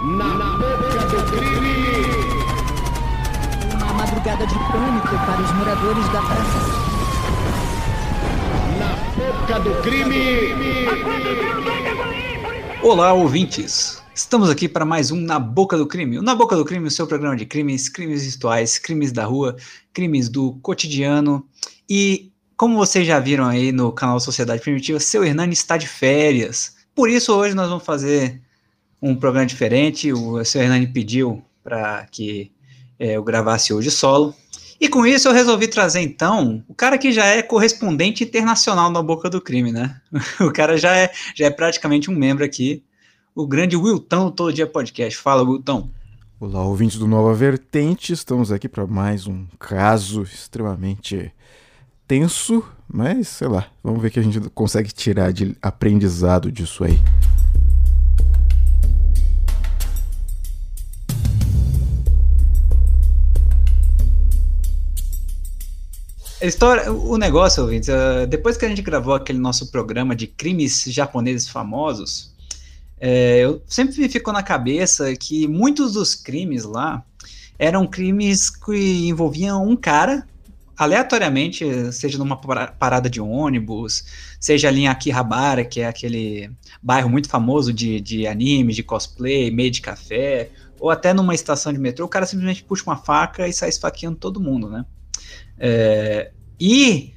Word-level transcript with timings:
Na 0.00 0.56
boca 0.56 1.06
do 1.08 1.24
crime! 1.32 1.74
Uma 3.74 3.92
madrugada 3.94 4.46
de 4.46 4.54
pânico 4.54 5.08
para 5.26 5.42
os 5.42 5.52
moradores 5.54 6.04
da 6.12 6.22
praça. 6.22 6.58
Na 8.78 8.94
boca 9.16 9.58
do 9.58 9.82
crime! 9.82 10.86
Olá, 12.80 13.12
ouvintes! 13.12 14.00
Estamos 14.14 14.48
aqui 14.48 14.68
para 14.68 14.84
mais 14.84 15.10
um 15.10 15.20
Na 15.20 15.40
Boca 15.40 15.76
do 15.76 15.84
Crime. 15.84 16.20
O 16.20 16.22
Na 16.22 16.36
Boca 16.36 16.54
do 16.54 16.64
Crime, 16.64 16.86
o 16.86 16.92
seu 16.92 17.08
programa 17.08 17.34
de 17.34 17.44
crimes, 17.44 17.88
crimes 17.88 18.24
virtuais, 18.24 18.78
crimes 18.78 19.10
da 19.10 19.24
rua, 19.24 19.56
crimes 19.92 20.28
do 20.28 20.52
cotidiano. 20.62 21.44
E 21.90 22.30
como 22.56 22.76
vocês 22.76 23.04
já 23.04 23.18
viram 23.18 23.46
aí 23.46 23.72
no 23.72 23.90
canal 23.90 24.20
Sociedade 24.20 24.62
Primitiva, 24.62 25.00
seu 25.00 25.24
Hernani 25.24 25.54
está 25.54 25.76
de 25.76 25.88
férias. 25.88 26.76
Por 26.94 27.10
isso, 27.10 27.34
hoje 27.34 27.56
nós 27.56 27.68
vamos 27.68 27.84
fazer 27.84 28.40
um 29.00 29.14
programa 29.14 29.46
diferente. 29.46 30.12
O 30.12 30.44
seu 30.44 30.62
Hernani 30.62 30.86
pediu 30.86 31.42
para 31.62 32.06
que 32.10 32.50
é, 32.98 33.16
eu 33.16 33.22
gravasse 33.22 33.72
hoje 33.72 33.90
solo. 33.90 34.34
E 34.80 34.88
com 34.88 35.04
isso 35.04 35.28
eu 35.28 35.32
resolvi 35.32 35.66
trazer 35.66 36.00
então 36.00 36.62
o 36.68 36.74
cara 36.74 36.96
que 36.96 37.10
já 37.10 37.24
é 37.24 37.42
correspondente 37.42 38.22
internacional 38.22 38.90
na 38.90 39.02
Boca 39.02 39.28
do 39.28 39.40
Crime, 39.40 39.72
né? 39.72 40.00
O 40.40 40.52
cara 40.52 40.76
já 40.76 40.96
é, 40.96 41.10
já 41.34 41.46
é 41.46 41.50
praticamente 41.50 42.10
um 42.10 42.14
membro 42.14 42.44
aqui, 42.44 42.84
o 43.34 43.46
grande 43.46 43.76
Wilton 43.76 44.30
Todo 44.30 44.52
Dia 44.52 44.66
Podcast. 44.66 45.18
Fala, 45.18 45.42
Wilton. 45.42 45.90
Olá, 46.38 46.62
ouvintes 46.62 46.96
do 46.96 47.08
Nova 47.08 47.34
Vertente, 47.34 48.12
estamos 48.12 48.52
aqui 48.52 48.68
para 48.68 48.86
mais 48.86 49.26
um 49.26 49.46
caso 49.58 50.22
extremamente 50.22 51.32
tenso, 52.06 52.64
mas 52.86 53.26
sei 53.26 53.48
lá, 53.48 53.66
vamos 53.82 54.00
ver 54.00 54.08
o 54.08 54.10
que 54.12 54.20
a 54.20 54.22
gente 54.22 54.40
consegue 54.50 54.92
tirar 54.92 55.32
de 55.32 55.56
aprendizado 55.60 56.52
disso 56.52 56.84
aí. 56.84 56.96
História, 66.46 66.92
o 66.92 67.16
negócio, 67.16 67.62
ouvintes, 67.62 67.88
uh, 67.88 68.26
depois 68.28 68.56
que 68.56 68.64
a 68.64 68.68
gente 68.68 68.82
gravou 68.82 69.14
aquele 69.14 69.38
nosso 69.38 69.70
programa 69.70 70.14
de 70.14 70.26
crimes 70.26 70.84
japoneses 70.84 71.48
famosos, 71.48 72.32
é, 73.00 73.40
eu 73.40 73.62
sempre 73.66 74.08
ficou 74.08 74.32
na 74.32 74.42
cabeça 74.42 75.14
que 75.16 75.46
muitos 75.46 75.92
dos 75.92 76.14
crimes 76.14 76.64
lá 76.64 77.04
eram 77.58 77.86
crimes 77.86 78.50
que 78.50 79.08
envolviam 79.08 79.66
um 79.66 79.76
cara, 79.76 80.26
aleatoriamente, 80.76 81.92
seja 81.92 82.18
numa 82.18 82.36
parada 82.36 83.10
de 83.10 83.20
ônibus, 83.20 84.04
seja 84.38 84.68
ali 84.68 84.82
em 84.82 84.88
Akihabara, 84.88 85.64
que 85.64 85.80
é 85.80 85.88
aquele 85.88 86.50
bairro 86.80 87.10
muito 87.10 87.28
famoso 87.28 87.72
de, 87.72 88.00
de 88.00 88.26
anime, 88.28 88.72
de 88.72 88.84
cosplay, 88.84 89.50
meio 89.50 89.72
de 89.72 89.80
café, 89.80 90.50
ou 90.78 90.88
até 90.88 91.12
numa 91.12 91.34
estação 91.34 91.72
de 91.72 91.78
metrô, 91.80 92.06
o 92.06 92.08
cara 92.08 92.26
simplesmente 92.26 92.62
puxa 92.62 92.84
uma 92.86 92.96
faca 92.96 93.48
e 93.48 93.52
sai 93.52 93.68
esfaqueando 93.68 94.16
todo 94.16 94.40
mundo, 94.40 94.68
né? 94.68 94.84
É, 95.58 96.30
e 96.60 97.12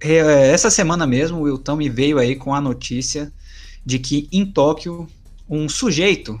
é, 0.00 0.50
essa 0.50 0.70
semana 0.70 1.06
mesmo, 1.06 1.38
o 1.38 1.42
Wilton 1.42 1.76
me 1.76 1.88
veio 1.88 2.18
aí 2.18 2.36
com 2.36 2.54
a 2.54 2.60
notícia 2.60 3.32
de 3.84 3.98
que 3.98 4.28
em 4.30 4.44
Tóquio, 4.44 5.08
um 5.48 5.68
sujeito 5.68 6.40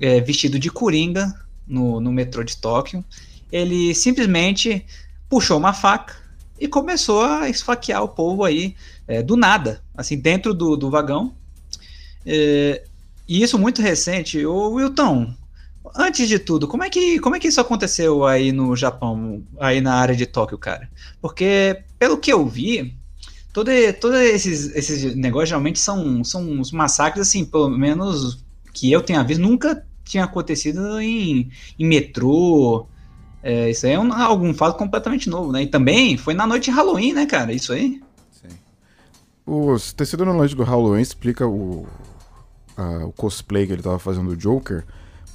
é, 0.00 0.20
vestido 0.20 0.58
de 0.58 0.70
coringa 0.70 1.32
no, 1.66 2.00
no 2.00 2.12
metrô 2.12 2.42
de 2.42 2.56
Tóquio, 2.56 3.04
ele 3.52 3.94
simplesmente 3.94 4.84
puxou 5.28 5.58
uma 5.58 5.72
faca 5.72 6.16
e 6.58 6.66
começou 6.66 7.22
a 7.22 7.48
esfaquear 7.48 8.02
o 8.02 8.08
povo 8.08 8.44
aí 8.44 8.74
é, 9.06 9.22
do 9.22 9.36
nada, 9.36 9.82
assim, 9.94 10.18
dentro 10.18 10.54
do, 10.54 10.76
do 10.76 10.90
vagão. 10.90 11.34
É, 12.24 12.82
e 13.28 13.42
isso 13.42 13.58
muito 13.58 13.82
recente. 13.82 14.44
Ô, 14.44 14.70
Wilton, 14.70 15.34
Antes 15.94 16.28
de 16.28 16.38
tudo, 16.38 16.66
como 16.66 16.82
é 16.82 16.90
que 16.90 17.18
como 17.20 17.36
é 17.36 17.38
que 17.38 17.48
isso 17.48 17.60
aconteceu 17.60 18.24
aí 18.24 18.52
no 18.52 18.74
Japão, 18.74 19.42
aí 19.60 19.80
na 19.80 19.94
área 19.94 20.16
de 20.16 20.26
Tóquio, 20.26 20.58
cara? 20.58 20.90
Porque 21.20 21.84
pelo 21.98 22.18
que 22.18 22.32
eu 22.32 22.46
vi, 22.46 22.96
todo, 23.52 23.70
todo 24.00 24.16
esses 24.16 24.74
esses 24.74 25.14
negócios 25.14 25.50
geralmente 25.50 25.78
são 25.78 26.24
são 26.24 26.42
uns 26.42 26.72
massacres 26.72 27.28
assim, 27.28 27.44
pelo 27.44 27.68
menos 27.68 28.44
que 28.72 28.90
eu 28.90 29.02
tenha 29.02 29.22
visto, 29.22 29.40
nunca 29.40 29.86
tinha 30.04 30.24
acontecido 30.24 31.00
em, 31.00 31.50
em 31.78 31.86
metrô. 31.86 32.86
É, 33.42 33.70
isso 33.70 33.86
aí 33.86 33.92
é 33.92 34.00
um, 34.00 34.12
algum 34.12 34.52
fato 34.54 34.76
completamente 34.76 35.28
novo, 35.28 35.52
né? 35.52 35.62
E 35.62 35.66
também 35.66 36.16
foi 36.16 36.34
na 36.34 36.46
noite 36.46 36.64
de 36.64 36.70
Halloween, 36.70 37.12
né, 37.12 37.26
cara? 37.26 37.52
Isso 37.52 37.72
aí. 37.72 38.00
Sim. 38.32 38.56
O 39.46 39.76
ter 39.96 40.06
sido 40.06 40.24
na 40.24 40.32
noite 40.32 40.54
do 40.54 40.64
Halloween 40.64 41.00
explica 41.00 41.46
o, 41.46 41.86
a, 42.76 43.06
o 43.06 43.12
cosplay 43.12 43.66
que 43.66 43.72
ele 43.72 43.82
tava 43.82 43.98
fazendo 43.98 44.28
do 44.28 44.36
Joker. 44.36 44.84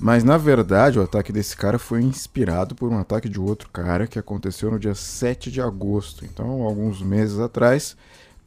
Mas 0.01 0.23
na 0.23 0.35
verdade, 0.35 0.97
o 0.97 1.03
ataque 1.03 1.31
desse 1.31 1.55
cara 1.55 1.77
foi 1.77 2.01
inspirado 2.01 2.73
por 2.73 2.91
um 2.91 2.97
ataque 2.97 3.29
de 3.29 3.39
outro 3.39 3.69
cara 3.69 4.07
que 4.07 4.17
aconteceu 4.17 4.71
no 4.71 4.79
dia 4.79 4.95
7 4.95 5.51
de 5.51 5.61
agosto. 5.61 6.25
Então, 6.25 6.63
alguns 6.63 7.03
meses 7.03 7.37
atrás, 7.37 7.95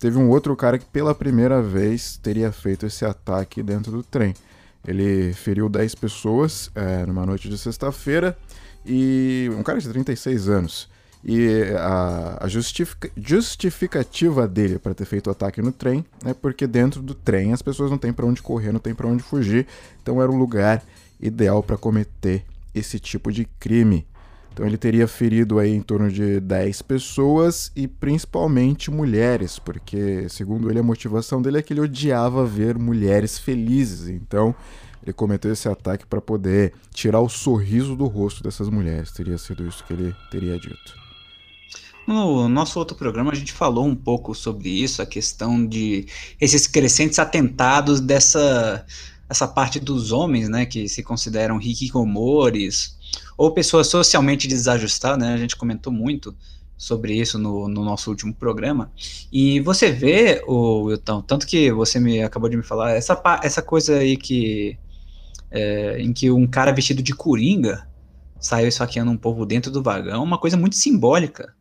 teve 0.01 0.19
um 0.19 0.29
outro 0.31 0.57
cara 0.57 0.81
que 0.81 0.85
pela 0.85 1.15
primeira 1.15 1.63
vez 1.63 2.17
teria 2.17 2.51
feito 2.51 2.87
esse 2.87 3.05
ataque 3.05 3.63
dentro 3.63 3.93
do 3.93 4.03
trem. 4.03 4.35
Ele 4.85 5.33
feriu 5.33 5.69
10 5.69 5.95
pessoas 5.95 6.73
é, 6.75 7.07
numa 7.07 7.25
noite 7.25 7.49
de 7.49 7.57
sexta-feira 7.57 8.37
e 8.85 9.49
um 9.57 9.63
cara 9.63 9.79
de 9.79 9.89
36 9.89 10.49
anos. 10.49 10.89
E 11.25 11.63
a, 11.79 12.39
a 12.45 12.49
justific, 12.49 13.13
justificativa 13.17 14.49
dele 14.49 14.77
para 14.81 14.93
ter 14.93 15.05
feito 15.05 15.29
o 15.29 15.31
ataque 15.31 15.63
no 15.63 15.71
trem 15.71 16.05
é 16.25 16.35
porque 16.35 16.67
dentro 16.67 17.01
do 17.01 17.15
trem 17.15 17.53
as 17.53 17.63
pessoas 17.63 17.93
não 17.93 17.97
têm 17.97 18.13
para 18.13 18.27
onde 18.27 18.43
correr, 18.43 18.73
não 18.73 18.81
têm 18.81 18.95
para 18.95 19.07
onde 19.07 19.23
fugir. 19.23 19.69
Então 20.03 20.21
era 20.21 20.31
um 20.31 20.37
lugar 20.37 20.83
ideal 21.25 21.63
para 21.63 21.77
cometer 21.77 22.45
esse 22.75 23.01
tipo 23.01 23.33
de 23.33 23.47
crime. 23.59 24.07
Então 24.53 24.65
ele 24.65 24.79
teria 24.79 25.09
ferido 25.09 25.59
aí 25.59 25.75
em 25.75 25.83
torno 25.83 26.09
de 26.09 26.39
10 26.39 26.83
pessoas 26.83 27.73
e 27.75 27.89
principalmente 27.89 28.89
mulheres, 28.89 29.59
porque 29.59 30.29
segundo 30.29 30.71
ele 30.71 30.79
a 30.79 30.83
motivação 30.83 31.43
dele 31.43 31.59
é 31.59 31.63
que 31.63 31.73
ele 31.73 31.81
odiava 31.81 32.47
ver 32.47 32.79
mulheres 32.79 33.37
felizes. 33.37 34.09
Então 34.09 34.55
ele 35.03 35.13
cometeu 35.13 35.53
esse 35.53 35.69
ataque 35.69 36.07
para 36.07 36.21
poder 36.21 36.73
tirar 36.93 37.21
o 37.21 37.29
sorriso 37.29 37.97
do 37.97 38.07
rosto 38.07 38.45
dessas 38.45 38.69
mulheres. 38.69 39.11
Teria 39.11 39.37
sido 39.39 39.67
isso 39.67 39.83
que 39.85 39.93
ele 39.93 40.15
teria 40.31 40.57
dito. 40.57 41.05
No 42.07 42.49
nosso 42.49 42.79
outro 42.79 42.97
programa 42.97 43.33
a 43.33 43.35
gente 43.35 43.53
falou 43.53 43.87
um 43.87 43.97
pouco 43.97 44.35
sobre 44.35 44.69
isso, 44.69 45.03
a 45.03 45.07
questão 45.07 45.67
de 45.67 46.07
esses 46.41 46.67
crescentes 46.67 47.19
atentados 47.19 47.99
dessa 48.01 48.87
essa 49.29 49.49
parte 49.49 49.81
dos 49.81 50.13
homens, 50.13 50.49
né, 50.49 50.67
que 50.67 50.89
se 50.89 51.03
consideram 51.03 51.61
hikikomores, 51.61 52.99
ou 53.37 53.53
pessoas 53.53 53.87
socialmente 53.89 54.47
desajustadas, 54.47 55.19
né, 55.19 55.35
a 55.35 55.37
gente 55.37 55.57
comentou 55.57 55.93
muito 55.93 56.35
sobre 56.77 57.15
isso 57.15 57.39
no, 57.39 57.69
no 57.69 57.85
nosso 57.85 58.11
último 58.11 58.35
programa, 58.35 58.93
e 59.33 59.61
você 59.61 59.91
vê, 59.91 60.43
o 60.47 60.85
Wilton, 60.85 61.23
tanto 61.23 61.47
que 61.47 61.73
você 61.73 61.99
me 61.99 62.23
acabou 62.23 62.49
de 62.49 62.57
me 62.57 62.63
falar, 62.63 62.93
essa, 62.93 63.21
essa 63.43 63.63
coisa 63.63 63.97
aí 63.97 64.17
que, 64.17 64.77
é, 65.51 66.01
em 66.01 66.13
que 66.13 66.31
um 66.31 66.47
cara 66.47 66.73
vestido 66.73 67.03
de 67.03 67.15
coringa 67.15 67.89
saiu 68.39 68.69
esfaqueando 68.69 69.11
um 69.11 69.17
povo 69.17 69.47
dentro 69.47 69.71
do 69.71 69.83
vagão, 69.83 70.23
uma 70.23 70.39
coisa 70.39 70.57
muito 70.57 70.77
simbólica, 70.77 71.55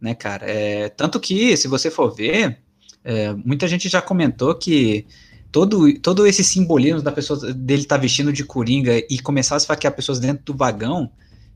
né, 0.00 0.14
cara, 0.14 0.46
é, 0.48 0.88
tanto 0.88 1.20
que, 1.20 1.56
se 1.56 1.68
você 1.68 1.90
for 1.90 2.14
ver, 2.14 2.58
é, 3.04 3.32
muita 3.34 3.66
gente 3.66 3.88
já 3.88 4.00
comentou 4.00 4.54
que 4.54 5.06
todo, 5.52 5.92
todo 6.00 6.26
esse 6.26 6.42
simbolismo 6.42 7.02
da 7.02 7.12
pessoa 7.12 7.52
dele 7.52 7.82
estar 7.82 7.96
tá 7.96 8.00
vestindo 8.00 8.32
de 8.32 8.42
coringa 8.42 8.96
e 9.08 9.18
começar 9.18 9.54
a 9.54 9.58
esfaquear 9.58 9.94
pessoas 9.94 10.18
dentro 10.18 10.42
do 10.46 10.54
vagão 10.54 11.10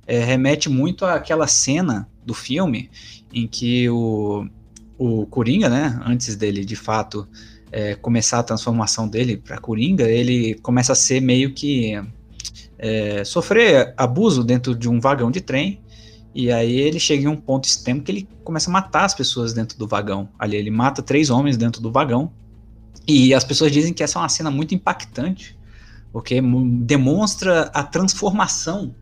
é, 0.07 0.23
remete 0.23 0.69
muito 0.69 1.05
àquela 1.05 1.47
cena 1.47 2.09
do 2.25 2.34
filme 2.34 2.91
em 3.33 3.49
que 3.49 3.89
o, 3.89 4.47
o 4.99 5.27
Coringa, 5.27 5.69
né, 5.69 5.99
antes 6.05 6.37
dele 6.37 6.65
de 6.65 6.77
fato 6.77 7.27
é, 7.73 7.95
começar 7.95 8.39
a 8.39 8.43
transformação 8.43 9.09
dele 9.09 9.37
para 9.37 9.59
Coringa, 9.59 10.09
ele 10.09 10.55
começa 10.63 10.93
a 10.93 10.97
ser 10.97 11.21
meio 11.21 11.53
que 11.55 12.01
é, 12.78 13.25
sofrer 13.25 13.95
abuso 13.97 14.45
dentro 14.45 14.75
de 14.75 14.89
um 14.89 15.01
vagão 15.01 15.31
de 15.31 15.41
trem 15.41 15.81
e 16.34 16.53
aí 16.53 16.78
ele 16.78 17.01
chega 17.01 17.25
em 17.25 17.28
um 17.28 17.37
ponto 17.37 17.65
extremo 17.65 18.03
que 18.03 18.13
ele 18.13 18.28
começa 18.45 18.69
a 18.69 18.72
matar 18.72 19.07
as 19.07 19.15
pessoas 19.15 19.54
dentro 19.54 19.78
do 19.78 19.89
vagão. 19.89 20.28
Ali 20.39 20.59
ele 20.59 20.71
mata 20.71 21.01
três 21.03 21.31
homens 21.31 21.57
dentro 21.57 21.81
do 21.81 21.91
vagão 21.91 22.31
e 23.06 23.32
as 23.32 23.44
pessoas 23.44 23.70
dizem 23.70 23.92
que 23.92 24.03
essa 24.03 24.18
é 24.18 24.22
uma 24.22 24.28
cena 24.28 24.50
muito 24.50 24.74
impactante, 24.74 25.56
porque 26.12 26.41
demonstra 26.41 27.70
a 27.74 27.82
transformação 27.82 28.94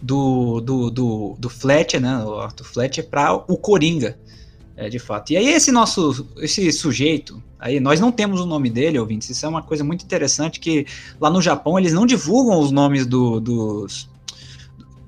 do, 0.00 0.60
do, 0.60 0.90
do, 0.90 1.36
do 1.38 1.50
Fletcher, 1.50 2.00
né, 2.00 2.24
o 2.24 2.40
Arthur 2.40 2.64
Fletcher, 2.64 3.08
para 3.08 3.34
o 3.34 3.56
Coringa, 3.56 4.18
é, 4.76 4.88
de 4.88 4.98
fato. 4.98 5.32
E 5.32 5.36
aí 5.36 5.48
esse 5.48 5.70
nosso, 5.70 6.26
esse 6.38 6.70
sujeito, 6.72 7.42
aí 7.58 7.78
nós 7.80 8.00
não 8.00 8.10
temos 8.10 8.40
o 8.40 8.46
nome 8.46 8.70
dele, 8.70 8.98
ouvintes, 8.98 9.30
isso 9.30 9.46
é 9.46 9.48
uma 9.48 9.62
coisa 9.62 9.84
muito 9.84 10.04
interessante, 10.04 10.58
que 10.58 10.86
lá 11.20 11.30
no 11.30 11.40
Japão 11.40 11.78
eles 11.78 11.92
não 11.92 12.06
divulgam 12.06 12.58
os 12.58 12.70
nomes 12.70 13.06
do, 13.06 13.40
dos, 13.40 14.08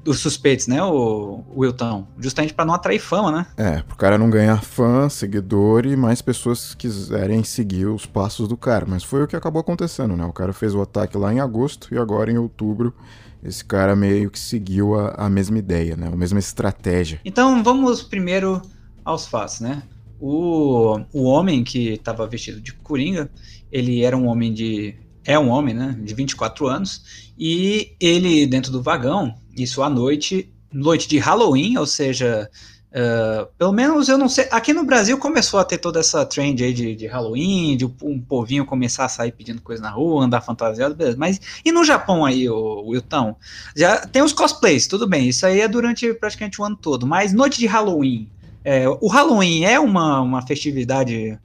dos 0.07 0.21
suspeitos, 0.21 0.67
né, 0.67 0.83
o, 0.83 1.45
o 1.55 1.61
Wilton? 1.61 2.07
Justamente 2.19 2.55
para 2.55 2.65
não 2.65 2.75
atrair 2.75 3.01
fama, 3.01 3.33
né? 3.33 3.47
É, 3.57 3.83
pro 3.83 3.97
cara 3.97 4.17
não 4.17 4.31
ganhar 4.31 4.63
fã, 4.63 5.09
seguidor 5.09 5.85
e 5.85 5.97
mais 5.97 6.23
pessoas 6.23 6.75
quiserem 6.75 7.43
seguir 7.43 7.87
os 7.87 8.07
passos 8.07 8.49
do 8.49 8.57
cara. 8.57 8.87
Mas 8.89 9.03
foi 9.03 9.23
o 9.23 9.27
que 9.27 9.37
acabou 9.37 9.61
acontecendo, 9.61 10.17
né? 10.17 10.25
O 10.25 10.33
cara 10.33 10.53
fez 10.53 10.75
o 10.75 10.81
ataque 10.81 11.19
lá 11.19 11.35
em 11.35 11.41
agosto 11.41 11.93
e 11.93 11.99
agora 11.99 12.31
em 12.31 12.39
outubro 12.39 12.95
esse 13.43 13.65
cara 13.65 13.95
meio 13.95 14.31
que 14.31 14.39
seguiu 14.39 14.95
a, 14.95 15.27
a 15.27 15.31
mesma 15.31 15.59
ideia, 15.59 15.97
né? 15.97 16.09
A 16.13 16.17
mesma 16.17 16.39
estratégia. 16.39 17.21
Então 17.25 17.63
vamos 17.63 18.03
primeiro 18.03 18.63
aos 19.05 19.27
fatos, 19.27 19.61
né? 19.61 19.83
O, 20.21 20.99
o 21.13 21.25
homem 21.25 21.63
que 21.63 21.91
estava 21.91 22.27
vestido 22.27 22.61
de 22.61 22.73
coringa, 22.73 23.31
ele 23.71 24.03
era 24.03 24.17
um 24.17 24.27
homem 24.27 24.53
de. 24.53 24.95
É 25.25 25.39
um 25.39 25.49
homem, 25.49 25.75
né? 25.75 25.99
De 26.01 26.15
24 26.15 26.67
anos. 26.67 27.33
E 27.39 27.95
ele, 28.01 28.47
dentro 28.47 28.73
do 28.73 28.83
vagão, 28.83 29.35
isso 29.57 29.83
à 29.83 29.91
noite, 29.91 30.53
noite 30.73 31.09
de 31.09 31.19
Halloween, 31.19 31.77
ou 31.79 31.87
seja, 31.87 32.51
uh, 32.93 33.47
pelo 33.59 33.73
menos 33.73 34.09
eu 34.09 34.19
não 34.19 34.29
sei. 34.29 34.47
Aqui 34.51 34.73
no 34.73 34.85
Brasil 34.85 35.17
começou 35.19 35.59
a 35.59 35.65
ter 35.65 35.79
toda 35.79 36.01
essa 36.01 36.25
trend 36.27 36.63
aí 36.63 36.73
de, 36.73 36.95
de 36.95 37.07
Halloween, 37.07 37.77
de 37.77 37.85
um 38.03 38.21
povinho 38.21 38.65
começar 38.65 39.05
a 39.05 39.09
sair 39.09 39.33
pedindo 39.33 39.63
coisa 39.63 39.83
na 39.83 39.91
rua, 39.91 40.25
andar 40.25 40.41
fantasiado, 40.41 40.95
beleza. 40.95 41.17
Mas 41.17 41.41
e 41.65 41.73
no 41.73 41.85
Japão 41.85 42.25
aí, 42.25 42.49
o 42.49 42.89
Wilton? 42.89 43.37
Já 43.75 44.07
tem 44.07 44.23
os 44.23 44.33
cosplays, 44.33 44.87
tudo 44.87 45.07
bem. 45.07 45.29
Isso 45.29 45.47
aí 45.47 45.61
é 45.61 45.69
durante 45.69 46.13
praticamente 46.15 46.61
o 46.61 46.65
ano 46.65 46.77
todo. 46.77 47.07
Mas 47.07 47.33
noite 47.33 47.59
de 47.59 47.67
Halloween. 47.67 48.29
É, 48.65 48.89
o 48.89 49.07
Halloween 49.07 49.65
é 49.65 49.79
uma, 49.79 50.21
uma 50.21 50.43
festividade 50.43 51.39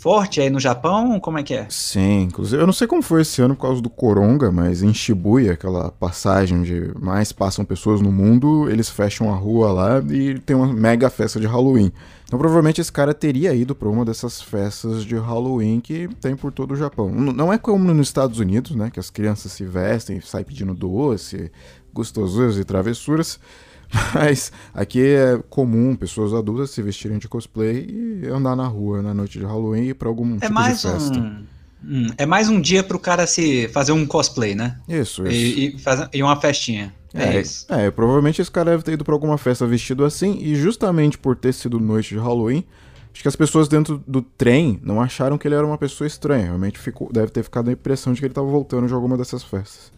forte 0.00 0.40
aí 0.40 0.48
no 0.48 0.58
Japão? 0.58 1.20
Como 1.20 1.38
é 1.38 1.42
que 1.42 1.52
é? 1.52 1.66
Sim, 1.68 2.22
inclusive 2.22 2.60
eu 2.60 2.66
não 2.66 2.72
sei 2.72 2.86
como 2.86 3.02
foi 3.02 3.20
esse 3.20 3.42
ano 3.42 3.54
por 3.54 3.62
causa 3.62 3.82
do 3.82 3.90
Coronga, 3.90 4.50
mas 4.50 4.82
em 4.82 4.94
Shibuya, 4.94 5.52
aquela 5.52 5.90
passagem 5.90 6.58
onde 6.58 6.90
mais 6.98 7.32
passam 7.32 7.66
pessoas 7.66 8.00
no 8.00 8.10
mundo, 8.10 8.68
eles 8.70 8.88
fecham 8.88 9.30
a 9.30 9.36
rua 9.36 9.70
lá 9.70 10.02
e 10.10 10.38
tem 10.38 10.56
uma 10.56 10.72
mega 10.72 11.10
festa 11.10 11.38
de 11.38 11.46
Halloween. 11.46 11.92
Então 12.24 12.38
provavelmente 12.38 12.80
esse 12.80 12.90
cara 12.90 13.12
teria 13.12 13.54
ido 13.54 13.74
para 13.74 13.88
uma 13.88 14.04
dessas 14.04 14.40
festas 14.40 15.04
de 15.04 15.16
Halloween 15.16 15.80
que 15.80 16.08
tem 16.20 16.34
por 16.34 16.50
todo 16.50 16.72
o 16.72 16.76
Japão. 16.76 17.10
Não 17.10 17.52
é 17.52 17.58
como 17.58 17.92
nos 17.92 18.08
Estados 18.08 18.38
Unidos, 18.38 18.74
né, 18.74 18.88
que 18.90 19.00
as 19.00 19.10
crianças 19.10 19.52
se 19.52 19.64
vestem 19.64 20.20
saem 20.22 20.44
pedindo 20.44 20.72
doce, 20.72 21.52
gostosuras 21.92 22.56
e 22.56 22.64
travessuras. 22.64 23.38
Mas 24.14 24.52
aqui 24.72 25.00
é 25.00 25.40
comum 25.48 25.96
pessoas 25.96 26.32
adultas 26.32 26.70
se 26.70 26.82
vestirem 26.82 27.18
de 27.18 27.28
cosplay 27.28 27.86
e 28.22 28.28
andar 28.28 28.54
na 28.54 28.66
rua 28.66 29.02
na 29.02 29.12
noite 29.12 29.38
de 29.38 29.44
Halloween 29.44 29.88
e 29.88 29.94
para 29.94 30.08
algum 30.08 30.36
é 30.36 30.40
tipo 30.40 30.52
mais 30.52 30.80
de 30.80 30.88
festa. 30.88 31.18
Um, 31.18 31.46
hum, 31.84 32.06
é 32.16 32.24
mais 32.24 32.48
um 32.48 32.60
dia 32.60 32.82
pro 32.82 32.98
cara 32.98 33.26
se 33.26 33.68
fazer 33.68 33.92
um 33.92 34.06
cosplay, 34.06 34.54
né? 34.54 34.78
Isso, 34.88 35.26
isso. 35.26 35.58
E, 35.58 35.68
e, 35.68 36.18
e 36.18 36.22
uma 36.22 36.40
festinha. 36.40 36.94
É, 37.12 37.36
é, 37.36 37.40
isso. 37.40 37.66
É, 37.68 37.90
provavelmente 37.90 38.40
esse 38.40 38.50
cara 38.50 38.70
deve 38.70 38.84
ter 38.84 38.92
ido 38.92 39.04
pra 39.04 39.14
alguma 39.14 39.36
festa 39.36 39.66
vestido 39.66 40.04
assim, 40.04 40.38
e 40.40 40.54
justamente 40.54 41.18
por 41.18 41.34
ter 41.34 41.52
sido 41.52 41.80
noite 41.80 42.10
de 42.10 42.20
Halloween, 42.20 42.64
acho 43.12 43.22
que 43.22 43.28
as 43.28 43.34
pessoas 43.34 43.66
dentro 43.66 44.02
do 44.06 44.22
trem 44.22 44.78
não 44.84 45.00
acharam 45.00 45.36
que 45.36 45.48
ele 45.48 45.56
era 45.56 45.66
uma 45.66 45.78
pessoa 45.78 46.06
estranha. 46.06 46.44
Realmente 46.44 46.78
ficou, 46.78 47.10
deve 47.12 47.32
ter 47.32 47.42
ficado 47.42 47.68
a 47.68 47.72
impressão 47.72 48.12
de 48.12 48.20
que 48.20 48.26
ele 48.26 48.34
tava 48.34 48.46
voltando 48.46 48.86
de 48.86 48.94
alguma 48.94 49.16
dessas 49.16 49.42
festas. 49.42 49.92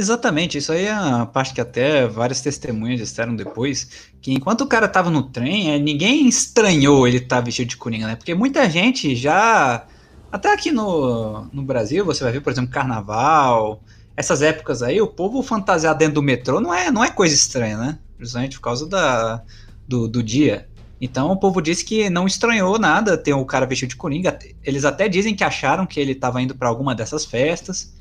Exatamente, 0.00 0.56
isso 0.56 0.72
aí 0.72 0.86
é 0.86 0.92
a 0.92 1.26
parte 1.26 1.52
que 1.52 1.60
até 1.60 2.06
várias 2.06 2.40
testemunhas 2.40 2.98
disseram 2.98 3.36
depois, 3.36 4.08
que 4.22 4.32
enquanto 4.32 4.62
o 4.62 4.66
cara 4.66 4.88
tava 4.88 5.10
no 5.10 5.24
trem, 5.24 5.74
é, 5.74 5.78
ninguém 5.78 6.26
estranhou 6.26 7.06
ele 7.06 7.18
estar 7.18 7.36
tá 7.36 7.42
vestido 7.42 7.68
de 7.68 7.76
coringa, 7.76 8.06
né? 8.06 8.16
Porque 8.16 8.34
muita 8.34 8.68
gente 8.70 9.14
já. 9.14 9.84
Até 10.32 10.54
aqui 10.54 10.72
no, 10.72 11.44
no 11.52 11.62
Brasil, 11.62 12.02
você 12.02 12.24
vai 12.24 12.32
ver, 12.32 12.40
por 12.40 12.50
exemplo, 12.50 12.70
carnaval, 12.70 13.82
essas 14.16 14.40
épocas 14.40 14.82
aí, 14.82 15.02
o 15.02 15.06
povo 15.06 15.42
fantasiar 15.42 15.94
dentro 15.94 16.14
do 16.14 16.22
metrô 16.22 16.62
não 16.62 16.72
é, 16.72 16.90
não 16.90 17.04
é 17.04 17.10
coisa 17.10 17.34
estranha, 17.34 17.76
né? 17.76 17.98
Justamente 18.18 18.56
por 18.56 18.62
causa 18.62 18.88
da, 18.88 19.42
do, 19.86 20.08
do 20.08 20.22
dia. 20.22 20.66
Então 20.98 21.30
o 21.30 21.36
povo 21.36 21.60
disse 21.60 21.84
que 21.84 22.08
não 22.08 22.26
estranhou 22.26 22.78
nada 22.78 23.18
ter 23.18 23.34
o 23.34 23.40
um 23.40 23.44
cara 23.44 23.66
vestido 23.66 23.90
de 23.90 23.96
coringa. 23.96 24.38
Eles 24.64 24.86
até 24.86 25.10
dizem 25.10 25.34
que 25.34 25.44
acharam 25.44 25.84
que 25.84 26.00
ele 26.00 26.12
estava 26.12 26.40
indo 26.40 26.54
para 26.54 26.70
alguma 26.70 26.94
dessas 26.94 27.26
festas 27.26 27.92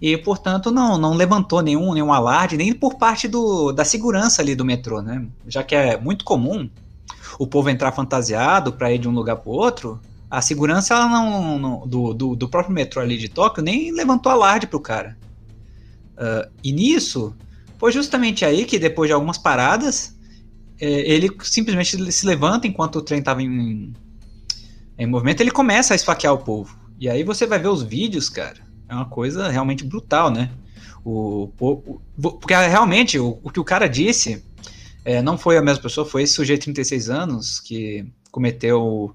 e, 0.00 0.16
portanto, 0.16 0.70
não, 0.70 0.98
não 0.98 1.14
levantou 1.14 1.62
nenhum, 1.62 1.94
nenhum 1.94 2.12
alarde, 2.12 2.56
nem 2.56 2.72
por 2.72 2.96
parte 2.96 3.28
do, 3.28 3.72
da 3.72 3.84
segurança 3.84 4.42
ali 4.42 4.54
do 4.54 4.64
metrô, 4.64 5.00
né? 5.00 5.26
Já 5.46 5.62
que 5.62 5.74
é 5.74 5.98
muito 5.98 6.24
comum 6.24 6.68
o 7.38 7.46
povo 7.46 7.70
entrar 7.70 7.92
fantasiado 7.92 8.72
para 8.72 8.92
ir 8.92 8.98
de 8.98 9.08
um 9.08 9.12
lugar 9.12 9.36
para 9.36 9.50
outro, 9.50 10.00
a 10.30 10.40
segurança 10.40 10.94
ela 10.94 11.08
não, 11.08 11.58
não 11.58 11.86
do, 11.86 12.12
do, 12.12 12.36
do, 12.36 12.48
próprio 12.48 12.74
metrô 12.74 13.00
ali 13.00 13.16
de 13.16 13.28
Tóquio 13.28 13.62
nem 13.62 13.92
levantou 13.92 14.30
alarde 14.30 14.66
pro 14.66 14.80
cara. 14.80 15.16
Uh, 16.16 16.50
e 16.62 16.72
nisso, 16.72 17.34
foi 17.78 17.92
justamente 17.92 18.44
aí 18.44 18.64
que 18.64 18.78
depois 18.78 19.08
de 19.08 19.12
algumas 19.12 19.38
paradas, 19.38 20.16
é, 20.80 20.86
ele 20.86 21.30
simplesmente 21.42 22.12
se 22.12 22.26
levanta 22.26 22.66
enquanto 22.66 22.96
o 22.96 23.02
trem 23.02 23.20
estava 23.20 23.42
em, 23.42 23.92
em 24.98 25.06
movimento, 25.06 25.40
ele 25.40 25.50
começa 25.50 25.94
a 25.94 25.96
esfaquear 25.96 26.34
o 26.34 26.38
povo. 26.38 26.76
E 26.98 27.08
aí 27.08 27.24
você 27.24 27.46
vai 27.46 27.58
ver 27.58 27.68
os 27.68 27.82
vídeos, 27.82 28.28
cara 28.28 28.63
é 28.94 28.96
uma 28.98 29.08
coisa 29.08 29.48
realmente 29.48 29.84
brutal, 29.84 30.30
né? 30.30 30.50
O, 31.04 31.50
o, 31.60 32.00
o 32.16 32.32
porque 32.32 32.54
realmente 32.54 33.18
o, 33.18 33.38
o, 33.42 33.50
que 33.50 33.60
o 33.60 33.64
cara 33.64 33.86
disse 33.88 34.42
é, 35.04 35.20
não 35.20 35.36
foi 35.36 35.58
a 35.58 35.62
mesma 35.62 35.82
pessoa, 35.82 36.06
foi 36.06 36.22
esse 36.22 36.32
sujeito 36.32 36.60
de 36.60 36.72
36 36.72 37.10
anos 37.10 37.60
que 37.60 38.06
cometeu 38.30 39.14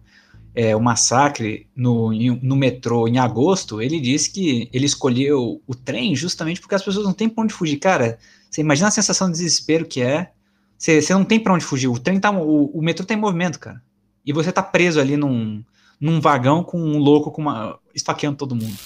é, 0.54 0.76
o 0.76 0.82
massacre 0.82 1.68
no, 1.76 2.12
no 2.12 2.56
metrô 2.56 3.08
em 3.08 3.18
agosto. 3.18 3.82
Ele 3.82 4.00
disse 4.00 4.32
que 4.32 4.70
ele 4.72 4.86
escolheu 4.86 5.62
o 5.66 5.76
trem 5.76 6.16
justamente 6.16 6.62
porque 6.62 6.76
as 6.76 6.84
pessoas 6.84 7.06
não 7.06 7.14
têm 7.14 7.30
pra 7.30 7.44
onde 7.44 7.54
fugir. 7.54 7.78
Cara, 7.78 8.20
você 8.50 8.62
imagina 8.62 8.88
a 8.88 8.92
sensação 8.92 9.28
de 9.28 9.38
desespero 9.38 9.86
que 9.86 10.02
é. 10.02 10.32
Você, 10.78 11.02
você 11.02 11.14
não 11.14 11.26
tem 11.26 11.40
pra 11.40 11.54
onde 11.54 11.66
fugir. 11.66 11.88
O 11.88 12.00
trem 12.00 12.20
tá. 12.20 12.32
O, 12.32 12.66
o 12.78 12.82
metrô 12.82 13.06
tá 13.06 13.16
movimento, 13.18 13.60
cara. 13.60 13.82
E 14.26 14.32
você 14.32 14.52
tá 14.52 14.62
preso 14.62 15.00
ali 15.00 15.18
num, 15.18 15.64
num 16.00 16.22
vagão 16.22 16.64
com 16.64 16.80
um 16.80 16.98
louco 16.98 17.32
com 17.32 17.42
uma, 17.42 17.80
esfaqueando 17.94 18.38
todo 18.38 18.56
mundo. 18.56 18.78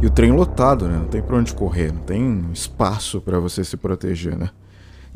E 0.00 0.06
o 0.06 0.10
trem 0.10 0.30
lotado, 0.32 0.86
né? 0.86 0.96
Não 0.96 1.06
tem 1.06 1.20
pra 1.20 1.36
onde 1.36 1.52
correr, 1.52 1.92
não 1.92 2.00
tem 2.00 2.44
espaço 2.52 3.20
para 3.20 3.40
você 3.40 3.64
se 3.64 3.76
proteger, 3.76 4.36
né? 4.36 4.50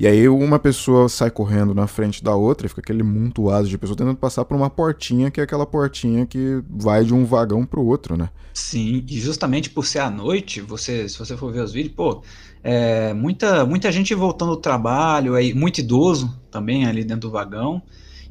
E 0.02 0.06
aí 0.08 0.28
uma 0.28 0.58
pessoa 0.58 1.08
sai 1.08 1.30
correndo 1.30 1.72
na 1.72 1.86
frente 1.86 2.24
da 2.24 2.34
outra 2.34 2.66
e 2.66 2.68
fica 2.68 2.80
aquele 2.80 3.04
montuado 3.04 3.68
de 3.68 3.78
pessoas 3.78 3.96
tentando 3.96 4.16
passar 4.16 4.44
por 4.44 4.56
uma 4.56 4.68
portinha, 4.68 5.30
que 5.30 5.40
é 5.40 5.44
aquela 5.44 5.64
portinha 5.64 6.26
que 6.26 6.60
vai 6.68 7.04
de 7.04 7.14
um 7.14 7.24
vagão 7.24 7.64
pro 7.64 7.86
outro, 7.86 8.16
né? 8.16 8.28
Sim, 8.52 9.04
e 9.08 9.20
justamente 9.20 9.70
por 9.70 9.86
ser 9.86 10.00
à 10.00 10.10
noite, 10.10 10.60
você, 10.60 11.08
se 11.08 11.16
você 11.16 11.36
for 11.36 11.52
ver 11.52 11.60
os 11.60 11.72
vídeos, 11.72 11.94
pô, 11.94 12.20
é, 12.64 13.14
muita, 13.14 13.64
muita 13.64 13.92
gente 13.92 14.12
voltando 14.12 14.56
do 14.56 14.60
trabalho, 14.60 15.36
aí, 15.36 15.54
muito 15.54 15.78
idoso 15.78 16.36
também 16.50 16.84
ali 16.84 17.04
dentro 17.04 17.28
do 17.28 17.30
vagão. 17.30 17.80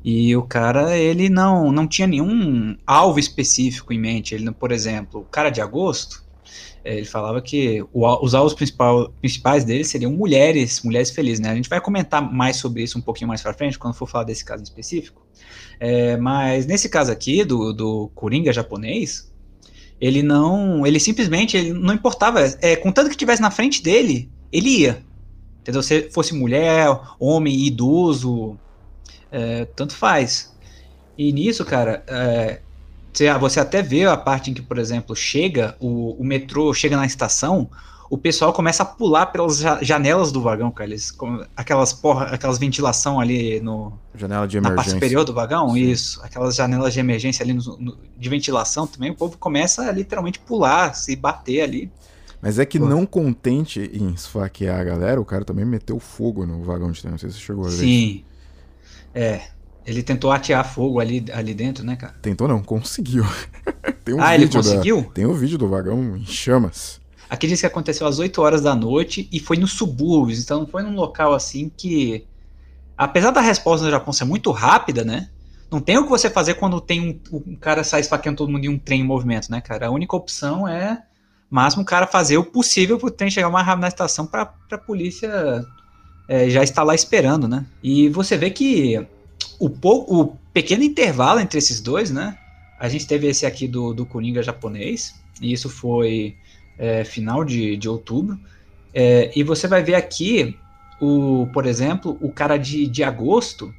E 0.03 0.35
o 0.35 0.41
cara, 0.41 0.97
ele 0.97 1.29
não, 1.29 1.71
não 1.71 1.87
tinha 1.87 2.05
nenhum 2.05 2.75
alvo 2.85 3.17
específico 3.17 3.93
em 3.93 3.97
mente. 3.97 4.35
Ele, 4.35 4.51
por 4.51 4.73
exemplo, 4.73 5.21
o 5.21 5.23
cara 5.23 5.49
de 5.49 5.61
agosto, 5.61 6.21
ele 6.83 7.05
falava 7.05 7.41
que 7.41 7.83
os 7.93 8.33
alvos 8.33 8.53
principais 8.53 9.63
dele 9.63 9.83
seriam 9.83 10.11
mulheres, 10.11 10.81
mulheres 10.81 11.11
felizes, 11.11 11.39
né? 11.39 11.49
A 11.49 11.55
gente 11.55 11.69
vai 11.69 11.79
comentar 11.79 12.21
mais 12.21 12.57
sobre 12.57 12.81
isso 12.81 12.97
um 12.97 13.01
pouquinho 13.01 13.27
mais 13.27 13.41
pra 13.41 13.53
frente, 13.53 13.77
quando 13.77 13.93
for 13.93 14.07
falar 14.07 14.23
desse 14.23 14.43
caso 14.43 14.61
em 14.61 14.63
específico. 14.63 15.25
É, 15.79 16.17
mas 16.17 16.65
nesse 16.65 16.89
caso 16.89 17.11
aqui, 17.11 17.43
do, 17.43 17.71
do 17.71 18.11
Coringa 18.15 18.51
japonês, 18.51 19.31
ele 19.99 20.23
não, 20.23 20.85
ele 20.85 20.99
simplesmente, 20.99 21.55
ele 21.55 21.73
não 21.73 21.93
importava, 21.93 22.41
é, 22.61 22.75
contanto 22.75 23.07
que 23.07 23.13
estivesse 23.13 23.41
na 23.41 23.51
frente 23.51 23.83
dele, 23.83 24.29
ele 24.51 24.69
ia. 24.69 25.03
Entendeu? 25.61 25.83
Se 25.83 26.09
fosse 26.09 26.33
mulher, 26.33 26.87
homem, 27.19 27.67
idoso, 27.67 28.57
é, 29.31 29.65
tanto 29.65 29.95
faz. 29.95 30.55
E 31.15 31.31
nisso, 31.31 31.63
cara, 31.63 32.03
é, 32.07 32.61
você 33.39 33.59
até 33.59 33.81
vê 33.81 34.05
a 34.05 34.15
parte 34.17 34.51
em 34.51 34.53
que, 34.53 34.61
por 34.61 34.77
exemplo, 34.77 35.15
chega, 35.15 35.75
o, 35.79 36.15
o 36.19 36.23
metrô 36.23 36.73
chega 36.73 36.95
na 36.95 37.05
estação, 37.05 37.69
o 38.11 38.17
pessoal 38.17 38.51
começa 38.51 38.83
a 38.83 38.85
pular 38.85 39.27
pelas 39.27 39.59
janelas 39.81 40.33
do 40.33 40.41
vagão, 40.41 40.69
cara. 40.69 40.89
Eles, 40.89 41.17
aquelas 41.55 41.93
porra, 41.93 42.25
aquelas 42.25 42.57
ventilação 42.57 43.21
ali 43.21 43.61
no. 43.61 43.93
Janela 44.13 44.45
de 44.45 44.57
emergência. 44.57 44.75
Na 44.75 44.83
parte 44.83 44.91
superior 44.91 45.23
do 45.23 45.33
vagão, 45.33 45.69
Sim. 45.69 45.79
isso. 45.79 46.21
Aquelas 46.21 46.55
janelas 46.55 46.93
de 46.93 46.99
emergência 46.99 47.41
ali 47.41 47.53
no, 47.53 47.77
no, 47.77 47.97
de 48.17 48.29
ventilação 48.29 48.85
também, 48.85 49.11
o 49.11 49.15
povo 49.15 49.37
começa 49.37 49.83
a 49.83 49.91
literalmente 49.93 50.39
pular, 50.39 50.93
se 50.93 51.15
bater 51.15 51.61
ali. 51.61 51.89
Mas 52.41 52.59
é 52.59 52.65
que 52.65 52.77
Pô. 52.77 52.85
não 52.85 53.05
contente 53.05 53.79
em 53.93 54.09
esfaquear 54.09 54.81
a 54.81 54.83
galera, 54.83 55.21
o 55.21 55.25
cara 55.25 55.45
também 55.45 55.63
meteu 55.63 55.97
fogo 55.97 56.45
no 56.45 56.63
vagão 56.63 56.91
de 56.91 56.99
trem. 56.99 57.11
Não 57.11 57.17
sei 57.17 57.29
se 57.29 57.37
você 57.37 57.41
chegou 57.41 57.65
a 57.65 57.69
ver. 57.69 57.77
Sim. 57.77 58.25
É. 59.13 59.41
Ele 59.85 60.03
tentou 60.03 60.31
atear 60.31 60.63
fogo 60.67 60.99
ali, 60.99 61.25
ali 61.33 61.53
dentro, 61.53 61.83
né, 61.83 61.95
cara? 61.95 62.13
Tentou 62.21 62.47
não, 62.47 62.61
conseguiu. 62.61 63.25
tem 64.05 64.13
um 64.15 64.21
Ah, 64.21 64.35
ele 64.35 64.45
vídeo 64.45 64.61
da- 64.61 64.69
conseguiu? 64.69 65.11
Tem 65.13 65.25
um 65.25 65.33
vídeo 65.33 65.57
do 65.57 65.67
vagão 65.67 66.15
em 66.17 66.25
chamas. 66.25 67.01
Aqui 67.29 67.47
diz 67.47 67.59
que 67.61 67.65
aconteceu 67.65 68.05
às 68.05 68.19
8 68.19 68.41
horas 68.41 68.61
da 68.61 68.75
noite 68.75 69.27
e 69.31 69.39
foi 69.39 69.57
nos 69.57 69.71
subúrbios, 69.73 70.39
então 70.43 70.59
não 70.59 70.67
foi 70.67 70.83
num 70.83 70.95
local 70.95 71.33
assim 71.33 71.71
que. 71.75 72.25
Apesar 72.97 73.31
da 73.31 73.41
resposta 73.41 73.85
no 73.85 73.91
Japão 73.91 74.13
ser 74.13 74.25
muito 74.25 74.51
rápida, 74.51 75.03
né? 75.03 75.29
Não 75.71 75.79
tem 75.79 75.97
o 75.97 76.03
que 76.03 76.09
você 76.09 76.29
fazer 76.29 76.55
quando 76.55 76.79
tem 76.81 76.99
um, 77.31 77.37
um 77.49 77.55
cara 77.55 77.83
sai 77.83 78.01
esfaqueando 78.01 78.37
todo 78.37 78.51
mundo 78.51 78.65
em 78.65 78.69
um 78.69 78.77
trem 78.77 78.99
em 79.01 79.05
movimento, 79.05 79.49
né, 79.49 79.61
cara? 79.61 79.87
A 79.87 79.89
única 79.91 80.15
opção 80.15 80.67
é, 80.67 81.01
máximo, 81.49 81.81
o 81.83 81.85
cara 81.85 82.05
fazer 82.05 82.37
o 82.37 82.43
possível 82.43 82.99
pro 82.99 83.09
trem 83.09 83.31
chegar 83.31 83.49
mais 83.49 83.65
rápido 83.65 83.81
na 83.83 83.87
estação 83.87 84.27
pra, 84.27 84.45
pra 84.45 84.77
polícia 84.77 85.65
é, 86.27 86.49
já 86.49 86.61
estar 86.61 86.83
lá 86.83 86.93
esperando, 86.93 87.47
né? 87.47 87.65
E 87.81 88.09
você 88.09 88.35
vê 88.37 88.49
que 88.51 89.07
o, 89.65 89.69
pou- 89.69 90.05
o 90.09 90.37
pequeno 90.53 90.83
intervalo 90.83 91.39
entre 91.39 91.57
esses 91.59 91.81
dois, 91.81 92.11
né? 92.11 92.37
A 92.77 92.89
gente 92.89 93.05
teve 93.07 93.27
esse 93.27 93.45
aqui 93.45 93.67
do, 93.67 93.93
do 93.93 94.05
Coringa 94.05 94.41
japonês, 94.43 95.23
e 95.41 95.53
isso 95.53 95.69
foi 95.69 96.37
é, 96.77 97.03
final 97.05 97.43
de, 97.45 97.77
de 97.77 97.87
outubro. 97.89 98.39
É, 98.93 99.31
e 99.37 99.43
você 99.43 99.67
vai 99.67 99.83
ver 99.83 99.95
aqui, 99.95 100.61
o, 100.99 101.47
por 101.53 101.65
exemplo, 101.65 102.17
o 102.21 102.31
cara 102.33 102.57
de, 102.57 102.87
de 102.87 103.03
agosto. 103.03 103.75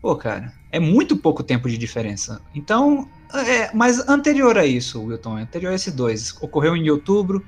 Pô, 0.00 0.16
cara, 0.16 0.54
é 0.70 0.78
muito 0.78 1.16
pouco 1.16 1.42
tempo 1.42 1.68
de 1.68 1.78
diferença. 1.78 2.44
Então, 2.54 3.10
é, 3.34 3.74
mas 3.74 3.98
anterior 4.08 4.56
a 4.58 4.66
isso, 4.66 5.02
Wilton, 5.04 5.36
anterior 5.38 5.72
a 5.72 5.74
esses 5.74 5.92
dois, 5.94 6.34
ocorreu 6.40 6.76
em 6.76 6.88
outubro, 6.90 7.46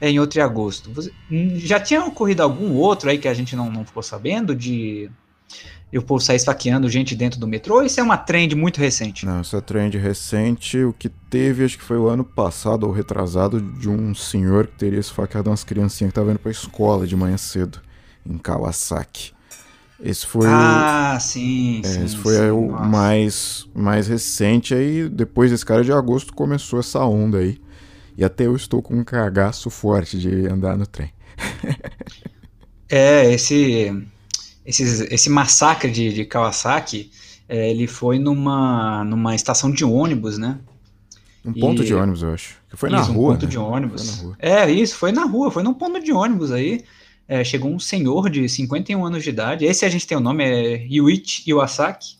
é, 0.00 0.10
em 0.10 0.18
outro 0.20 0.38
em 0.40 0.42
agosto. 0.42 0.92
Você- 0.94 1.14
hum, 1.30 1.58
já 1.58 1.80
tinha 1.80 2.04
ocorrido 2.04 2.42
algum 2.42 2.72
outro 2.74 3.10
aí 3.10 3.18
que 3.18 3.28
a 3.28 3.34
gente 3.34 3.56
não, 3.56 3.70
não 3.70 3.84
ficou 3.86 4.02
sabendo 4.02 4.54
de, 4.56 5.10
de 5.92 5.98
o 5.98 6.02
povo 6.02 6.20
sair 6.20 6.36
esfaqueando 6.36 6.88
gente 6.88 7.14
dentro 7.16 7.40
do 7.40 7.46
metrô? 7.48 7.76
Ou 7.76 7.82
isso 7.84 8.00
é 8.00 8.02
uma 8.02 8.16
trend 8.18 8.54
muito 8.54 8.78
recente? 8.80 9.26
Não, 9.26 9.40
essa 9.40 9.60
trend 9.60 9.96
recente, 9.98 10.78
o 10.84 10.92
que 10.92 11.08
teve, 11.08 11.64
acho 11.64 11.76
que 11.76 11.84
foi 11.84 11.98
o 11.98 12.08
ano 12.08 12.24
passado 12.24 12.84
ou 12.86 12.92
retrasado, 12.92 13.60
de 13.60 13.88
um 13.88 14.14
senhor 14.14 14.68
que 14.68 14.76
teria 14.78 15.00
esfaqueado 15.00 15.50
umas 15.50 15.64
criancinhas 15.64 16.10
que 16.10 16.12
estavam 16.12 16.30
indo 16.30 16.38
pra 16.38 16.50
escola 16.52 17.06
de 17.06 17.16
manhã 17.16 17.36
cedo, 17.36 17.80
em 18.24 18.38
Kawasaki. 18.38 19.32
Esse 20.00 20.26
foi 20.26 20.56
o. 20.56 20.88
ah, 20.90 21.18
sim, 21.20 21.82
É, 21.82 21.88
sim. 21.94 22.04
esse 22.04 22.16
foi 22.16 22.36
sim, 22.36 22.50
o 22.50 22.72
nossa. 22.72 22.84
mais, 22.84 23.68
mais 23.74 24.06
recente. 24.08 24.74
Aí, 24.74 25.08
depois 25.08 25.50
desse 25.50 25.66
cara 25.66 25.82
de 25.84 25.92
agosto, 25.92 26.32
começou 26.34 26.78
essa 26.80 27.00
onda 27.04 27.38
aí. 27.38 27.60
E 28.16 28.24
até 28.24 28.46
eu 28.46 28.56
estou 28.56 28.82
com 28.82 28.94
um 28.96 29.04
cagaço 29.04 29.70
forte 29.70 30.18
de 30.18 30.46
andar 30.48 30.76
no 30.76 30.86
trem. 30.86 31.12
É, 32.88 33.32
esse, 33.32 33.90
esse, 34.68 34.82
esse 35.12 35.30
massacre 35.30 35.90
de, 35.90 36.12
de 36.12 36.24
Kawasaki, 36.24 37.10
é, 37.48 37.70
ele 37.70 37.86
foi 37.86 38.18
numa, 38.18 39.04
numa 39.04 39.34
estação 39.34 39.70
de 39.70 39.84
ônibus, 39.84 40.36
né? 40.38 40.58
Um 41.44 41.52
ponto 41.52 41.82
E- 41.82 41.86
de 41.86 41.94
ônibus, 41.94 42.22
eu 42.22 42.34
acho. 42.34 42.56
Que 42.68 42.76
foi 42.76 42.90
na 42.90 43.00
Isso, 43.00 43.10
um 43.10 43.14
rua. 43.14 43.32
ponto 43.32 43.44
né? 43.46 43.50
de 43.50 43.58
ônibus. 43.58 44.16
Na 44.16 44.22
rua. 44.22 44.36
É, 44.38 44.70
isso, 44.70 44.96
foi 44.96 45.12
na 45.12 45.24
rua, 45.24 45.50
foi 45.50 45.62
num 45.62 45.72
ponto 45.74 45.98
de 46.02 46.12
ônibus 46.12 46.52
aí. 46.52 46.84
É, 47.26 47.42
chegou 47.44 47.70
um 47.70 47.78
senhor 47.78 48.28
de 48.30 48.48
51 48.48 49.04
anos 49.04 49.22
de 49.24 49.30
idade. 49.30 49.64
Esse 49.64 49.84
a 49.84 49.88
gente 49.88 50.06
tem 50.06 50.16
o 50.16 50.20
nome, 50.20 50.44
é 50.44 50.86
Yuichi 50.90 51.42
Iwasaki. 51.50 52.16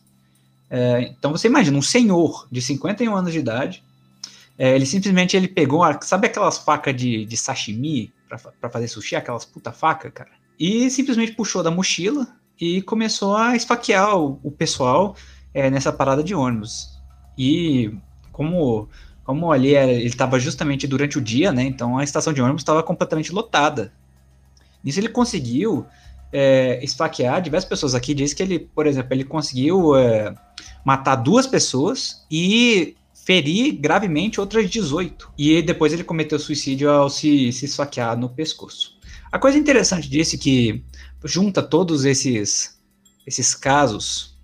É, 0.71 1.13
então 1.19 1.31
você 1.33 1.49
imagina, 1.49 1.77
um 1.79 1.83
senhor 1.83 2.47
de 2.53 2.61
51 2.63 3.15
anos 3.15 3.33
de 3.33 3.39
idade. 3.39 3.83
é, 4.59 4.75
ele 4.75 4.85
simplesmente 4.87 5.37
ele 5.37 5.49
pegou, 5.49 5.83
a- 5.85 6.01
sabe 6.03 6.27
aquelas 6.27 6.59
facas 6.59 6.95
de, 6.97 7.25
de 7.25 7.37
sashimi 7.37 8.13
pra 8.61 8.69
fazer 8.71 8.89
sushi, 8.89 9.15
aquelas 9.17 9.45
puta 9.45 9.73
faca, 9.73 10.11
cara? 10.11 10.31
E 10.59 10.91
simplesmente 10.91 11.33
puxou 11.33 11.63
da 11.63 11.71
mochila 11.71 12.27
e 12.61 12.83
começou 12.83 13.37
a 13.37 13.57
esfaquear 13.57 14.17
o, 14.19 14.41
o 14.43 14.51
pessoal 14.51 15.17
é, 15.55 15.71
nessa 15.71 15.93
parada 15.93 16.23
de 16.23 16.35
ônibus. 16.35 16.99
E 17.37 17.93
como 18.33 18.89
como 19.25 19.53
ali 19.53 19.75
era, 19.75 19.93
ele 19.93 20.07
estava 20.07 20.41
justamente 20.41 20.87
durante 20.87 21.19
o 21.19 21.21
dia, 21.21 21.53
né? 21.53 21.63
Então 21.63 21.99
a 21.99 22.03
estação 22.03 22.33
de 22.33 22.41
ônibus 22.41 22.63
estava 22.63 22.83
completamente 22.83 23.31
lotada. 23.31 23.93
Nisso 24.83 24.99
ele 24.99 25.11
conseguiu 25.11 25.85
é, 26.33 26.83
esfaquear 26.83 27.43
diversas 27.43 27.69
pessoas. 27.69 27.95
Aqui 27.95 28.15
diz 28.15 28.33
que 28.33 28.43
ele, 28.43 28.59
por 28.59 28.87
exemplo, 28.87 29.13
ele 29.13 29.25
conseguiu 29.25 29.95
é, 29.97 30.35
matar 30.83 31.17
duas 31.17 31.47
pessoas 31.47 32.25
e 32.31 32.97
ferir 33.13 33.73
gravemente 33.73 34.41
outras 34.41 34.71
18. 34.71 35.31
E 35.37 35.61
depois 35.61 35.93
ele 35.93 36.05
cometeu 36.05 36.39
suicídio 36.39 36.91
ao 36.91 37.11
se, 37.11 37.53
se 37.53 37.67
esfaquear 37.67 38.17
no 38.17 38.31
pescoço. 38.31 38.97
A 39.31 39.39
coisa 39.39 39.59
interessante 39.59 40.09
disso 40.09 40.37
é 40.37 40.39
que 40.39 40.83
junta 41.25 41.63
todos 41.63 42.05
esses, 42.05 42.79
esses 43.27 43.55
casos 43.55 44.37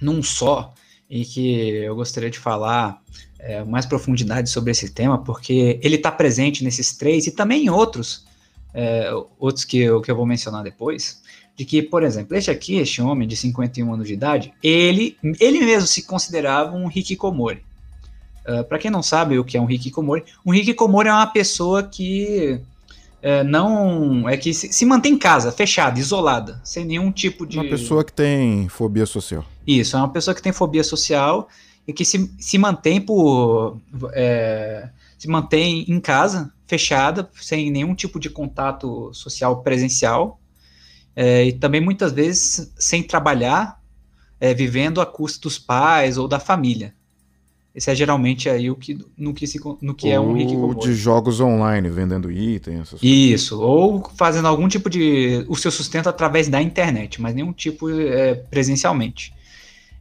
num 0.00 0.22
só, 0.22 0.74
e 1.08 1.24
que 1.24 1.70
eu 1.84 1.94
gostaria 1.96 2.30
de 2.30 2.38
falar 2.38 3.02
é, 3.38 3.64
mais 3.64 3.84
profundidade 3.84 4.48
sobre 4.48 4.70
esse 4.70 4.90
tema, 4.90 5.22
porque 5.22 5.78
ele 5.82 5.96
está 5.96 6.12
presente 6.12 6.62
nesses 6.62 6.96
três 6.96 7.26
e 7.26 7.32
também 7.32 7.64
em 7.64 7.70
outros, 7.70 8.24
é, 8.72 9.10
outros 9.38 9.64
que 9.64 9.78
eu, 9.78 10.00
que 10.00 10.10
eu 10.10 10.16
vou 10.16 10.24
mencionar 10.24 10.62
depois, 10.62 11.20
de 11.56 11.64
que, 11.64 11.82
por 11.82 12.02
exemplo, 12.02 12.36
este 12.36 12.50
aqui, 12.50 12.76
este 12.76 13.02
homem 13.02 13.28
de 13.28 13.36
51 13.36 13.92
anos 13.92 14.06
de 14.06 14.14
idade, 14.14 14.54
ele, 14.62 15.16
ele 15.38 15.60
mesmo 15.60 15.86
se 15.86 16.02
considerava 16.04 16.74
um 16.74 16.88
hikikomori. 16.88 17.62
Uh, 18.46 18.64
Para 18.64 18.78
quem 18.78 18.90
não 18.90 19.02
sabe 19.02 19.38
o 19.38 19.44
que 19.44 19.58
é 19.58 19.60
um 19.60 19.70
hikikomori, 19.70 20.24
um 20.46 20.54
hikikomori 20.54 21.08
é 21.08 21.12
uma 21.12 21.26
pessoa 21.26 21.82
que 21.82 22.58
é, 23.22 23.44
não 23.44 24.28
é 24.28 24.36
que 24.36 24.54
se, 24.54 24.72
se 24.72 24.86
mantém 24.86 25.12
em 25.14 25.18
casa, 25.18 25.52
fechada, 25.52 25.98
isolada, 25.98 26.60
sem 26.64 26.84
nenhum 26.84 27.12
tipo 27.12 27.46
de 27.46 27.58
Uma 27.58 27.68
pessoa 27.68 28.04
que 28.04 28.12
tem 28.12 28.68
fobia 28.68 29.04
social. 29.04 29.44
isso, 29.66 29.96
é 29.96 29.98
uma 29.98 30.12
pessoa 30.12 30.34
que 30.34 30.42
tem 30.42 30.52
fobia 30.52 30.82
social 30.82 31.48
e 31.86 31.92
que 31.92 32.04
se, 32.04 32.30
se 32.38 32.56
mantém 32.56 33.00
por. 33.00 33.78
é, 34.12 34.88
se 35.18 35.28
mantém 35.28 35.84
em 35.86 36.00
casa, 36.00 36.50
fechada, 36.66 37.28
sem 37.34 37.70
nenhum 37.70 37.94
tipo 37.94 38.18
de 38.18 38.30
contato 38.30 39.12
social 39.12 39.62
presencial. 39.62 40.40
é, 41.14 41.44
e 41.44 41.52
também 41.52 41.80
muitas 41.80 42.12
vezes 42.12 42.72
sem 42.78 43.02
trabalhar, 43.02 43.80
é, 44.38 44.54
vivendo 44.54 45.00
a 45.00 45.06
custa 45.06 45.40
dos 45.42 45.58
pais 45.58 46.16
ou 46.16 46.26
da 46.26 46.40
família. 46.40 46.94
Esse 47.74 47.90
é 47.90 47.94
geralmente 47.94 48.48
aí 48.48 48.68
o 48.68 48.74
que, 48.74 48.98
no 49.16 49.32
que, 49.32 49.46
se, 49.46 49.60
no 49.80 49.94
que 49.94 50.10
é 50.10 50.18
um 50.18 50.30
Ou 50.30 50.36
hikikomori. 50.36 50.80
de 50.80 50.94
jogos 50.94 51.40
online, 51.40 51.88
vendendo 51.88 52.30
itens, 52.30 52.80
essas 52.80 53.00
coisas. 53.00 53.02
Isso, 53.02 53.60
ou 53.60 54.10
fazendo 54.16 54.48
algum 54.48 54.66
tipo 54.66 54.90
de. 54.90 55.44
o 55.48 55.54
seu 55.54 55.70
sustento 55.70 56.08
através 56.08 56.48
da 56.48 56.60
internet, 56.60 57.20
mas 57.20 57.34
nenhum 57.34 57.52
tipo 57.52 57.88
é, 57.88 58.34
presencialmente. 58.34 59.32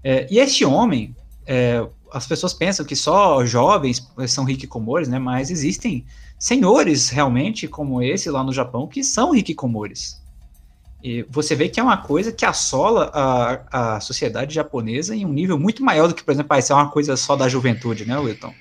É, 0.04 0.28
e 0.32 0.40
este 0.40 0.66
homem, 0.66 1.16
é, 1.46 1.86
as 2.12 2.26
pessoas 2.26 2.56
pensam 2.56 2.84
que 2.84 2.96
só 2.96 3.46
jovens 3.46 4.08
são 4.28 4.50
hikikomoris, 4.50 5.08
né? 5.08 5.20
Mas 5.20 5.52
existem 5.52 6.06
senhores 6.40 7.10
realmente 7.10 7.68
como 7.68 8.02
esse 8.02 8.32
lá 8.32 8.44
no 8.44 8.52
Japão 8.52 8.88
que 8.88 9.04
são 9.04 9.36
hikikomoris. 9.36 10.19
E 11.04 11.26
você 11.30 11.56
vê 11.56 11.70
que 11.70 11.80
é 11.80 11.84
uma 11.84 11.98
coisa 11.98 12.32
que 12.32 12.46
assola 12.46 13.10
a, 13.14 13.96
a 13.96 14.00
sociedade 14.02 14.54
japonesa 14.54 15.16
em 15.16 15.26
um 15.26 15.32
nível 15.32 15.58
muito 15.58 15.84
maior 15.84 16.08
do 16.08 16.14
que, 16.14 16.24
por 16.24 16.32
exemplo, 16.32 16.54
ah, 16.54 16.60
isso 16.60 16.74
é 16.74 16.76
uma 16.76 16.92
coisa 16.92 17.16
só 17.16 17.36
da 17.36 17.48
juventude, 17.48 18.06
né, 18.06 18.18
Wilton? 18.18 18.54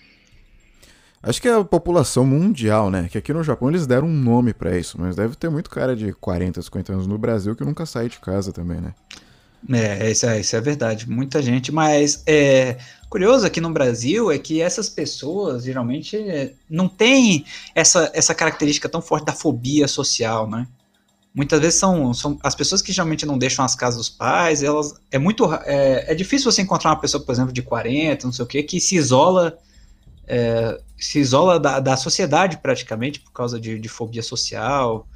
Acho 1.21 1.43
que 1.43 1.49
é 1.49 1.55
a 1.55 1.65
população 1.65 2.25
mundial, 2.25 2.91
né? 2.91 3.09
Que 3.11 3.19
aqui 3.19 3.33
no 3.33 3.43
Japão 3.43 3.69
eles 3.69 3.89
deram 3.89 4.07
um 4.07 4.13
nome 4.13 4.55
pra 4.55 4.79
isso, 4.79 5.01
mas 5.01 5.17
deve 5.17 5.35
ter 5.35 5.51
muito 5.51 5.69
cara 5.69 5.97
de 5.97 6.13
40, 6.13 6.63
50 6.63 6.93
anos 6.93 7.07
no 7.09 7.19
Brasil 7.19 7.57
que 7.57 7.65
nunca 7.65 7.85
sai 7.85 8.09
de 8.09 8.21
casa 8.21 8.53
também, 8.53 8.81
né? 8.81 8.95
É, 9.73 10.11
isso 10.11 10.25
é, 10.25 10.39
isso 10.39 10.55
é 10.55 10.61
verdade, 10.61 11.11
muita 11.11 11.43
gente, 11.43 11.73
mas 11.73 12.23
é 12.25 12.79
curioso 13.11 13.45
aqui 13.45 13.61
no 13.61 13.71
Brasil 13.71 14.31
é 14.31 14.39
que 14.39 14.61
essas 14.63 14.89
pessoas 14.89 15.65
geralmente 15.65 16.17
é, 16.17 16.53
não 16.71 16.89
têm 16.89 17.45
essa, 17.75 18.09
essa 18.15 18.33
característica 18.33 18.89
tão 18.89 19.03
forte 19.03 19.25
da 19.25 19.33
fobia 19.33 19.89
social, 19.89 20.49
né? 20.49 20.69
Muitas 21.39 21.61
vezes 21.61 21.79
são, 21.79 22.13
são 22.13 22.37
as 22.43 22.53
pessoas 22.53 22.83
que 22.83 22.93
geralmente 22.93 23.25
não 23.25 23.39
deixam 23.39 23.65
as 23.65 23.77
casas 23.77 23.97
dos 23.97 24.11
pais, 24.11 24.61
elas 24.61 24.93
é 25.09 25.21
muito 25.21 25.49
é, 25.65 26.11
é 26.11 26.15
difícil 26.17 26.51
você 26.51 26.63
encontrar 26.63 26.91
uma 26.91 27.01
pessoa, 27.01 27.23
por 27.23 27.31
exemplo, 27.31 27.53
de 27.53 27.63
40, 27.63 28.27
não 28.27 28.33
sei 28.33 28.45
o 28.45 28.49
que, 28.49 28.61
que 28.65 28.81
se 28.81 28.97
isola 28.97 29.57
é, 30.27 30.81
se 30.99 31.21
isola 31.21 31.61
da, 31.61 31.79
da 31.79 31.97
sociedade 31.97 32.59
praticamente 32.59 33.21
por 33.21 33.31
causa 33.31 33.61
de, 33.61 33.79
de 33.79 33.89
fobia 33.89 34.21
social 34.21 35.07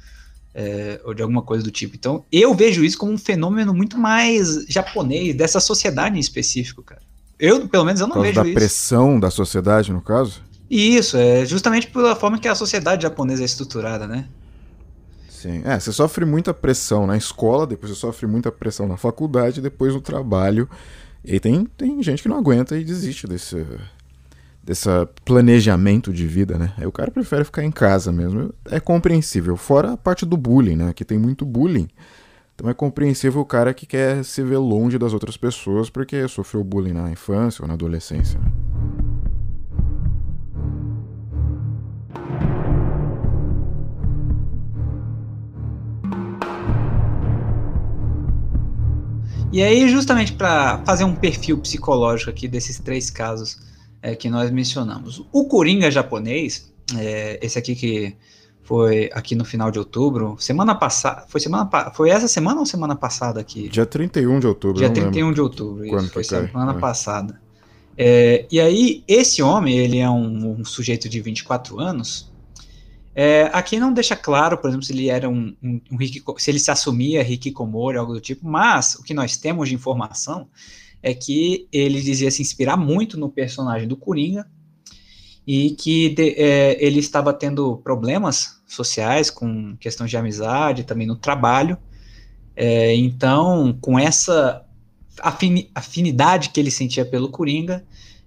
é, 0.55 1.01
ou 1.03 1.13
de 1.13 1.21
alguma 1.21 1.41
coisa 1.41 1.61
do 1.61 1.69
tipo. 1.69 1.97
Então, 1.97 2.23
eu 2.31 2.53
vejo 2.53 2.85
isso 2.85 2.97
como 2.97 3.11
um 3.11 3.17
fenômeno 3.17 3.73
muito 3.73 3.97
mais 3.97 4.65
japonês, 4.69 5.35
dessa 5.35 5.59
sociedade 5.59 6.15
em 6.15 6.21
específico, 6.21 6.81
cara. 6.81 7.01
Eu, 7.37 7.67
pelo 7.67 7.83
menos, 7.83 7.99
eu 7.99 8.07
não 8.07 8.21
vejo 8.21 8.35
da 8.35 8.45
isso. 8.45 8.53
pressão 8.53 9.19
da 9.19 9.29
sociedade, 9.29 9.91
no 9.91 10.01
caso. 10.01 10.41
E 10.69 10.95
Isso, 10.95 11.17
é 11.17 11.45
justamente 11.45 11.87
pela 11.87 12.15
forma 12.15 12.39
que 12.39 12.47
a 12.47 12.55
sociedade 12.55 13.03
japonesa 13.03 13.43
é 13.43 13.45
estruturada, 13.45 14.07
né? 14.07 14.29
Sim. 15.43 15.61
É, 15.65 15.77
você 15.77 15.91
sofre 15.91 16.23
muita 16.23 16.53
pressão 16.53 17.05
na 17.05 17.17
escola, 17.17 17.67
depois 17.67 17.91
você 17.91 17.99
sofre 17.99 18.25
muita 18.25 18.49
pressão 18.49 18.87
na 18.87 18.95
faculdade, 18.95 19.59
depois 19.59 19.93
no 19.93 19.99
trabalho. 19.99 20.69
E 21.21 21.37
tem, 21.37 21.65
tem 21.65 22.01
gente 22.01 22.23
que 22.23 22.29
não 22.29 22.37
aguenta 22.37 22.77
e 22.77 22.83
desiste 22.85 23.27
desse, 23.27 23.65
desse 24.63 24.87
planejamento 25.25 26.13
de 26.13 26.25
vida, 26.25 26.57
né? 26.57 26.73
Aí 26.77 26.87
o 26.87 26.93
cara 26.93 27.11
prefere 27.11 27.43
ficar 27.43 27.61
em 27.61 27.71
casa 27.71 28.09
mesmo. 28.09 28.53
É 28.71 28.79
compreensível. 28.79 29.57
Fora 29.57 29.91
a 29.91 29.97
parte 29.97 30.25
do 30.25 30.37
bullying, 30.37 30.77
né? 30.77 30.93
Que 30.93 31.03
tem 31.03 31.17
muito 31.17 31.45
bullying 31.45 31.89
Então 32.55 32.69
é 32.69 32.73
compreensível 32.73 33.41
o 33.41 33.45
cara 33.45 33.73
que 33.73 33.85
quer 33.85 34.23
se 34.23 34.41
ver 34.43 34.59
longe 34.59 34.97
das 34.97 35.11
outras 35.11 35.35
pessoas 35.35 35.89
porque 35.89 36.25
sofreu 36.29 36.63
bullying 36.63 36.93
na 36.93 37.11
infância 37.11 37.63
ou 37.63 37.67
na 37.67 37.73
adolescência. 37.73 38.39
Né? 38.39 38.72
E 49.53 49.61
aí, 49.61 49.87
justamente 49.87 50.33
para 50.33 50.79
fazer 50.83 51.03
um 51.03 51.13
perfil 51.13 51.59
psicológico 51.59 52.31
aqui 52.31 52.47
desses 52.47 52.79
três 52.79 53.11
casos 53.11 53.59
é, 54.01 54.15
que 54.15 54.27
nós 54.27 54.49
mencionamos. 54.49 55.23
O 55.31 55.45
Coringa 55.45 55.91
japonês, 55.91 56.73
é, 56.97 57.37
esse 57.39 57.59
aqui 57.59 57.75
que 57.75 58.15
foi 58.63 59.11
aqui 59.13 59.35
no 59.35 59.45
final 59.45 59.69
de 59.69 59.77
outubro, 59.77 60.35
semana 60.39 60.73
passada, 60.73 61.25
foi 61.27 61.39
semana 61.39 61.69
foi 61.93 62.09
essa 62.09 62.27
semana 62.27 62.61
ou 62.61 62.65
semana 62.65 62.95
passada 62.95 63.39
aqui? 63.39 63.69
Dia 63.69 63.85
31 63.85 64.39
de 64.39 64.47
outubro. 64.47 64.79
Dia 64.79 64.89
31 64.89 65.11
lembro. 65.13 65.35
de 65.35 65.41
outubro, 65.41 65.85
isso, 65.85 66.09
foi 66.09 66.23
semana 66.23 66.71
é. 66.71 66.79
passada. 66.79 67.39
É, 67.95 68.47
e 68.51 68.59
aí, 68.59 69.03
esse 69.07 69.43
homem, 69.43 69.77
ele 69.77 69.99
é 69.99 70.09
um, 70.09 70.61
um 70.61 70.65
sujeito 70.65 71.07
de 71.07 71.21
24 71.21 71.79
anos, 71.79 72.32
é, 73.15 73.49
aqui 73.53 73.79
não 73.79 73.93
deixa 73.93 74.15
claro, 74.15 74.57
por 74.57 74.69
exemplo, 74.69 74.85
se 74.85 74.91
ele 74.91 75.09
era 75.09 75.29
um, 75.29 75.55
um, 75.61 75.79
um 75.91 76.37
se 76.37 76.49
ele 76.49 76.59
se 76.59 76.71
assumia 76.71 77.21
Hikikomori, 77.21 77.97
algo 77.97 78.13
do 78.13 78.21
tipo, 78.21 78.47
mas 78.47 78.95
o 78.95 79.03
que 79.03 79.13
nós 79.13 79.37
temos 79.37 79.69
de 79.69 79.75
informação 79.75 80.47
é 81.01 81.13
que 81.13 81.67
ele 81.71 82.01
dizia 82.01 82.31
se 82.31 82.41
inspirar 82.41 82.77
muito 82.77 83.19
no 83.19 83.29
personagem 83.29 83.87
do 83.87 83.95
Coringa 83.95 84.47
e 85.45 85.71
que 85.71 86.09
de, 86.09 86.29
é, 86.37 86.83
ele 86.83 86.99
estava 86.99 87.33
tendo 87.33 87.77
problemas 87.77 88.61
sociais 88.65 89.29
com 89.29 89.75
questões 89.77 90.09
de 90.09 90.17
amizade, 90.17 90.83
também 90.83 91.05
no 91.05 91.15
trabalho. 91.15 91.77
É, 92.55 92.95
então, 92.95 93.77
com 93.81 93.99
essa 93.99 94.65
afinidade 95.75 96.49
que 96.49 96.59
ele 96.59 96.71
sentia 96.71 97.05
pelo 97.05 97.29
Coringa, 97.29 97.85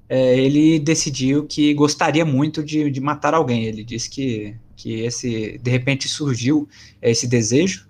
é, 0.09 0.39
ele 0.39 0.79
decidiu 0.79 1.47
que 1.47 1.75
gostaria 1.75 2.25
muito 2.25 2.63
de, 2.63 2.91
de 2.91 3.01
matar 3.01 3.35
alguém. 3.35 3.65
Ele 3.65 3.83
disse 3.83 4.09
que 4.09 4.55
que 4.77 5.01
esse 5.01 5.59
de 5.59 5.71
repente 5.71 6.09
surgiu 6.09 6.69
esse 7.01 7.27
desejo 7.27 7.87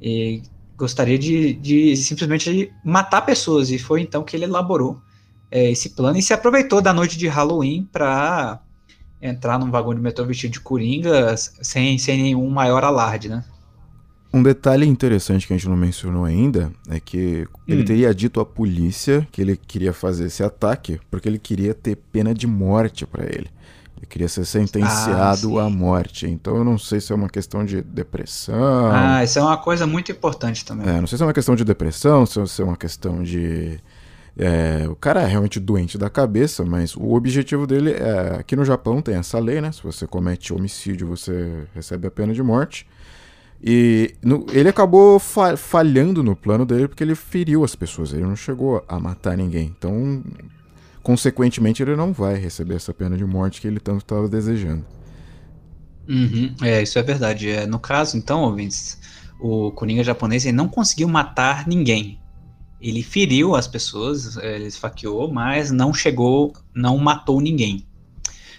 e 0.00 0.42
gostaria 0.76 1.18
de, 1.18 1.52
de 1.54 1.96
simplesmente 1.96 2.72
matar 2.84 3.20
pessoas 3.22 3.70
e 3.70 3.78
foi 3.78 4.00
então 4.00 4.24
que 4.24 4.34
ele 4.34 4.44
elaborou 4.44 5.00
é, 5.50 5.70
esse 5.70 5.90
plano 5.90 6.18
e 6.18 6.22
se 6.22 6.32
aproveitou 6.32 6.80
da 6.80 6.92
noite 6.92 7.18
de 7.18 7.28
Halloween 7.28 7.88
para 7.92 8.60
entrar 9.20 9.58
num 9.58 9.70
vagão 9.70 9.94
de 9.94 10.00
metrô 10.00 10.24
vestido 10.24 10.52
de 10.52 10.60
coringa 10.60 11.36
sem, 11.36 11.96
sem 11.98 12.20
nenhum 12.20 12.50
maior 12.50 12.82
alarde, 12.82 13.28
né? 13.28 13.44
Um 14.34 14.42
detalhe 14.42 14.86
interessante 14.86 15.46
que 15.46 15.52
a 15.52 15.56
gente 15.56 15.68
não 15.68 15.76
mencionou 15.76 16.24
ainda 16.24 16.72
é 16.88 16.98
que 16.98 17.46
ele 17.68 17.82
hum. 17.82 17.84
teria 17.84 18.14
dito 18.14 18.40
à 18.40 18.46
polícia 18.46 19.28
que 19.30 19.42
ele 19.42 19.56
queria 19.56 19.92
fazer 19.92 20.26
esse 20.26 20.42
ataque 20.42 20.98
porque 21.10 21.28
ele 21.28 21.38
queria 21.38 21.74
ter 21.74 21.96
pena 21.96 22.32
de 22.32 22.46
morte 22.46 23.06
para 23.06 23.26
ele. 23.26 23.50
Ele 24.02 24.08
queria 24.08 24.28
ser 24.28 24.44
sentenciado 24.44 25.60
ah, 25.60 25.66
à 25.66 25.70
morte. 25.70 26.26
Então 26.26 26.56
eu 26.56 26.64
não 26.64 26.76
sei 26.76 27.00
se 27.00 27.12
é 27.12 27.14
uma 27.14 27.28
questão 27.28 27.64
de 27.64 27.80
depressão. 27.80 28.90
Ah, 28.92 29.22
isso 29.22 29.38
é 29.38 29.42
uma 29.42 29.56
coisa 29.56 29.86
muito 29.86 30.10
importante 30.10 30.64
também. 30.64 30.88
É, 30.88 31.00
não 31.00 31.06
sei 31.06 31.16
se 31.16 31.22
é 31.22 31.26
uma 31.26 31.32
questão 31.32 31.54
de 31.54 31.64
depressão, 31.64 32.26
se 32.26 32.60
é 32.60 32.64
uma 32.64 32.76
questão 32.76 33.22
de. 33.22 33.78
É, 34.36 34.88
o 34.88 34.96
cara 34.96 35.22
é 35.22 35.26
realmente 35.26 35.60
doente 35.60 35.96
da 35.96 36.10
cabeça, 36.10 36.64
mas 36.64 36.96
o 36.96 37.12
objetivo 37.12 37.64
dele 37.64 37.92
é. 37.92 38.38
Aqui 38.40 38.56
no 38.56 38.64
Japão 38.64 39.00
tem 39.00 39.14
essa 39.14 39.38
lei, 39.38 39.60
né? 39.60 39.70
Se 39.70 39.84
você 39.84 40.04
comete 40.04 40.52
homicídio, 40.52 41.06
você 41.06 41.64
recebe 41.72 42.08
a 42.08 42.10
pena 42.10 42.34
de 42.34 42.42
morte. 42.42 42.84
E 43.62 44.16
no, 44.20 44.44
ele 44.50 44.68
acabou 44.68 45.20
fa 45.20 45.56
falhando 45.56 46.24
no 46.24 46.34
plano 46.34 46.66
dele 46.66 46.88
porque 46.88 47.04
ele 47.04 47.14
feriu 47.14 47.62
as 47.62 47.76
pessoas, 47.76 48.12
ele 48.12 48.24
não 48.24 48.34
chegou 48.34 48.84
a 48.88 48.98
matar 48.98 49.36
ninguém. 49.36 49.72
Então 49.78 50.24
consequentemente 51.02 51.82
ele 51.82 51.96
não 51.96 52.12
vai 52.12 52.36
receber 52.36 52.74
essa 52.74 52.94
pena 52.94 53.16
de 53.16 53.24
morte 53.24 53.60
que 53.60 53.66
ele 53.66 53.80
tanto 53.80 54.02
estava 54.02 54.28
desejando. 54.28 54.84
Uhum, 56.08 56.54
é, 56.62 56.82
isso 56.82 56.98
é 56.98 57.02
verdade. 57.02 57.50
É, 57.50 57.66
no 57.66 57.78
caso, 57.78 58.16
então, 58.16 58.42
ouvintes, 58.42 58.98
o 59.40 59.70
Coringa 59.72 60.04
japonês 60.04 60.44
não 60.46 60.68
conseguiu 60.68 61.08
matar 61.08 61.66
ninguém. 61.66 62.20
Ele 62.80 63.02
feriu 63.02 63.54
as 63.54 63.68
pessoas, 63.68 64.36
é, 64.38 64.56
ele 64.56 64.66
esfaqueou, 64.66 65.32
mas 65.32 65.70
não 65.70 65.94
chegou, 65.94 66.52
não 66.74 66.98
matou 66.98 67.40
ninguém. 67.40 67.86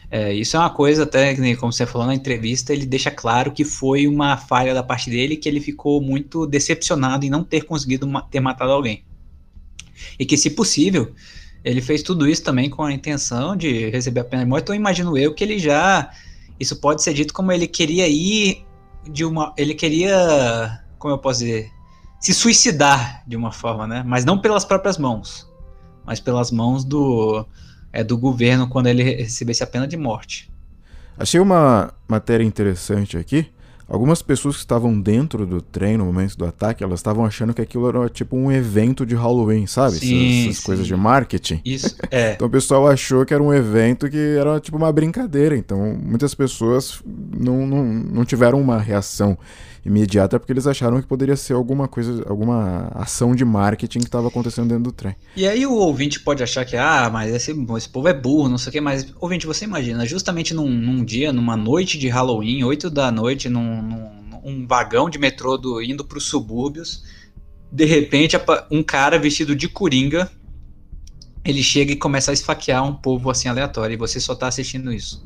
É, 0.10 0.32
isso 0.32 0.56
é 0.56 0.60
uma 0.60 0.70
coisa, 0.70 1.04
até 1.04 1.36
como 1.56 1.74
você 1.74 1.86
falou 1.86 2.06
na 2.06 2.14
entrevista, 2.14 2.72
ele 2.72 2.86
deixa 2.86 3.10
claro 3.10 3.52
que 3.52 3.66
foi 3.66 4.08
uma 4.08 4.38
falha 4.38 4.74
da 4.74 4.84
parte 4.84 5.10
dele, 5.10 5.36
que 5.36 5.50
ele 5.50 5.60
ficou 5.60 6.00
muito 6.00 6.46
decepcionado 6.46 7.26
em 7.26 7.30
não 7.30 7.44
ter 7.44 7.64
conseguido 7.64 8.06
ma 8.06 8.22
ter 8.22 8.40
matado 8.40 8.72
alguém. 8.72 9.04
E 10.20 10.26
que, 10.26 10.38
se 10.38 10.52
possível, 10.52 11.14
ele 11.64 11.82
fez 11.82 12.04
tudo 12.04 12.28
isso 12.28 12.44
também 12.44 12.70
com 12.70 12.84
a 12.84 12.92
intenção 12.92 13.56
de 13.56 13.90
receber 13.90 14.20
a 14.20 14.24
pena 14.24 14.44
de 14.44 14.50
morte. 14.50 14.64
Então 14.64 14.76
imagino 14.76 15.18
eu 15.18 15.34
que 15.34 15.44
ele 15.44 15.58
já. 15.58 16.12
Isso 16.60 16.76
pode 16.76 17.02
ser 17.02 17.14
dito 17.14 17.34
como 17.34 17.52
ele 17.52 17.68
queria 17.68 18.08
ir 18.08 18.66
de 19.10 19.24
uma. 19.24 19.54
Ele 19.58 19.74
queria. 19.74 20.84
Como 21.00 21.14
eu 21.14 21.18
posso 21.18 21.40
dizer? 21.40 21.72
Se 22.20 22.34
suicidar 22.34 23.24
de 23.28 23.36
uma 23.36 23.52
forma, 23.52 23.88
né? 23.88 24.04
Mas 24.06 24.26
não 24.26 24.38
pelas 24.38 24.66
próprias 24.66 24.98
mãos. 24.98 25.50
Mas 26.06 26.20
pelas 26.20 26.52
mãos 26.52 26.84
do. 26.84 27.46
É, 27.92 28.04
do 28.04 28.18
governo 28.18 28.68
quando 28.68 28.88
ele 28.88 29.04
recebesse 29.04 29.64
a 29.64 29.68
pena 29.68 29.88
de 29.88 29.96
morte. 29.96 30.52
Achei 31.16 31.40
uma 31.40 31.94
matéria 32.08 32.44
interessante 32.44 33.18
aqui 33.18 33.52
Algumas 33.94 34.24
pessoas 34.24 34.56
que 34.56 34.62
estavam 34.62 35.00
dentro 35.00 35.46
do 35.46 35.62
trem 35.62 35.98
no 35.98 36.06
momento 36.06 36.36
do 36.36 36.46
ataque, 36.46 36.84
elas 36.84 37.00
estavam 37.00 37.24
achando 37.24 37.54
que 37.54 37.62
aquilo 37.62 37.88
era 37.88 38.10
tipo 38.10 38.36
um 38.36 38.52
evento 38.52 39.06
de 39.06 39.14
Halloween, 39.14 39.68
sabe? 39.68 39.98
Sim, 39.98 40.40
essas, 40.40 40.50
essas 40.50 40.64
coisas 40.64 40.88
de 40.88 40.96
marketing. 40.96 41.62
Isso, 41.64 41.96
é. 42.10 42.34
então 42.34 42.48
o 42.48 42.50
pessoal 42.50 42.88
achou 42.88 43.24
que 43.24 43.36
era 43.36 43.44
um 43.44 43.54
evento 43.54 44.10
que 44.10 44.36
era 44.36 44.60
tipo 44.60 44.78
uma 44.78 44.92
brincadeira. 44.92 45.56
Então 45.56 45.96
muitas 46.04 46.34
pessoas 46.34 47.04
não, 47.06 47.68
não, 47.68 47.86
não 47.86 48.26
tiveram 48.26 48.60
uma 48.60 48.80
reação 48.80 49.38
imediata 49.86 50.40
porque 50.40 50.54
eles 50.54 50.66
acharam 50.66 51.02
que 51.02 51.08
poderia 51.08 51.36
ser 51.36 51.54
alguma 51.54 51.88
coisa, 51.88 52.24
alguma 52.28 52.90
ação 52.96 53.36
de 53.36 53.44
marketing 53.44 54.00
que 54.00 54.06
estava 54.06 54.28
acontecendo 54.28 54.70
dentro 54.70 54.84
do 54.86 54.92
trem. 54.92 55.16
E 55.36 55.48
aí 55.48 55.66
o 55.66 55.74
ouvinte 55.74 56.20
pode 56.20 56.42
achar 56.42 56.64
que, 56.66 56.78
ah, 56.78 57.10
mas 57.12 57.34
esse, 57.34 57.52
esse 57.78 57.90
povo 57.90 58.08
é 58.08 58.14
burro, 58.14 58.50
não 58.50 58.58
sei 58.58 58.70
o 58.70 58.72
que, 58.72 58.82
mas, 58.82 59.14
ouvinte, 59.20 59.46
você 59.46 59.66
imagina, 59.66 60.06
justamente 60.06 60.54
num, 60.54 60.70
num 60.70 61.04
dia, 61.04 61.34
numa 61.34 61.58
noite 61.58 61.98
de 61.98 62.08
Halloween, 62.08 62.64
8 62.64 62.90
da 62.90 63.12
noite, 63.12 63.50
num, 63.50 63.82
num 63.82 64.24
um 64.44 64.68
vagão 64.68 65.10
de 65.10 65.18
metrô 65.18 65.58
do, 65.58 65.82
indo 65.82 66.04
para 66.04 66.18
os 66.18 66.26
subúrbios, 66.26 67.04
de 67.72 67.86
repente 67.86 68.36
um 68.70 68.84
cara 68.84 69.18
vestido 69.18 69.56
de 69.56 69.68
coringa 69.68 70.30
ele 71.46 71.64
chega 71.64 71.92
e 71.92 71.96
começa 71.96 72.32
a 72.32 72.34
esfaquear 72.34 72.84
um 72.84 72.94
povo 72.94 73.30
assim 73.30 73.48
aleatório 73.48 73.94
e 73.94 73.98
você 73.98 74.20
só 74.20 74.34
está 74.34 74.48
assistindo 74.48 74.94
isso 74.94 75.26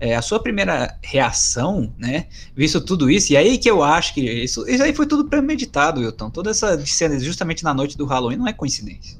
é, 0.00 0.14
a 0.14 0.22
sua 0.22 0.40
primeira 0.40 0.96
reação, 1.02 1.92
né, 1.98 2.26
visto 2.54 2.80
tudo 2.80 3.10
isso, 3.10 3.32
e 3.32 3.36
aí 3.36 3.58
que 3.58 3.68
eu 3.68 3.82
acho 3.82 4.14
que 4.14 4.20
isso, 4.20 4.68
isso 4.68 4.82
aí 4.82 4.94
foi 4.94 5.06
tudo 5.06 5.28
premeditado, 5.28 6.00
Wilton. 6.00 6.30
Toda 6.30 6.50
essa 6.50 6.84
cena 6.86 7.18
justamente 7.18 7.64
na 7.64 7.74
noite 7.74 7.96
do 7.96 8.06
Halloween 8.06 8.36
não 8.36 8.46
é 8.46 8.52
coincidência. 8.52 9.18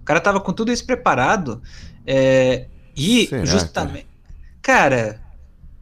O 0.00 0.04
cara 0.04 0.20
tava 0.20 0.40
com 0.40 0.52
tudo 0.52 0.72
isso 0.72 0.84
preparado 0.84 1.62
é, 2.06 2.66
e 2.96 3.26
Será, 3.26 3.44
justamente. 3.44 4.06
Cara, 4.60 5.20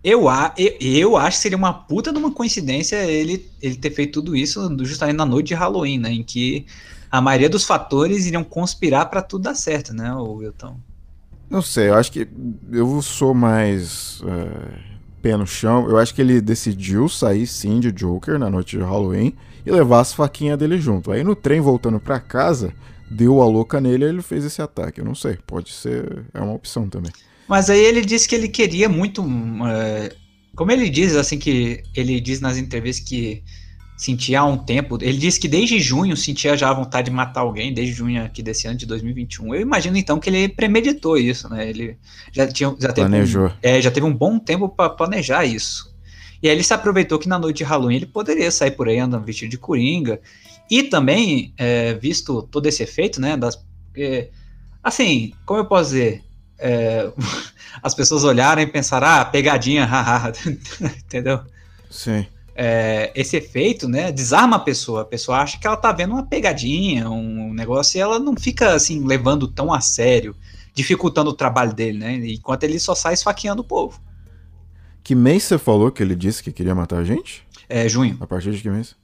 eu, 0.04 0.26
eu, 0.56 0.76
eu 0.80 1.16
acho 1.16 1.38
que 1.38 1.42
seria 1.42 1.58
uma 1.58 1.72
puta 1.72 2.12
de 2.12 2.18
uma 2.18 2.30
coincidência 2.30 2.96
ele, 3.04 3.50
ele 3.60 3.76
ter 3.76 3.90
feito 3.90 4.20
tudo 4.20 4.36
isso 4.36 4.76
justamente 4.84 5.16
na 5.16 5.26
noite 5.26 5.48
de 5.48 5.54
Halloween, 5.54 5.98
né? 5.98 6.12
Em 6.12 6.22
que 6.22 6.66
a 7.10 7.20
maioria 7.20 7.48
dos 7.48 7.64
fatores 7.64 8.26
iriam 8.26 8.44
conspirar 8.44 9.08
para 9.08 9.22
tudo 9.22 9.42
dar 9.42 9.54
certo, 9.54 9.94
né, 9.94 10.12
Wilton? 10.14 10.78
Não 11.50 11.62
sei, 11.62 11.88
eu 11.88 11.94
acho 11.94 12.12
que 12.12 12.28
eu 12.70 13.00
sou 13.00 13.32
mais 13.32 14.20
é, 14.26 14.88
pé 15.22 15.37
no 15.37 15.46
chão. 15.46 15.88
Eu 15.88 15.96
acho 15.96 16.14
que 16.14 16.20
ele 16.20 16.40
decidiu 16.40 17.08
sair 17.08 17.46
sim 17.46 17.80
de 17.80 17.90
Joker 17.90 18.38
na 18.38 18.50
noite 18.50 18.76
de 18.76 18.82
Halloween 18.82 19.34
e 19.64 19.70
levar 19.70 20.00
as 20.00 20.12
faquinhas 20.12 20.58
dele 20.58 20.78
junto. 20.78 21.11
Aí 21.11 21.24
no 21.24 21.34
trem 21.34 21.61
voltando 21.61 21.98
para 21.98 22.20
casa, 22.20 22.72
deu 23.11 23.40
a 23.40 23.46
louca 23.46 23.80
nele 23.80 24.04
e 24.04 24.08
ele 24.08 24.22
fez 24.22 24.44
esse 24.44 24.61
ataque. 24.61 25.00
Eu 25.00 25.04
não 25.04 25.14
sei, 25.14 25.38
pode 25.46 25.72
ser, 25.72 26.24
é 26.34 26.40
uma 26.40 26.54
opção 26.54 26.88
também. 26.88 27.12
Mas 27.48 27.70
aí 27.70 27.82
ele 27.82 28.04
disse 28.04 28.28
que 28.28 28.34
ele 28.34 28.48
queria 28.48 28.88
muito. 28.88 29.24
É, 29.66 30.14
como 30.54 30.70
ele 30.70 30.90
diz, 30.90 31.16
assim, 31.16 31.38
que 31.38 31.82
ele 31.94 32.20
diz 32.20 32.40
nas 32.40 32.58
entrevistas 32.58 33.08
que 33.08 33.42
sentia 33.98 34.40
há 34.40 34.44
um 34.44 34.56
tempo. 34.56 34.96
Ele 35.02 35.18
disse 35.18 35.40
que 35.40 35.48
desde 35.48 35.80
junho 35.80 36.16
sentia 36.16 36.56
já 36.56 36.70
a 36.70 36.72
vontade 36.72 37.11
de 37.11 37.16
matar 37.16 37.40
alguém, 37.40 37.74
desde 37.74 37.92
junho 37.92 38.24
aqui 38.24 38.44
desse 38.44 38.68
ano 38.68 38.78
de 38.78 38.87
2021. 38.87 39.56
Eu 39.56 39.61
imagino 39.61 39.96
então 39.96 40.20
que 40.20 40.30
ele 40.30 40.48
premeditou 40.48 41.18
isso, 41.18 41.48
né? 41.50 41.68
Ele 41.68 41.98
já 42.32 42.46
tinha 42.46 42.74
já 42.78 42.92
teve 42.92 43.08
planejou. 43.08 43.48
Um, 43.48 43.52
é, 43.61 43.82
já 43.82 43.90
teve 43.90 44.06
um 44.06 44.14
bom 44.14 44.38
tempo 44.38 44.68
para 44.68 44.88
planejar 44.88 45.44
isso. 45.44 45.92
E 46.40 46.48
aí 46.48 46.54
ele 46.54 46.62
se 46.62 46.72
aproveitou 46.72 47.18
que 47.18 47.28
na 47.28 47.40
noite 47.40 47.58
de 47.58 47.64
Halloween 47.64 47.96
ele 47.96 48.06
poderia 48.06 48.48
sair 48.52 48.70
por 48.70 48.88
aí 48.88 49.00
andando 49.00 49.24
vestido 49.24 49.50
de 49.50 49.58
coringa. 49.58 50.20
E 50.70 50.84
também, 50.84 51.52
é, 51.58 51.94
visto 51.94 52.42
todo 52.42 52.66
esse 52.66 52.84
efeito, 52.84 53.20
né? 53.20 53.37
Das, 53.37 53.56
porque, 53.87 54.30
assim, 54.80 55.32
como 55.44 55.58
eu 55.58 55.64
posso 55.64 55.90
dizer? 55.90 56.22
É, 56.56 57.11
as 57.82 57.94
pessoas 57.96 58.22
olharem 58.22 58.62
e 58.62 58.70
pensar, 58.70 59.02
ah, 59.02 59.24
pegadinha, 59.24 59.84
haha, 59.90 60.32
entendeu? 61.04 61.40
Sim. 61.90 62.24
É, 62.60 63.12
esse 63.14 63.36
efeito, 63.36 63.88
né, 63.88 64.10
desarma 64.10 64.56
a 64.56 64.58
pessoa. 64.58 65.02
A 65.02 65.04
pessoa 65.04 65.38
acha 65.38 65.56
que 65.60 65.66
ela 65.66 65.76
tá 65.76 65.92
vendo 65.92 66.14
uma 66.14 66.26
pegadinha, 66.26 67.08
um 67.08 67.54
negócio, 67.54 67.96
e 67.96 68.00
ela 68.00 68.18
não 68.18 68.36
fica 68.36 68.74
assim 68.74 69.06
levando 69.06 69.46
tão 69.46 69.72
a 69.72 69.80
sério, 69.80 70.34
dificultando 70.74 71.30
o 71.30 71.34
trabalho 71.34 71.72
dele, 71.72 71.98
né? 71.98 72.14
Enquanto 72.14 72.64
ele 72.64 72.80
só 72.80 72.96
sai 72.96 73.14
esfaqueando 73.14 73.62
o 73.62 73.64
povo. 73.64 74.00
Que 75.04 75.14
mês 75.14 75.44
você 75.44 75.56
falou 75.56 75.92
que 75.92 76.02
ele 76.02 76.16
disse 76.16 76.42
que 76.42 76.50
queria 76.50 76.74
matar 76.74 76.98
a 76.98 77.04
gente? 77.04 77.46
É 77.68 77.88
junho. 77.88 78.16
A 78.20 78.26
partir 78.26 78.50
de 78.50 78.60
que 78.60 78.68
mês? 78.68 78.96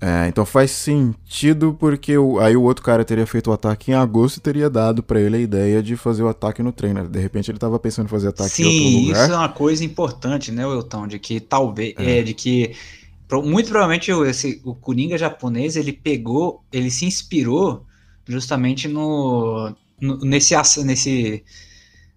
É, 0.00 0.28
então 0.28 0.44
faz 0.44 0.70
sentido 0.70 1.74
porque 1.80 2.16
o, 2.18 2.38
aí 2.38 2.54
o 2.56 2.62
outro 2.62 2.84
cara 2.84 3.04
teria 3.04 3.26
feito 3.26 3.48
o 3.48 3.52
ataque 3.54 3.90
em 3.90 3.94
agosto 3.94 4.36
e 4.36 4.40
teria 4.40 4.68
dado 4.68 5.02
pra 5.02 5.18
ele 5.20 5.36
a 5.36 5.40
ideia 5.40 5.82
de 5.82 5.96
fazer 5.96 6.22
o 6.22 6.28
ataque 6.28 6.62
no 6.62 6.74
né? 6.92 7.04
De 7.08 7.18
repente 7.18 7.50
ele 7.50 7.58
tava 7.58 7.78
pensando 7.78 8.06
em 8.06 8.10
fazer 8.10 8.28
ataque 8.28 8.60
em 8.62 8.66
outro 8.66 8.86
Sim, 8.86 8.90
lugar. 8.90 9.12
isso 9.24 9.32
é 9.32 9.36
uma 9.36 9.48
coisa 9.48 9.84
importante, 9.84 10.50
né, 10.52 10.66
Wilton? 10.66 11.06
De 11.06 11.18
que 11.18 11.40
talvez. 11.40 11.94
É. 11.96 12.20
É, 12.20 12.22
de 12.22 12.34
que. 12.34 12.74
Muito 13.44 13.68
provavelmente 13.70 14.12
o, 14.12 14.24
esse, 14.24 14.60
o 14.64 14.74
Coringa 14.74 15.18
japonês 15.18 15.76
ele 15.76 15.92
pegou, 15.92 16.64
ele 16.72 16.90
se 16.90 17.04
inspirou 17.06 17.84
justamente 18.28 18.86
no, 18.86 19.74
no- 20.00 20.18
nesse, 20.20 20.54
nesse, 20.84 21.44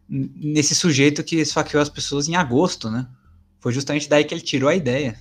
nesse 0.09 0.75
sujeito 0.75 1.23
que 1.23 1.37
esfaqueou 1.37 1.81
as 1.81 1.89
pessoas 1.89 2.27
em 2.29 2.35
agosto, 2.35 2.89
né? 2.89 3.07
Foi 3.59 3.73
justamente 3.73 4.09
daí 4.09 4.23
que 4.25 4.33
ele 4.33 4.41
tirou 4.41 4.69
a 4.69 4.75
ideia. 4.75 5.19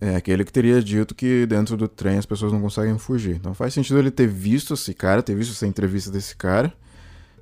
É, 0.00 0.16
aquele 0.16 0.44
que 0.44 0.52
teria 0.52 0.82
dito 0.82 1.14
que 1.14 1.44
dentro 1.44 1.76
do 1.76 1.86
trem 1.86 2.16
as 2.16 2.24
pessoas 2.24 2.52
não 2.52 2.60
conseguem 2.60 2.96
fugir. 2.98 3.36
Então 3.36 3.52
faz 3.52 3.74
sentido 3.74 3.98
ele 3.98 4.10
ter 4.10 4.26
visto 4.26 4.72
esse 4.72 4.94
cara, 4.94 5.22
ter 5.22 5.34
visto 5.34 5.52
essa 5.52 5.66
entrevista 5.66 6.10
desse 6.10 6.34
cara. 6.34 6.72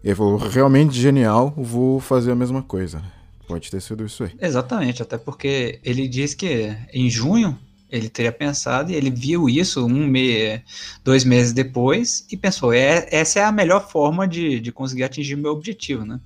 E 0.02 0.08
ele 0.08 0.14
falou, 0.16 0.36
realmente 0.36 1.00
genial, 1.00 1.54
vou 1.56 2.00
fazer 2.00 2.32
a 2.32 2.34
mesma 2.34 2.62
coisa. 2.62 3.00
Pode 3.46 3.70
ter 3.70 3.80
sido 3.80 4.04
isso 4.04 4.24
aí. 4.24 4.32
Exatamente, 4.40 5.02
até 5.02 5.16
porque 5.16 5.78
ele 5.84 6.08
diz 6.08 6.34
que 6.34 6.76
em 6.92 7.08
junho 7.08 7.56
ele 7.88 8.08
teria 8.08 8.32
pensado 8.32 8.90
e 8.90 8.94
ele 8.94 9.10
viu 9.10 9.48
isso 9.48 9.86
um 9.86 10.06
mês, 10.06 10.60
dois 11.02 11.24
meses 11.24 11.52
depois 11.52 12.26
e 12.30 12.36
pensou, 12.36 12.72
é, 12.72 13.06
essa 13.10 13.40
é 13.40 13.44
a 13.44 13.52
melhor 13.52 13.88
forma 13.88 14.26
de, 14.26 14.60
de 14.60 14.72
conseguir 14.72 15.04
atingir 15.04 15.36
meu 15.36 15.52
objetivo, 15.52 16.04
né? 16.04 16.20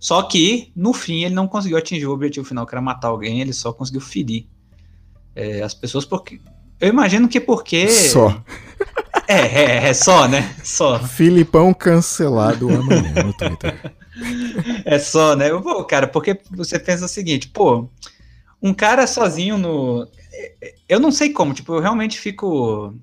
Só 0.00 0.22
que, 0.22 0.72
no 0.74 0.92
fim, 0.92 1.24
ele 1.24 1.34
não 1.34 1.46
conseguiu 1.46 1.76
atingir 1.76 2.06
o 2.06 2.12
objetivo 2.12 2.46
final, 2.46 2.66
que 2.66 2.74
era 2.74 2.80
matar 2.80 3.08
alguém, 3.08 3.40
ele 3.40 3.52
só 3.52 3.72
conseguiu 3.72 4.00
ferir 4.00 4.46
é, 5.34 5.62
as 5.62 5.74
pessoas 5.74 6.04
porque... 6.04 6.40
Eu 6.80 6.88
imagino 6.88 7.28
que 7.28 7.40
porque... 7.40 7.88
Só. 7.88 8.42
É, 9.28 9.36
é, 9.40 9.88
é 9.88 9.94
só, 9.94 10.26
né? 10.26 10.54
Só. 10.64 10.98
Filipão 10.98 11.72
cancelado 11.72 12.68
amanhã 12.68 13.22
no 13.24 13.32
Twitter. 13.32 13.94
É 14.84 14.98
só, 14.98 15.36
né? 15.36 15.48
Pô, 15.50 15.84
cara, 15.84 16.06
porque 16.08 16.38
você 16.50 16.78
pensa 16.78 17.04
o 17.04 17.08
seguinte, 17.08 17.48
pô, 17.48 17.88
um 18.60 18.74
cara 18.74 19.06
sozinho 19.06 19.56
no. 19.56 20.08
Eu 20.88 20.98
não 20.98 21.12
sei 21.12 21.30
como, 21.30 21.54
tipo, 21.54 21.72
eu 21.74 21.80
realmente 21.80 22.18
fico. 22.18 22.94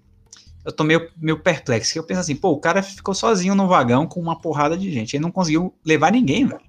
Eu 0.65 0.71
tô 0.73 0.83
meio, 0.83 1.09
meio 1.17 1.39
perplexo. 1.39 1.93
que 1.93 1.99
Eu 1.99 2.03
penso 2.03 2.19
assim, 2.19 2.35
pô, 2.35 2.49
o 2.51 2.59
cara 2.59 2.83
ficou 2.83 3.13
sozinho 3.13 3.55
no 3.55 3.67
vagão 3.67 4.05
com 4.05 4.19
uma 4.19 4.39
porrada 4.39 4.77
de 4.77 4.91
gente. 4.91 5.15
Ele 5.15 5.23
não 5.23 5.31
conseguiu 5.31 5.73
levar 5.85 6.11
ninguém, 6.11 6.45
velho. 6.45 6.61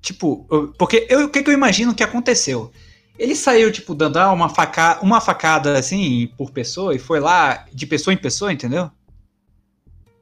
Tipo, 0.00 0.46
eu- 0.50 0.72
porque 0.78 1.06
eu- 1.08 1.26
o 1.26 1.28
que, 1.28 1.42
que 1.42 1.50
eu 1.50 1.54
imagino 1.54 1.94
que 1.94 2.02
aconteceu? 2.02 2.70
Ele 3.18 3.34
saiu, 3.34 3.72
tipo, 3.72 3.94
dando 3.94 4.18
ah, 4.18 4.32
uma, 4.32 4.48
faca, 4.48 4.98
uma 5.02 5.20
facada 5.20 5.78
assim 5.78 6.28
por 6.36 6.50
pessoa 6.50 6.94
e 6.94 6.98
foi 6.98 7.18
lá 7.18 7.66
de 7.72 7.86
pessoa 7.86 8.12
em 8.12 8.16
pessoa, 8.16 8.52
entendeu? 8.52 8.90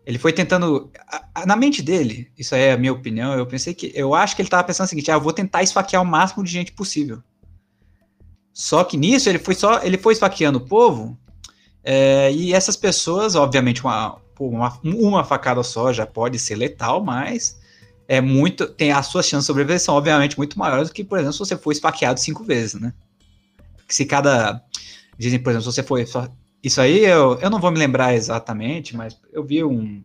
Ele 0.07 0.19
foi 0.19 0.33
tentando. 0.33 0.91
Na 1.47 1.57
mente 1.57 1.83
dele, 1.83 2.31
isso 2.39 2.55
aí 2.55 2.63
é 2.63 2.73
a 2.73 2.77
minha 2.77 2.93
opinião, 2.93 3.35
eu 3.35 3.47
pensei 3.47 3.75
que. 3.75 3.91
Eu 3.95 4.15
acho 4.15 4.37
que 4.37 4.43
ele 4.43 4.49
tava 4.49 4.65
pensando 4.65 4.87
o 4.87 4.89
seguinte: 4.91 5.11
ah, 5.11 5.15
eu 5.15 5.21
vou 5.21 5.33
tentar 5.33 5.63
esfaquear 5.63 6.03
o 6.03 6.07
máximo 6.07 6.45
de 6.45 6.51
gente 6.51 6.73
possível. 6.73 7.23
Só 8.53 8.85
que 8.85 8.97
nisso 8.97 9.29
ele 9.29 9.39
foi 9.39 9.55
só. 9.55 9.83
Ele 9.83 9.99
foi 9.99 10.13
esfaqueando 10.13 10.59
o 10.59 10.67
povo. 10.67 11.19
é, 11.83 12.33
e 12.33 12.53
essas 12.55 12.77
pessoas, 12.77 13.35
obviamente, 13.35 13.83
uma, 13.83 14.21
uma, 14.39 14.79
uma 14.85 15.25
facada 15.25 15.63
só 15.63 15.93
já 15.93 16.07
pode 16.07 16.39
ser 16.39 16.57
letal, 16.57 17.03
mas 17.03 17.59
é 18.09 18.21
muito. 18.21 18.67
Tem 18.67 18.93
as 18.93 19.07
suas 19.07 19.27
chances 19.27 19.45
de 19.45 19.47
sobreviver 19.49 19.81
são, 19.81 19.95
obviamente, 19.95 20.37
muito 20.37 20.59
maiores 20.59 20.89
do 20.89 20.95
que, 20.95 21.05
por 21.05 21.19
exemplo, 21.19 21.33
se 21.33 21.39
você 21.39 21.57
for 21.57 21.73
esfaqueado 21.73 22.21
cinco 22.21 22.45
vezes, 22.45 22.81
né? 22.81 22.93
Se 23.89 24.05
cada. 24.05 24.63
Dizem, 25.19 25.39
por 25.39 25.51
exemplo, 25.51 25.71
se 25.71 25.77
você 25.77 25.83
foi. 25.83 26.07
Isso 26.63 26.81
aí 26.81 27.05
eu, 27.05 27.39
eu 27.41 27.51
não 27.51 27.61
vou 27.61 27.71
me 27.71 27.79
lembrar 27.79 28.15
exatamente, 28.15 28.97
mas 28.97 29.17
eu 29.33 29.45
vi 29.45 29.63
um. 29.63 30.03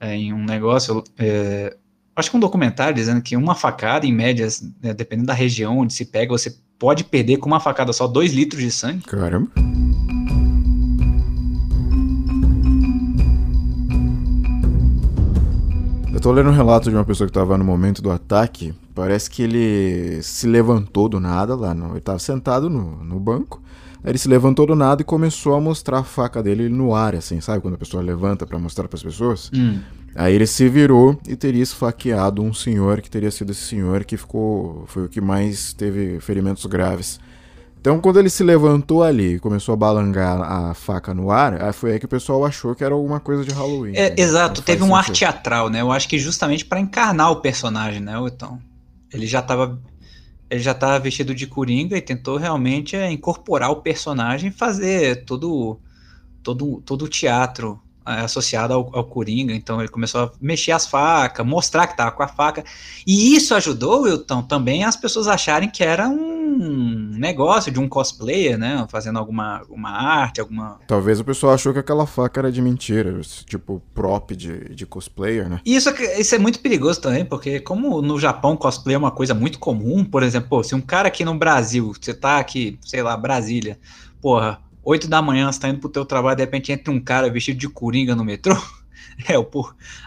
é, 0.00 0.14
em 0.14 0.32
um 0.32 0.44
negócio. 0.44 1.02
é, 1.18 1.76
acho 2.14 2.30
que 2.30 2.36
um 2.36 2.40
documentário 2.40 2.94
dizendo 2.94 3.22
que 3.22 3.36
uma 3.36 3.54
facada, 3.54 4.06
em 4.06 4.12
média, 4.12 4.46
né, 4.82 4.92
dependendo 4.92 5.28
da 5.28 5.34
região 5.34 5.78
onde 5.78 5.92
se 5.92 6.04
pega, 6.04 6.32
você 6.32 6.56
pode 6.78 7.04
perder 7.04 7.38
com 7.38 7.46
uma 7.46 7.60
facada 7.60 7.92
só 7.92 8.06
2 8.06 8.32
litros 8.32 8.62
de 8.62 8.70
sangue. 8.70 9.04
Caramba. 9.04 9.50
Eu 16.12 16.20
tô 16.20 16.32
lendo 16.32 16.48
um 16.48 16.52
relato 16.52 16.88
de 16.88 16.96
uma 16.96 17.04
pessoa 17.04 17.26
que 17.26 17.32
tava 17.32 17.58
no 17.58 17.64
momento 17.64 18.00
do 18.00 18.10
ataque. 18.10 18.72
Parece 18.94 19.30
que 19.30 19.42
ele 19.42 20.22
se 20.22 20.46
levantou 20.46 21.08
do 21.08 21.20
nada 21.20 21.54
lá. 21.54 21.74
No, 21.74 21.92
ele 21.92 22.00
tava 22.00 22.18
sentado 22.18 22.70
no, 22.70 23.04
no 23.04 23.20
banco. 23.20 23.62
Aí 24.02 24.10
ele 24.12 24.18
se 24.18 24.28
levantou 24.28 24.66
do 24.66 24.74
nada 24.74 25.02
e 25.02 25.04
começou 25.04 25.54
a 25.54 25.60
mostrar 25.60 25.98
a 25.98 26.04
faca 26.04 26.42
dele 26.42 26.68
no 26.68 26.94
ar, 26.94 27.14
assim, 27.14 27.40
sabe? 27.40 27.60
Quando 27.60 27.74
a 27.74 27.78
pessoa 27.78 28.02
levanta 28.02 28.46
pra 28.46 28.58
mostrar 28.58 28.88
pras 28.88 29.02
pessoas. 29.02 29.50
Aí 30.14 30.34
ele 30.34 30.46
se 30.46 30.66
virou 30.68 31.18
e 31.28 31.36
teria 31.36 31.62
esfaqueado 31.62 32.42
um 32.42 32.54
senhor 32.54 33.02
que 33.02 33.10
teria 33.10 33.30
sido 33.30 33.52
esse 33.52 33.62
senhor 33.62 34.04
que 34.04 34.16
ficou. 34.16 34.84
Foi 34.86 35.04
o 35.04 35.08
que 35.08 35.20
mais 35.20 35.74
teve 35.74 36.20
ferimentos 36.20 36.64
graves. 36.66 37.20
Então, 37.80 38.00
quando 38.00 38.18
ele 38.18 38.28
se 38.28 38.42
levantou 38.42 39.02
ali 39.02 39.34
e 39.34 39.38
começou 39.38 39.72
a 39.72 39.76
balangar 39.76 40.40
a 40.40 40.74
faca 40.74 41.14
no 41.14 41.30
ar, 41.30 41.72
foi 41.72 41.92
aí 41.92 41.98
que 41.98 42.06
o 42.06 42.08
pessoal 42.08 42.44
achou 42.44 42.74
que 42.74 42.82
era 42.82 42.94
alguma 42.94 43.20
coisa 43.20 43.44
de 43.44 43.52
Halloween. 43.52 43.94
É, 43.94 44.06
entendeu? 44.06 44.24
exato, 44.24 44.62
teve 44.62 44.82
um 44.82 44.94
ar 44.94 45.08
teatral, 45.10 45.70
né? 45.70 45.80
Eu 45.80 45.92
acho 45.92 46.08
que 46.08 46.18
justamente 46.18 46.64
pra 46.64 46.80
encarnar 46.80 47.30
o 47.30 47.40
personagem, 47.40 48.00
né, 48.00 48.14
então 48.26 48.60
Ele 49.12 49.26
já 49.26 49.40
tava 49.40 49.80
ele 50.50 50.60
já 50.60 50.72
tava 50.74 50.98
vestido 50.98 51.34
de 51.34 51.46
coringa 51.46 51.96
e 51.96 52.00
tentou 52.00 52.36
realmente 52.36 52.96
é, 52.96 53.10
incorporar 53.10 53.70
o 53.70 53.82
personagem 53.82 54.48
e 54.48 54.52
fazer 54.52 55.24
todo 55.24 55.78
todo 56.42 56.80
todo 56.80 57.04
o 57.04 57.08
teatro 57.08 57.80
associado 58.16 58.74
ao, 58.74 58.90
ao 58.96 59.04
coringa. 59.04 59.52
Então 59.54 59.80
ele 59.80 59.88
começou 59.88 60.22
a 60.22 60.30
mexer 60.40 60.72
as 60.72 60.86
facas, 60.86 61.46
mostrar 61.46 61.86
que 61.86 61.96
tava 61.96 62.10
com 62.12 62.22
a 62.22 62.28
faca. 62.28 62.64
E 63.06 63.34
isso 63.34 63.54
ajudou, 63.54 64.02
Wilton, 64.02 64.42
também 64.42 64.84
as 64.84 64.96
pessoas 64.96 65.28
acharem 65.28 65.70
que 65.70 65.82
era 65.84 66.08
um 66.08 67.12
negócio 67.18 67.70
de 67.70 67.78
um 67.78 67.88
cosplayer, 67.88 68.58
né? 68.58 68.86
Fazendo 68.90 69.18
alguma, 69.18 69.58
alguma 69.58 69.90
arte, 69.90 70.40
alguma 70.40 70.78
Talvez 70.86 71.20
o 71.20 71.24
pessoal 71.24 71.54
achou 71.54 71.72
que 71.72 71.78
aquela 71.78 72.06
faca 72.06 72.40
era 72.40 72.52
de 72.52 72.60
mentira, 72.62 73.20
tipo 73.46 73.82
prop 73.94 74.30
de, 74.34 74.74
de 74.74 74.86
cosplayer, 74.86 75.48
né? 75.48 75.60
E 75.64 75.76
Isso, 75.76 75.88
é- 75.90 76.20
isso 76.20 76.34
é 76.34 76.38
muito 76.38 76.60
perigoso 76.60 77.00
também, 77.00 77.24
porque 77.24 77.60
como 77.60 78.00
no 78.02 78.18
Japão 78.18 78.56
cosplay 78.56 78.94
é 78.94 78.98
uma 78.98 79.10
coisa 79.10 79.34
muito 79.34 79.58
comum, 79.58 80.04
por 80.04 80.22
exemplo, 80.22 80.48
pô, 80.48 80.62
se 80.62 80.74
um 80.74 80.80
cara 80.80 81.08
aqui 81.08 81.24
no 81.24 81.34
Brasil, 81.36 81.92
você 82.00 82.14
tá 82.14 82.38
aqui, 82.38 82.78
sei 82.84 83.02
lá, 83.02 83.16
Brasília, 83.16 83.78
porra, 84.20 84.60
8 84.82 85.08
da 85.08 85.20
manhã, 85.22 85.50
você 85.50 85.60
tá 85.60 85.68
indo 85.68 85.80
pro 85.80 85.88
teu 85.88 86.04
trabalho, 86.04 86.36
de 86.36 86.42
repente 86.42 86.72
entra 86.72 86.92
um 86.92 87.00
cara 87.00 87.30
vestido 87.30 87.58
de 87.58 87.68
coringa 87.68 88.14
no 88.14 88.24
metrô, 88.24 88.56
é, 89.28 89.38
o 89.38 89.46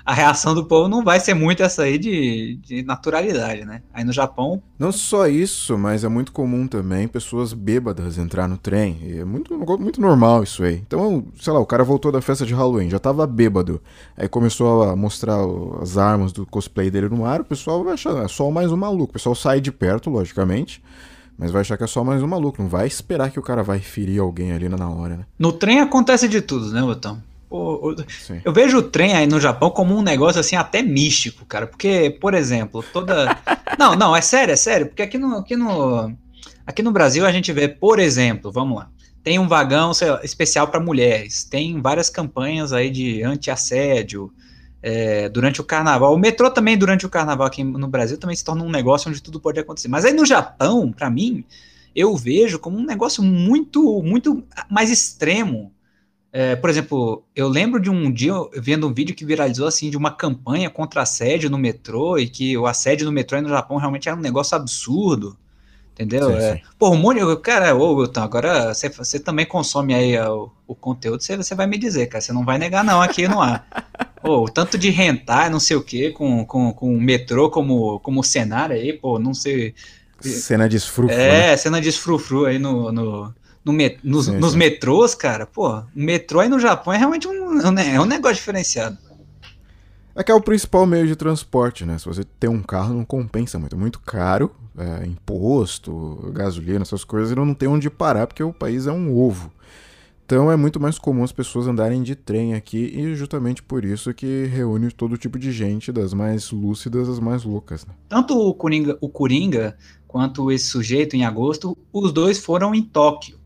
a 0.05 0.13
reação 0.13 0.55
do 0.55 0.65
povo 0.65 0.87
não 0.87 1.03
vai 1.03 1.19
ser 1.19 1.33
muito 1.33 1.61
essa 1.63 1.83
aí 1.83 1.97
de, 1.97 2.55
de 2.63 2.83
naturalidade, 2.83 3.65
né? 3.65 3.81
Aí 3.93 4.03
no 4.03 4.11
Japão, 4.13 4.61
Não 4.79 4.91
só 4.91 5.27
isso, 5.27 5.77
mas 5.77 6.03
é 6.03 6.07
muito 6.07 6.31
comum 6.31 6.67
também 6.67 7.07
pessoas 7.07 7.53
bêbadas 7.53 8.17
entrar 8.17 8.47
no 8.47 8.57
trem. 8.57 8.99
É 9.19 9.23
muito, 9.23 9.57
muito 9.79 10.01
normal 10.01 10.43
isso 10.43 10.63
aí. 10.63 10.75
Então, 10.75 11.25
sei 11.39 11.53
lá, 11.53 11.59
o 11.59 11.65
cara 11.65 11.83
voltou 11.83 12.11
da 12.11 12.21
festa 12.21 12.45
de 12.45 12.53
Halloween, 12.53 12.89
já 12.89 12.99
tava 12.99 13.27
bêbado. 13.27 13.81
Aí 14.17 14.27
começou 14.27 14.83
a 14.83 14.95
mostrar 14.95 15.37
as 15.81 15.97
armas 15.97 16.31
do 16.31 16.45
cosplay 16.45 16.89
dele 16.89 17.09
no 17.09 17.25
ar, 17.25 17.41
o 17.41 17.45
pessoal 17.45 17.83
vai 17.83 17.93
achar, 17.93 18.15
é 18.23 18.27
só 18.27 18.49
mais 18.49 18.71
um 18.71 18.77
maluco. 18.77 19.11
O 19.11 19.13
pessoal 19.13 19.35
sai 19.35 19.59
de 19.61 19.71
perto, 19.71 20.09
logicamente, 20.09 20.81
mas 21.37 21.51
vai 21.51 21.61
achar 21.61 21.77
que 21.77 21.83
é 21.83 21.87
só 21.87 22.03
mais 22.03 22.21
um 22.21 22.27
maluco. 22.27 22.61
Não 22.61 22.69
vai 22.69 22.87
esperar 22.87 23.31
que 23.31 23.39
o 23.39 23.43
cara 23.43 23.63
vai 23.63 23.79
ferir 23.79 24.19
alguém 24.21 24.51
ali 24.51 24.69
na 24.69 24.89
hora, 24.89 25.17
né? 25.17 25.25
no 25.39 25.51
trem 25.51 25.79
acontece 25.79 26.27
de 26.27 26.41
tudo, 26.41 26.71
né, 26.71 26.81
Botão? 26.81 27.21
O- 27.49 27.89
o- 27.91 27.95
Sim. 28.07 28.39
Eu 28.45 28.53
vejo 28.53 28.77
o 28.77 28.81
trem 28.83 29.13
aí 29.13 29.27
no 29.27 29.39
Japão 29.39 29.69
como 29.69 29.95
um 29.97 30.01
negócio 30.01 30.39
assim 30.39 30.55
até 30.55 30.81
místico, 30.81 31.45
cara. 31.45 31.67
Porque, 31.67 32.15
por 32.21 32.33
exemplo, 32.33 32.83
toda. 32.93 33.37
Não, 33.79 33.95
não, 33.95 34.15
é 34.15 34.21
sério, 34.21 34.51
é 34.53 34.55
sério. 34.55 34.87
Porque 34.87 35.01
aqui 35.01 35.17
no, 35.17 35.37
aqui 35.37 35.55
no, 35.55 36.13
aqui 36.67 36.83
no 36.83 36.91
Brasil 36.91 37.25
a 37.25 37.31
gente 37.31 37.51
vê, 37.51 37.67
por 37.67 37.99
exemplo, 37.99 38.51
vamos 38.51 38.77
lá. 38.77 38.89
Tem 39.23 39.39
um 39.39 39.47
vagão 39.47 39.93
lá, 39.93 40.19
especial 40.23 40.67
para 40.67 40.79
mulheres. 40.79 41.43
Tem 41.43 41.81
várias 41.81 42.09
campanhas 42.09 42.73
aí 42.73 42.89
de 42.89 43.23
anti-assédio 43.23 44.31
é, 44.81 45.29
durante 45.29 45.61
o 45.61 45.63
carnaval. 45.63 46.13
O 46.13 46.17
metrô 46.17 46.49
também, 46.49 46.77
durante 46.77 47.05
o 47.05 47.09
carnaval 47.09 47.47
aqui 47.47 47.63
no 47.63 47.87
Brasil, 47.87 48.17
também 48.17 48.35
se 48.35 48.43
torna 48.43 48.63
um 48.63 48.69
negócio 48.69 49.09
onde 49.09 49.21
tudo 49.21 49.39
pode 49.39 49.59
acontecer. 49.59 49.87
Mas 49.87 50.05
aí 50.05 50.13
no 50.13 50.25
Japão, 50.25 50.91
para 50.91 51.09
mim, 51.09 51.43
eu 51.95 52.15
vejo 52.15 52.59
como 52.59 52.77
um 52.77 52.85
negócio 52.85 53.23
muito, 53.23 54.01
muito 54.01 54.43
mais 54.69 54.89
extremo. 54.89 55.71
É, 56.33 56.55
por 56.55 56.69
exemplo, 56.69 57.23
eu 57.35 57.49
lembro 57.49 57.79
de 57.79 57.89
um 57.89 58.09
dia 58.11 58.33
vendo 58.55 58.87
um 58.87 58.93
vídeo 58.93 59.13
que 59.13 59.25
viralizou 59.25 59.67
assim 59.67 59.89
de 59.89 59.97
uma 59.97 60.11
campanha 60.11 60.69
contra 60.69 61.01
assédio 61.01 61.49
no 61.49 61.57
metrô 61.57 62.17
e 62.17 62.27
que 62.27 62.57
o 62.57 62.65
assédio 62.65 63.05
no 63.05 63.11
metrô 63.11 63.41
no 63.41 63.49
Japão 63.49 63.77
realmente 63.77 64.07
era 64.07 64.17
um 64.17 64.21
negócio 64.21 64.55
absurdo. 64.55 65.37
Entendeu? 65.91 66.29
Sim, 66.29 66.37
é. 66.37 66.55
sim. 66.55 66.61
Pô, 66.79 66.95
Mônio, 66.95 67.37
cara, 67.37 67.75
ô 67.75 67.95
Wilton, 67.95 68.21
agora 68.21 68.73
você, 68.73 68.87
você 68.87 69.19
também 69.19 69.45
consome 69.45 69.93
aí 69.93 70.17
ó, 70.17 70.45
o, 70.45 70.51
o 70.67 70.73
conteúdo, 70.73 71.21
você, 71.21 71.35
você 71.35 71.53
vai 71.53 71.67
me 71.67 71.77
dizer, 71.77 72.07
cara. 72.07 72.21
Você 72.21 72.31
não 72.31 72.45
vai 72.45 72.57
negar, 72.57 72.81
não, 72.83 73.01
aqui 73.01 73.27
no 73.27 73.41
ar. 73.41 73.67
Pô, 74.21 74.43
o 74.43 74.49
tanto 74.49 74.77
de 74.77 74.89
rentar, 74.89 75.49
não 75.49 75.59
sei 75.59 75.75
o 75.77 75.83
quê, 75.83 76.11
com, 76.11 76.45
com, 76.45 76.71
com 76.73 76.95
o 76.95 77.01
metrô 77.01 77.49
como, 77.49 77.99
como 78.01 78.23
cenário 78.23 78.75
aí, 78.75 78.93
pô, 78.93 79.17
não 79.17 79.33
sei. 79.33 79.73
Cena 80.19 80.67
de 80.69 80.77
esfrufo, 80.77 81.27
né? 81.27 81.45
É, 81.45 81.57
cena 81.57 81.81
de 81.81 81.91
frufru 81.91 82.45
aí 82.45 82.59
no, 82.59 82.91
no, 82.91 83.33
no 83.65 83.73
me- 83.73 83.99
nos, 84.03 84.27
Sim, 84.27 84.37
nos 84.37 84.53
sim. 84.53 84.55
metrôs, 84.55 85.15
cara. 85.15 85.45
Pô, 85.45 85.69
o 85.79 85.85
metrô 85.93 86.39
aí 86.39 86.49
no 86.49 86.59
Japão 86.59 86.93
é 86.93 86.97
realmente 86.97 87.27
um, 87.27 87.59
é 87.61 87.69
um 87.69 87.79
é 87.79 87.99
um 87.99 88.05
negócio 88.05 88.35
diferenciado. 88.37 88.97
É 90.13 90.23
que 90.23 90.31
é 90.31 90.35
o 90.35 90.41
principal 90.41 90.85
meio 90.85 91.07
de 91.07 91.15
transporte, 91.15 91.85
né? 91.85 91.97
Se 91.97 92.05
você 92.05 92.23
tem 92.23 92.49
um 92.49 92.61
carro, 92.61 92.93
não 92.93 93.05
compensa 93.05 93.57
muito. 93.57 93.75
É 93.75 93.79
muito 93.79 93.99
caro, 93.99 94.51
é, 94.77 95.05
imposto, 95.05 96.31
gasolina, 96.33 96.81
essas 96.81 97.03
coisas, 97.05 97.31
e 97.31 97.35
não 97.35 97.53
tem 97.53 97.69
onde 97.69 97.89
parar, 97.89 98.27
porque 98.27 98.43
o 98.43 98.51
país 98.53 98.87
é 98.87 98.91
um 98.91 99.15
ovo. 99.17 99.51
Então 100.31 100.49
é 100.49 100.55
muito 100.55 100.79
mais 100.79 100.97
comum 100.97 101.25
as 101.25 101.33
pessoas 101.33 101.67
andarem 101.67 102.01
de 102.01 102.15
trem 102.15 102.53
aqui, 102.53 102.77
e 102.77 103.13
justamente 103.15 103.61
por 103.61 103.83
isso 103.83 104.13
que 104.13 104.45
reúne 104.45 104.89
todo 104.89 105.17
tipo 105.17 105.37
de 105.37 105.51
gente, 105.51 105.91
das 105.91 106.13
mais 106.13 106.51
lúcidas 106.51 107.09
às 107.09 107.19
mais 107.19 107.43
loucas. 107.43 107.85
Né? 107.85 107.93
Tanto 108.07 108.39
o 108.39 108.53
Coringa, 108.53 108.97
o 109.01 109.09
Coringa 109.09 109.77
quanto 110.07 110.49
esse 110.49 110.67
sujeito 110.67 111.17
em 111.17 111.25
agosto, 111.25 111.77
os 111.91 112.13
dois 112.13 112.37
foram 112.39 112.73
em 112.73 112.81
Tóquio. 112.81 113.37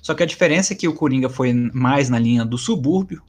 Só 0.00 0.14
que 0.14 0.22
a 0.22 0.26
diferença 0.26 0.74
é 0.74 0.76
que 0.76 0.86
o 0.86 0.94
Coringa 0.94 1.28
foi 1.28 1.52
mais 1.52 2.08
na 2.08 2.20
linha 2.20 2.44
do 2.44 2.56
subúrbio 2.56 3.20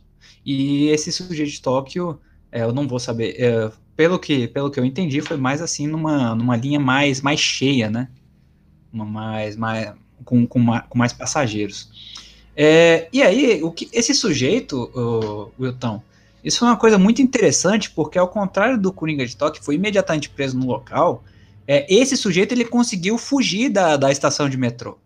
e 0.46 0.90
esse 0.90 1.12
sujeito 1.12 1.50
de 1.50 1.62
Tóquio, 1.64 2.20
é, 2.52 2.62
eu 2.62 2.72
não 2.72 2.88
vou 2.88 3.00
saber, 3.00 3.36
é, 3.40 3.72
pelo, 3.96 4.20
que, 4.20 4.48
pelo 4.50 4.70
que 4.70 4.80
eu 4.80 4.86
entendi, 4.86 5.20
foi 5.20 5.36
mais 5.36 5.64
assim 5.64 5.88
numa, 5.88 6.36
numa 6.36 6.56
linha 6.56 6.80
mais, 6.80 7.24
mais 7.24 7.40
cheia, 7.40 7.90
né? 7.90 8.08
Uma 8.94 9.06
mais, 9.06 9.56
mais, 9.56 9.94
com, 10.24 10.46
com, 10.46 10.64
com 10.88 10.98
mais 10.98 11.12
passageiros. 11.12 11.89
É, 12.62 13.08
e 13.14 13.24
aí, 13.24 13.64
o 13.64 13.72
que, 13.72 13.90
esse 13.94 14.14
sujeito, 14.14 14.92
Wilton, 15.58 16.02
isso 16.44 16.60
foi 16.60 16.68
uma 16.68 16.76
coisa 16.76 16.98
muito 16.98 17.22
interessante, 17.22 17.90
porque 17.90 18.20
ao 18.20 18.28
contrário 18.28 18.78
do 18.78 18.92
Coringa 18.92 19.26
de 19.26 19.34
Tóquio, 19.38 19.62
que 19.62 19.66
foi 19.66 19.76
imediatamente 19.76 20.30
preso 20.30 20.58
no 20.58 20.66
local, 20.66 21.24
é, 21.66 21.86
esse 21.94 22.18
sujeito 22.18 22.52
ele 22.52 22.66
conseguiu 22.66 23.18
fugir 23.18 23.70
da, 23.70 23.96
da 23.96 24.12
estação 24.12 24.50
de 24.50 24.58
metrô. 24.58 24.98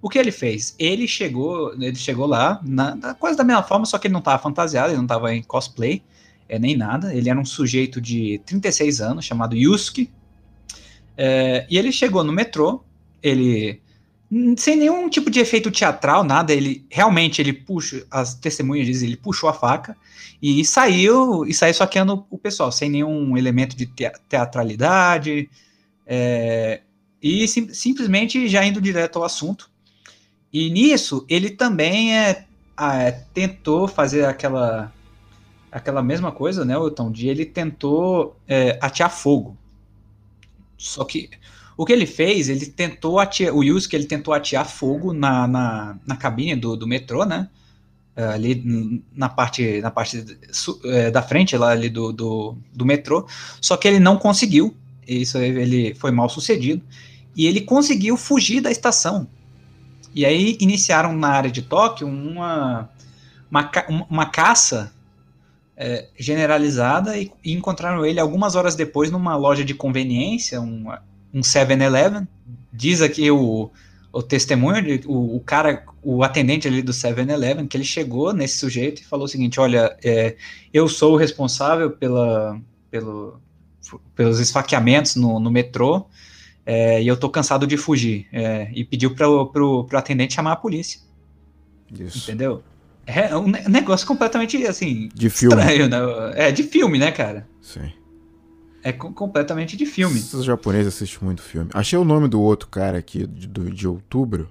O 0.00 0.08
que 0.08 0.18
ele 0.20 0.30
fez? 0.30 0.76
Ele 0.78 1.08
chegou, 1.08 1.74
ele 1.74 1.96
chegou 1.96 2.26
lá, 2.26 2.60
na, 2.62 2.94
na- 2.94 3.14
quase 3.14 3.36
da 3.36 3.42
mesma 3.42 3.64
forma, 3.64 3.84
só 3.86 3.98
que 3.98 4.06
ele 4.06 4.12
não 4.12 4.20
estava 4.20 4.40
fantasiado, 4.40 4.90
ele 4.90 4.96
não 4.98 5.02
estava 5.04 5.34
em 5.34 5.42
cosplay, 5.42 6.02
é, 6.48 6.60
nem 6.60 6.76
nada. 6.76 7.12
Ele 7.12 7.28
era 7.28 7.38
um 7.40 7.44
sujeito 7.44 8.00
de 8.00 8.40
36 8.46 9.00
anos, 9.00 9.24
chamado 9.24 9.56
Yusuke. 9.56 10.08
É, 11.16 11.66
e 11.68 11.76
ele 11.76 11.90
chegou 11.92 12.22
no 12.22 12.32
metrô, 12.32 12.82
ele 13.20 13.80
sem 14.56 14.76
nenhum 14.76 15.08
tipo 15.08 15.28
de 15.30 15.40
efeito 15.40 15.70
teatral, 15.70 16.22
nada, 16.22 16.52
ele 16.52 16.86
realmente 16.88 17.42
ele 17.42 17.52
puxa, 17.52 18.06
as 18.10 18.34
testemunhas 18.34 18.86
dizem, 18.86 19.08
ele 19.08 19.16
puxou 19.16 19.48
a 19.48 19.52
faca 19.52 19.96
e 20.40 20.64
saiu 20.64 21.44
e 21.44 21.52
saiu 21.52 21.74
saqueando 21.74 22.24
o 22.30 22.38
pessoal, 22.38 22.70
sem 22.70 22.88
nenhum 22.88 23.36
elemento 23.36 23.76
de 23.76 23.86
tea- 23.86 24.12
teatralidade, 24.28 25.50
é, 26.06 26.80
e 27.20 27.46
sim- 27.48 27.72
simplesmente 27.74 28.48
já 28.48 28.64
indo 28.64 28.80
direto 28.80 29.18
ao 29.18 29.24
assunto. 29.24 29.68
E 30.52 30.70
nisso 30.70 31.24
ele 31.28 31.50
também 31.50 32.16
é, 32.16 32.46
é, 32.78 33.10
tentou 33.34 33.88
fazer 33.88 34.24
aquela 34.24 34.92
aquela 35.72 36.02
mesma 36.02 36.32
coisa, 36.32 36.64
né, 36.64 36.76
Wilton? 36.76 37.12
De 37.12 37.28
ele 37.28 37.44
tentou 37.46 38.36
é, 38.48 38.78
atear 38.80 39.10
fogo. 39.10 39.56
Só 40.76 41.04
que 41.04 41.30
o 41.80 41.86
que 41.86 41.94
ele 41.94 42.04
fez, 42.04 42.50
ele 42.50 42.66
tentou 42.66 43.18
atear, 43.18 43.54
o 43.54 43.64
Yusuke, 43.64 43.96
ele 43.96 44.04
tentou 44.04 44.34
atear 44.34 44.68
fogo 44.68 45.14
na, 45.14 45.48
na, 45.48 45.96
na 46.06 46.14
cabine 46.14 46.54
do, 46.54 46.76
do 46.76 46.86
metrô, 46.86 47.24
né? 47.24 47.48
É, 48.14 48.22
Ali 48.22 49.02
na 49.16 49.30
parte, 49.30 49.80
na 49.80 49.90
parte 49.90 50.22
é, 50.84 51.10
da 51.10 51.22
frente 51.22 51.56
lá 51.56 51.70
ali 51.70 51.88
do, 51.88 52.12
do, 52.12 52.54
do 52.70 52.84
metrô, 52.84 53.26
só 53.62 53.78
que 53.78 53.88
ele 53.88 53.98
não 53.98 54.18
conseguiu. 54.18 54.76
Isso 55.08 55.38
ele 55.38 55.94
foi 55.94 56.10
mal 56.10 56.28
sucedido 56.28 56.82
e 57.34 57.46
ele 57.46 57.62
conseguiu 57.62 58.14
fugir 58.18 58.60
da 58.60 58.70
estação. 58.70 59.26
E 60.14 60.26
aí 60.26 60.58
iniciaram 60.60 61.16
na 61.16 61.28
área 61.28 61.50
de 61.50 61.62
Tóquio 61.62 62.06
uma 62.06 62.90
uma, 63.50 63.70
uma 64.10 64.26
caça 64.26 64.92
é, 65.78 66.08
generalizada 66.18 67.16
e, 67.16 67.32
e 67.42 67.54
encontraram 67.54 68.04
ele 68.04 68.20
algumas 68.20 68.54
horas 68.54 68.76
depois 68.76 69.10
numa 69.10 69.34
loja 69.34 69.64
de 69.64 69.72
conveniência, 69.72 70.60
um, 70.60 70.90
um 71.32 71.40
7-Eleven. 71.40 72.26
Diz 72.72 73.00
aqui 73.02 73.30
o, 73.30 73.70
o 74.12 74.22
testemunho, 74.22 74.82
de, 74.82 75.06
o, 75.06 75.36
o 75.36 75.40
cara, 75.40 75.84
o 76.02 76.22
atendente 76.22 76.66
ali 76.68 76.82
do 76.82 76.92
7-Eleven, 76.92 77.66
que 77.66 77.76
ele 77.76 77.84
chegou 77.84 78.32
nesse 78.32 78.58
sujeito 78.58 79.02
e 79.02 79.04
falou 79.04 79.24
o 79.24 79.28
seguinte: 79.28 79.58
Olha, 79.60 79.96
é, 80.04 80.36
eu 80.72 80.88
sou 80.88 81.14
o 81.14 81.16
responsável 81.16 81.90
pela, 81.90 82.60
pelo, 82.90 83.40
pelos 84.14 84.38
esfaqueamentos 84.40 85.16
no, 85.16 85.38
no 85.40 85.50
metrô. 85.50 86.06
é, 86.64 87.02
e 87.02 87.06
eu 87.08 87.16
tô 87.16 87.28
cansado 87.28 87.66
de 87.66 87.76
fugir. 87.76 88.26
é, 88.32 88.70
e 88.72 88.84
pediu 88.84 89.14
para 89.14 89.26
pro 89.46 89.86
atendente 89.94 90.34
chamar 90.34 90.52
a 90.52 90.56
polícia. 90.56 91.00
Isso. 91.98 92.18
Entendeu? 92.30 92.62
É 93.06 93.36
um 93.36 93.48
ne- 93.48 93.68
negócio 93.68 94.06
completamente 94.06 94.64
assim. 94.66 95.08
De 95.12 95.28
filme. 95.28 95.56
Estranho, 95.56 95.88
né? 95.88 95.98
É 96.36 96.52
de 96.52 96.62
filme, 96.62 96.98
né, 96.98 97.10
cara? 97.10 97.48
Sim. 97.60 97.90
É 98.82 98.92
co- 98.92 99.12
completamente 99.12 99.76
de 99.76 99.84
filme. 99.86 100.18
Esses 100.18 100.44
japoneses 100.44 100.94
assistem 100.94 101.18
muito 101.22 101.42
filme. 101.42 101.70
Achei 101.74 101.98
o 101.98 102.04
nome 102.04 102.28
do 102.28 102.40
outro 102.40 102.68
cara 102.68 102.98
aqui 102.98 103.26
de, 103.26 103.46
de 103.46 103.86
outubro. 103.88 104.48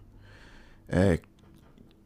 É, 0.87 1.19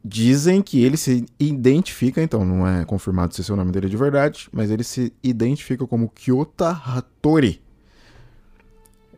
dizem 0.04 0.60
que 0.62 0.82
ele 0.82 0.96
se 0.96 1.24
identifica, 1.38 2.22
então 2.22 2.44
não 2.44 2.66
é 2.66 2.84
confirmado 2.84 3.34
se 3.34 3.40
esse 3.40 3.50
é 3.50 3.54
o 3.54 3.56
nome 3.56 3.72
dele 3.72 3.88
de 3.88 3.96
verdade, 3.96 4.48
mas 4.52 4.70
ele 4.70 4.84
se 4.84 5.12
identifica 5.22 5.86
como 5.86 6.08
Kyota 6.08 6.70
Hattori. 6.70 7.62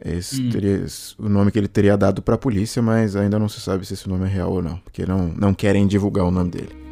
Esse 0.04 0.42
Hum. 0.42 0.50
teria 0.50 0.84
o 1.18 1.28
nome 1.28 1.50
que 1.50 1.58
ele 1.58 1.68
teria 1.68 1.96
dado 1.96 2.20
pra 2.22 2.36
polícia, 2.36 2.82
mas 2.82 3.16
ainda 3.16 3.38
não 3.38 3.48
se 3.48 3.60
sabe 3.60 3.86
se 3.86 3.94
esse 3.94 4.08
nome 4.08 4.26
é 4.26 4.28
real 4.28 4.52
ou 4.52 4.62
não, 4.62 4.76
porque 4.78 5.06
não, 5.06 5.28
não 5.28 5.54
querem 5.54 5.86
divulgar 5.86 6.24
o 6.24 6.30
nome 6.30 6.50
dele. 6.50 6.85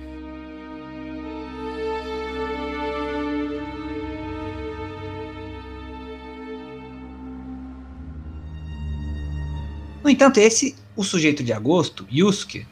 No 10.05 10.11
entanto, 10.11 10.39
esse, 10.39 10.77
o 10.95 11.03
sujeito 11.03 11.43
de 11.43 11.51
agosto, 11.51 12.07
Yusuke, 12.13 12.67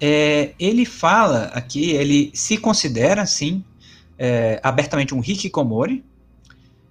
é, 0.00 0.54
ele 0.58 0.86
fala 0.86 1.50
aqui, 1.52 1.90
ele 1.90 2.30
se 2.32 2.56
considera, 2.56 3.26
sim, 3.26 3.62
é, 4.18 4.60
abertamente 4.62 5.14
um 5.14 5.20
hikikomori. 5.20 6.02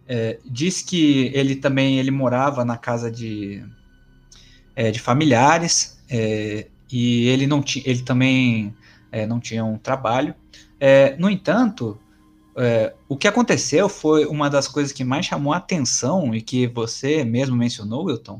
É, 0.07 0.37
diz 0.45 0.83
que 0.83 1.31
ele 1.33 1.55
também 1.55 1.97
ele 1.97 2.11
morava 2.11 2.63
na 2.63 2.77
casa 2.77 3.09
de, 3.09 3.65
é, 4.75 4.91
de 4.91 4.99
familiares 4.99 5.97
é, 6.07 6.67
e 6.91 7.27
ele 7.29 7.47
não 7.47 7.63
tinha, 7.63 7.83
ele 7.87 8.03
também 8.03 8.75
é, 9.11 9.25
não 9.25 9.39
tinha 9.39 9.65
um 9.65 9.79
trabalho. 9.79 10.35
É, 10.79 11.15
no 11.17 11.31
entanto, 11.31 11.97
é, 12.55 12.93
o 13.09 13.17
que 13.17 13.27
aconteceu 13.27 13.89
foi 13.89 14.25
uma 14.25 14.51
das 14.51 14.67
coisas 14.67 14.93
que 14.93 15.03
mais 15.03 15.25
chamou 15.25 15.51
a 15.51 15.57
atenção 15.57 16.35
e 16.35 16.43
que 16.43 16.67
você 16.67 17.23
mesmo 17.23 17.55
mencionou, 17.55 18.05
Wilton, 18.05 18.39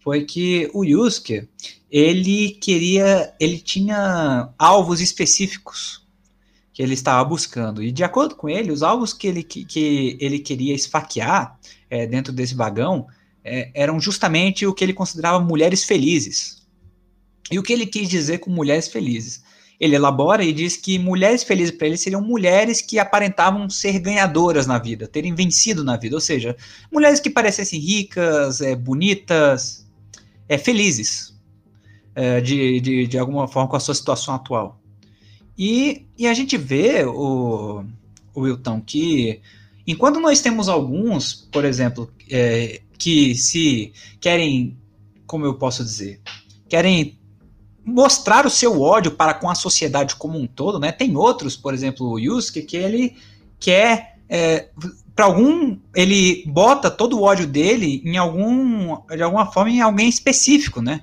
foi 0.00 0.24
que 0.24 0.70
o 0.72 0.84
Yusuke, 0.84 1.48
ele 1.90 2.50
queria, 2.60 3.34
ele 3.38 3.58
tinha 3.58 4.48
alvos 4.58 5.00
específicos 5.00 6.00
que 6.72 6.82
ele 6.82 6.94
estava 6.94 7.22
buscando. 7.28 7.82
E 7.82 7.92
de 7.92 8.02
acordo 8.02 8.34
com 8.34 8.48
ele, 8.48 8.72
os 8.72 8.82
alvos 8.82 9.12
que 9.12 9.26
ele, 9.26 9.42
que, 9.42 9.64
que 9.64 10.16
ele 10.20 10.38
queria 10.38 10.74
esfaquear 10.74 11.58
é, 11.88 12.06
dentro 12.06 12.32
desse 12.32 12.54
vagão 12.54 13.06
é, 13.44 13.70
eram 13.74 14.00
justamente 14.00 14.66
o 14.66 14.72
que 14.72 14.84
ele 14.84 14.92
considerava 14.92 15.40
mulheres 15.40 15.84
felizes. 15.84 16.66
E 17.50 17.58
o 17.58 17.62
que 17.62 17.72
ele 17.72 17.86
quis 17.86 18.08
dizer 18.08 18.38
com 18.38 18.50
mulheres 18.50 18.88
felizes? 18.88 19.42
Ele 19.80 19.96
elabora 19.96 20.44
e 20.44 20.52
diz 20.52 20.76
que 20.76 20.98
mulheres 20.98 21.42
felizes 21.42 21.74
para 21.74 21.86
ele 21.86 21.96
seriam 21.96 22.20
mulheres 22.20 22.82
que 22.82 22.98
aparentavam 22.98 23.68
ser 23.68 23.98
ganhadoras 23.98 24.66
na 24.66 24.78
vida, 24.78 25.08
terem 25.08 25.34
vencido 25.34 25.82
na 25.82 25.96
vida, 25.96 26.14
ou 26.14 26.20
seja, 26.20 26.54
mulheres 26.92 27.18
que 27.18 27.30
parecessem 27.30 27.80
ricas, 27.80 28.60
é, 28.60 28.76
bonitas, 28.76 29.86
é, 30.50 30.58
felizes, 30.58 31.32
é, 32.12 32.40
de, 32.40 32.80
de, 32.80 33.06
de 33.06 33.16
alguma 33.16 33.46
forma 33.46 33.68
com 33.68 33.76
a 33.76 33.80
sua 33.80 33.94
situação 33.94 34.34
atual. 34.34 34.80
E, 35.56 36.08
e 36.18 36.26
a 36.26 36.34
gente 36.34 36.56
vê, 36.56 37.04
o, 37.04 37.84
o 38.34 38.40
Wilton, 38.40 38.80
que 38.80 39.40
enquanto 39.86 40.18
nós 40.18 40.40
temos 40.40 40.68
alguns, 40.68 41.48
por 41.52 41.64
exemplo, 41.64 42.12
é, 42.28 42.80
que 42.98 43.36
se 43.36 43.92
querem, 44.20 44.76
como 45.24 45.44
eu 45.44 45.54
posso 45.54 45.84
dizer, 45.84 46.20
querem 46.68 47.16
mostrar 47.84 48.44
o 48.44 48.50
seu 48.50 48.80
ódio 48.80 49.12
para 49.12 49.34
com 49.34 49.48
a 49.48 49.54
sociedade 49.54 50.16
como 50.16 50.36
um 50.36 50.48
todo, 50.48 50.80
né? 50.80 50.90
Tem 50.90 51.16
outros, 51.16 51.56
por 51.56 51.72
exemplo, 51.72 52.08
o 52.08 52.18
Yusuke, 52.18 52.62
que 52.62 52.76
ele 52.76 53.16
quer 53.60 54.18
é, 54.28 54.68
para 55.20 55.26
algum 55.26 55.78
ele 55.94 56.42
bota 56.46 56.90
todo 56.90 57.18
o 57.18 57.22
ódio 57.22 57.46
dele 57.46 58.02
em 58.04 58.16
algum 58.16 58.96
de 59.08 59.22
alguma 59.22 59.46
forma 59.52 59.70
em 59.70 59.80
alguém 59.80 60.08
específico, 60.08 60.80
né? 60.80 61.02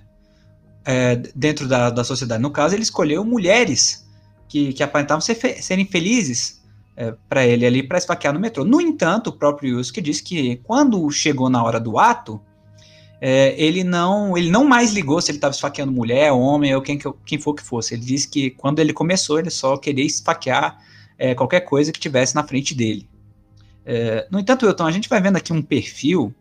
é, 0.88 1.18
dentro 1.36 1.68
da, 1.68 1.90
da 1.90 2.04
sociedade. 2.06 2.42
No 2.42 2.50
caso, 2.50 2.74
ele 2.74 2.84
escolheu 2.84 3.26
mulheres 3.26 4.08
que, 4.48 4.72
que 4.72 4.82
aparentavam 4.82 5.20
ser 5.20 5.36
fe 5.36 5.62
serem 5.62 5.86
felizes 5.86 6.64
é, 6.96 7.14
para 7.28 7.46
ele 7.46 7.66
ali 7.66 7.84
para 7.84 7.98
esfaquear 7.98 8.34
no 8.34 8.40
metrô. 8.40 8.64
No 8.64 8.80
entanto, 8.80 9.28
o 9.28 9.34
próprio 9.34 9.78
Yusuke 9.78 10.00
disse 10.00 10.24
que 10.24 10.56
quando 10.64 11.12
chegou 11.12 11.50
na 11.50 11.62
hora 11.62 11.78
do 11.78 12.00
ato, 12.00 12.40
é, 13.20 13.54
ele 13.62 13.84
não 13.84 14.38
ele 14.38 14.50
não 14.50 14.64
mais 14.64 14.94
ligou 14.94 15.20
se 15.20 15.30
ele 15.30 15.40
estava 15.40 15.54
esfaqueando 15.54 15.92
mulher, 15.92 16.32
homem 16.32 16.74
ou 16.74 16.82
quem, 16.82 16.98
quem 17.26 17.38
for 17.38 17.54
que 17.54 17.64
fosse. 17.64 17.94
Ele 17.94 18.06
disse 18.06 18.30
que 18.30 18.52
quando 18.52 18.80
ele 18.80 18.94
começou, 18.94 19.40
ele 19.40 19.50
só 19.50 19.76
queria 19.76 20.06
esfaquear 20.06 20.80
é, 21.18 21.36
qualquer 21.36 21.62
coisa 21.62 21.92
que 21.92 22.00
tivesse 22.00 22.34
na 22.34 22.48
frente 22.48 22.74
dele. 22.74 23.10
É, 23.90 24.28
no 24.30 24.38
entanto, 24.38 24.66
Wilton, 24.66 24.86
a 24.86 24.92
gente 24.92 25.08
vai 25.08 25.22
vendo 25.22 25.38
aqui 25.38 25.54
um 25.54 25.62
perfil 25.62 26.36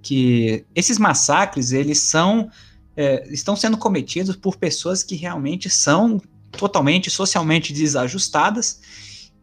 que 0.00 0.64
esses 0.76 0.96
massacres 0.96 1.72
eles 1.72 1.98
são 1.98 2.48
é, 2.96 3.26
estão 3.32 3.56
sendo 3.56 3.76
cometidos 3.76 4.36
por 4.36 4.56
pessoas 4.56 5.02
que 5.02 5.16
realmente 5.16 5.68
são 5.68 6.22
totalmente 6.52 7.10
socialmente 7.10 7.72
desajustadas 7.72 8.80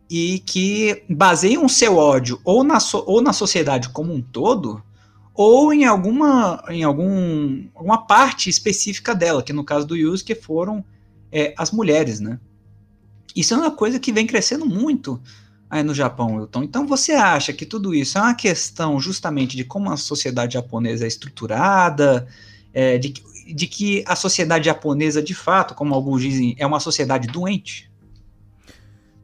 e 0.09 0.39
que 0.39 1.03
baseiam 1.09 1.67
seu 1.67 1.97
ódio 1.97 2.39
ou 2.45 2.63
na, 2.63 2.79
so, 2.79 3.03
ou 3.05 3.21
na 3.21 3.33
sociedade 3.33 3.89
como 3.89 4.13
um 4.13 4.21
todo 4.21 4.81
ou 5.33 5.73
em 5.73 5.83
alguma 5.83 6.63
em 6.69 6.83
algum, 6.83 7.65
alguma 7.75 8.07
parte 8.07 8.49
específica 8.49 9.13
dela, 9.13 9.43
que 9.43 9.51
no 9.51 9.65
caso 9.65 9.85
do 9.85 9.97
Yusuke 9.97 10.35
foram 10.35 10.85
é, 11.29 11.53
as 11.57 11.69
mulheres, 11.71 12.21
né? 12.21 12.39
Isso 13.35 13.53
é 13.53 13.57
uma 13.57 13.71
coisa 13.71 13.99
que 13.99 14.13
vem 14.13 14.25
crescendo 14.25 14.65
muito 14.65 15.21
aí 15.71 15.83
no 15.83 15.95
Japão, 15.95 16.35
Wilton. 16.35 16.63
Então 16.63 16.85
você 16.85 17.13
acha 17.13 17.53
que 17.53 17.65
tudo 17.65 17.95
isso 17.95 18.17
é 18.17 18.21
uma 18.21 18.35
questão 18.35 18.99
justamente 18.99 19.55
de 19.55 19.63
como 19.63 19.89
a 19.89 19.95
sociedade 19.95 20.55
japonesa 20.55 21.05
é 21.05 21.07
estruturada, 21.07 22.27
é, 22.73 22.97
de, 22.97 23.13
de 23.55 23.67
que 23.67 24.03
a 24.05 24.13
sociedade 24.13 24.65
japonesa, 24.65 25.23
de 25.23 25.33
fato, 25.33 25.73
como 25.73 25.95
alguns 25.95 26.21
dizem, 26.21 26.55
é 26.59 26.67
uma 26.67 26.81
sociedade 26.81 27.29
doente? 27.29 27.89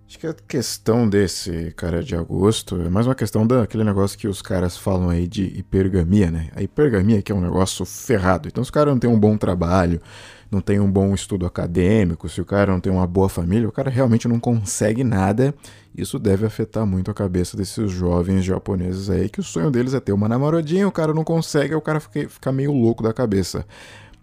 Acho 0.08 0.20
que 0.20 0.28
a 0.28 0.34
questão 0.34 1.08
desse 1.08 1.74
cara 1.76 2.02
de 2.02 2.16
agosto 2.16 2.82
é 2.82 2.90
mais 2.90 3.06
uma 3.06 3.14
questão 3.14 3.46
daquele 3.46 3.84
negócio 3.84 4.18
que 4.18 4.26
os 4.26 4.42
caras 4.42 4.78
falam 4.78 5.10
aí 5.10 5.28
de 5.28 5.44
hipergamia, 5.44 6.32
né? 6.32 6.50
A 6.56 6.64
hipergamia 6.64 7.22
que 7.22 7.30
é 7.30 7.36
um 7.36 7.42
negócio 7.42 7.84
ferrado. 7.84 8.48
Então, 8.48 8.64
se 8.64 8.70
o 8.70 8.74
cara 8.74 8.90
não 8.90 9.00
tem 9.00 9.10
um 9.10 9.20
bom 9.20 9.38
trabalho, 9.38 10.02
não 10.50 10.62
tem 10.62 10.80
um 10.80 10.90
bom 10.90 11.14
estudo 11.14 11.46
acadêmico, 11.46 12.30
se 12.30 12.40
o 12.40 12.46
cara 12.46 12.72
não 12.72 12.80
tem 12.80 12.92
uma 12.92 13.06
boa 13.06 13.28
família, 13.28 13.68
o 13.68 13.72
cara 13.72 13.90
realmente 13.90 14.28
não 14.28 14.40
consegue 14.40 15.04
nada. 15.04 15.54
Isso 15.96 16.20
deve 16.20 16.46
afetar 16.46 16.86
muito 16.86 17.10
a 17.10 17.14
cabeça 17.14 17.58
desses 17.58 17.92
jovens 17.92 18.46
japoneses 18.46 19.10
aí, 19.10 19.30
que 19.30 19.40
o 19.40 19.44
sonho 19.44 19.72
deles 19.72 19.94
é 19.94 20.00
ter 20.00 20.12
uma 20.12 20.30
namoradinha, 20.30 20.88
o 20.88 20.92
cara 20.92 21.14
não 21.14 21.24
consegue, 21.24 21.74
o 21.76 21.82
cara 21.82 22.00
fica, 22.00 22.30
fica 22.30 22.52
meio 22.52 22.72
louco 22.72 23.04
da 23.04 23.14
cabeça. 23.14 23.66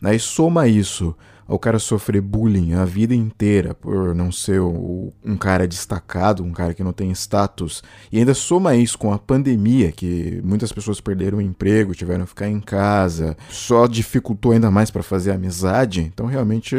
Aí 0.02 0.18
soma 0.18 0.68
isso 0.68 1.14
ao 1.46 1.58
cara 1.58 1.78
sofrer 1.78 2.20
bullying 2.20 2.72
a 2.74 2.84
vida 2.84 3.14
inteira 3.14 3.74
por 3.74 4.14
não 4.14 4.32
ser 4.32 4.60
um 4.60 5.36
cara 5.38 5.68
destacado, 5.68 6.42
um 6.42 6.52
cara 6.52 6.74
que 6.74 6.82
não 6.82 6.92
tem 6.92 7.10
status, 7.12 7.82
e 8.10 8.18
ainda 8.18 8.34
soma 8.34 8.74
isso 8.76 8.98
com 8.98 9.12
a 9.12 9.18
pandemia, 9.18 9.92
que 9.92 10.40
muitas 10.44 10.72
pessoas 10.72 11.00
perderam 11.00 11.38
o 11.38 11.42
emprego, 11.42 11.94
tiveram 11.94 12.24
que 12.24 12.30
ficar 12.30 12.48
em 12.48 12.60
casa, 12.60 13.36
só 13.50 13.86
dificultou 13.86 14.52
ainda 14.52 14.70
mais 14.70 14.90
para 14.90 15.02
fazer 15.02 15.32
amizade, 15.32 16.00
então 16.00 16.26
realmente 16.26 16.74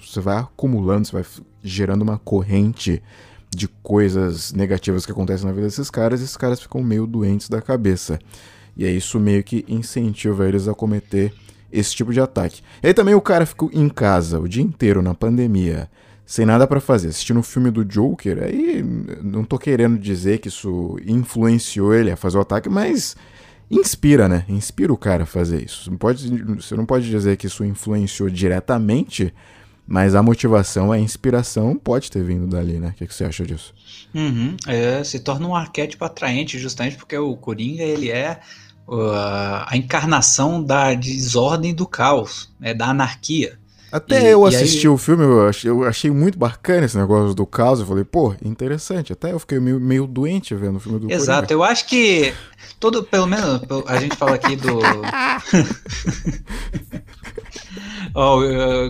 você 0.00 0.20
vai 0.20 0.38
acumulando, 0.38 1.06
você 1.06 1.12
vai 1.12 1.24
gerando 1.62 2.02
uma 2.02 2.18
corrente 2.18 3.02
de 3.50 3.68
coisas 3.82 4.52
negativas 4.52 5.06
que 5.06 5.12
acontecem 5.12 5.46
na 5.46 5.52
vida 5.52 5.66
desses 5.66 5.90
caras, 5.90 6.20
e 6.20 6.24
esses 6.24 6.36
caras 6.36 6.60
ficam 6.60 6.82
meio 6.82 7.06
doentes 7.06 7.48
da 7.48 7.60
cabeça. 7.60 8.18
E 8.76 8.84
é 8.84 8.90
isso 8.90 9.18
meio 9.18 9.42
que 9.42 9.64
incentiva 9.66 10.46
eles 10.46 10.68
a 10.68 10.74
cometer 10.74 11.34
esse 11.72 11.94
tipo 11.94 12.12
de 12.12 12.20
ataque. 12.20 12.62
E 12.82 12.88
aí 12.88 12.94
também 12.94 13.14
o 13.14 13.20
cara 13.20 13.46
ficou 13.46 13.70
em 13.72 13.88
casa 13.88 14.40
o 14.40 14.48
dia 14.48 14.62
inteiro 14.62 15.02
na 15.02 15.14
pandemia, 15.14 15.88
sem 16.24 16.44
nada 16.44 16.66
para 16.66 16.80
fazer, 16.80 17.08
assistindo 17.08 17.40
o 17.40 17.42
filme 17.42 17.70
do 17.70 17.84
Joker, 17.84 18.42
aí 18.42 18.82
não 19.22 19.44
tô 19.44 19.58
querendo 19.58 19.98
dizer 19.98 20.38
que 20.38 20.48
isso 20.48 20.98
influenciou 21.06 21.94
ele 21.94 22.10
a 22.10 22.16
fazer 22.16 22.36
o 22.36 22.42
ataque, 22.42 22.68
mas 22.68 23.16
inspira, 23.70 24.28
né? 24.28 24.44
Inspira 24.48 24.92
o 24.92 24.96
cara 24.96 25.22
a 25.22 25.26
fazer 25.26 25.64
isso. 25.64 25.90
Não 25.90 25.96
pode, 25.96 26.28
você 26.54 26.74
não 26.74 26.84
pode 26.84 27.08
dizer 27.08 27.36
que 27.36 27.46
isso 27.46 27.64
influenciou 27.64 28.28
diretamente, 28.28 29.32
mas 29.86 30.14
a 30.14 30.22
motivação, 30.22 30.92
a 30.92 30.98
inspiração 30.98 31.76
pode 31.76 32.10
ter 32.10 32.22
vindo 32.22 32.46
dali, 32.46 32.78
né? 32.78 32.88
O 32.88 32.92
que, 32.92 33.06
que 33.06 33.14
você 33.14 33.24
acha 33.24 33.46
disso? 33.46 33.74
Uhum, 34.14 34.54
é, 34.66 35.02
se 35.02 35.20
torna 35.20 35.48
um 35.48 35.54
arquétipo 35.54 36.04
atraente, 36.04 36.58
justamente 36.58 36.96
porque 36.96 37.16
o 37.16 37.34
Coringa, 37.36 37.82
ele 37.82 38.10
é 38.10 38.40
a 38.90 39.70
encarnação 39.74 40.62
da 40.62 40.94
desordem 40.94 41.74
do 41.74 41.86
caos, 41.86 42.50
né, 42.58 42.72
da 42.72 42.86
anarquia. 42.86 43.58
Até 43.90 44.22
e, 44.22 44.32
eu 44.32 44.44
assisti 44.44 44.86
aí... 44.86 44.88
o 44.88 44.98
filme, 44.98 45.24
eu 45.24 45.48
achei, 45.48 45.70
eu 45.70 45.82
achei, 45.84 46.10
muito 46.10 46.38
bacana 46.38 46.84
esse 46.84 46.96
negócio 46.96 47.34
do 47.34 47.46
caos. 47.46 47.80
Eu 47.80 47.86
falei, 47.86 48.04
pô, 48.04 48.34
interessante. 48.44 49.14
Até 49.14 49.32
eu 49.32 49.38
fiquei 49.38 49.58
meio, 49.58 49.80
meio 49.80 50.06
doente 50.06 50.54
vendo 50.54 50.76
o 50.76 50.80
filme 50.80 50.98
do 50.98 51.10
Exato, 51.10 51.48
Coringa. 51.48 51.54
eu 51.54 51.64
acho 51.64 51.86
que 51.86 52.34
todo, 52.78 53.02
pelo 53.02 53.26
menos, 53.26 53.62
a 53.86 53.98
gente 53.98 54.14
fala 54.14 54.34
aqui 54.34 54.56
do. 54.56 54.78
oh, 58.14 58.40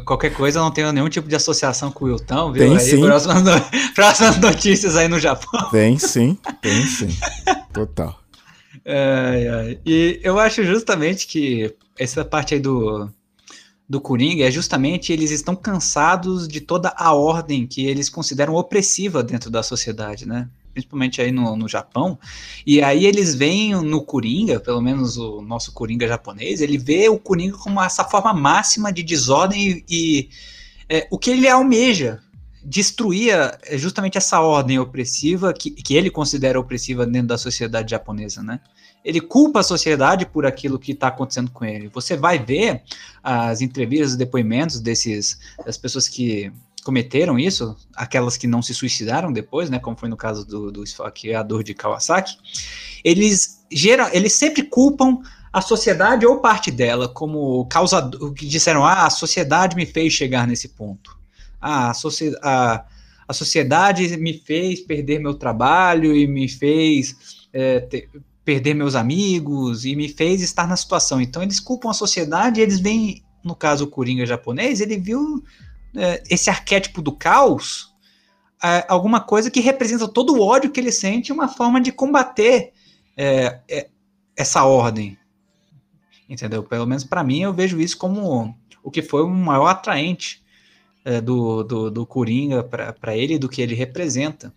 qualquer 0.04 0.30
coisa, 0.30 0.58
eu 0.58 0.64
não 0.64 0.72
tenho 0.72 0.92
nenhum 0.92 1.08
tipo 1.08 1.28
de 1.28 1.36
associação 1.36 1.92
com 1.92 2.04
o 2.04 2.08
Wilton, 2.08 2.52
viu? 2.52 2.64
Tem 2.64 2.76
aí, 2.76 2.80
sim. 2.80 3.00
Próximas, 3.00 3.42
no... 3.44 3.52
próximas 3.94 4.38
notícias 4.38 4.96
aí 4.96 5.06
no 5.06 5.20
Japão. 5.20 5.70
Tem 5.70 5.96
sim, 5.96 6.36
tem 6.60 6.84
sim. 6.86 7.16
Total. 7.72 8.18
E 9.84 10.18
eu 10.22 10.38
acho 10.38 10.64
justamente 10.64 11.26
que 11.26 11.74
essa 11.98 12.24
parte 12.24 12.54
aí 12.54 12.60
do, 12.60 13.10
do 13.88 14.00
Coringa 14.00 14.46
é 14.46 14.50
justamente 14.50 15.12
eles 15.12 15.30
estão 15.30 15.54
cansados 15.54 16.48
de 16.48 16.60
toda 16.60 16.94
a 16.96 17.12
ordem 17.12 17.66
que 17.66 17.86
eles 17.86 18.08
consideram 18.08 18.54
opressiva 18.54 19.22
dentro 19.22 19.50
da 19.50 19.62
sociedade, 19.62 20.26
né? 20.26 20.48
Principalmente 20.72 21.20
aí 21.20 21.32
no, 21.32 21.56
no 21.56 21.68
Japão. 21.68 22.18
E 22.66 22.80
aí 22.80 23.04
eles 23.04 23.34
veem 23.34 23.74
no 23.74 24.02
Coringa, 24.02 24.60
pelo 24.60 24.80
menos 24.80 25.18
o 25.18 25.42
nosso 25.42 25.72
Coringa 25.72 26.06
japonês, 26.06 26.60
ele 26.60 26.78
vê 26.78 27.08
o 27.08 27.18
Coringa 27.18 27.58
como 27.58 27.82
essa 27.82 28.04
forma 28.04 28.32
máxima 28.32 28.92
de 28.92 29.02
desordem 29.02 29.60
e, 29.60 29.84
e 29.90 30.28
é, 30.88 31.06
o 31.10 31.18
que 31.18 31.30
ele 31.30 31.48
almeja 31.48 32.20
destruía 32.68 33.58
justamente 33.72 34.18
essa 34.18 34.40
ordem 34.40 34.78
opressiva 34.78 35.52
que, 35.52 35.70
que 35.70 35.94
ele 35.94 36.10
considera 36.10 36.60
opressiva 36.60 37.06
dentro 37.06 37.28
da 37.28 37.38
sociedade 37.38 37.90
japonesa, 37.90 38.42
né? 38.42 38.60
ele 39.04 39.20
culpa 39.20 39.60
a 39.60 39.62
sociedade 39.62 40.26
por 40.26 40.44
aquilo 40.44 40.78
que 40.78 40.92
está 40.92 41.08
acontecendo 41.08 41.50
com 41.50 41.64
ele. 41.64 41.88
Você 41.88 42.16
vai 42.16 42.38
ver 42.38 42.82
as 43.22 43.60
entrevistas, 43.60 44.10
os 44.10 44.16
depoimentos 44.16 44.80
desses 44.80 45.38
das 45.64 45.78
pessoas 45.78 46.08
que 46.08 46.52
cometeram 46.84 47.38
isso, 47.38 47.76
aquelas 47.94 48.36
que 48.36 48.46
não 48.46 48.62
se 48.62 48.74
suicidaram 48.74 49.32
depois, 49.32 49.70
né, 49.70 49.78
como 49.78 49.96
foi 49.96 50.08
no 50.08 50.16
caso 50.16 50.46
do, 50.46 50.70
do 50.70 50.84
esfaqueador 50.84 51.62
de 51.62 51.74
Kawasaki, 51.74 52.36
eles 53.04 53.64
geram, 53.70 54.08
eles 54.12 54.32
sempre 54.34 54.62
culpam 54.62 55.20
a 55.52 55.60
sociedade 55.60 56.26
ou 56.26 56.40
parte 56.40 56.70
dela 56.70 57.08
como 57.08 57.66
causador, 57.66 58.32
que 58.32 58.46
disseram, 58.46 58.84
ah, 58.84 59.06
a 59.06 59.10
sociedade 59.10 59.76
me 59.76 59.86
fez 59.86 60.12
chegar 60.12 60.46
nesse 60.46 60.68
ponto. 60.68 61.17
Ah, 61.60 61.90
a, 61.90 61.92
a, 62.42 62.84
a 63.28 63.32
sociedade 63.32 64.16
me 64.16 64.34
fez 64.34 64.80
perder 64.80 65.18
meu 65.18 65.34
trabalho 65.34 66.14
e 66.14 66.26
me 66.26 66.48
fez 66.48 67.46
é, 67.52 67.80
ter, 67.80 68.08
perder 68.44 68.72
meus 68.72 68.94
amigos 68.94 69.84
e 69.84 69.94
me 69.94 70.08
fez 70.08 70.40
estar 70.40 70.66
na 70.66 70.76
situação. 70.76 71.20
Então 71.20 71.42
eles 71.42 71.60
culpam 71.60 71.90
a 71.90 71.94
sociedade 71.94 72.60
eles 72.60 72.80
veem, 72.80 73.22
no 73.44 73.54
caso 73.54 73.84
o 73.84 73.88
Coringa 73.88 74.24
japonês, 74.24 74.80
ele 74.80 74.96
viu 74.96 75.44
é, 75.94 76.22
esse 76.30 76.48
arquétipo 76.48 77.02
do 77.02 77.12
caos, 77.12 77.92
é, 78.64 78.86
alguma 78.88 79.20
coisa 79.20 79.50
que 79.50 79.60
representa 79.60 80.08
todo 80.08 80.34
o 80.34 80.40
ódio 80.40 80.70
que 80.70 80.80
ele 80.80 80.90
sente, 80.90 81.32
uma 81.32 81.46
forma 81.46 81.80
de 81.80 81.92
combater 81.92 82.72
é, 83.16 83.60
é 83.68 83.88
essa 84.34 84.64
ordem. 84.64 85.18
Entendeu? 86.26 86.62
Pelo 86.62 86.86
menos 86.86 87.04
para 87.04 87.22
mim 87.22 87.40
eu 87.40 87.52
vejo 87.52 87.80
isso 87.80 87.98
como 87.98 88.56
o 88.82 88.90
que 88.90 89.02
foi 89.02 89.22
o 89.22 89.28
maior 89.28 89.66
atraente 89.66 90.42
é, 91.04 91.20
do, 91.20 91.62
do, 91.62 91.90
do 91.90 92.06
Coringa 92.06 92.62
para 92.62 93.16
ele 93.16 93.38
do 93.38 93.48
que 93.48 93.62
ele 93.62 93.74
representa. 93.74 94.52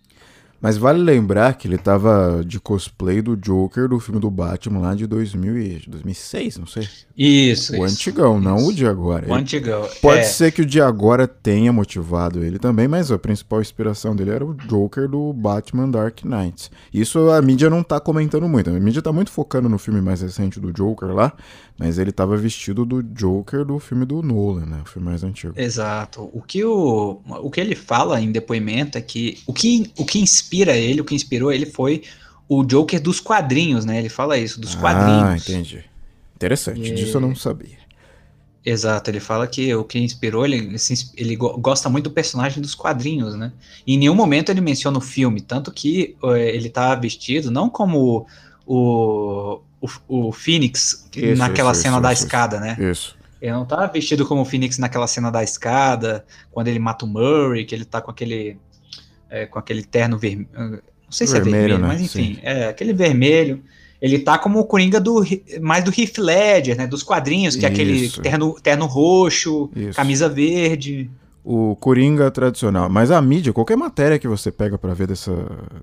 Mas 0.61 0.77
vale 0.77 1.01
lembrar 1.01 1.55
que 1.55 1.67
ele 1.67 1.77
tava 1.77 2.43
de 2.45 2.59
cosplay 2.59 3.19
do 3.19 3.35
Joker 3.35 3.89
do 3.89 3.99
filme 3.99 4.21
do 4.21 4.29
Batman 4.29 4.79
lá 4.79 4.93
de 4.93 5.07
2000 5.07 5.57
e 5.57 5.81
2006, 5.87 6.57
não 6.57 6.67
sei. 6.67 6.87
Isso, 7.17 7.73
O 7.73 7.75
isso, 7.77 7.83
antigão, 7.83 8.35
isso. 8.35 8.43
não 8.43 8.67
o 8.67 8.73
de 8.73 8.85
agora. 8.85 9.27
O 9.27 9.33
antigão. 9.33 9.89
Pode 9.99 10.19
é. 10.19 10.23
ser 10.23 10.51
que 10.51 10.61
o 10.61 10.65
de 10.65 10.79
agora 10.79 11.27
tenha 11.27 11.73
motivado 11.73 12.43
ele 12.43 12.59
também, 12.59 12.87
mas 12.87 13.11
a 13.11 13.17
principal 13.17 13.59
inspiração 13.59 14.15
dele 14.15 14.29
era 14.29 14.45
o 14.45 14.53
Joker 14.53 15.09
do 15.09 15.33
Batman 15.33 15.89
Dark 15.89 16.23
Knight. 16.23 16.69
Isso 16.93 17.31
a 17.31 17.41
mídia 17.41 17.67
não 17.67 17.81
tá 17.81 17.99
comentando 17.99 18.47
muito. 18.47 18.69
A 18.69 18.73
mídia 18.73 19.01
tá 19.01 19.11
muito 19.11 19.31
focando 19.31 19.67
no 19.67 19.79
filme 19.79 19.99
mais 19.99 20.21
recente 20.21 20.59
do 20.59 20.71
Joker 20.71 21.09
lá, 21.09 21.33
mas 21.81 21.97
ele 21.97 22.11
tava 22.11 22.37
vestido 22.37 22.85
do 22.85 23.01
Joker 23.01 23.65
do 23.65 23.79
filme 23.79 24.05
do 24.05 24.21
Nolan, 24.21 24.67
né? 24.67 24.81
O 24.85 24.87
filme 24.87 25.09
mais 25.09 25.23
antigo. 25.23 25.53
Exato. 25.57 26.29
O 26.31 26.39
que, 26.39 26.63
o, 26.63 27.19
o 27.25 27.49
que 27.49 27.59
ele 27.59 27.75
fala 27.75 28.21
em 28.21 28.31
depoimento 28.31 28.99
é 28.99 29.01
que 29.01 29.39
o 29.47 29.53
que, 29.53 29.91
o 29.97 30.05
que 30.05 30.19
inspira 30.19 30.77
ele, 30.77 31.01
o 31.01 31.03
que 31.03 31.15
inspirou 31.15 31.51
ele 31.51 31.65
foi 31.65 32.03
o 32.47 32.63
Joker 32.63 33.01
dos 33.01 33.19
quadrinhos, 33.19 33.83
né? 33.83 33.97
Ele 33.97 34.09
fala 34.09 34.37
isso, 34.37 34.61
dos 34.61 34.75
quadrinhos. 34.75 35.23
Ah, 35.23 35.37
entendi. 35.37 35.83
Interessante, 36.35 36.81
E- 36.81 36.93
disso 36.93 37.17
eu 37.17 37.21
não 37.21 37.35
sabia. 37.35 37.81
Exato, 38.63 39.09
ele 39.09 39.19
fala 39.19 39.47
que 39.47 39.73
o 39.73 39.83
que 39.83 39.97
inspirou, 39.97 40.45
ele, 40.45 40.75
ele 41.17 41.35
gosta 41.35 41.89
muito 41.89 42.03
do 42.03 42.11
personagem 42.11 42.61
dos 42.61 42.75
quadrinhos, 42.75 43.33
né? 43.33 43.51
E 43.87 43.95
em 43.95 43.97
nenhum 43.97 44.13
momento 44.13 44.51
ele 44.51 44.61
menciona 44.61 44.99
o 44.99 45.01
filme, 45.01 45.41
tanto 45.41 45.71
que 45.71 46.15
uh, 46.21 46.35
ele 46.35 46.69
tá 46.69 46.93
vestido 46.93 47.49
não 47.49 47.71
como 47.71 48.27
o, 48.67 49.59
o, 49.81 50.27
o 50.27 50.31
Phoenix 50.31 51.09
isso, 51.15 51.37
naquela 51.37 51.71
isso, 51.71 51.81
cena 51.81 51.95
isso, 51.95 52.03
da 52.03 52.13
escada, 52.13 52.59
né? 52.59 52.77
Isso. 52.79 53.17
Ele 53.41 53.51
não 53.51 53.65
tá 53.65 53.87
vestido 53.87 54.25
como 54.25 54.41
o 54.41 54.45
Phoenix 54.45 54.77
naquela 54.77 55.07
cena 55.07 55.31
da 55.31 55.43
escada, 55.43 56.23
quando 56.51 56.67
ele 56.67 56.77
mata 56.77 57.05
o 57.05 57.07
Murray, 57.07 57.65
que 57.65 57.73
ele 57.73 57.85
tá 57.85 57.99
com 57.99 58.11
aquele 58.11 58.57
é, 59.29 59.47
com 59.47 59.57
aquele 59.57 59.83
terno 59.83 60.17
vermelho, 60.17 60.49
não 60.55 60.79
sei 61.09 61.25
se 61.25 61.33
vermelho, 61.33 61.55
é 61.55 61.59
vermelho, 61.59 61.79
né? 61.79 61.87
mas 61.87 62.01
enfim, 62.01 62.35
Sim. 62.35 62.39
é 62.43 62.67
aquele 62.67 62.93
vermelho. 62.93 63.63
Ele 63.99 64.17
tá 64.17 64.37
como 64.37 64.59
o 64.59 64.65
Coringa 64.65 64.99
do 64.99 65.23
mais 65.61 65.83
do 65.83 65.91
Heath 65.91 66.17
Ledger, 66.17 66.75
né, 66.75 66.87
dos 66.87 67.03
quadrinhos, 67.03 67.55
que 67.55 67.65
é 67.65 67.69
aquele 67.69 68.09
terno, 68.09 68.55
terno 68.61 68.85
roxo, 68.87 69.69
camisa 69.95 70.27
verde. 70.27 71.09
O 71.43 71.75
Coringa 71.75 72.29
tradicional. 72.31 72.89
Mas 72.89 73.11
a 73.11 73.21
mídia, 73.21 73.53
qualquer 73.53 73.77
matéria 73.77 74.17
que 74.17 74.27
você 74.27 74.51
pega 74.51 74.77
para 74.77 74.93
ver 74.93 75.07
dessa, 75.07 75.33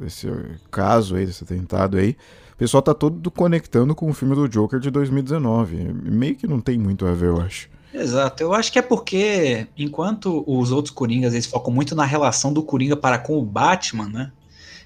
desse 0.01 0.29
caso 0.71 1.15
aí, 1.15 1.27
desse 1.27 1.45
atentado 1.45 1.97
aí, 1.97 2.17
pessoal 2.59 2.83
tá 2.83 2.93
todo 2.93 3.31
conectando 3.31 3.95
com 3.95 4.11
o 4.11 4.13
filme 4.13 4.35
do 4.35 4.49
Joker 4.49 4.81
de 4.81 4.91
2019. 4.91 5.77
Meio 5.93 6.35
que 6.35 6.47
não 6.47 6.61
tem 6.61 6.77
muito 6.77 7.07
a 7.07 7.15
ver, 7.15 7.29
eu 7.29 7.41
acho. 7.41 7.71
Exato, 7.95 8.43
eu 8.43 8.53
acho 8.53 8.71
que 8.71 8.79
é 8.79 8.83
porque 8.83 9.67
enquanto 9.77 10.45
os 10.47 10.73
outros 10.73 10.93
Coringas 10.93 11.33
eles 11.33 11.47
focam 11.47 11.73
muito 11.73 11.95
na 11.95 12.05
relação 12.05 12.53
do 12.53 12.63
Coringa 12.63 12.97
para 12.97 13.19
com 13.19 13.39
o 13.39 13.45
Batman, 13.45 14.09
né? 14.09 14.33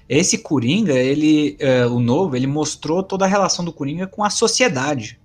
Esse 0.07 0.37
Coringa, 0.37 0.93
ele, 0.93 1.57
é, 1.59 1.85
o 1.85 1.99
novo, 1.99 2.35
ele 2.35 2.47
mostrou 2.47 3.01
toda 3.01 3.25
a 3.25 3.27
relação 3.27 3.65
do 3.65 3.73
Coringa 3.73 4.05
com 4.05 4.23
a 4.23 4.29
sociedade. 4.29 5.19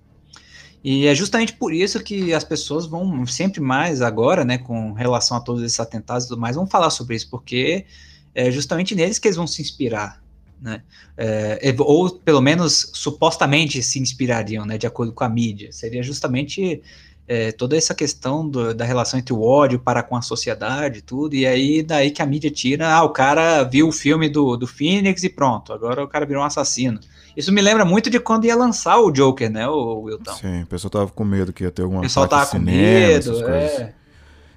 E 0.83 1.05
é 1.05 1.13
justamente 1.13 1.53
por 1.53 1.73
isso 1.73 2.01
que 2.01 2.33
as 2.33 2.43
pessoas 2.43 2.85
vão 2.85 3.25
sempre 3.25 3.59
mais 3.59 4.01
agora, 4.01 4.45
né, 4.45 4.57
com 4.57 4.93
relação 4.93 5.35
a 5.35 5.41
todos 5.41 5.61
esses 5.61 5.79
atentados 5.79 6.25
e 6.25 6.29
tudo 6.29 6.39
mais, 6.39 6.55
vão 6.55 6.65
falar 6.65 6.89
sobre 6.89 7.15
isso, 7.15 7.29
porque 7.29 7.85
é 8.33 8.49
justamente 8.49 8.95
neles 8.95 9.19
que 9.19 9.27
eles 9.27 9.35
vão 9.35 9.47
se 9.47 9.61
inspirar, 9.61 10.23
né? 10.61 10.81
É, 11.17 11.75
ou 11.79 12.09
pelo 12.09 12.41
menos 12.41 12.91
supostamente 12.93 13.81
se 13.81 13.99
inspirariam, 13.99 14.65
né, 14.65 14.77
de 14.77 14.87
acordo 14.87 15.11
com 15.11 15.23
a 15.23 15.29
mídia. 15.29 15.71
Seria 15.71 16.03
justamente 16.03 16.81
é, 17.29 17.51
toda 17.51 17.77
essa 17.77 17.93
questão 17.93 18.47
do, 18.49 18.73
da 18.73 18.83
relação 18.83 19.19
entre 19.19 19.31
o 19.31 19.41
ódio 19.41 19.77
para 19.79 20.01
com 20.01 20.15
a 20.15 20.21
sociedade 20.21 20.97
e 20.97 21.01
tudo, 21.01 21.35
e 21.35 21.45
aí 21.45 21.83
daí 21.83 22.09
que 22.09 22.23
a 22.23 22.25
mídia 22.25 22.49
tira, 22.49 22.91
ah, 22.91 23.03
o 23.03 23.09
cara 23.09 23.61
viu 23.63 23.87
o 23.87 23.91
filme 23.91 24.27
do, 24.27 24.57
do 24.57 24.65
Phoenix 24.65 25.23
e 25.23 25.29
pronto, 25.29 25.71
agora 25.71 26.03
o 26.03 26.07
cara 26.07 26.25
virou 26.25 26.41
um 26.41 26.45
assassino. 26.45 26.99
Isso 27.37 27.53
me 27.53 27.61
lembra 27.61 27.85
muito 27.85 28.09
de 28.09 28.19
quando 28.19 28.45
ia 28.45 28.55
lançar 28.55 28.97
o 28.99 29.11
Joker, 29.11 29.49
né, 29.49 29.67
o 29.67 30.01
Wilton? 30.01 30.33
Sim, 30.33 30.63
o 30.63 30.67
pessoal 30.67 30.89
tava 30.89 31.07
com 31.11 31.23
medo 31.23 31.53
que 31.53 31.63
ia 31.63 31.69
ter 31.69 31.83
alguma 31.83 31.99
O 31.99 32.03
pessoal 32.03 32.27
tava 32.27 32.47
com 32.47 32.57
medo, 32.57 33.47
é. 33.47 33.93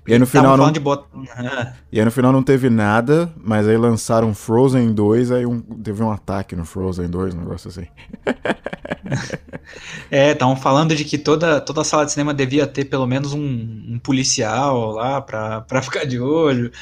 E 0.07 0.13
aí 0.13 0.19
no 0.19 0.27
final 0.27 0.57
não... 0.57 0.73
Bot... 0.73 1.05
E 1.93 1.99
aí 1.99 2.05
no 2.05 2.11
final 2.11 2.33
não 2.33 2.43
teve 2.43 2.69
nada, 2.69 3.33
mas 3.37 3.69
aí 3.69 3.77
lançaram 3.77 4.35
Frozen 4.35 4.93
2, 4.93 5.31
aí 5.31 5.47
um... 5.47 5.61
teve 5.61 6.03
um 6.03 6.11
ataque 6.11 6.57
no 6.57 6.65
Frozen 6.65 7.09
2, 7.09 7.35
um 7.35 7.39
negócio 7.39 7.69
assim. 7.69 7.87
é, 10.11 10.33
estavam 10.33 10.57
falando 10.57 10.97
de 10.97 11.05
que 11.05 11.17
toda, 11.17 11.61
toda 11.61 11.85
sala 11.85 12.05
de 12.05 12.13
cinema 12.13 12.35
devia 12.35 12.67
ter 12.67 12.87
pelo 12.87 13.07
menos 13.07 13.33
um, 13.33 13.41
um 13.41 13.99
policial 14.03 14.91
lá 14.91 15.21
pra, 15.21 15.61
pra 15.61 15.81
ficar 15.81 16.05
de 16.05 16.19
olho. 16.19 16.73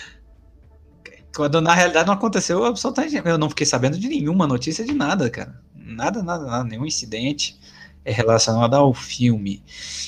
Quando 1.37 1.61
na 1.61 1.75
realidade 1.75 2.07
não 2.07 2.15
aconteceu 2.15 2.65
absolutamente. 2.65 3.21
Eu 3.23 3.39
não 3.39 3.51
fiquei 3.51 3.67
sabendo 3.67 3.99
de 3.99 4.09
nenhuma 4.09 4.47
notícia 4.47 4.85
de 4.85 4.95
nada, 4.95 5.29
cara. 5.29 5.61
Nada, 5.75 6.23
nada, 6.23 6.47
nada, 6.47 6.65
nenhum 6.65 6.87
incidente 6.87 7.60
é 8.05 8.13
relacionada 8.13 8.77
ao 8.77 8.93
filme. 8.95 9.63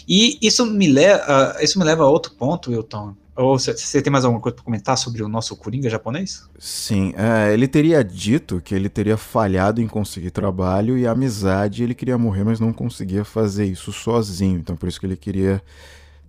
E 0.08 0.38
isso 0.40 0.64
me 0.66 0.88
leva, 0.88 1.56
uh, 1.58 1.64
isso 1.64 1.78
me 1.78 1.84
leva 1.84 2.04
a 2.04 2.08
outro 2.08 2.32
ponto, 2.34 2.70
Wilton. 2.70 3.14
Ou 3.34 3.58
você 3.58 4.02
tem 4.02 4.12
mais 4.12 4.26
alguma 4.26 4.42
coisa 4.42 4.56
para 4.56 4.64
comentar 4.64 4.98
sobre 4.98 5.22
o 5.22 5.28
nosso 5.28 5.56
Coringa 5.56 5.88
japonês? 5.88 6.44
Sim, 6.58 7.14
é, 7.16 7.54
ele 7.54 7.66
teria 7.66 8.04
dito 8.04 8.60
que 8.60 8.74
ele 8.74 8.90
teria 8.90 9.16
falhado 9.16 9.80
em 9.80 9.88
conseguir 9.88 10.30
trabalho 10.30 10.98
e 10.98 11.06
amizade, 11.06 11.82
ele 11.82 11.94
queria 11.94 12.18
morrer, 12.18 12.44
mas 12.44 12.60
não 12.60 12.74
conseguia 12.74 13.24
fazer 13.24 13.64
isso 13.64 13.90
sozinho. 13.90 14.58
Então 14.58 14.76
por 14.76 14.86
isso 14.86 15.00
que 15.00 15.06
ele 15.06 15.16
queria 15.16 15.62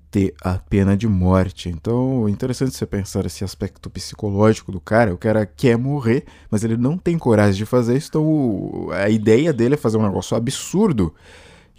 ter 0.09 0.33
a 0.41 0.59
pena 0.59 0.95
de 0.95 1.07
morte. 1.07 1.69
Então, 1.69 2.29
interessante 2.29 2.71
você 2.71 2.85
pensar 2.85 3.25
esse 3.25 3.43
aspecto 3.43 3.89
psicológico 3.89 4.71
do 4.71 4.79
cara. 4.79 5.11
O 5.11 5.17
cara 5.17 5.43
quer 5.43 5.75
morrer, 5.75 6.23
mas 6.51 6.63
ele 6.63 6.77
não 6.77 6.99
tem 6.99 7.17
coragem 7.17 7.55
de 7.55 7.65
fazer 7.65 7.97
isso. 7.97 8.09
Então, 8.09 8.89
a 8.91 9.09
ideia 9.09 9.51
dele 9.51 9.73
é 9.73 9.77
fazer 9.77 9.97
um 9.97 10.03
negócio 10.03 10.37
absurdo 10.37 11.13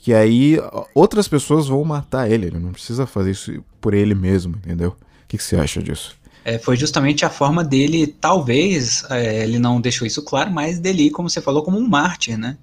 que 0.04 0.12
aí 0.12 0.58
outras 0.94 1.26
pessoas 1.26 1.66
vão 1.66 1.82
matar 1.82 2.30
ele. 2.30 2.48
Ele 2.48 2.58
não 2.58 2.72
precisa 2.72 3.06
fazer 3.06 3.30
isso 3.30 3.64
por 3.80 3.94
ele 3.94 4.14
mesmo, 4.14 4.54
entendeu? 4.54 4.90
O 4.90 5.26
que, 5.26 5.38
que 5.38 5.42
você 5.42 5.56
acha 5.56 5.82
disso? 5.82 6.14
É, 6.44 6.58
foi 6.58 6.76
justamente 6.76 7.24
a 7.24 7.30
forma 7.30 7.64
dele, 7.64 8.06
talvez, 8.06 9.02
é, 9.08 9.42
ele 9.44 9.58
não 9.58 9.80
deixou 9.80 10.06
isso 10.06 10.22
claro, 10.22 10.50
mas 10.50 10.78
dele, 10.78 11.08
como 11.08 11.30
você 11.30 11.40
falou, 11.40 11.62
como 11.62 11.78
um 11.78 11.88
mártir, 11.88 12.36
né? 12.36 12.58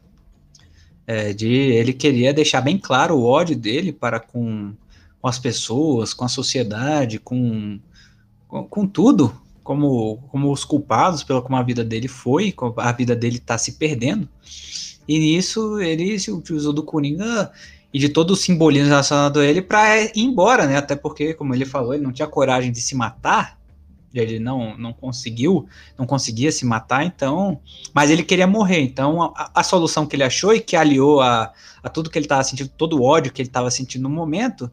É, 1.07 1.33
de 1.33 1.47
ele 1.47 1.93
queria 1.93 2.31
deixar 2.31 2.61
bem 2.61 2.77
claro 2.77 3.15
o 3.15 3.25
ódio 3.25 3.55
dele 3.55 3.91
para 3.91 4.19
com, 4.19 4.71
com 5.19 5.27
as 5.27 5.39
pessoas, 5.39 6.13
com 6.13 6.23
a 6.23 6.29
sociedade, 6.29 7.17
com, 7.17 7.79
com, 8.47 8.65
com, 8.65 8.85
tudo, 8.85 9.35
como, 9.63 10.17
como 10.29 10.51
os 10.51 10.63
culpados 10.63 11.23
pela 11.23 11.41
como 11.41 11.55
a 11.55 11.63
vida 11.63 11.83
dele 11.83 12.07
foi, 12.07 12.51
como 12.51 12.75
a 12.77 12.91
vida 12.91 13.15
dele 13.15 13.37
está 13.37 13.57
se 13.57 13.71
perdendo. 13.71 14.29
E 15.11 15.19
nisso 15.19 15.77
ele 15.81 16.17
se 16.17 16.31
utilizou 16.31 16.71
do 16.71 16.83
Coringa 16.83 17.51
e 17.93 17.99
de 17.99 18.07
todo 18.07 18.31
o 18.31 18.35
simbolismo 18.35 18.87
relacionado 18.87 19.41
a 19.41 19.45
ele 19.45 19.61
para 19.61 20.03
ir 20.03 20.11
embora, 20.15 20.65
né? 20.65 20.77
Até 20.77 20.95
porque, 20.95 21.33
como 21.33 21.53
ele 21.53 21.65
falou, 21.65 21.93
ele 21.93 22.01
não 22.01 22.13
tinha 22.13 22.29
coragem 22.29 22.71
de 22.71 22.79
se 22.79 22.95
matar. 22.95 23.59
Ele 24.13 24.39
não, 24.39 24.77
não 24.77 24.93
conseguiu, 24.93 25.67
não 25.97 26.05
conseguia 26.05 26.49
se 26.49 26.65
matar, 26.65 27.05
então. 27.05 27.59
Mas 27.93 28.09
ele 28.09 28.23
queria 28.23 28.47
morrer. 28.47 28.79
Então, 28.79 29.33
a, 29.35 29.51
a 29.53 29.63
solução 29.63 30.05
que 30.05 30.15
ele 30.15 30.23
achou 30.23 30.53
e 30.53 30.61
que 30.61 30.77
aliou 30.77 31.19
a, 31.19 31.51
a 31.83 31.89
tudo 31.89 32.09
que 32.09 32.17
ele 32.17 32.23
estava 32.23 32.45
sentindo, 32.45 32.69
todo 32.69 32.97
o 32.97 33.03
ódio 33.03 33.33
que 33.33 33.41
ele 33.41 33.49
estava 33.49 33.69
sentindo 33.69 34.03
no 34.03 34.09
momento, 34.09 34.71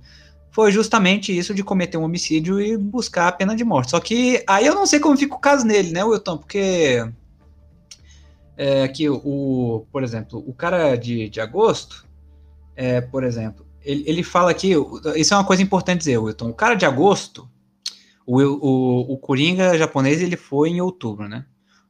foi 0.53 0.70
justamente 0.70 1.36
isso 1.36 1.53
de 1.53 1.64
cometer 1.64 1.97
um 1.99 2.05
homicídio 2.05 2.61
e 2.61 2.76
buscar 2.76 3.26
a 3.26 3.32
pena 3.32 3.57
de 3.57 3.64
morte. 3.64 3.91
Só 3.91 3.99
que 3.99 4.45
aí 4.47 4.66
eu 4.66 4.76
não 4.76 4.86
sei 4.86 5.01
como 5.01 5.16
fica 5.16 5.34
o 5.34 5.41
caso 5.41 5.66
nele, 5.66 5.91
né, 5.91 6.05
Wilton? 6.05 6.39
Porque 6.39 7.05
é, 8.59 8.88
que 8.88 9.09
o, 9.09 9.86
por 9.92 10.02
exemplo, 10.02 10.42
o 10.44 10.52
cara 10.52 10.96
de, 10.96 11.28
de 11.28 11.40
agosto, 11.40 12.04
é, 12.74 13.00
por 13.00 13.22
exemplo, 13.22 13.64
ele, 13.84 14.02
ele 14.04 14.22
fala 14.24 14.50
aqui, 14.50 14.72
isso 15.14 15.32
é 15.32 15.36
uma 15.36 15.46
coisa 15.46 15.62
importante 15.62 16.00
dizer, 16.00 16.18
Wilton, 16.18 16.48
o 16.48 16.54
cara 16.54 16.74
de 16.74 16.84
agosto, 16.84 17.48
o, 18.26 18.42
o, 18.42 19.12
o 19.12 19.16
Coringa 19.16 19.78
japonês, 19.78 20.20
ele 20.20 20.36
foi 20.36 20.70
em 20.70 20.80
outubro, 20.80 21.28
né? 21.28 21.46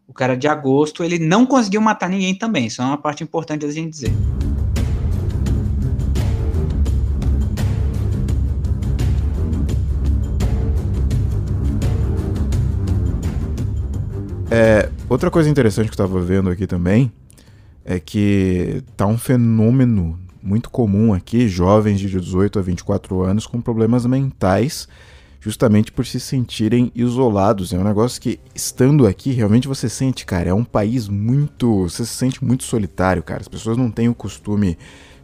O 0.07 0.12
cara 0.12 0.37
de 0.37 0.47
agosto, 0.47 1.03
ele 1.03 1.19
não 1.19 1.47
conseguiu 1.47 1.81
matar 1.81 2.11
ninguém 2.11 2.35
também, 2.35 2.66
isso 2.66 2.83
é 2.83 2.85
uma 2.85 2.99
parte 2.99 3.25
importante 3.25 3.64
da 3.64 3.73
gente 3.73 3.91
dizer. 3.91 4.12
É, 14.51 14.88
outra 15.09 15.31
coisa 15.31 15.49
interessante 15.49 15.87
que 15.87 16.01
eu 16.01 16.05
estava 16.05 16.21
vendo 16.21 16.51
aqui 16.51 16.67
também 16.67 17.13
é 17.85 17.99
que 17.99 18.83
tá 18.97 19.07
um 19.07 19.17
fenômeno 19.17 20.19
muito 20.43 20.71
comum 20.71 21.13
aqui, 21.13 21.49
jovens 21.49 21.99
de 21.99 22.09
18 22.09 22.59
a 22.59 22.63
24 22.63 23.23
anos 23.23 23.47
com 23.47 23.61
problemas 23.61 24.05
mentais, 24.07 24.87
justamente 25.41 25.91
por 25.91 26.05
se 26.05 26.21
sentirem 26.21 26.93
isolados. 26.95 27.73
É 27.73 27.79
um 27.79 27.85
negócio 27.85 28.21
que, 28.21 28.39
estando 28.55 29.07
aqui, 29.07 29.33
realmente 29.33 29.67
você 29.67 29.89
sente, 29.89 30.27
cara, 30.27 30.51
é 30.51 30.55
um 30.55 30.65
país 30.65 31.09
muito. 31.09 31.85
Você 31.85 32.05
se 32.05 32.13
sente 32.13 32.45
muito 32.45 32.65
solitário, 32.65 33.23
cara. 33.23 33.41
As 33.41 33.49
pessoas 33.49 33.77
não 33.77 33.91
têm 33.91 34.09
o 34.09 34.15
costume 34.15 34.77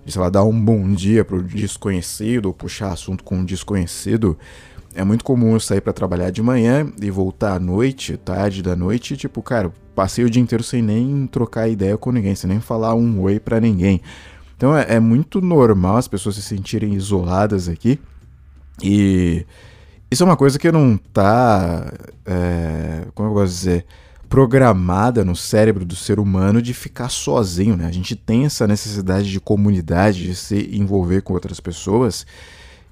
de, 0.05 0.12
sei 0.12 0.20
lá, 0.20 0.30
dar 0.30 0.45
um 0.45 0.59
bom 0.59 0.93
dia 0.93 1.24
pro 1.24 1.43
desconhecido 1.43 2.47
ou 2.47 2.55
puxar 2.55 2.93
assunto 2.93 3.22
com 3.22 3.37
um 3.37 3.45
desconhecido. 3.45 4.39
É 4.95 5.03
muito 5.03 5.24
comum 5.24 5.55
eu 5.55 5.61
sair 5.61 5.80
para 5.80 5.92
trabalhar 5.92 6.30
de 6.30 6.40
manhã 6.40 6.86
e 7.03 7.11
voltar 7.11 7.55
à 7.55 7.59
noite, 7.59 8.16
tarde 8.16 8.62
da 8.62 8.76
noite, 8.76 9.16
tipo, 9.16 9.42
cara, 9.42 9.72
passei 9.95 10.24
o 10.24 10.30
dia 10.30 10.40
inteiro 10.40 10.62
sem 10.62 10.80
nem 10.80 11.26
trocar 11.26 11.68
ideia 11.68 11.99
com 11.99 12.12
ninguém, 12.12 12.34
sem 12.34 12.49
nem 12.49 12.61
falar 12.61 12.95
um 12.95 13.20
oi 13.20 13.40
para 13.40 13.61
ninguém. 13.61 14.01
Então 14.57 14.76
é, 14.76 14.95
é, 14.95 15.01
muito 15.01 15.40
normal 15.40 15.97
as 15.97 16.07
pessoas 16.07 16.36
se 16.36 16.42
sentirem 16.42 16.95
isoladas 16.95 17.68
aqui. 17.68 17.99
E 18.82 19.45
isso 20.11 20.22
é 20.22 20.26
uma 20.26 20.36
coisa 20.36 20.59
que 20.59 20.70
não 20.70 20.97
tá. 21.12 21.92
É, 22.24 23.07
como 23.14 23.30
eu 23.30 23.34
posso 23.34 23.53
dizer? 23.53 23.84
Programada 24.28 25.24
no 25.24 25.36
cérebro 25.36 25.84
do 25.84 25.95
ser 25.95 26.18
humano 26.18 26.62
de 26.62 26.72
ficar 26.72 27.09
sozinho, 27.09 27.76
né? 27.76 27.86
A 27.86 27.92
gente 27.92 28.16
tem 28.16 28.45
essa 28.47 28.66
necessidade 28.66 29.30
de 29.30 29.40
comunidade, 29.40 30.24
de 30.24 30.34
se 30.34 30.70
envolver 30.72 31.22
com 31.22 31.34
outras 31.34 31.61
pessoas. 31.61 32.26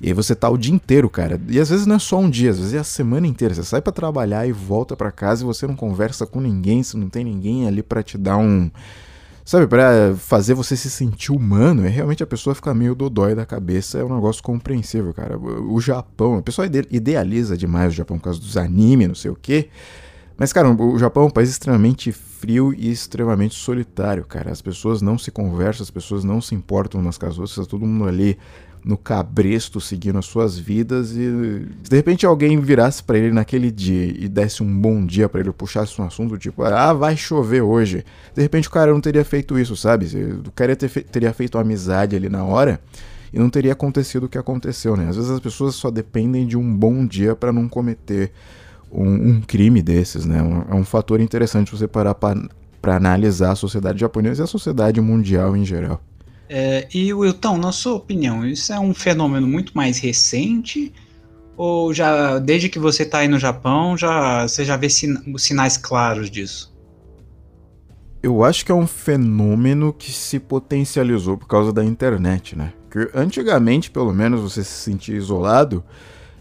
E 0.03 0.09
aí 0.09 0.13
você 0.13 0.35
tá 0.35 0.51
o 0.51 0.59
dia 0.59 0.75
inteiro, 0.75 1.09
cara. 1.09 1.41
E 1.49 1.61
às 1.61 1.71
vezes 1.71 1.87
não 1.87 1.95
é 1.95 1.99
só 1.99 2.19
um 2.19 2.29
dia, 2.29 2.51
às 2.51 2.59
vezes 2.59 2.75
é 2.75 2.79
a 2.79 2.85
semana 2.85 3.27
inteira. 3.27 3.55
Você 3.55 3.63
sai 3.63 3.81
para 3.81 3.93
trabalhar 3.93 4.47
e 4.47 4.53
volta 4.53 4.97
para 4.97 5.13
casa 5.13 5.43
e 5.43 5.47
você 5.47 5.67
não 5.67 5.77
conversa 5.77 6.27
com 6.27 6.41
ninguém, 6.41 6.83
você 6.83 6.97
não 6.97 7.09
tem 7.09 7.25
ninguém 7.25 7.69
ali 7.69 7.83
para 7.83 8.03
te 8.03 8.19
dar 8.19 8.37
um, 8.37 8.69
Sabe, 9.45 9.67
pra 9.67 10.15
fazer 10.17 10.55
você 10.55 10.77
se 10.77 10.89
sentir 10.89 11.33
humano, 11.33 11.85
é 11.85 11.89
realmente 11.89 12.23
a 12.23 12.27
pessoa 12.27 12.55
ficar 12.55 12.75
meio 12.75 12.95
dodói 12.95 13.35
da 13.35 13.45
cabeça, 13.45 13.99
é 13.99 14.05
um 14.05 14.15
negócio 14.15 14.41
compreensível, 14.41 15.13
cara. 15.13 15.37
O 15.37 15.81
Japão, 15.81 16.37
a 16.37 16.43
pessoa 16.43 16.65
idealiza 16.65 17.57
demais 17.57 17.93
o 17.93 17.97
Japão 17.97 18.19
por 18.19 18.25
causa 18.25 18.39
dos 18.39 18.57
animes, 18.57 19.09
não 19.09 19.15
sei 19.17 19.33
o 19.33 19.35
quê. 19.35 19.69
Mas, 20.37 20.53
cara, 20.53 20.71
o 20.71 20.97
Japão 20.97 21.25
é 21.25 21.27
um 21.27 21.31
país 21.31 21.51
extremamente 21.51 22.13
frio 22.13 22.73
e 22.73 22.89
extremamente 22.91 23.57
solitário, 23.57 24.25
cara. 24.25 24.53
As 24.53 24.63
pessoas 24.63 25.03
não 25.03 25.19
se 25.19 25.33
conversam, 25.33 25.83
as 25.83 25.91
pessoas 25.91 26.23
não 26.23 26.41
se 26.41 26.55
importam 26.55 27.01
umas 27.01 27.19
com 27.19 27.27
as 27.27 27.37
outras, 27.37 27.57
tá 27.57 27.65
todo 27.65 27.85
mundo 27.85 28.09
ali 28.09 28.39
no 28.85 28.97
cabresto 28.97 29.81
seguindo 29.81 30.19
as 30.19 30.27
suas 30.27 30.59
vidas 30.59 31.13
e 31.13 31.15
se 31.83 31.89
de 31.89 31.97
repente 31.97 32.27
alguém 32.27 32.61
virasse 32.61 33.03
para 33.03 33.17
ele 33.17 33.31
naquele 33.31 33.71
dia 33.71 34.05
e 34.07 34.29
desse 34.29 34.63
um 34.63 34.81
bom 34.81 35.07
dia 35.07 35.29
para 35.29 35.41
ele, 35.41 35.53
puxasse 35.53 36.01
um 36.01 36.05
assunto 36.05 36.37
tipo, 36.37 36.65
ah, 36.65 36.93
vai 36.93 37.17
chover 37.17 37.63
hoje. 37.63 38.05
De 38.35 38.43
repente 38.43 38.69
o 38.69 38.71
cara 38.71 38.93
não 38.93 39.01
teria 39.01 39.25
feito 39.25 39.59
isso, 39.59 39.77
sabe? 39.77 40.07
O 40.47 40.51
cara 40.51 40.75
ter 40.75 40.89
fe 40.89 41.03
teria 41.03 41.33
feito 41.33 41.59
amizade 41.59 42.17
ali 42.17 42.29
na 42.29 42.45
hora 42.45 42.81
e 43.33 43.39
não 43.39 43.49
teria 43.49 43.73
acontecido 43.73 44.25
o 44.25 44.29
que 44.29 44.37
aconteceu, 44.37 44.97
né? 44.97 45.09
Às 45.09 45.17
vezes 45.17 45.31
as 45.31 45.41
pessoas 45.41 45.75
só 45.75 45.91
dependem 45.91 46.47
de 46.47 46.57
um 46.57 46.77
bom 46.77 47.07
dia 47.07 47.37
para 47.37 47.53
não 47.53 47.69
cometer 47.69 48.33
um, 48.91 49.31
um, 49.31 49.41
crime 49.41 49.81
desses, 49.81 50.27
né? 50.27 50.39
É 50.71 50.75
um 50.75 50.85
fator 50.85 51.21
interessante 51.21 51.71
você 51.71 51.89
parar 51.89 52.15
para 52.15 52.97
analisar 52.97 53.53
a 53.53 53.57
sociedade 53.57 54.01
japonesa 54.01 54.43
e 54.43 54.45
a 54.45 54.49
sociedade 54.49 55.01
mundial 55.01 55.57
em 55.57 55.65
geral. 55.65 56.01
É, 56.55 56.87
e 56.93 57.15
Wilton, 57.15 57.57
na 57.57 57.73
sua 57.73 57.95
opinião, 57.95 58.47
isso 58.47 58.75
é 58.75 58.79
um 58.79 58.93
fenômeno 58.93 59.47
muito 59.47 59.73
mais 59.75 59.99
recente? 59.99 60.93
Ou 61.57 61.95
já 61.95 62.39
desde 62.39 62.69
que 62.69 62.79
você 62.79 63.05
está 63.05 63.21
aí 63.21 63.29
no 63.29 63.39
Japão, 63.39 63.97
já 63.97 64.47
você 64.47 64.63
já 64.63 64.77
vê 64.77 64.87
sinais 64.91 65.79
claros 65.79 66.31
disso? 66.31 66.71
Eu 68.23 68.45
acho 68.45 68.67
que 68.67 68.71
é 68.71 68.75
um 68.75 68.87
fenômeno 68.87 69.95
que 69.95 70.13
se 70.13 70.39
potencializou 70.39 71.39
por 71.39 71.49
causa 71.49 71.73
da 71.73 71.83
internet, 71.83 72.55
né? 72.55 72.75
Que 72.91 73.11
antigamente, 73.15 73.91
pelo 73.91 74.13
menos, 74.13 74.43
você 74.43 74.63
se 74.63 74.75
sentia 74.75 75.17
isolado, 75.17 75.83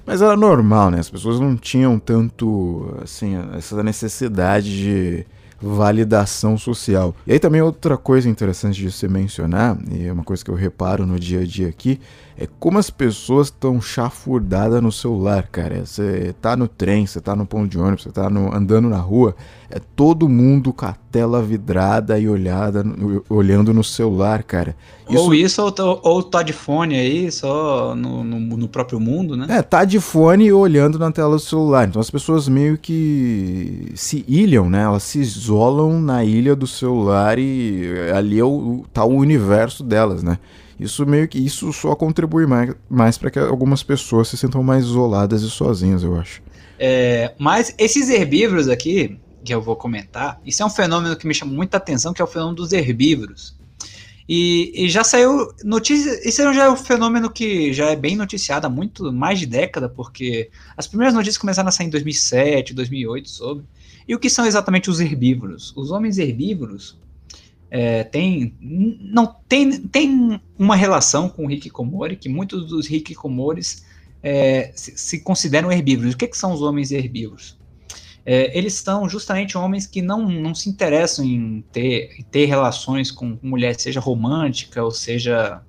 mas 0.05 0.21
era 0.21 0.35
normal, 0.35 0.91
né? 0.91 0.99
As 0.99 1.09
pessoas 1.09 1.39
não 1.39 1.55
tinham 1.55 1.97
tanto, 1.97 2.97
assim, 3.01 3.37
essa 3.57 3.81
necessidade 3.81 4.77
de 4.77 5.25
validação 5.61 6.57
social. 6.57 7.15
E 7.25 7.33
aí 7.33 7.39
também 7.39 7.61
outra 7.61 7.97
coisa 7.97 8.29
interessante 8.29 8.81
de 8.81 8.91
se 8.91 9.07
mencionar, 9.07 9.77
e 9.91 10.07
é 10.07 10.11
uma 10.11 10.23
coisa 10.23 10.43
que 10.43 10.49
eu 10.49 10.55
reparo 10.55 11.05
no 11.05 11.19
dia 11.19 11.41
a 11.41 11.45
dia 11.45 11.69
aqui, 11.69 11.99
é 12.37 12.47
como 12.59 12.77
as 12.77 12.89
pessoas 12.89 13.47
estão 13.47 13.81
chafurdadas 13.81 14.81
no 14.81 14.91
celular, 14.91 15.47
cara. 15.51 15.85
Você 15.85 16.33
tá 16.41 16.55
no 16.55 16.67
trem, 16.67 17.05
você 17.05 17.19
tá 17.19 17.35
no 17.35 17.45
ponto 17.45 17.69
de 17.69 17.77
ônibus, 17.77 18.03
você 18.03 18.11
tá 18.11 18.29
no, 18.29 18.53
andando 18.53 18.89
na 18.89 18.97
rua, 18.97 19.35
é 19.69 19.79
todo 19.95 20.27
mundo 20.27 20.73
com 20.73 20.85
a 20.85 20.95
tela 21.11 21.41
vidrada 21.41 22.17
e 22.19 22.27
olhada, 22.27 22.83
olhando 23.29 23.73
no 23.73 23.83
celular, 23.83 24.43
cara. 24.43 24.75
Isso... 25.09 25.19
Ou 25.19 25.33
isso, 25.33 25.61
ou, 25.61 25.99
ou 26.03 26.23
tá 26.23 26.41
de 26.41 26.53
fone 26.53 26.95
aí, 26.95 27.31
só 27.31 27.93
no, 27.95 28.23
no, 28.23 28.39
no, 28.39 28.67
próprio 28.67 28.99
mundo, 28.99 29.35
né? 29.35 29.45
É, 29.49 29.61
tá 29.61 29.83
de 29.85 29.99
fone 29.99 30.45
e 30.45 30.53
olhando 30.53 30.97
na 30.97 31.11
tela 31.11 31.35
do 31.35 31.39
celular. 31.39 31.87
Então 31.87 32.01
as 32.01 32.09
pessoas 32.09 32.47
meio 32.47 32.77
que 32.77 33.91
se 33.95 34.25
ilham, 34.27 34.69
né? 34.69 34.83
Elas 34.83 35.03
se 35.03 35.19
isolam 35.19 36.01
na 36.01 36.23
ilha 36.23 36.55
do 36.55 36.65
celular 36.65 37.37
e 37.37 37.91
ali 38.15 38.39
é 38.39 38.43
o, 38.43 38.83
tá 38.91 39.03
o 39.03 39.15
universo 39.15 39.83
delas, 39.83 40.23
né? 40.23 40.37
Isso 40.81 41.05
meio 41.05 41.27
que 41.27 41.37
isso 41.37 41.71
só 41.71 41.95
contribui 41.95 42.47
mais, 42.47 42.73
mais 42.89 43.15
para 43.15 43.29
que 43.29 43.37
algumas 43.37 43.83
pessoas 43.83 44.29
se 44.29 44.35
sintam 44.35 44.63
mais 44.63 44.83
isoladas 44.83 45.43
e 45.43 45.49
sozinhas, 45.51 46.01
eu 46.01 46.19
acho. 46.19 46.41
É, 46.79 47.35
mas 47.37 47.75
esses 47.77 48.09
herbívoros 48.09 48.67
aqui, 48.67 49.19
que 49.45 49.53
eu 49.53 49.61
vou 49.61 49.75
comentar, 49.75 50.41
isso 50.43 50.63
é 50.63 50.65
um 50.65 50.71
fenômeno 50.71 51.15
que 51.15 51.27
me 51.27 51.35
chama 51.35 51.53
muita 51.53 51.77
atenção, 51.77 52.13
que 52.13 52.19
é 52.19 52.25
o 52.25 52.27
fenômeno 52.27 52.55
dos 52.55 52.71
herbívoros. 52.71 53.55
E, 54.27 54.71
e, 54.73 54.89
já 54.89 55.03
saiu 55.03 55.53
notícia. 55.63 56.27
Isso 56.27 56.41
já 56.51 56.63
é 56.63 56.69
um 56.69 56.75
fenômeno 56.75 57.29
que 57.29 57.71
já 57.73 57.91
é 57.91 57.95
bem 57.95 58.15
noticiado 58.15 58.65
há 58.65 58.69
muito 58.69 59.13
mais 59.13 59.39
de 59.39 59.45
década, 59.45 59.87
porque 59.87 60.49
as 60.75 60.87
primeiras 60.87 61.13
notícias 61.13 61.37
começaram 61.37 61.69
a 61.69 61.71
sair 61.71 61.87
em 61.87 61.91
2007, 61.91 62.73
2008 62.73 63.29
sobre. 63.29 63.65
E 64.07 64.15
o 64.15 64.19
que 64.19 64.31
são 64.31 64.47
exatamente 64.47 64.89
os 64.89 64.99
herbívoros? 64.99 65.73
Os 65.75 65.91
homens 65.91 66.17
herbívoros 66.17 66.97
é, 67.73 68.03
tem, 68.03 68.53
não, 68.59 69.33
tem, 69.47 69.79
tem 69.87 70.41
uma 70.59 70.75
relação 70.75 71.29
com 71.29 71.47
o 71.47 71.51
Hikikomori, 71.51 72.17
que 72.17 72.27
muitos 72.27 72.67
dos 72.67 72.91
Hikikomoris 72.91 73.85
é, 74.21 74.73
se, 74.75 74.97
se, 74.97 75.21
consideram 75.21 75.71
herbívoros. 75.71 76.13
O 76.13 76.17
que, 76.17 76.27
que 76.27 76.37
são 76.37 76.51
os 76.51 76.61
homens 76.61 76.91
herbívoros? 76.91 77.57
É, 78.25 78.55
eles 78.55 78.73
são 78.73 79.07
justamente 79.07 79.57
homens 79.57 79.87
que 79.87 80.01
não, 80.01 80.27
não 80.29 80.53
se 80.53 80.69
interessam 80.69 81.23
em 81.23 81.63
ter, 81.71 82.13
em 82.19 82.23
ter 82.23 82.45
relações 82.45 83.09
com 83.09 83.39
mulher, 83.41 83.79
seja 83.79 84.01
romântica 84.01 84.83
ou 84.83 84.91
seja 84.91 85.63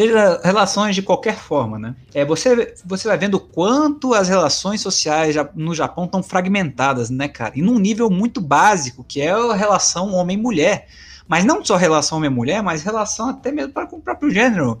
seja 0.00 0.40
relações 0.42 0.94
de 0.94 1.02
qualquer 1.02 1.36
forma, 1.36 1.78
né? 1.78 1.94
É, 2.14 2.24
você, 2.24 2.74
você 2.86 3.06
vai 3.06 3.18
vendo 3.18 3.38
quanto 3.38 4.14
as 4.14 4.30
relações 4.30 4.80
sociais 4.80 5.36
no 5.54 5.74
Japão 5.74 6.06
estão 6.06 6.22
fragmentadas, 6.22 7.10
né, 7.10 7.28
cara? 7.28 7.52
E 7.54 7.60
num 7.60 7.78
nível 7.78 8.08
muito 8.08 8.40
básico, 8.40 9.04
que 9.04 9.20
é 9.20 9.30
a 9.30 9.54
relação 9.54 10.14
homem-mulher. 10.14 10.88
Mas 11.28 11.44
não 11.44 11.62
só 11.62 11.76
relação 11.76 12.16
homem-mulher, 12.16 12.62
mas 12.62 12.82
relação 12.82 13.28
até 13.28 13.52
mesmo 13.52 13.74
para 13.74 13.86
com 13.86 13.96
o 13.96 14.00
próprio 14.00 14.30
gênero, 14.30 14.80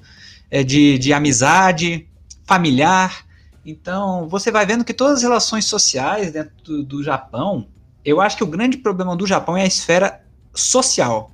é, 0.50 0.64
de, 0.64 0.98
de 0.98 1.12
amizade, 1.12 2.08
familiar. 2.46 3.26
Então, 3.64 4.26
você 4.26 4.50
vai 4.50 4.64
vendo 4.64 4.86
que 4.86 4.94
todas 4.94 5.18
as 5.18 5.22
relações 5.22 5.66
sociais 5.66 6.32
dentro 6.32 6.54
do, 6.64 6.82
do 6.82 7.02
Japão, 7.02 7.68
eu 8.02 8.22
acho 8.22 8.38
que 8.38 8.44
o 8.44 8.46
grande 8.46 8.78
problema 8.78 9.14
do 9.14 9.26
Japão 9.26 9.54
é 9.54 9.62
a 9.62 9.66
esfera 9.66 10.24
social 10.54 11.30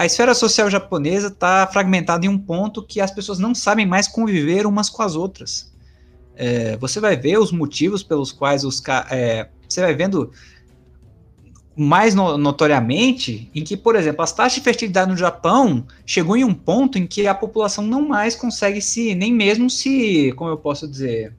a 0.00 0.06
esfera 0.06 0.32
social 0.32 0.70
japonesa 0.70 1.26
está 1.26 1.66
fragmentada 1.66 2.24
em 2.24 2.28
um 2.30 2.38
ponto 2.38 2.82
que 2.82 3.02
as 3.02 3.10
pessoas 3.10 3.38
não 3.38 3.54
sabem 3.54 3.84
mais 3.84 4.08
conviver 4.08 4.66
umas 4.66 4.88
com 4.88 5.02
as 5.02 5.14
outras. 5.14 5.70
É, 6.34 6.74
você 6.78 6.98
vai 6.98 7.18
ver 7.18 7.38
os 7.38 7.52
motivos 7.52 8.02
pelos 8.02 8.32
quais 8.32 8.64
os 8.64 8.82
é, 9.10 9.50
você 9.68 9.82
vai 9.82 9.94
vendo 9.94 10.32
mais 11.76 12.14
no, 12.14 12.38
notoriamente 12.38 13.50
em 13.54 13.62
que, 13.62 13.76
por 13.76 13.94
exemplo, 13.94 14.22
as 14.22 14.32
taxas 14.32 14.54
de 14.54 14.62
fertilidade 14.62 15.10
no 15.10 15.18
Japão 15.18 15.86
chegou 16.06 16.34
em 16.34 16.44
um 16.44 16.54
ponto 16.54 16.96
em 16.96 17.06
que 17.06 17.26
a 17.26 17.34
população 17.34 17.86
não 17.86 18.08
mais 18.08 18.34
consegue 18.34 18.80
se 18.80 19.14
nem 19.14 19.30
mesmo 19.30 19.68
se, 19.68 20.32
como 20.32 20.48
eu 20.48 20.56
posso 20.56 20.88
dizer, 20.88 21.36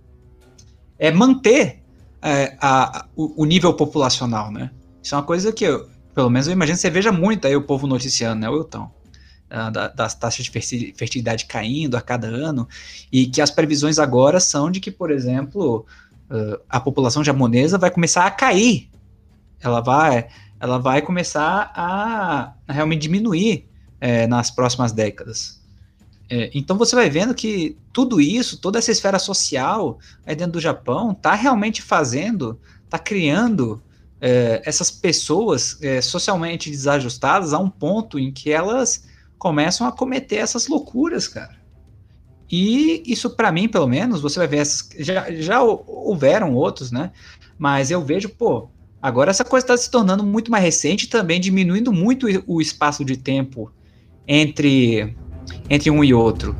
é 0.99 1.09
manter 1.09 1.82
é, 2.22 2.55
a, 2.62 3.07
o, 3.16 3.41
o, 3.41 3.45
nível 3.45 3.74
populacional, 3.74 4.51
né? 4.51 4.70
Isso 5.01 5.16
é 5.16 5.18
uma 5.18 5.24
coisa 5.24 5.51
que 5.51 5.66
eu, 5.66 5.89
pelo 6.14 6.30
menos 6.30 6.47
eu 6.47 6.53
imagino 6.53 6.76
que 6.76 6.82
você 6.82 6.89
veja 6.89 7.12
muito 7.12 7.47
aí 7.47 7.55
o 7.55 7.64
povo 7.64 7.88
noticiando, 7.88 8.41
né, 8.41 8.49
Wilton? 8.49 8.91
Ah, 9.53 9.70
das 9.70 10.16
taxas 10.16 10.45
de 10.45 10.93
fertilidade 10.95 11.45
caindo 11.45 11.97
a 11.97 12.01
cada 12.01 12.26
ano, 12.26 12.66
e 13.12 13.26
que 13.28 13.41
as 13.41 13.51
previsões 13.51 13.99
agora 13.99 14.39
são 14.39 14.72
de 14.72 14.80
que, 14.80 14.89
por 14.89 15.12
exemplo, 15.12 15.86
ah, 16.30 16.59
a 16.70 16.80
população 16.80 17.22
japonesa 17.22 17.78
vai 17.78 17.91
começar 17.91 18.26
a 18.26 18.32
cair. 18.32 18.89
Ela 19.59 19.82
vai, 19.82 20.30
ela 20.57 20.78
vai 20.78 21.01
começar 21.01 21.70
a, 21.76 22.53
realmente 22.70 23.01
diminuir 23.01 23.68
é, 23.99 24.26
nas 24.26 24.49
próximas 24.49 24.93
décadas. 24.93 25.62
É, 26.30 26.49
então 26.53 26.78
você 26.78 26.95
vai 26.95 27.09
vendo 27.09 27.36
que 27.36 27.78
tudo 27.91 28.22
isso, 28.22 28.57
toda 28.57 28.80
essa 28.80 28.89
esfera 28.89 29.20
social 29.20 29.99
aí 30.26 30.34
dentro 30.34 30.53
do 30.53 30.62
Japão, 30.62 31.12
está 31.12 31.36
realmente 31.36 31.82
fazendo, 31.82 32.57
está 32.86 32.97
criando 32.97 33.84
é, 34.22 34.61
essas 34.63 34.91
pessoas 34.91 35.78
é, 35.82 35.99
socialmente 35.99 36.69
desajustadas 36.69 37.53
a 37.53 37.59
um 37.59 37.69
ponto 37.69 38.19
em 38.19 38.32
que 38.32 38.51
elas 38.51 39.05
começam 39.38 39.88
a 39.88 39.91
cometer 39.91 40.36
essas 40.36 40.67
loucuras, 40.67 41.28
cara. 41.28 41.59
E 42.49 43.01
isso, 43.05 43.30
para 43.32 43.51
mim, 43.51 43.67
pelo 43.67 43.88
menos, 43.88 44.22
você 44.22 44.38
vai 44.38 44.47
ver, 44.47 44.57
essas, 44.57 44.89
já, 44.99 45.32
já 45.32 45.63
houveram 45.63 46.53
outros, 46.53 46.91
né? 46.91 47.11
Mas 47.57 47.89
eu 47.89 48.03
vejo, 48.03 48.30
pô, 48.30 48.69
agora 49.01 49.32
essa 49.32 49.43
coisa 49.43 49.63
está 49.63 49.78
se 49.78 49.89
tornando 49.89 50.24
muito 50.24 50.51
mais 50.51 50.63
recente 50.63 51.07
também 51.07 51.39
diminuindo 51.39 51.91
muito 51.91 52.28
o 52.45 52.61
espaço 52.61 53.03
de 53.03 53.17
tempo 53.17 53.72
entre, 54.28 55.15
entre 55.69 55.89
um 55.89 56.03
e 56.03 56.13
outro. 56.13 56.55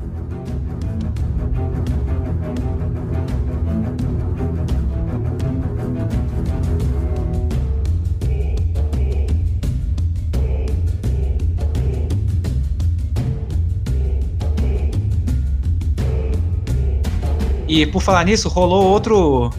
E 17.72 17.86
por 17.86 18.02
falar 18.02 18.26
nisso, 18.26 18.50
rolou 18.50 18.84
outro 18.86 19.50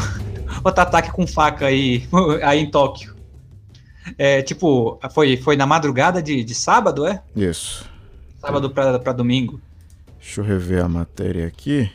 outro 0.64 0.82
ataque 0.82 1.12
com 1.12 1.26
faca 1.26 1.66
aí, 1.66 2.08
aí 2.42 2.60
em 2.60 2.70
Tóquio. 2.70 3.14
É, 4.16 4.40
tipo, 4.40 4.98
foi, 5.12 5.36
foi 5.36 5.54
na 5.54 5.66
madrugada 5.66 6.22
de, 6.22 6.42
de 6.42 6.54
sábado, 6.54 7.06
é? 7.06 7.22
Isso. 7.36 7.84
Sábado 8.40 8.70
pra, 8.70 8.98
pra 8.98 9.12
domingo. 9.12 9.60
Deixa 10.18 10.40
eu 10.40 10.44
rever 10.46 10.82
a 10.82 10.88
matéria 10.88 11.46
aqui. 11.46 11.92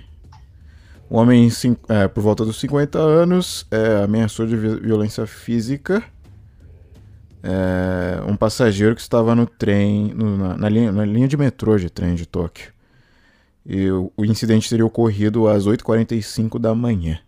Um 1.09 1.17
homem 1.17 1.49
é, 1.89 2.07
por 2.07 2.21
volta 2.21 2.45
dos 2.45 2.59
50 2.59 2.99
anos 2.99 3.65
é, 3.71 4.03
ameaçou 4.03 4.45
de 4.45 4.55
violência 4.55 5.25
física 5.25 6.03
é, 7.41 8.21
um 8.27 8.35
passageiro 8.35 8.93
que 8.93 9.01
estava 9.01 9.33
no 9.33 9.47
trem, 9.47 10.13
no, 10.13 10.37
na, 10.37 10.55
na, 10.55 10.69
linha, 10.69 10.91
na 10.91 11.03
linha 11.03 11.27
de 11.27 11.35
metrô 11.35 11.77
de 11.79 11.89
trem 11.89 12.13
de 12.13 12.27
Tóquio. 12.27 12.71
E 13.65 13.89
o, 13.91 14.11
incidente 14.25 14.69
teria 14.69 14.85
ocorrido 14.85 15.47
às 15.47 15.65
8h45 15.65 16.59
da 16.59 16.75
manhã. 16.75 17.19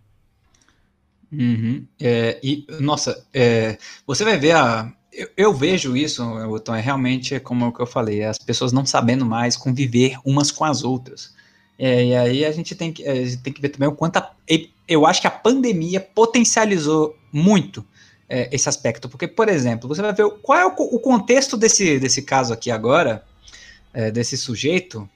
Uhum. 1.32 1.86
É, 2.00 2.38
e, 2.42 2.66
nossa, 2.80 3.26
é, 3.32 3.78
você 4.06 4.24
vai 4.24 4.38
ver 4.38 4.54
a. 4.54 4.92
Eu, 5.12 5.30
eu 5.36 5.54
vejo 5.54 5.96
isso, 5.96 6.22
Então, 6.54 6.74
é 6.74 6.80
realmente 6.80 7.40
como 7.40 7.74
eu 7.78 7.86
falei, 7.86 8.22
as 8.22 8.38
pessoas 8.38 8.70
não 8.70 8.84
sabendo 8.84 9.24
mais 9.24 9.56
conviver 9.56 10.18
umas 10.24 10.50
com 10.50 10.64
as 10.64 10.84
outras. 10.84 11.34
É, 11.78 12.04
e 12.04 12.14
aí 12.14 12.44
a 12.44 12.52
gente 12.52 12.74
tem 12.74 12.92
que, 12.92 13.02
gente 13.02 13.42
tem 13.42 13.52
que 13.52 13.60
ver 13.60 13.70
também 13.70 13.88
o 13.88 13.92
quanto. 13.92 14.18
A, 14.18 14.30
eu 14.86 15.06
acho 15.06 15.20
que 15.20 15.26
a 15.26 15.30
pandemia 15.30 16.00
potencializou 16.00 17.16
muito 17.32 17.84
é, 18.28 18.48
esse 18.52 18.68
aspecto. 18.68 19.08
Porque, 19.08 19.26
por 19.26 19.48
exemplo, 19.48 19.88
você 19.88 20.02
vai 20.02 20.12
ver 20.12 20.28
qual 20.42 20.58
é 20.58 20.66
o, 20.66 20.70
o 20.70 21.00
contexto 21.00 21.56
desse, 21.56 21.98
desse 21.98 22.22
caso 22.22 22.52
aqui 22.52 22.70
agora, 22.70 23.24
é, 23.92 24.10
desse 24.10 24.36
sujeito. 24.36 25.08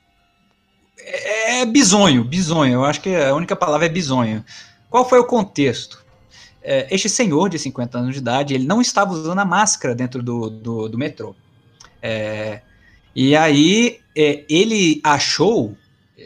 É, 1.05 1.61
é 1.61 1.67
bizonho, 1.67 2.25
bizonho. 2.25 2.75
Eu 2.75 2.85
acho 2.85 3.01
que 3.01 3.15
a 3.15 3.35
única 3.35 3.57
palavra 3.57 3.87
é 3.87 3.89
bizonho. 3.89 4.45
Qual 4.89 5.09
foi 5.09 5.19
o 5.19 5.25
contexto? 5.25 6.05
É, 6.63 6.87
este 6.91 7.09
senhor 7.09 7.49
de 7.49 7.59
50 7.59 7.99
anos 7.99 8.15
de 8.15 8.21
idade, 8.21 8.55
ele 8.55 8.67
não 8.67 8.81
estava 8.81 9.13
usando 9.13 9.39
a 9.39 9.45
máscara 9.45 9.95
dentro 9.95 10.23
do, 10.23 10.51
do, 10.51 10.89
do 10.89 10.99
metrô. 10.99 11.35
É, 12.03 12.61
e 13.15 13.35
aí 13.35 14.01
é, 14.17 14.45
ele 14.49 15.01
achou, 15.03 15.77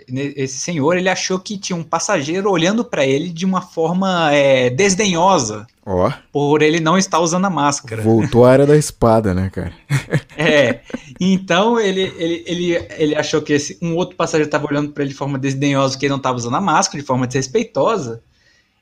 esse 0.09 0.59
senhor, 0.59 0.96
ele 0.96 1.09
achou 1.09 1.38
que 1.38 1.59
tinha 1.59 1.76
um 1.76 1.82
passageiro 1.82 2.50
olhando 2.50 2.84
para 2.84 3.07
ele 3.07 3.28
de 3.30 3.44
uma 3.44 3.61
forma 3.61 4.32
é, 4.32 4.70
desdenhosa. 4.70 5.66
Ó. 5.86 6.11
Por 6.32 6.62
ele 6.62 6.80
não 6.80 6.96
estar 6.96 7.20
usando 7.20 7.44
a 7.44 7.50
máscara. 7.50 8.02
Voltou 8.02 8.44
à 8.44 8.50
área 8.50 8.66
da 8.66 8.76
espada, 8.76 9.34
né, 9.34 9.50
cara? 9.50 9.72
é. 10.36 10.80
Então 11.20 11.78
ele, 11.78 12.12
ele, 12.16 12.44
ele, 12.46 12.86
ele 12.96 13.14
achou 13.14 13.42
que 13.42 13.52
esse, 13.52 13.78
um 13.82 13.94
outro 13.94 14.16
passageiro 14.16 14.48
estava 14.48 14.66
olhando 14.66 14.92
para 14.92 15.02
ele 15.02 15.12
de 15.12 15.18
forma 15.18 15.38
desdenhosa, 15.38 15.98
que 15.98 16.07
ele 16.07 16.11
não 16.11 16.18
estava 16.18 16.36
usando 16.36 16.57
a 16.57 16.61
máscara, 16.61 17.00
de 17.00 17.07
forma 17.07 17.26
desrespeitosa. 17.26 18.22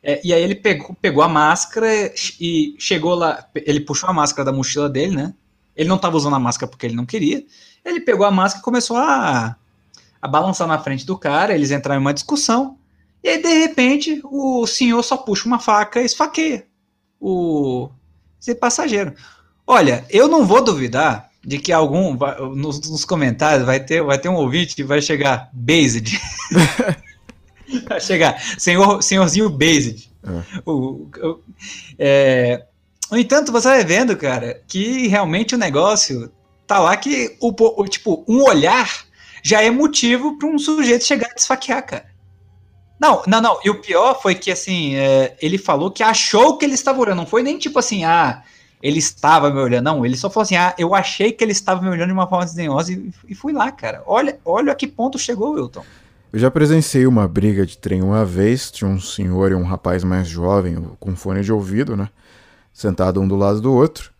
É, 0.02 0.20
e 0.24 0.32
aí 0.32 0.42
ele 0.42 0.56
pegou, 0.56 0.96
pegou 1.00 1.22
a 1.22 1.28
máscara 1.28 2.12
e 2.40 2.74
chegou 2.78 3.14
lá. 3.14 3.46
Ele 3.54 3.80
puxou 3.80 4.08
a 4.08 4.12
máscara 4.12 4.44
da 4.44 4.56
mochila 4.56 4.88
dele, 4.88 5.14
né? 5.14 5.34
Ele 5.76 5.88
não 5.88 5.96
estava 5.96 6.16
usando 6.16 6.34
a 6.34 6.40
máscara 6.40 6.68
porque 6.70 6.86
ele 6.86 6.96
não 6.96 7.06
queria. 7.06 7.44
Ele 7.84 8.00
pegou 8.00 8.26
a 8.26 8.30
máscara 8.30 8.60
e 8.60 8.64
começou 8.64 8.96
a, 8.96 9.56
a 10.22 10.28
balançar 10.28 10.66
na 10.66 10.78
frente 10.78 11.04
do 11.04 11.18
cara. 11.18 11.54
Eles 11.54 11.72
entraram 11.72 12.00
em 12.00 12.04
uma 12.04 12.14
discussão. 12.14 12.78
E 13.22 13.28
aí, 13.28 13.42
de 13.42 13.52
repente, 13.52 14.22
o 14.24 14.66
senhor 14.66 15.02
só 15.02 15.16
puxa 15.16 15.46
uma 15.46 15.58
faca 15.58 16.00
e 16.00 16.06
esfaqueia 16.06 16.64
o 17.22 17.88
esse 18.40 18.56
passageiro. 18.56 19.14
Olha, 19.64 20.04
eu 20.10 20.26
não 20.26 20.44
vou 20.44 20.62
duvidar 20.62 21.30
de 21.44 21.58
que 21.58 21.72
algum 21.72 22.16
nos, 22.56 22.80
nos 22.90 23.04
comentários 23.04 23.64
vai 23.64 23.78
ter, 23.78 24.02
vai 24.02 24.18
ter 24.18 24.28
um 24.28 24.34
ouvinte 24.34 24.74
que 24.74 24.82
vai 24.82 25.00
chegar 25.00 25.48
based. 25.52 26.20
vai 27.88 28.00
chegar 28.00 28.40
senhor, 28.58 29.00
senhorzinho 29.00 29.48
based. 29.48 30.10
É. 30.24 30.60
O, 30.66 31.08
o, 31.22 31.40
é, 31.96 32.64
no 33.10 33.16
entanto, 33.16 33.52
você 33.52 33.68
vai 33.68 33.84
vendo, 33.84 34.16
cara, 34.16 34.60
que 34.66 35.06
realmente 35.06 35.54
o 35.54 35.58
negócio 35.58 36.32
tá 36.66 36.80
lá 36.80 36.96
que 36.96 37.36
o, 37.40 37.52
o 37.80 37.86
tipo 37.86 38.24
um 38.28 38.42
olhar 38.42 39.04
já 39.42 39.62
é 39.62 39.70
motivo 39.70 40.38
para 40.38 40.48
um 40.48 40.58
sujeito 40.58 41.04
chegar 41.04 41.28
a 41.30 41.34
desfaquear, 41.34 41.84
cara. 41.84 42.06
Não, 43.00 43.20
não, 43.26 43.40
não. 43.40 43.58
E 43.64 43.68
o 43.68 43.80
pior 43.80 44.22
foi 44.22 44.36
que, 44.36 44.50
assim, 44.50 44.94
é, 44.94 45.36
ele 45.42 45.58
falou 45.58 45.90
que 45.90 46.04
achou 46.04 46.56
que 46.56 46.64
ele 46.64 46.74
estava 46.74 47.00
olhando. 47.00 47.16
Não 47.16 47.26
foi 47.26 47.42
nem 47.42 47.58
tipo 47.58 47.76
assim, 47.80 48.04
ah, 48.04 48.44
ele 48.80 49.00
estava 49.00 49.50
me 49.50 49.58
olhando. 49.58 49.84
Não, 49.84 50.06
ele 50.06 50.16
só 50.16 50.30
falou 50.30 50.44
assim, 50.44 50.54
ah, 50.54 50.72
eu 50.78 50.94
achei 50.94 51.32
que 51.32 51.42
ele 51.42 51.50
estava 51.50 51.82
me 51.82 51.88
olhando 51.88 52.08
de 52.08 52.12
uma 52.12 52.28
forma 52.28 52.44
desdenhosa 52.44 52.92
e, 52.92 53.10
e 53.28 53.34
fui 53.34 53.52
lá, 53.52 53.72
cara. 53.72 54.04
Olha, 54.06 54.38
olha 54.44 54.70
a 54.70 54.76
que 54.76 54.86
ponto 54.86 55.18
chegou, 55.18 55.54
Wilton. 55.54 55.84
Eu 56.32 56.38
já 56.38 56.50
presenciei 56.50 57.04
uma 57.04 57.26
briga 57.26 57.66
de 57.66 57.76
trem 57.76 58.02
uma 58.02 58.24
vez. 58.24 58.70
Tinha 58.70 58.88
um 58.88 59.00
senhor 59.00 59.50
e 59.50 59.54
um 59.56 59.64
rapaz 59.64 60.04
mais 60.04 60.28
jovem 60.28 60.76
com 61.00 61.16
fone 61.16 61.42
de 61.42 61.52
ouvido, 61.52 61.96
né? 61.96 62.08
Sentado 62.72 63.20
um 63.20 63.26
do 63.26 63.34
lado 63.34 63.60
do 63.60 63.72
outro. 63.72 64.12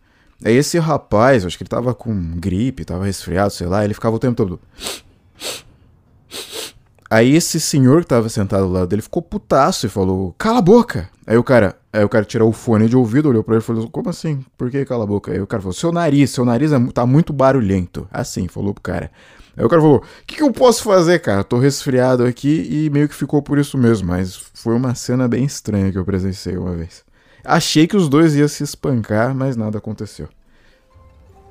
Aí 0.43 0.55
esse 0.55 0.77
rapaz, 0.77 1.45
acho 1.45 1.57
que 1.57 1.63
ele 1.63 1.69
tava 1.69 1.95
com 1.95 2.13
gripe, 2.35 2.83
tava 2.83 3.05
resfriado, 3.05 3.51
sei 3.51 3.65
lá, 3.65 3.85
ele 3.85 3.93
ficava 3.93 4.17
o 4.17 4.19
tempo 4.19 4.35
todo. 4.35 4.59
Aí 7.13 7.35
esse 7.35 7.59
senhor 7.59 8.01
que 8.01 8.07
tava 8.07 8.27
sentado 8.27 8.67
lá 8.67 8.85
dele 8.85 9.03
ficou 9.03 9.21
putaço 9.21 9.85
e 9.85 9.89
falou: 9.89 10.33
Cala 10.35 10.57
a 10.57 10.61
boca! 10.63 11.09
Aí 11.27 11.37
o 11.37 11.43
cara, 11.43 11.77
aí 11.93 12.03
o 12.03 12.09
cara 12.09 12.25
tirou 12.25 12.49
o 12.49 12.51
fone 12.51 12.89
de 12.89 12.97
ouvido, 12.97 13.29
olhou 13.29 13.43
pra 13.43 13.53
ele 13.53 13.63
e 13.63 13.65
falou: 13.65 13.87
Como 13.87 14.09
assim? 14.09 14.43
Por 14.57 14.71
que 14.71 14.83
cala 14.83 15.03
a 15.03 15.05
boca? 15.05 15.31
Aí 15.31 15.39
o 15.39 15.45
cara 15.45 15.61
falou: 15.61 15.73
Seu 15.73 15.91
nariz, 15.91 16.31
seu 16.31 16.43
nariz 16.43 16.71
é, 16.71 16.79
tá 16.91 17.05
muito 17.05 17.31
barulhento. 17.31 18.07
Assim, 18.11 18.47
falou 18.47 18.73
pro 18.73 18.81
cara. 18.81 19.11
Aí 19.55 19.63
o 19.63 19.69
cara 19.69 19.79
falou: 19.79 19.97
O 19.97 20.25
que, 20.25 20.37
que 20.37 20.41
eu 20.41 20.51
posso 20.51 20.83
fazer, 20.83 21.19
cara? 21.19 21.43
Tô 21.43 21.59
resfriado 21.59 22.25
aqui 22.25 22.67
e 22.67 22.89
meio 22.89 23.07
que 23.07 23.13
ficou 23.13 23.43
por 23.43 23.59
isso 23.59 23.77
mesmo. 23.77 24.07
Mas 24.07 24.35
foi 24.53 24.73
uma 24.73 24.95
cena 24.95 25.27
bem 25.27 25.45
estranha 25.45 25.91
que 25.91 25.97
eu 25.99 26.05
presenciei 26.05 26.57
uma 26.57 26.75
vez. 26.75 27.03
Achei 27.43 27.85
que 27.85 27.95
os 27.95 28.09
dois 28.09 28.35
iam 28.35 28.47
se 28.47 28.63
espancar, 28.63 29.35
mas 29.35 29.55
nada 29.55 29.77
aconteceu. 29.77 30.27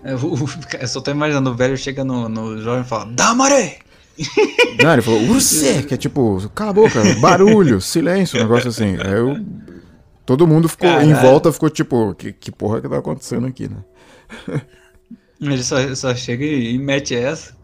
Eu, 0.04 0.18
eu 0.80 0.88
só 0.88 1.00
tô 1.00 1.10
imaginando 1.10 1.50
o 1.50 1.54
velho 1.54 1.76
chega 1.76 2.04
no, 2.04 2.28
no 2.28 2.60
jovem 2.60 2.82
e 2.82 2.88
fala: 2.88 3.06
Dá 3.06 3.34
maré! 3.34 3.78
Não, 4.82 4.92
ele 4.92 5.02
falou, 5.02 5.26
você, 5.26 5.82
que 5.82 5.94
é 5.94 5.96
tipo, 5.96 6.50
cala 6.54 6.70
a 6.70 6.74
boca, 6.74 7.00
barulho, 7.20 7.80
silêncio, 7.80 8.38
um 8.38 8.42
negócio 8.42 8.68
assim. 8.68 8.96
Aí 9.00 9.12
eu. 9.12 9.44
Todo 10.24 10.46
mundo 10.46 10.68
ficou 10.68 10.88
Caralho. 10.88 11.10
em 11.10 11.14
volta, 11.14 11.52
ficou 11.52 11.68
tipo, 11.68 12.14
que, 12.14 12.32
que 12.32 12.52
porra 12.52 12.80
que 12.80 12.88
tá 12.88 12.98
acontecendo 12.98 13.46
aqui, 13.46 13.68
né? 13.68 14.62
Ele 15.40 15.62
só, 15.62 15.94
só 15.96 16.14
chega 16.14 16.44
e 16.44 16.78
mete 16.78 17.14
essa. 17.14 17.56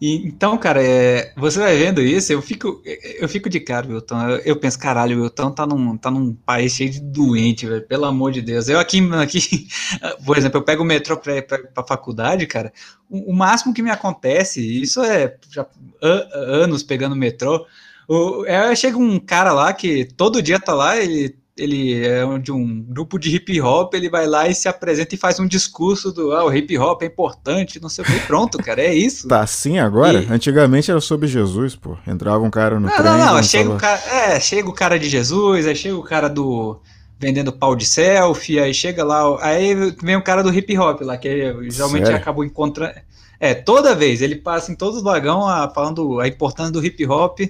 E, 0.00 0.26
então, 0.26 0.58
cara, 0.58 0.82
é, 0.84 1.32
você 1.36 1.58
vai 1.58 1.76
vendo 1.76 2.02
isso, 2.02 2.30
eu 2.30 2.42
fico, 2.42 2.82
eu 2.84 3.26
fico 3.28 3.48
de 3.48 3.58
cara, 3.60 3.88
Wilton. 3.88 4.28
Eu, 4.28 4.38
eu 4.38 4.56
penso, 4.56 4.78
caralho, 4.78 5.18
o 5.18 5.22
Wilton 5.22 5.50
tá 5.50 5.66
num, 5.66 5.96
tá 5.96 6.10
num 6.10 6.34
país 6.34 6.72
cheio 6.72 6.90
de 6.90 7.00
doente, 7.00 7.66
velho. 7.66 7.86
Pelo 7.86 8.04
amor 8.04 8.30
de 8.30 8.42
Deus. 8.42 8.68
Eu 8.68 8.78
aqui, 8.78 9.00
aqui 9.14 9.68
por 10.24 10.36
exemplo, 10.36 10.58
eu 10.58 10.64
pego 10.64 10.82
o 10.82 10.86
metrô 10.86 11.16
pra, 11.16 11.40
pra, 11.40 11.58
pra 11.58 11.84
faculdade, 11.84 12.46
cara. 12.46 12.72
O, 13.08 13.32
o, 13.32 13.34
máximo 13.34 13.72
que 13.72 13.82
me 13.82 13.90
acontece, 13.90 14.60
isso 14.60 15.02
é 15.02 15.36
já 15.50 15.66
anos 16.02 16.82
pegando 16.82 17.16
metrô. 17.16 17.66
O, 18.06 18.44
é, 18.44 18.74
chega 18.76 18.98
um 18.98 19.18
cara 19.18 19.52
lá 19.52 19.72
que 19.72 20.04
todo 20.04 20.42
dia 20.42 20.60
tá 20.60 20.74
lá, 20.74 20.98
ele 20.98 21.36
ele 21.56 22.04
é 22.04 22.38
de 22.38 22.52
um 22.52 22.82
grupo 22.82 23.18
de 23.18 23.34
hip 23.34 23.60
hop, 23.60 23.94
ele 23.94 24.10
vai 24.10 24.26
lá 24.26 24.46
e 24.46 24.54
se 24.54 24.68
apresenta 24.68 25.14
e 25.14 25.18
faz 25.18 25.40
um 25.40 25.46
discurso 25.46 26.12
do 26.12 26.32
ah, 26.32 26.44
o 26.44 26.54
hip 26.54 26.76
hop 26.76 27.02
é 27.02 27.06
importante, 27.06 27.80
não 27.80 27.88
sei 27.88 28.04
o 28.04 28.06
que, 28.06 28.20
pronto, 28.26 28.58
cara, 28.58 28.82
é 28.82 28.94
isso. 28.94 29.26
Tá 29.26 29.40
assim 29.40 29.78
agora? 29.78 30.22
E... 30.22 30.26
Antigamente 30.30 30.90
era 30.90 31.00
sobre 31.00 31.26
Jesus, 31.26 31.74
pô. 31.74 31.96
Entrava 32.06 32.44
um 32.44 32.50
cara 32.50 32.78
no 32.78 32.86
não, 32.86 32.94
trem. 32.94 33.04
Não, 33.04 33.34
não, 33.34 33.42
chega 33.42 33.70
o 33.70 33.76
cara, 33.76 34.00
é, 34.12 34.38
chega 34.38 34.68
o 34.68 34.72
cara 34.72 34.98
de 34.98 35.08
Jesus, 35.08 35.66
aí 35.66 35.74
chega 35.74 35.96
o 35.96 36.02
cara 36.02 36.28
do 36.28 36.78
vendendo 37.18 37.50
pau 37.50 37.74
de 37.74 37.86
selfie, 37.86 38.58
aí 38.58 38.74
chega 38.74 39.02
lá, 39.02 39.22
aí 39.40 39.74
vem 40.02 40.16
o 40.16 40.22
cara 40.22 40.42
do 40.42 40.52
hip 40.52 40.76
hop 40.76 41.00
lá, 41.00 41.16
que 41.16 41.28
geralmente 41.70 42.04
Sério? 42.04 42.16
acabou 42.16 42.44
encontrando. 42.44 42.92
É, 43.40 43.54
toda 43.54 43.94
vez 43.94 44.20
ele 44.20 44.36
passa 44.36 44.70
em 44.70 44.74
todos 44.74 44.98
os 44.98 45.02
vagões 45.02 45.72
falando 45.74 46.20
a 46.20 46.28
importância 46.28 46.72
do 46.72 46.84
hip 46.84 47.06
hop 47.06 47.40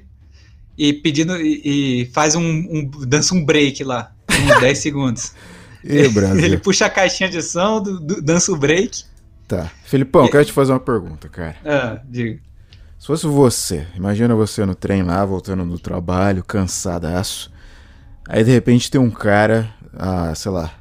e 0.77 0.93
pedindo 0.93 1.37
e, 1.41 2.03
e 2.03 2.07
faz 2.07 2.35
um, 2.35 2.43
um, 2.43 2.91
dança 3.07 3.35
um 3.35 3.45
break 3.45 3.83
lá, 3.85 4.13
uns 4.31 4.61
10 4.61 4.79
segundos. 4.79 5.33
E, 5.83 6.09
Brasil. 6.09 6.45
Ele 6.45 6.59
puxa 6.59 6.87
a 6.87 6.91
caixinha 6.91 7.29
de 7.29 7.43
som, 7.43 7.81
do, 7.81 8.01
do, 8.01 8.23
dança 8.23 8.53
o 8.53 8.57
break. 8.57 9.05
Tá. 9.47 9.71
Felipão, 9.85 10.27
e... 10.27 10.31
quero 10.31 10.45
te 10.45 10.53
fazer 10.53 10.73
uma 10.73 10.81
pergunta, 10.81 11.29
cara. 11.29 11.57
Ah, 11.65 12.01
diga. 12.05 12.41
Se 12.99 13.07
fosse 13.07 13.27
você, 13.27 13.87
imagina 13.95 14.35
você 14.35 14.65
no 14.65 14.75
trem 14.75 15.03
lá, 15.03 15.25
voltando 15.25 15.65
do 15.65 15.79
trabalho, 15.79 16.43
cansadaço. 16.43 17.53
Aí 18.29 18.43
de 18.43 18.51
repente 18.51 18.91
tem 18.91 19.01
um 19.01 19.11
cara, 19.11 19.73
ah, 19.93 20.35
sei 20.35 20.51
lá, 20.51 20.75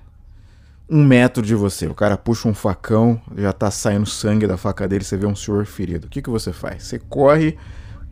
um 0.90 1.04
metro 1.04 1.44
de 1.44 1.54
você. 1.54 1.86
O 1.88 1.94
cara 1.94 2.18
puxa 2.18 2.48
um 2.48 2.54
facão, 2.54 3.22
já 3.38 3.54
tá 3.54 3.70
saindo 3.70 4.06
sangue 4.06 4.48
da 4.48 4.58
faca 4.58 4.88
dele, 4.88 5.04
você 5.04 5.18
vê 5.18 5.28
um 5.28 5.36
senhor 5.36 5.66
ferido. 5.66 6.08
O 6.08 6.10
que, 6.10 6.22
que 6.22 6.30
você 6.30 6.52
faz? 6.52 6.84
Você 6.84 6.98
corre 6.98 7.58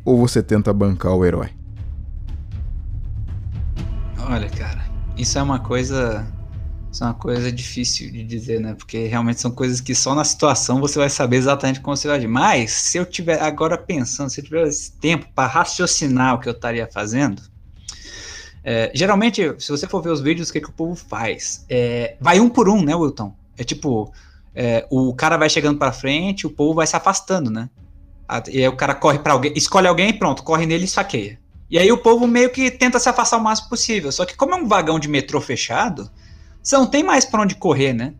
ou 0.05 0.19
você 0.19 0.43
tenta 0.43 0.71
bancar 0.73 1.15
o 1.15 1.25
herói? 1.25 1.49
Olha, 4.29 4.49
cara, 4.49 4.85
isso 5.17 5.37
é 5.37 5.41
uma 5.41 5.59
coisa. 5.59 6.25
Isso 6.91 7.03
é 7.03 7.07
uma 7.07 7.13
coisa 7.13 7.51
difícil 7.51 8.11
de 8.11 8.23
dizer, 8.23 8.61
né? 8.61 8.75
Porque 8.75 9.07
realmente 9.07 9.41
são 9.41 9.51
coisas 9.51 9.81
que 9.81 9.95
só 9.95 10.13
na 10.13 10.23
situação 10.23 10.79
você 10.79 10.99
vai 10.99 11.09
saber 11.09 11.37
exatamente 11.37 11.81
como 11.81 11.97
você 11.97 12.07
vai 12.07 12.17
agir. 12.17 12.27
Mas, 12.27 12.71
se 12.71 12.97
eu 12.97 13.05
tiver 13.05 13.41
agora 13.41 13.77
pensando, 13.77 14.29
se 14.29 14.39
eu 14.39 14.45
tiver 14.45 14.67
esse 14.67 14.91
tempo 14.93 15.27
para 15.33 15.47
raciocinar 15.47 16.35
o 16.35 16.39
que 16.39 16.47
eu 16.47 16.53
estaria 16.53 16.87
fazendo, 16.87 17.41
é, 18.63 18.91
geralmente, 18.93 19.55
se 19.59 19.69
você 19.69 19.87
for 19.87 20.01
ver 20.01 20.11
os 20.11 20.21
vídeos, 20.21 20.49
o 20.49 20.53
que, 20.53 20.61
que 20.61 20.69
o 20.69 20.73
povo 20.73 20.95
faz? 20.95 21.65
É, 21.67 22.15
vai 22.21 22.39
um 22.39 22.49
por 22.49 22.69
um, 22.69 22.81
né, 22.81 22.95
Wilton? 22.95 23.35
É 23.57 23.63
tipo, 23.63 24.13
é, 24.55 24.87
o 24.89 25.13
cara 25.13 25.35
vai 25.35 25.49
chegando 25.49 25.77
para 25.77 25.91
frente, 25.91 26.47
o 26.47 26.49
povo 26.49 26.75
vai 26.75 26.87
se 26.87 26.95
afastando, 26.95 27.49
né? 27.49 27.69
E 28.49 28.59
aí 28.59 28.67
o 28.67 28.75
cara 28.75 28.95
corre 28.95 29.19
para 29.19 29.33
alguém, 29.33 29.51
escolhe 29.55 29.87
alguém 29.87 30.09
e 30.09 30.13
pronto, 30.13 30.43
corre 30.43 30.65
nele 30.65 30.85
e 30.85 30.87
saqueia. 30.87 31.42
E 31.69 31.77
aí 31.79 31.91
o 31.91 31.97
povo 31.97 32.27
meio 32.27 32.49
que 32.51 32.69
tenta 32.69 32.99
se 32.99 33.09
afastar 33.09 33.37
o 33.37 33.43
máximo 33.43 33.69
possível. 33.69 34.11
Só 34.11 34.25
que 34.25 34.35
como 34.35 34.53
é 34.53 34.57
um 34.57 34.67
vagão 34.67 34.99
de 34.99 35.07
metrô 35.07 35.41
fechado, 35.41 36.09
você 36.61 36.77
não 36.77 36.85
tem 36.85 37.03
mais 37.03 37.25
para 37.25 37.41
onde 37.41 37.55
correr, 37.55 37.93
né? 37.93 38.13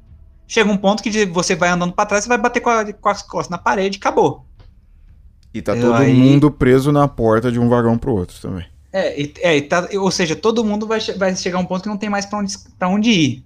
chega 0.45 0.69
um 0.69 0.77
ponto 0.77 1.01
que 1.01 1.25
você 1.25 1.55
vai 1.55 1.69
andando 1.69 1.93
pra 1.93 2.05
trás, 2.05 2.23
você 2.25 2.27
vai 2.29 2.37
bater 2.37 2.59
com, 2.59 2.69
a- 2.69 2.93
com 2.93 3.09
as 3.09 3.23
costas 3.23 3.49
na 3.49 3.57
parede 3.57 3.97
e 3.97 3.99
acabou. 3.99 4.45
E 5.53 5.61
tá 5.63 5.73
todo 5.75 5.93
aí- 5.95 6.13
mundo 6.13 6.51
preso 6.51 6.91
na 6.91 7.07
porta 7.07 7.51
de 7.51 7.57
um 7.59 7.69
vagão 7.69 7.97
pro 7.97 8.13
outro 8.13 8.39
também. 8.39 8.65
É, 8.91 9.19
e- 9.19 9.33
é, 9.39 9.57
e 9.57 9.61
tá- 9.63 9.87
ou 9.97 10.11
seja, 10.11 10.35
todo 10.35 10.63
mundo 10.63 10.85
vai, 10.85 10.99
vai 11.17 11.35
chegar 11.35 11.57
a 11.57 11.61
um 11.61 11.65
ponto 11.65 11.81
que 11.83 11.89
não 11.89 11.97
tem 11.97 12.09
mais 12.09 12.25
pra 12.27 12.37
onde, 12.39 12.53
pra 12.77 12.87
onde 12.87 13.09
ir. 13.09 13.45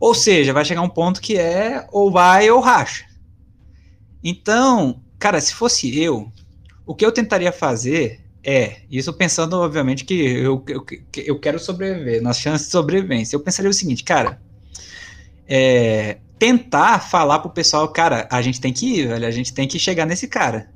Ou 0.00 0.14
seja, 0.14 0.52
vai 0.54 0.64
chegar 0.64 0.80
um 0.80 0.88
ponto 0.88 1.20
que 1.20 1.36
é 1.36 1.86
ou 1.92 2.10
vai 2.10 2.48
ou 2.50 2.60
racha. 2.60 3.04
Então, 4.22 5.02
cara, 5.18 5.40
se 5.40 5.52
fosse 5.54 5.98
eu, 6.00 6.30
o 6.86 6.94
que 6.94 7.04
eu 7.04 7.12
tentaria 7.12 7.52
fazer 7.52 8.20
é, 8.48 8.76
isso 8.88 9.12
pensando, 9.12 9.54
obviamente, 9.54 10.04
que 10.04 10.14
eu, 10.14 10.64
eu, 10.68 10.86
eu 11.16 11.40
quero 11.40 11.58
sobreviver, 11.58 12.22
nas 12.22 12.38
chances 12.38 12.68
de 12.68 12.72
sobrevivência. 12.72 13.34
Eu 13.34 13.40
pensaria 13.40 13.68
o 13.68 13.74
seguinte, 13.74 14.04
cara, 14.04 14.40
é, 15.48 16.18
tentar 16.38 17.00
falar 17.00 17.40
pro 17.40 17.50
pessoal, 17.50 17.88
cara, 17.88 18.28
a 18.30 18.40
gente 18.40 18.60
tem 18.60 18.72
que 18.72 19.00
ir, 19.00 19.08
velho, 19.08 19.26
a 19.26 19.32
gente 19.32 19.52
tem 19.52 19.66
que 19.66 19.80
chegar 19.80 20.06
nesse 20.06 20.28
cara. 20.28 20.70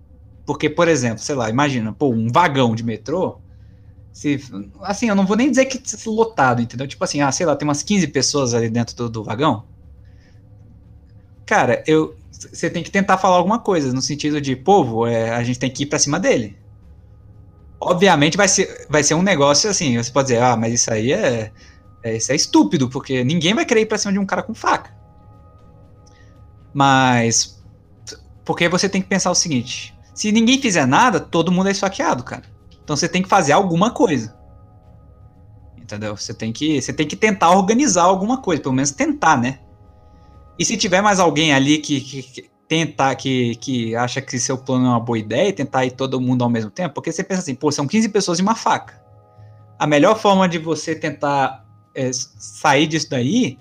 Porque, 0.45 0.69
por 0.69 0.89
exemplo, 0.89 1.21
sei 1.21 1.37
lá, 1.37 1.49
imagina, 1.49 1.93
pô, 1.93 2.09
um 2.11 2.27
vagão 2.27 2.75
de 2.75 2.83
metrô, 2.83 3.39
se, 4.13 4.41
assim, 4.81 5.09
eu 5.09 5.15
não 5.15 5.25
vou 5.25 5.37
nem 5.37 5.49
dizer 5.49 5.67
que 5.67 5.81
lotado, 6.09 6.61
entendeu? 6.61 6.89
Tipo 6.89 7.05
assim, 7.05 7.21
ah, 7.21 7.31
sei 7.31 7.47
lá, 7.47 7.55
tem 7.55 7.69
umas 7.69 7.85
15 7.85 8.09
pessoas 8.09 8.53
ali 8.53 8.69
dentro 8.69 8.97
do, 8.97 9.09
do 9.09 9.23
vagão. 9.23 9.63
Cara, 11.47 11.85
eu, 11.87 12.17
você 12.33 12.69
tem 12.69 12.83
que 12.83 12.91
tentar 12.91 13.17
falar 13.17 13.37
alguma 13.37 13.61
coisa, 13.61 13.93
no 13.93 14.03
sentido 14.03 14.41
de, 14.41 14.57
povo, 14.57 15.07
é, 15.07 15.31
a 15.31 15.45
gente 15.45 15.61
tem 15.61 15.71
que 15.71 15.85
ir 15.85 15.87
pra 15.87 16.01
cima 16.01 16.19
dele. 16.19 16.59
Obviamente 17.81 18.37
vai 18.37 18.47
ser, 18.47 18.87
vai 18.91 19.03
ser 19.03 19.15
um 19.15 19.23
negócio 19.23 19.71
assim, 19.71 19.97
você 19.97 20.11
pode 20.11 20.29
dizer, 20.29 20.43
ah, 20.43 20.57
mas 20.57 20.75
isso 20.75 20.93
aí 20.93 21.13
é, 21.13 21.51
é, 22.03 22.17
isso 22.17 22.31
é 22.31 22.35
estúpido, 22.37 22.91
porque 22.91 23.25
ninguém 23.25 23.55
vai 23.55 23.65
querer 23.65 23.81
ir 23.81 23.87
pra 23.87 23.97
cima 23.97 24.13
de 24.13 24.19
um 24.19 24.27
cara 24.27 24.43
com 24.43 24.55
faca. 24.55 24.95
Mas, 26.75 27.63
porque 28.45 28.69
você 28.69 28.89
tem 28.89 29.01
que 29.01 29.09
pensar 29.09 29.31
o 29.31 29.35
seguinte, 29.35 29.99
se 30.15 30.31
ninguém 30.31 30.61
fizer 30.61 30.87
nada, 30.87 31.19
todo 31.19 31.51
mundo 31.51 31.69
é 31.69 31.73
esfaqueado, 31.73 32.23
cara. 32.23 32.45
Então 32.85 32.95
você 32.95 33.09
tem 33.09 33.23
que 33.23 33.29
fazer 33.29 33.53
alguma 33.53 33.91
coisa. 33.93 34.37
Entendeu? 35.79 36.17
Você 36.17 36.35
tem 36.35 36.53
que, 36.53 36.81
você 36.81 36.93
tem 36.93 37.07
que 37.07 37.17
tentar 37.17 37.51
organizar 37.51 38.03
alguma 38.03 38.43
coisa, 38.43 38.63
pelo 38.63 38.75
menos 38.75 38.91
tentar, 38.91 39.37
né? 39.37 39.61
E 40.59 40.65
se 40.65 40.77
tiver 40.77 41.01
mais 41.01 41.19
alguém 41.19 41.55
ali 41.55 41.79
que, 41.79 42.01
que, 42.01 42.23
que 42.23 42.51
tentar, 42.71 43.17
que, 43.17 43.57
que 43.57 43.97
acha 43.97 44.21
que 44.23 44.39
seu 44.39 44.57
plano 44.57 44.87
é 44.87 44.89
uma 44.91 45.01
boa 45.01 45.19
ideia 45.19 45.49
e 45.49 45.53
tentar 45.53 45.85
ir 45.85 45.91
todo 45.91 46.21
mundo 46.21 46.45
ao 46.45 46.49
mesmo 46.49 46.71
tempo, 46.71 46.95
porque 46.95 47.11
você 47.11 47.25
pensa 47.25 47.41
assim, 47.41 47.53
pô, 47.53 47.73
são 47.73 47.85
15 47.85 48.09
pessoas 48.11 48.39
e 48.39 48.43
uma 48.43 48.55
faca. 48.55 49.03
A 49.77 49.89
melhor 49.89 50.17
forma 50.17 50.49
de 50.49 50.57
você 50.57 50.95
tentar 50.95 51.67
é, 51.93 52.13
sair 52.13 52.87
disso 52.87 53.11
daí, 53.11 53.59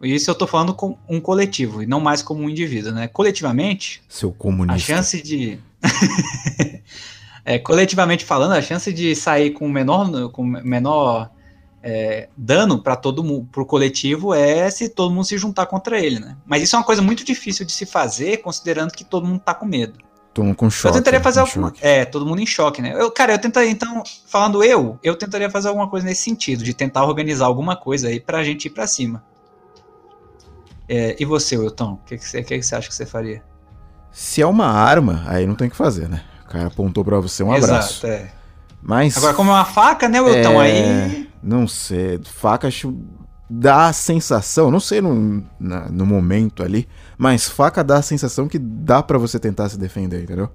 isso 0.00 0.30
eu 0.30 0.34
tô 0.34 0.46
falando 0.46 0.72
com 0.72 0.96
um 1.06 1.20
coletivo, 1.20 1.82
e 1.82 1.86
não 1.86 2.00
mais 2.00 2.22
como 2.22 2.44
um 2.44 2.48
indivíduo, 2.48 2.92
né? 2.92 3.06
Coletivamente, 3.08 4.02
Seu 4.08 4.30
a 4.30 4.32
comunista. 4.32 4.94
chance 4.94 5.20
de. 5.20 5.58
é, 7.44 7.58
coletivamente 7.58 8.24
falando, 8.24 8.52
a 8.52 8.62
chance 8.62 8.90
de 8.90 9.14
sair 9.14 9.50
com 9.50 9.68
menor, 9.68 10.30
com 10.30 10.42
menor 10.42 11.30
é, 11.88 12.28
dano 12.36 12.82
para 12.82 12.96
todo 12.96 13.22
mundo, 13.22 13.46
pro 13.52 13.64
coletivo, 13.64 14.34
é 14.34 14.68
se 14.68 14.88
todo 14.88 15.14
mundo 15.14 15.24
se 15.24 15.38
juntar 15.38 15.66
contra 15.66 16.00
ele, 16.00 16.18
né? 16.18 16.36
Mas 16.44 16.60
isso 16.64 16.74
é 16.74 16.80
uma 16.80 16.84
coisa 16.84 17.00
muito 17.00 17.24
difícil 17.24 17.64
de 17.64 17.70
se 17.70 17.86
fazer, 17.86 18.38
considerando 18.38 18.90
que 18.90 19.04
todo 19.04 19.24
mundo 19.24 19.38
tá 19.38 19.54
com 19.54 19.64
medo. 19.64 19.96
Todo 20.34 20.46
mundo 20.46 20.56
com 20.56 20.68
choque. 20.68 20.88
eu 20.88 21.00
tentaria 21.00 21.20
fazer 21.20 21.38
alguma. 21.38 21.68
choque. 21.68 21.78
É, 21.86 22.04
todo 22.04 22.26
mundo 22.26 22.40
em 22.40 22.46
choque, 22.46 22.82
né? 22.82 22.92
Eu, 22.92 23.08
cara, 23.12 23.34
eu 23.34 23.38
tentaria, 23.38 23.70
então, 23.70 24.02
falando 24.26 24.64
eu, 24.64 24.98
eu 25.00 25.14
tentaria 25.14 25.48
fazer 25.48 25.68
alguma 25.68 25.88
coisa 25.88 26.04
nesse 26.04 26.22
sentido, 26.22 26.64
de 26.64 26.74
tentar 26.74 27.04
organizar 27.04 27.46
alguma 27.46 27.76
coisa 27.76 28.08
aí 28.08 28.18
pra 28.18 28.42
gente 28.42 28.64
ir 28.64 28.70
pra 28.70 28.88
cima. 28.88 29.22
É, 30.88 31.14
e 31.20 31.24
você, 31.24 31.56
Wilton? 31.56 31.92
O 31.92 31.96
que, 32.04 32.18
que, 32.18 32.24
você, 32.24 32.40
o 32.40 32.44
que, 32.44 32.58
que 32.58 32.66
você 32.66 32.74
acha 32.74 32.88
que 32.88 32.94
você 32.96 33.06
faria? 33.06 33.44
Se 34.10 34.42
é 34.42 34.46
uma 34.46 34.66
arma, 34.66 35.22
aí 35.28 35.46
não 35.46 35.54
tem 35.54 35.68
o 35.68 35.70
que 35.70 35.76
fazer, 35.76 36.08
né? 36.08 36.24
O 36.44 36.48
cara 36.48 36.66
apontou 36.66 37.04
pra 37.04 37.20
você 37.20 37.44
um 37.44 37.52
abraço. 37.52 38.04
Exato, 38.04 38.06
é. 38.08 38.32
Mas. 38.82 39.16
Agora, 39.16 39.34
como 39.34 39.50
é 39.50 39.54
uma 39.54 39.64
faca, 39.64 40.08
né, 40.08 40.20
Wilton? 40.20 40.62
É, 40.62 40.66
Aí. 40.66 41.25
Não 41.42 41.66
sei. 41.68 42.20
Faca 42.24 42.68
acho, 42.68 42.96
dá 43.48 43.86
a 43.88 43.92
sensação, 43.92 44.70
não 44.70 44.80
sei 44.80 45.00
no, 45.00 45.44
na- 45.60 45.88
no 45.88 46.04
momento 46.06 46.62
ali, 46.62 46.88
mas 47.16 47.48
faca 47.48 47.82
dá 47.84 47.96
a 47.98 48.02
sensação 48.02 48.48
que 48.48 48.58
dá 48.58 49.02
pra 49.02 49.18
você 49.18 49.38
tentar 49.38 49.68
se 49.68 49.78
defender, 49.78 50.22
entendeu? 50.24 50.50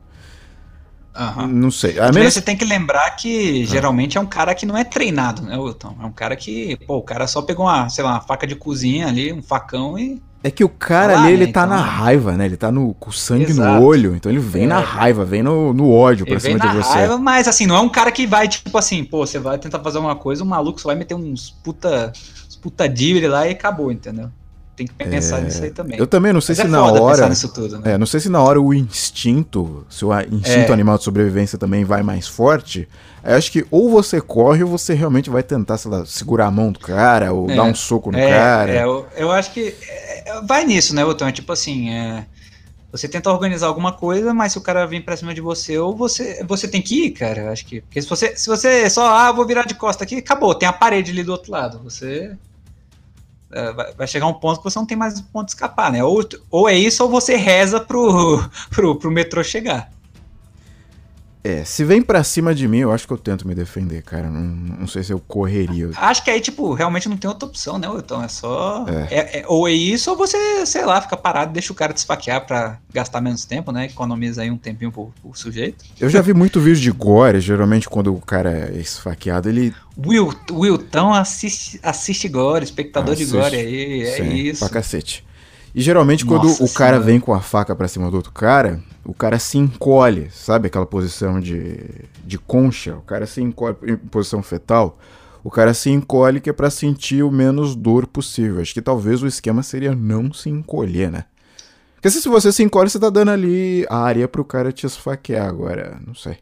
Aham. 1.13 1.47
Não 1.47 1.69
sei. 1.71 1.99
A 1.99 2.09
menos 2.11 2.33
Você 2.33 2.41
tem 2.41 2.55
que 2.55 2.63
lembrar 2.63 3.07
Ah. 3.07 3.11
que 3.11 3.65
geralmente 3.65 4.17
é 4.17 4.21
um 4.21 4.25
cara 4.25 4.55
que 4.55 4.65
não 4.65 4.77
é 4.77 4.83
treinado, 4.83 5.41
né, 5.41 5.57
Wilton? 5.57 5.95
É 6.01 6.05
um 6.05 6.11
cara 6.11 6.35
que, 6.37 6.77
pô, 6.87 6.97
o 6.97 7.03
cara 7.03 7.27
só 7.27 7.41
pegou 7.41 7.65
uma, 7.65 7.89
sei 7.89 8.03
lá, 8.03 8.11
uma 8.13 8.21
faca 8.21 8.47
de 8.47 8.55
cozinha 8.55 9.07
ali, 9.07 9.31
um 9.33 9.41
facão 9.41 9.99
e. 9.99 10.21
é 10.43 10.49
que 10.51 10.63
o 10.63 10.69
cara 10.69 11.13
Lá, 11.13 11.23
ali, 11.23 11.33
ele 11.33 11.45
né, 11.47 11.51
tá 11.51 11.63
então. 11.65 11.75
na 11.75 11.81
raiva, 11.81 12.31
né? 12.33 12.45
Ele 12.45 12.57
tá 12.57 12.71
no, 12.71 12.93
com 12.95 13.11
sangue 13.11 13.45
Exato. 13.51 13.79
no 13.79 13.85
olho, 13.85 14.15
então 14.15 14.31
ele 14.31 14.39
vem 14.41 14.63
É. 14.63 14.67
na 14.67 14.79
raiva, 14.79 15.23
vem 15.23 15.43
no, 15.43 15.73
no 15.73 15.91
ódio 15.91 16.25
pra 16.25 16.33
Ele 16.35 16.41
vem 16.41 16.53
cima 16.53 16.65
na 16.65 16.71
de 16.71 16.77
você. 16.83 16.93
raiva, 16.93 17.17
mas 17.17 17.47
assim, 17.47 17.67
não 17.67 17.75
é 17.75 17.79
um 17.81 17.89
cara 17.89 18.11
que 18.11 18.25
vai, 18.25 18.47
tipo 18.47 18.75
assim, 18.77 19.03
pô, 19.03 19.25
você 19.25 19.37
vai 19.39 19.57
tentar 19.57 19.79
fazer 19.79 19.99
uma 19.99 20.15
coisa, 20.15 20.43
o 20.43 20.47
maluco 20.47 20.81
só 20.81 20.89
vai 20.89 20.95
meter 20.95 21.13
uns 21.15 21.51
puta, 21.63 22.11
uns 22.47 22.55
puta 22.55 22.87
dívida 22.89 23.29
lá 23.29 23.47
e 23.47 23.51
acabou, 23.51 23.91
entendeu? 23.91 24.29
Tem 24.75 24.87
que 24.87 24.93
pensar 24.95 25.41
nisso 25.41 25.63
aí 25.63 25.69
também. 25.69 25.99
É, 25.99 26.01
Eu 26.01 26.07
também 26.07 26.33
não 26.33 26.41
sei 26.41 26.53
Mas 26.55 26.61
se 26.61 26.65
é 26.65 26.69
na 26.69 26.83
hora. 26.83 27.29
tudo, 27.53 27.79
né? 27.79 27.93
É, 27.93 27.97
não 27.99 28.05
sei 28.07 28.19
se 28.19 28.29
na 28.29 28.41
hora 28.41 28.59
o 28.59 28.73
instinto, 28.73 29.85
se 29.89 30.03
o 30.05 30.11
instinto 30.21 30.69
É. 30.69 30.73
animal 30.73 30.97
de 30.97 31.03
sobrevivência 31.03 31.57
também 31.57 31.83
vai 31.83 32.01
mais 32.01 32.27
forte. 32.27 32.87
Eu 33.23 33.35
acho 33.35 33.51
que 33.51 33.65
ou 33.69 33.91
você 33.91 34.19
corre 34.19 34.63
ou 34.63 34.69
você 34.69 34.93
realmente 34.95 35.29
vai 35.29 35.43
tentar, 35.43 35.77
sei 35.77 35.91
lá, 35.91 36.03
segurar 36.05 36.47
a 36.47 36.51
mão 36.51 36.71
do 36.71 36.79
cara 36.79 37.31
ou 37.33 37.51
É. 37.51 37.55
dar 37.55 37.63
um 37.63 37.75
soco 37.75 38.11
no 38.11 38.17
É, 38.17 38.29
cara. 38.29 38.71
é, 38.71 38.83
eu, 38.83 39.05
eu 39.15 39.31
acho 39.31 39.51
que 39.51 39.59
é, 39.87 40.10
é, 40.10 40.10
vai 40.43 40.65
nisso, 40.65 40.95
né, 40.95 41.03
Wilton? 41.03 41.27
É 41.27 41.31
tipo 41.31 41.51
assim, 41.51 41.89
é, 41.89 42.25
você 42.91 43.07
tenta 43.07 43.31
organizar 43.31 43.67
alguma 43.67 43.93
coisa, 43.93 44.33
mas 44.33 44.51
se 44.51 44.57
o 44.57 44.61
cara 44.61 44.85
vir 44.85 45.05
pra 45.05 45.15
cima 45.15 45.33
de 45.33 45.39
você, 45.39 45.77
ou 45.77 45.95
você, 45.95 46.43
você 46.43 46.67
tem 46.67 46.81
que 46.81 47.05
ir, 47.05 47.11
cara. 47.11 47.51
Acho 47.51 47.65
que. 47.65 47.81
Porque 47.81 48.01
se 48.01 48.09
você, 48.09 48.35
se 48.35 48.47
você 48.47 48.89
só, 48.89 49.07
ah, 49.15 49.31
vou 49.31 49.47
virar 49.47 49.65
de 49.65 49.75
costa 49.75 50.03
aqui, 50.03 50.17
acabou, 50.17 50.53
tem 50.53 50.67
a 50.67 50.73
parede 50.73 51.11
ali 51.11 51.23
do 51.23 51.31
outro 51.31 51.51
lado. 51.51 51.79
Você. 51.79 52.35
é, 53.51 53.73
vai, 53.73 53.93
vai 53.93 54.07
chegar 54.07 54.27
um 54.27 54.33
ponto 54.33 54.57
que 54.57 54.63
você 54.65 54.77
não 54.77 54.85
tem 54.85 54.97
mais 54.97 55.21
ponto 55.21 55.45
de 55.45 55.51
escapar, 55.51 55.91
né? 55.91 56.03
Ou, 56.03 56.27
ou 56.49 56.67
é 56.67 56.75
isso, 56.75 57.03
ou 57.03 57.09
você 57.09 57.35
reza 57.35 57.79
pro, 57.79 58.43
pro, 58.69 58.95
pro 58.95 59.11
metrô 59.11 59.43
chegar. 59.43 59.89
É, 61.43 61.63
se 61.65 61.83
vem 61.83 62.01
pra 62.03 62.23
cima 62.23 62.53
de 62.53 62.67
mim, 62.67 62.79
eu 62.79 62.91
acho 62.91 63.07
que 63.07 63.13
eu 63.13 63.17
tento 63.17 63.47
me 63.47 63.55
defender, 63.55 64.03
cara. 64.03 64.29
Não, 64.29 64.41
não 64.81 64.87
sei 64.87 65.03
se 65.03 65.11
eu 65.11 65.19
correria. 65.19 65.89
Acho 65.95 66.23
que 66.23 66.29
aí, 66.29 66.39
tipo, 66.39 66.71
realmente 66.73 67.09
não 67.09 67.17
tem 67.17 67.27
outra 67.27 67.47
opção, 67.47 67.79
né, 67.79 67.89
Wilton? 67.89 68.23
É 68.23 68.27
só. 68.27 68.85
é- 69.09 69.39
é- 69.39 69.45
ou 69.47 69.67
é 69.67 69.71
isso, 69.71 70.11
ou 70.11 70.17
você, 70.17 70.65
sei 70.65 70.85
lá, 70.85 71.01
fica 71.01 71.17
parado 71.17 71.51
e 71.51 71.53
deixa 71.53 71.73
o 71.73 71.75
cara 71.75 71.93
te 71.93 71.97
esfaquear 71.97 72.45
pra 72.45 72.77
gastar 72.93 73.21
menos 73.21 73.43
tempo, 73.43 73.71
né? 73.71 73.85
Economiza 73.85 74.43
aí 74.43 74.51
um 74.51 74.57
tempinho 74.57 74.91
pro, 74.91 75.11
pro 75.21 75.31
sujeito. 75.33 75.83
Eu 75.99 76.09
já 76.09 76.21
vi 76.21 76.33
muito 76.33 76.59
vídeo 76.59 76.81
de 76.81 76.91
gore, 76.91 77.39
geralmente 77.39 77.89
quando 77.89 78.13
o 78.13 78.21
cara 78.21 78.71
é 78.73 78.79
esfaqueado, 78.79 79.49
ele. 79.49 79.73
Will, 80.05 80.33
Wilton 80.51 81.13
assiste, 81.13 81.79
assiste 81.83 82.27
Gore, 82.29 82.63
espectador 82.63 83.15
de 83.15 83.23
Assiste. 83.23 83.37
Gore 83.39 83.55
aí, 83.55 84.01
é 84.03 84.15
Sim, 84.17 84.33
isso. 84.35 84.59
Pra 84.59 84.69
cacete. 84.69 85.23
E 85.73 85.81
geralmente 85.81 86.25
quando 86.25 86.43
Nossa 86.47 86.63
o 86.63 86.69
cara 86.69 86.91
Senhora. 86.97 87.05
vem 87.05 87.19
com 87.19 87.33
a 87.33 87.39
faca 87.39 87.75
pra 87.75 87.87
cima 87.87 88.09
do 88.11 88.17
outro 88.17 88.31
cara, 88.31 88.81
o 89.05 89.13
cara 89.13 89.39
se 89.39 89.57
encolhe, 89.57 90.29
sabe 90.31 90.67
aquela 90.67 90.85
posição 90.85 91.39
de, 91.39 91.79
de 92.25 92.37
concha? 92.37 92.95
O 92.95 93.01
cara 93.01 93.25
se 93.25 93.41
encolhe 93.41 93.75
em 93.83 93.95
posição 93.95 94.43
fetal. 94.43 94.99
O 95.43 95.49
cara 95.49 95.73
se 95.73 95.89
encolhe 95.89 96.39
que 96.41 96.49
é 96.49 96.53
pra 96.53 96.69
sentir 96.69 97.23
o 97.23 97.31
menos 97.31 97.73
dor 97.75 98.05
possível. 98.05 98.61
Acho 98.61 98.73
que 98.73 98.81
talvez 98.81 99.23
o 99.23 99.27
esquema 99.27 99.63
seria 99.63 99.95
não 99.95 100.31
se 100.33 100.49
encolher, 100.49 101.09
né? 101.09 101.23
Porque 101.95 102.11
se 102.11 102.27
você 102.27 102.51
se 102.51 102.61
encolhe, 102.63 102.89
você 102.89 102.99
tá 102.99 103.09
dando 103.09 103.31
ali 103.31 103.85
área 103.89 104.27
pro 104.27 104.43
cara 104.43 104.71
te 104.71 104.85
esfaquear 104.85 105.47
agora. 105.47 105.99
Não 106.05 106.13
sei. 106.13 106.37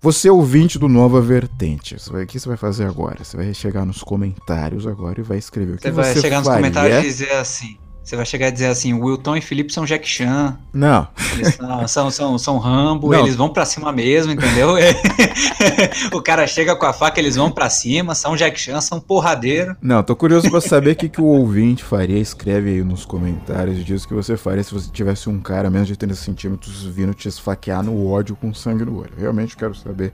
Você 0.00 0.28
é 0.28 0.32
ouvinte 0.32 0.78
do 0.78 0.88
Nova 0.88 1.20
Vertente. 1.20 1.96
Vai- 2.10 2.24
O 2.24 2.26
que 2.26 2.38
você 2.38 2.46
vai 2.48 2.56
fazer 2.56 2.84
agora? 2.84 3.24
Você 3.24 3.36
vai 3.36 3.52
chegar 3.54 3.84
nos 3.86 4.02
comentários 4.02 4.86
agora 4.86 5.20
e 5.20 5.22
vai 5.24 5.38
escrever 5.38 5.72
o 5.74 5.76
que 5.76 5.82
Você 5.82 5.90
vai 5.90 6.12
você 6.14 6.20
chegar 6.20 6.38
nos 6.38 6.46
faria? 6.46 6.60
comentários 6.62 6.98
e 6.98 7.08
dizer 7.08 7.30
assim. 7.32 7.76
Você 8.06 8.14
vai 8.14 8.24
chegar 8.24 8.46
e 8.46 8.52
dizer 8.52 8.68
assim, 8.68 8.92
Wilton 8.94 9.36
e 9.36 9.40
Felipe 9.40 9.72
são 9.72 9.84
Jack 9.84 10.08
Chan, 10.08 10.56
Não. 10.72 11.08
eles 11.32 11.56
são, 11.56 11.88
são, 11.88 12.10
são, 12.12 12.38
são 12.38 12.58
Rambo, 12.58 13.10
Não. 13.10 13.18
eles 13.18 13.34
vão 13.34 13.48
pra 13.48 13.64
cima 13.64 13.90
mesmo, 13.90 14.30
entendeu? 14.30 14.76
o 16.14 16.22
cara 16.22 16.46
chega 16.46 16.76
com 16.76 16.86
a 16.86 16.92
faca, 16.92 17.18
eles 17.18 17.34
vão 17.34 17.50
pra 17.50 17.68
cima, 17.68 18.14
são 18.14 18.36
Jack 18.36 18.60
Chan, 18.60 18.80
são 18.80 19.00
porradeiro. 19.00 19.76
Não, 19.82 20.04
tô 20.04 20.14
curioso 20.14 20.48
pra 20.48 20.60
saber 20.60 20.92
o 20.92 20.96
que, 20.96 21.08
que 21.08 21.20
o 21.20 21.24
ouvinte 21.24 21.82
faria. 21.82 22.20
Escreve 22.20 22.70
aí 22.70 22.84
nos 22.84 23.04
comentários 23.04 23.76
e 23.76 23.82
diz 23.82 24.04
o 24.04 24.08
que 24.08 24.14
você 24.14 24.36
faria 24.36 24.62
se 24.62 24.72
você 24.72 24.88
tivesse 24.88 25.28
um 25.28 25.40
cara 25.40 25.68
menos 25.68 25.88
de 25.88 25.96
30 25.96 26.14
centímetros 26.14 26.84
vindo 26.84 27.12
te 27.12 27.26
esfaquear 27.26 27.82
no 27.82 28.08
ódio 28.08 28.36
com 28.36 28.54
sangue 28.54 28.84
no 28.84 29.00
olho. 29.00 29.14
Realmente 29.18 29.56
quero 29.56 29.74
saber. 29.74 30.12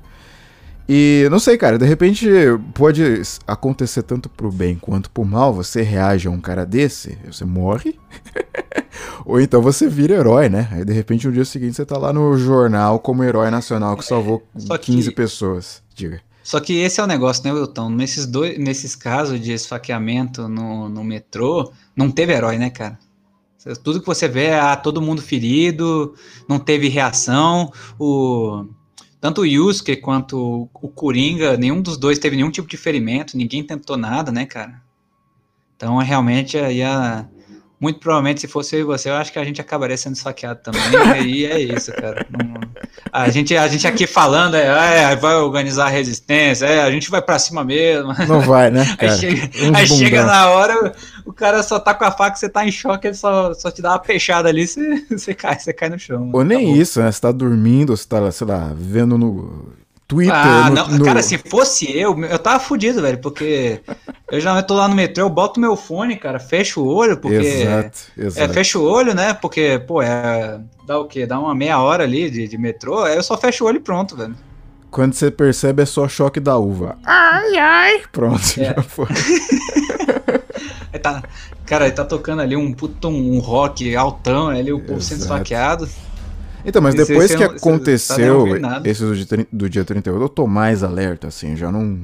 E 0.88 1.28
não 1.30 1.38
sei, 1.38 1.56
cara, 1.56 1.78
de 1.78 1.86
repente 1.86 2.26
pode 2.74 3.02
acontecer 3.46 4.02
tanto 4.02 4.28
pro 4.28 4.50
bem 4.50 4.76
quanto 4.76 5.10
pro 5.10 5.24
mal. 5.24 5.52
Você 5.54 5.82
reage 5.82 6.28
a 6.28 6.30
um 6.30 6.40
cara 6.40 6.66
desse, 6.66 7.18
você 7.26 7.44
morre. 7.44 7.98
Ou 9.24 9.40
então 9.40 9.62
você 9.62 9.88
vira 9.88 10.14
herói, 10.14 10.48
né? 10.48 10.68
Aí 10.72 10.84
de 10.84 10.92
repente 10.92 11.26
no 11.26 11.32
dia 11.32 11.44
seguinte 11.44 11.76
você 11.76 11.86
tá 11.86 11.96
lá 11.96 12.12
no 12.12 12.36
jornal 12.36 12.98
como 12.98 13.22
herói 13.24 13.50
nacional 13.50 13.96
que 13.96 14.04
salvou 14.04 14.42
que- 14.58 14.78
15 14.78 15.12
pessoas. 15.12 15.82
Diga. 15.94 16.20
Só 16.42 16.58
que 16.58 16.80
esse 16.80 17.00
é 17.00 17.04
o 17.04 17.06
negócio, 17.06 17.44
né, 17.44 17.52
Wilton? 17.52 17.88
Nesses, 17.90 18.26
dois, 18.26 18.58
nesses 18.58 18.96
casos 18.96 19.40
de 19.40 19.52
esfaqueamento 19.52 20.48
no, 20.48 20.88
no 20.88 21.04
metrô, 21.04 21.72
não 21.94 22.10
teve 22.10 22.32
herói, 22.32 22.58
né, 22.58 22.68
cara? 22.68 22.98
Tudo 23.84 24.00
que 24.00 24.06
você 24.06 24.26
vê 24.26 24.46
é 24.46 24.58
ah, 24.58 24.74
todo 24.74 25.00
mundo 25.00 25.22
ferido, 25.22 26.14
não 26.48 26.58
teve 26.58 26.88
reação. 26.88 27.72
O, 27.96 28.64
tanto 29.22 29.42
o 29.42 29.46
Yusuke 29.46 29.94
quanto 29.94 30.68
o 30.74 30.88
Coringa, 30.88 31.56
nenhum 31.56 31.80
dos 31.80 31.96
dois 31.96 32.18
teve 32.18 32.34
nenhum 32.34 32.50
tipo 32.50 32.66
de 32.66 32.76
ferimento, 32.76 33.36
ninguém 33.36 33.62
tentou 33.62 33.96
nada, 33.96 34.32
né, 34.32 34.44
cara? 34.44 34.82
Então, 35.76 35.96
realmente, 35.98 36.58
aí 36.58 36.82
a 36.82 37.24
muito 37.82 37.98
provavelmente, 37.98 38.40
se 38.40 38.46
fosse 38.46 38.76
eu 38.76 38.80
e 38.80 38.84
você, 38.84 39.10
eu 39.10 39.14
acho 39.14 39.32
que 39.32 39.40
a 39.40 39.44
gente 39.44 39.60
acabaria 39.60 39.96
sendo 39.96 40.14
saqueado 40.14 40.60
também. 40.62 40.80
e 41.26 41.44
é 41.44 41.60
isso, 41.60 41.90
cara. 41.92 42.24
Não, 42.30 42.60
a, 43.12 43.28
gente, 43.28 43.56
a 43.56 43.66
gente 43.66 43.88
aqui 43.88 44.06
falando, 44.06 44.54
é, 44.54 45.12
é, 45.12 45.16
vai 45.16 45.34
organizar 45.34 45.86
a 45.86 45.88
resistência, 45.88 46.64
é, 46.64 46.80
a 46.80 46.90
gente 46.92 47.10
vai 47.10 47.20
pra 47.20 47.40
cima 47.40 47.64
mesmo. 47.64 48.14
Não 48.28 48.40
vai, 48.40 48.70
né? 48.70 48.84
Cara? 48.96 49.12
Aí, 49.12 49.18
chega, 49.18 49.50
aí 49.74 49.88
chega, 49.88 50.24
na 50.24 50.48
hora, 50.50 50.92
o 51.32 51.34
cara 51.34 51.62
só 51.62 51.80
tá 51.80 51.94
com 51.94 52.04
a 52.04 52.10
faca, 52.10 52.36
você 52.36 52.48
tá 52.48 52.66
em 52.66 52.70
choque, 52.70 53.06
ele 53.06 53.14
só, 53.14 53.54
só 53.54 53.70
te 53.70 53.80
dá 53.80 53.92
uma 53.92 53.98
peixada 53.98 54.50
ali, 54.50 54.68
você, 54.68 55.04
você, 55.10 55.34
cai, 55.34 55.58
você 55.58 55.72
cai 55.72 55.88
no 55.88 55.98
chão. 55.98 56.30
Ou 56.32 56.44
nem 56.44 56.58
acabou. 56.58 56.76
isso, 56.76 57.00
né? 57.00 57.10
Você 57.10 57.20
tá 57.20 57.32
dormindo, 57.32 57.96
você 57.96 58.06
tá, 58.06 58.30
sei 58.30 58.46
lá, 58.46 58.70
vendo 58.76 59.16
no 59.16 59.72
Twitter. 60.06 60.34
Ah, 60.34 60.68
no, 60.68 60.76
não, 60.76 60.88
no... 60.98 61.04
cara, 61.06 61.22
se 61.22 61.38
fosse 61.38 61.90
eu, 61.90 62.22
eu 62.24 62.38
tava 62.38 62.60
fudido, 62.60 63.00
velho, 63.00 63.18
porque 63.18 63.80
eu 64.30 64.40
já 64.40 64.62
tô 64.62 64.74
lá 64.74 64.86
no 64.86 64.94
metrô, 64.94 65.24
eu 65.24 65.30
boto 65.30 65.58
meu 65.58 65.74
fone, 65.74 66.16
cara, 66.16 66.38
fecho 66.38 66.82
o 66.82 66.86
olho, 66.86 67.16
porque. 67.16 67.36
Exato, 67.36 67.98
exato. 68.16 68.50
É, 68.50 68.54
fecho 68.54 68.80
o 68.80 68.84
olho, 68.84 69.14
né? 69.14 69.32
Porque, 69.32 69.82
pô, 69.86 70.02
é. 70.02 70.60
Dá 70.86 70.98
o 70.98 71.06
quê? 71.06 71.24
Dá 71.24 71.40
uma 71.40 71.54
meia 71.54 71.80
hora 71.80 72.04
ali 72.04 72.28
de, 72.28 72.46
de 72.46 72.58
metrô, 72.58 73.04
aí 73.04 73.16
eu 73.16 73.22
só 73.22 73.38
fecho 73.38 73.64
o 73.64 73.68
olho 73.68 73.78
e 73.78 73.80
pronto, 73.80 74.14
velho. 74.14 74.36
Quando 74.90 75.14
você 75.14 75.30
percebe 75.30 75.82
é 75.82 75.86
só 75.86 76.06
choque 76.06 76.38
da 76.38 76.58
uva. 76.58 76.98
Ai, 77.06 77.56
ai. 77.56 78.02
Pronto, 78.12 78.42
é. 78.58 78.74
já 78.74 78.82
foi. 78.82 79.06
aí 80.92 80.98
tá, 80.98 81.22
cara, 81.64 81.86
ele 81.86 81.94
tá 81.94 82.04
tocando 82.04 82.42
ali 82.42 82.56
um 82.56 82.72
puto 82.72 83.08
um 83.08 83.38
rock 83.38 83.94
altão, 83.96 84.48
ali 84.48 84.72
o 84.72 84.80
povo 84.80 85.00
sendo 85.00 85.20
esfaqueado. 85.20 85.88
Então, 86.64 86.80
mas 86.80 86.94
depois 86.94 87.34
que 87.34 87.46
tá 87.46 87.54
aconteceu 87.54 88.46
esse 88.84 89.04
do, 89.04 89.46
do 89.52 89.68
dia 89.68 89.84
38, 89.84 90.22
eu 90.22 90.28
tô 90.28 90.46
mais 90.46 90.82
alerta, 90.82 91.28
assim, 91.28 91.56
já 91.56 91.72
não. 91.72 91.98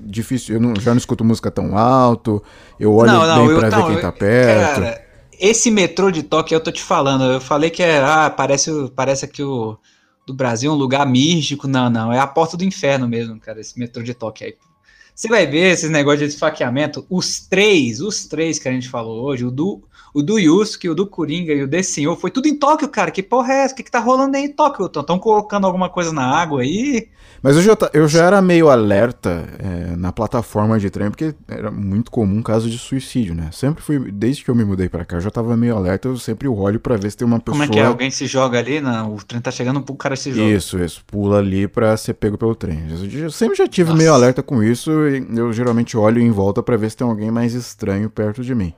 Difícil, 0.00 0.54
eu 0.54 0.60
não, 0.60 0.76
já 0.76 0.92
não 0.92 0.98
escuto 0.98 1.24
música 1.24 1.50
tão 1.50 1.76
alto, 1.76 2.42
eu 2.78 2.94
olho 2.94 3.12
não, 3.12 3.26
não, 3.26 3.46
bem 3.46 3.50
eu, 3.50 3.58
pra 3.58 3.70
não, 3.70 3.86
ver 3.86 3.92
quem 3.92 4.00
tá 4.00 4.12
perto. 4.12 4.80
Cara, 4.80 5.04
esse 5.38 5.70
metrô 5.70 6.10
de 6.10 6.22
Tóquio, 6.22 6.54
eu 6.54 6.60
tô 6.60 6.70
te 6.70 6.82
falando, 6.82 7.24
eu 7.24 7.40
falei 7.40 7.68
que 7.68 7.82
é, 7.82 7.98
ah, 7.98 8.30
parece, 8.30 8.70
parece 8.94 9.26
que 9.26 9.42
o 9.42 9.76
do 10.24 10.32
Brasil 10.34 10.70
é 10.70 10.74
um 10.74 10.76
lugar 10.76 11.06
místico. 11.06 11.66
Não, 11.66 11.90
não, 11.90 12.12
é 12.12 12.18
a 12.20 12.26
porta 12.26 12.56
do 12.56 12.64
inferno 12.64 13.08
mesmo, 13.08 13.38
cara, 13.40 13.60
esse 13.60 13.78
metrô 13.78 14.02
de 14.02 14.14
Tóquio 14.14 14.46
aí. 14.46 14.54
Você 15.18 15.26
vai 15.26 15.48
ver 15.48 15.72
esses 15.72 15.90
negócios 15.90 16.20
de 16.20 16.26
esfaqueamento, 16.36 17.04
os 17.10 17.40
três, 17.40 18.00
os 18.00 18.24
três 18.24 18.56
que 18.56 18.68
a 18.68 18.70
gente 18.70 18.88
falou 18.88 19.24
hoje, 19.24 19.44
o 19.44 19.50
do 19.50 19.82
o 20.14 20.22
do 20.22 20.38
Yusuke, 20.38 20.88
o 20.88 20.94
do 20.94 21.06
Coringa 21.06 21.52
e 21.52 21.62
o 21.62 21.68
desse 21.68 21.92
senhor, 21.92 22.16
foi 22.16 22.30
tudo 22.30 22.48
em 22.48 22.54
Tóquio, 22.54 22.88
cara. 22.88 23.10
Que 23.10 23.22
porra 23.22 23.52
é 23.52 23.64
essa? 23.64 23.74
O 23.74 23.76
que, 23.76 23.82
que 23.82 23.90
tá 23.90 23.98
rolando 23.98 24.36
aí 24.36 24.44
em 24.44 24.52
Tóquio? 24.52 24.86
Estão 24.86 25.18
colocando 25.18 25.66
alguma 25.66 25.88
coisa 25.88 26.12
na 26.12 26.24
água 26.24 26.62
aí? 26.62 27.08
Mas 27.42 27.56
eu 27.56 27.62
já, 27.62 27.76
eu 27.92 28.08
já 28.08 28.24
era 28.24 28.42
meio 28.42 28.68
alerta 28.68 29.48
é, 29.58 29.96
na 29.96 30.12
plataforma 30.12 30.78
de 30.78 30.90
trem, 30.90 31.08
porque 31.08 31.34
era 31.46 31.70
muito 31.70 32.10
comum 32.10 32.42
caso 32.42 32.68
de 32.68 32.76
suicídio, 32.78 33.34
né? 33.34 33.50
Sempre 33.52 33.82
fui, 33.82 34.10
desde 34.10 34.44
que 34.44 34.50
eu 34.50 34.54
me 34.54 34.64
mudei 34.64 34.88
para 34.88 35.04
cá, 35.04 35.16
eu 35.16 35.20
já 35.20 35.30
tava 35.30 35.56
meio 35.56 35.76
alerta, 35.76 36.08
eu 36.08 36.16
sempre 36.16 36.48
olho 36.48 36.80
para 36.80 36.96
ver 36.96 37.10
se 37.10 37.16
tem 37.16 37.26
uma 37.26 37.38
pessoa... 37.38 37.60
Como 37.60 37.62
é 37.62 37.68
que 37.68 37.78
é? 37.78 37.86
Alguém 37.86 38.10
se 38.10 38.26
joga 38.26 38.58
ali, 38.58 38.80
na, 38.80 39.06
o 39.06 39.22
trem 39.24 39.40
tá 39.40 39.52
chegando, 39.52 39.84
o 39.88 39.94
cara 39.94 40.16
se 40.16 40.32
joga. 40.32 40.50
Isso, 40.50 40.78
isso, 40.78 41.04
pula 41.06 41.38
ali 41.38 41.68
pra 41.68 41.96
ser 41.96 42.14
pego 42.14 42.36
pelo 42.36 42.56
trem. 42.56 42.82
Eu 43.14 43.30
sempre 43.30 43.56
já 43.56 43.68
tive 43.68 43.90
Nossa. 43.90 43.98
meio 43.98 44.12
alerta 44.12 44.42
com 44.42 44.60
isso, 44.60 44.90
e 45.06 45.24
eu 45.36 45.52
geralmente 45.52 45.96
olho 45.96 46.20
em 46.20 46.32
volta 46.32 46.60
para 46.60 46.76
ver 46.76 46.90
se 46.90 46.96
tem 46.96 47.06
alguém 47.06 47.30
mais 47.30 47.54
estranho 47.54 48.10
perto 48.10 48.42
de 48.42 48.54
mim. 48.54 48.74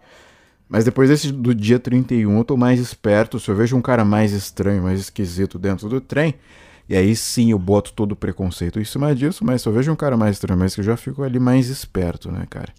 Mas 0.70 0.84
depois 0.84 1.08
desse 1.10 1.32
do 1.32 1.52
dia 1.52 1.80
31 1.80 2.38
eu 2.38 2.44
tô 2.44 2.56
mais 2.56 2.78
esperto. 2.78 3.40
Se 3.40 3.50
eu 3.50 3.56
vejo 3.56 3.76
um 3.76 3.82
cara 3.82 4.04
mais 4.04 4.30
estranho, 4.30 4.84
mais 4.84 5.00
esquisito 5.00 5.58
dentro 5.58 5.88
do 5.88 6.00
trem, 6.00 6.36
e 6.88 6.96
aí 6.96 7.14
sim 7.16 7.50
eu 7.50 7.58
boto 7.58 7.92
todo 7.92 8.12
o 8.12 8.16
preconceito 8.16 8.78
em 8.78 8.84
cima 8.84 9.12
disso, 9.12 9.44
mas 9.44 9.62
se 9.62 9.68
eu 9.68 9.72
vejo 9.72 9.90
um 9.90 9.96
cara 9.96 10.16
mais 10.16 10.36
estranho, 10.36 10.60
mas 10.60 10.72
que 10.72 10.80
eu 10.80 10.84
já 10.84 10.96
fico 10.96 11.24
ali 11.24 11.40
mais 11.40 11.68
esperto, 11.68 12.30
né, 12.30 12.46
cara? 12.48 12.72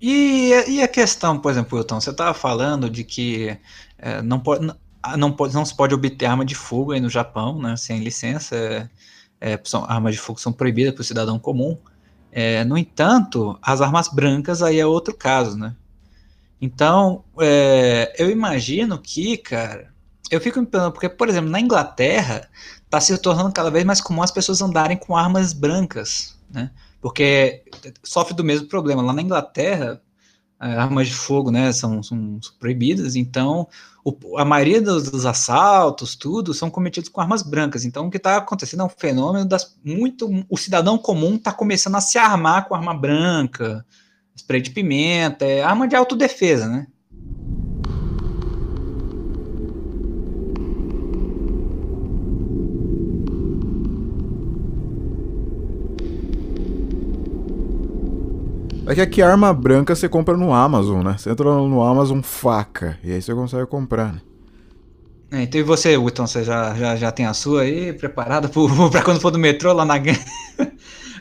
E, 0.00 0.52
e 0.68 0.80
a 0.80 0.86
questão, 0.86 1.38
por 1.38 1.50
exemplo, 1.50 1.76
Wilton, 1.76 2.00
você 2.00 2.12
tava 2.12 2.32
falando 2.32 2.88
de 2.88 3.02
que 3.02 3.58
é, 3.98 4.22
não, 4.22 4.38
pode, 4.38 4.64
não, 4.64 4.76
não, 5.16 5.32
pode, 5.32 5.52
não 5.52 5.64
se 5.64 5.76
pode 5.76 5.92
obter 5.92 6.26
arma 6.26 6.44
de 6.44 6.54
fogo 6.54 6.92
aí 6.92 7.00
no 7.00 7.10
Japão, 7.10 7.60
né, 7.60 7.76
sem 7.76 7.98
licença. 7.98 8.54
É, 8.54 8.88
é, 9.40 9.60
são, 9.64 9.84
armas 9.84 10.14
de 10.14 10.20
fogo 10.20 10.40
são 10.40 10.52
proibidas 10.52 10.94
para 10.94 11.02
o 11.02 11.04
cidadão 11.04 11.36
comum. 11.36 11.76
É, 12.30 12.64
no 12.64 12.78
entanto, 12.78 13.58
as 13.60 13.80
armas 13.80 14.06
brancas 14.06 14.62
aí 14.62 14.78
é 14.78 14.86
outro 14.86 15.12
caso, 15.12 15.58
né? 15.58 15.74
Então, 16.60 17.24
é, 17.40 18.14
eu 18.18 18.30
imagino 18.30 18.98
que, 18.98 19.36
cara, 19.36 19.92
eu 20.30 20.40
fico 20.40 20.60
me 20.60 20.66
perguntando, 20.66 20.92
porque, 20.92 21.08
por 21.08 21.28
exemplo, 21.28 21.50
na 21.50 21.60
Inglaterra, 21.60 22.48
está 22.84 23.00
se 23.00 23.16
tornando 23.18 23.52
cada 23.52 23.70
vez 23.70 23.84
mais 23.84 24.00
comum 24.00 24.22
as 24.22 24.30
pessoas 24.30 24.60
andarem 24.60 24.96
com 24.96 25.16
armas 25.16 25.52
brancas, 25.52 26.36
né? 26.50 26.70
Porque 27.00 27.62
sofre 28.02 28.34
do 28.34 28.44
mesmo 28.44 28.68
problema. 28.68 29.00
Lá 29.00 29.12
na 29.12 29.22
Inglaterra, 29.22 30.00
é, 30.60 30.74
armas 30.74 31.08
de 31.08 31.14
fogo, 31.14 31.50
né, 31.50 31.72
são, 31.72 32.02
são 32.02 32.38
proibidas, 32.58 33.16
então 33.16 33.66
o, 34.04 34.38
a 34.38 34.44
maioria 34.44 34.80
dos, 34.80 35.10
dos, 35.10 35.26
assaltos, 35.26 36.14
tudo, 36.14 36.54
são 36.54 36.70
cometidos 36.70 37.08
com 37.08 37.20
armas 37.20 37.42
brancas. 37.42 37.84
Então, 37.84 38.06
o 38.06 38.10
que 38.10 38.16
está 38.16 38.36
acontecendo 38.36 38.80
é 38.82 38.84
um 38.84 38.88
fenômeno 38.88 39.44
das 39.44 39.76
muito. 39.84 40.28
O 40.48 40.56
cidadão 40.56 40.98
comum 40.98 41.36
está 41.36 41.52
começando 41.52 41.96
a 41.96 42.00
se 42.00 42.18
armar 42.18 42.66
com 42.66 42.74
arma 42.74 42.94
branca, 42.94 43.84
spray 44.36 44.60
de 44.60 44.70
pimenta, 44.70 45.44
é 45.44 45.62
arma 45.62 45.86
de 45.86 45.96
autodefesa, 45.96 46.68
né? 46.68 46.86
É 58.90 58.94
que 58.94 59.00
aqui 59.00 59.22
arma 59.22 59.54
branca 59.54 59.94
você 59.94 60.08
compra 60.08 60.36
no 60.36 60.52
Amazon, 60.52 61.04
né? 61.04 61.14
Você 61.16 61.30
entra 61.30 61.44
no 61.44 61.80
Amazon 61.80 62.20
faca 62.22 62.98
e 63.04 63.12
aí 63.12 63.22
você 63.22 63.32
consegue 63.32 63.64
comprar, 63.66 64.12
né? 64.12 64.20
É, 65.30 65.42
então 65.42 65.60
e 65.60 65.62
você, 65.62 65.96
Wilton, 65.96 66.26
você 66.26 66.42
já, 66.42 66.74
já, 66.74 66.96
já 66.96 67.12
tem 67.12 67.24
a 67.24 67.32
sua 67.32 67.62
aí 67.62 67.92
preparada 67.92 68.48
para 68.48 69.02
quando 69.04 69.20
for 69.20 69.30
do 69.30 69.38
metrô 69.38 69.72
lá 69.72 69.84
na 69.84 69.96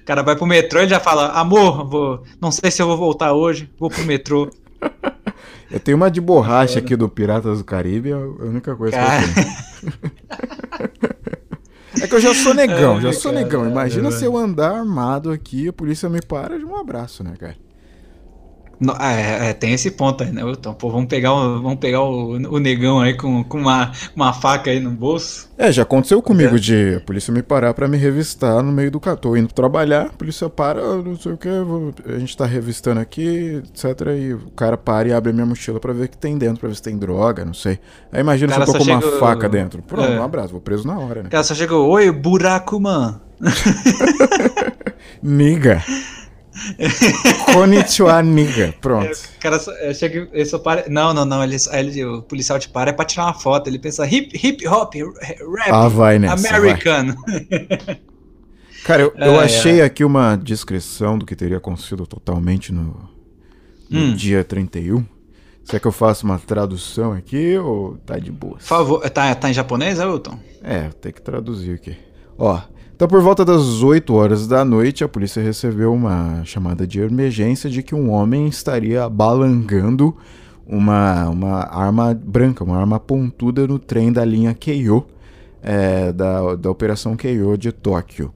cara 0.10 0.24
vai 0.24 0.36
pro 0.36 0.48
metrô 0.48 0.82
e 0.82 0.90
já 0.90 1.00
fala, 1.00 1.28
amor, 1.34 1.88
vou, 1.88 2.24
não 2.42 2.52
sei 2.52 2.72
se 2.72 2.82
eu 2.82 2.88
vou 2.88 2.98
voltar 2.98 3.34
hoje, 3.34 3.70
vou 3.78 3.92
pro 3.92 4.04
metrô. 4.04 4.50
Eu 5.70 5.80
tenho 5.80 5.98
uma 5.98 6.10
de 6.10 6.20
borracha 6.20 6.80
aqui 6.80 6.96
do 6.96 7.08
Piratas 7.08 7.60
do 7.60 7.64
Caribe, 7.64 8.10
é 8.10 8.14
a 8.14 8.18
única 8.18 8.76
coisa 8.76 8.98
cara... 8.98 9.22
que 9.22 9.30
eu 9.30 9.36
tenho. 9.36 9.54
É 12.02 12.08
que 12.08 12.16
eu 12.16 12.20
já 12.20 12.34
sou 12.34 12.56
negão, 12.56 12.98
é, 12.98 13.02
já 13.02 13.14
sou 13.14 13.32
cara, 13.32 13.44
negão. 13.44 13.70
Imagina 13.70 14.08
é, 14.08 14.12
se 14.12 14.26
eu 14.26 14.36
andar 14.36 14.80
armado 14.80 15.30
aqui, 15.30 15.68
a 15.68 15.74
polícia 15.74 16.10
me 16.10 16.22
para 16.22 16.58
de 16.58 16.66
um 16.66 16.76
abraço, 16.76 17.24
né, 17.24 17.34
cara? 17.38 17.56
No, 18.80 18.94
é, 18.94 19.50
é, 19.50 19.54
tem 19.54 19.74
esse 19.74 19.92
ponto 19.92 20.24
aí, 20.24 20.32
né? 20.32 20.42
Então, 20.46 20.74
pô, 20.74 20.90
vamos 20.90 21.08
pegar, 21.08 21.34
o, 21.34 21.62
vamos 21.62 21.80
pegar 21.80 22.02
o, 22.02 22.36
o 22.36 22.60
negão 22.60 23.02
aí 23.02 23.14
com, 23.14 23.44
com 23.44 23.58
uma, 23.58 23.92
uma 24.16 24.32
faca 24.32 24.72
aí 24.72 24.80
no 24.80 24.90
bolso. 24.90 25.50
É, 25.58 25.70
já 25.70 25.84
aconteceu 25.84 26.22
comigo 26.22 26.56
é. 26.56 26.60
de 26.60 26.96
a 26.96 27.00
polícia 27.02 27.34
me 27.34 27.44
parar 27.44 27.74
para 27.74 27.90
me 27.90 27.98
revistar 27.98 28.64
no 28.64 28.72
meio 28.72 28.90
do 28.90 29.00
cartão. 29.00 29.36
indo 29.36 29.54
trabalhar, 29.54 30.04
a 30.04 30.10
polícia 30.10 30.50
para, 30.50 30.82
não 30.98 31.18
sei 31.18 31.34
o 31.34 31.38
que, 31.38 31.50
a 32.06 32.20
gente 32.20 32.38
tá 32.38 32.46
revistando 32.46 33.02
aqui, 33.02 33.62
etc. 33.66 34.08
E 34.18 34.34
o 34.34 34.50
cara 34.52 34.78
para 34.78 35.10
e 35.10 35.14
abre 35.14 35.32
a 35.32 35.34
minha 35.34 35.46
mochila 35.46 35.80
para 35.80 35.92
ver 35.92 36.06
o 36.06 36.10
que 36.10 36.18
tem 36.18 36.38
dentro, 36.38 36.62
pra 36.62 36.70
ver 36.70 36.76
se 36.76 36.84
tem 36.84 36.98
droga, 36.98 37.44
não 37.44 37.54
sei. 37.54 37.80
Aí 38.14 38.22
imagina 38.22 38.54
se 38.54 38.62
eu 38.62 38.66
tô 38.66 38.78
com 38.78 38.84
uma 38.86 39.02
faca 39.02 39.50
dentro. 39.50 39.82
Pronto, 39.82 40.10
é. 40.10 40.20
um 40.20 40.24
abraço, 40.24 40.52
vou 40.52 40.62
preso 40.62 40.88
na 40.88 40.98
hora, 40.98 41.24
né? 41.24 41.28
O 41.28 41.32
cara 41.32 41.44
só 41.44 41.54
chegou, 41.54 41.90
oi, 41.90 42.10
buraco, 42.12 42.80
man. 42.80 43.20
Niga. 45.22 45.84
Konnichiwa, 47.54 48.22
niga. 48.22 48.74
Pronto. 48.82 49.12
O 49.12 49.40
cara 49.40 49.60
só, 49.60 49.72
chega, 49.94 50.30
ele 50.32 50.46
só 50.46 50.60
para. 50.60 50.86
Não, 50.90 51.14
não, 51.14 51.26
não. 51.26 51.44
Ele, 51.44 51.56
ele, 51.72 52.06
o 52.06 52.22
policial 52.22 52.60
te 52.60 52.70
para 52.70 52.90
é 52.90 52.94
pra 52.94 53.06
tirar 53.06 53.26
uma 53.26 53.34
foto. 53.34 53.68
Ele 53.68 53.80
pensa 53.80 54.06
hip, 54.06 54.36
hip 54.36 54.68
hop, 54.68 54.94
rap, 54.96 55.72
ah, 55.72 55.88
vai 55.88 56.20
nessa, 56.20 56.56
American. 56.56 57.16
Vai. 57.16 58.00
Cara, 58.84 59.04
eu, 59.04 59.14
eu 59.18 59.40
achei 59.40 59.82
aqui 59.82 60.04
uma 60.04 60.36
descrição 60.36 61.18
do 61.18 61.26
que 61.26 61.36
teria 61.36 61.58
acontecido 61.58 62.08
totalmente 62.08 62.72
no, 62.72 63.10
no 63.90 64.00
hum. 64.00 64.14
dia 64.16 64.44
31. 64.44 65.06
Será 65.64 65.80
que 65.80 65.88
eu 65.88 65.92
faço 65.92 66.26
uma 66.26 66.40
tradução 66.40 67.12
aqui 67.12 67.56
ou 67.58 67.98
tá 67.98 68.18
de 68.18 68.32
boa? 68.32 68.56
Por 68.56 68.62
favor, 68.62 69.10
tá, 69.10 69.36
tá 69.36 69.50
em 69.50 69.54
japonês, 69.54 70.00
Elton? 70.00 70.40
É, 70.64 70.90
tem 70.90 71.12
que 71.12 71.22
traduzir 71.22 71.76
aqui. 71.76 71.96
Ó, 72.38 72.60
então, 73.00 73.08
por 73.08 73.22
volta 73.22 73.46
das 73.46 73.82
8 73.82 74.14
horas 74.14 74.46
da 74.46 74.66
noite, 74.66 75.06
a 75.06 75.08
polícia 75.08 75.42
recebeu 75.42 75.94
uma 75.94 76.44
chamada 76.44 76.86
de 76.86 77.00
emergência 77.00 77.70
de 77.70 77.82
que 77.82 77.96
um 77.96 78.12
homem 78.12 78.46
estaria 78.50 79.08
balangando 79.08 80.18
uma, 80.68 81.30
uma 81.30 81.60
arma 81.74 82.14
branca, 82.14 82.62
uma 82.62 82.78
arma 82.78 83.00
pontuda 83.00 83.66
no 83.66 83.80
trem 83.80 84.12
da 84.12 84.26
linha 84.26 84.54
Keio, 84.54 85.06
é, 85.64 86.12
da, 86.12 86.56
da 86.56 86.70
operação 86.70 87.16
Keio 87.16 87.58
de 87.58 87.72
Tóquio. 87.72 88.34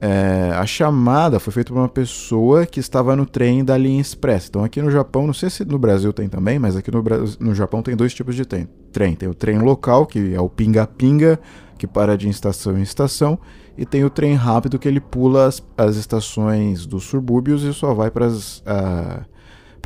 é, 0.00 0.50
a 0.56 0.64
chamada 0.64 1.38
foi 1.38 1.52
feita 1.52 1.70
por 1.70 1.78
uma 1.78 1.86
pessoa 1.86 2.64
que 2.64 2.80
estava 2.80 3.14
no 3.14 3.26
trem 3.26 3.62
da 3.62 3.76
linha 3.76 4.00
express. 4.00 4.48
Então 4.48 4.64
aqui 4.64 4.80
no 4.80 4.90
Japão, 4.90 5.26
não 5.26 5.34
sei 5.34 5.50
se 5.50 5.62
no 5.62 5.78
Brasil 5.78 6.10
tem 6.10 6.26
também, 6.26 6.58
mas 6.58 6.74
aqui 6.74 6.90
no, 6.90 7.04
no 7.38 7.54
Japão 7.54 7.82
tem 7.82 7.94
dois 7.94 8.14
tipos 8.14 8.34
de 8.34 8.46
trem. 8.46 8.66
trem. 8.90 9.14
Tem 9.14 9.28
o 9.28 9.34
trem 9.34 9.58
local, 9.58 10.06
que 10.06 10.34
é 10.34 10.40
o 10.40 10.48
pinga-pinga, 10.48 11.38
que 11.76 11.86
para 11.86 12.16
de 12.16 12.30
estação 12.30 12.78
em 12.78 12.82
estação, 12.82 13.38
e 13.76 13.86
tem 13.86 14.04
o 14.04 14.10
trem 14.10 14.34
rápido 14.34 14.78
que 14.78 14.86
ele 14.86 15.00
pula 15.00 15.46
as, 15.46 15.62
as 15.76 15.96
estações 15.96 16.86
dos 16.86 17.04
subúrbios 17.04 17.62
e 17.62 17.72
só 17.72 17.94
vai 17.94 18.10
para 18.10 18.26
as 18.26 18.62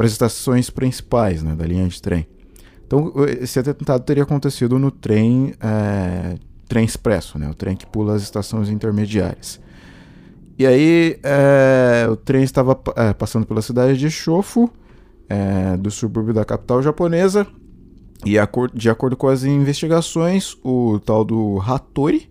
as 0.02 0.10
estações 0.10 0.70
principais 0.70 1.42
né, 1.42 1.54
da 1.54 1.64
linha 1.64 1.86
de 1.86 2.02
trem. 2.02 2.26
Então, 2.86 3.12
esse 3.40 3.58
atentado 3.58 4.02
teria 4.04 4.24
acontecido 4.24 4.78
no 4.78 4.90
trem, 4.90 5.54
é, 5.60 6.36
trem 6.68 6.84
expresso, 6.84 7.38
né, 7.38 7.48
o 7.48 7.54
trem 7.54 7.76
que 7.76 7.86
pula 7.86 8.14
as 8.14 8.22
estações 8.22 8.68
intermediárias. 8.68 9.60
E 10.58 10.66
aí, 10.66 11.18
é, 11.22 12.06
o 12.10 12.16
trem 12.16 12.42
estava 12.42 12.78
é, 12.96 13.12
passando 13.12 13.46
pela 13.46 13.62
cidade 13.62 13.98
de 13.98 14.10
Shofo, 14.10 14.70
do 15.80 15.90
subúrbio 15.90 16.32
da 16.32 16.44
capital 16.44 16.80
japonesa, 16.80 17.46
e 18.24 18.36
de 18.72 18.90
acordo 18.90 19.16
com 19.16 19.26
as 19.26 19.42
investigações, 19.42 20.56
o 20.62 21.00
tal 21.00 21.24
do 21.24 21.60
Hattori 21.60 22.30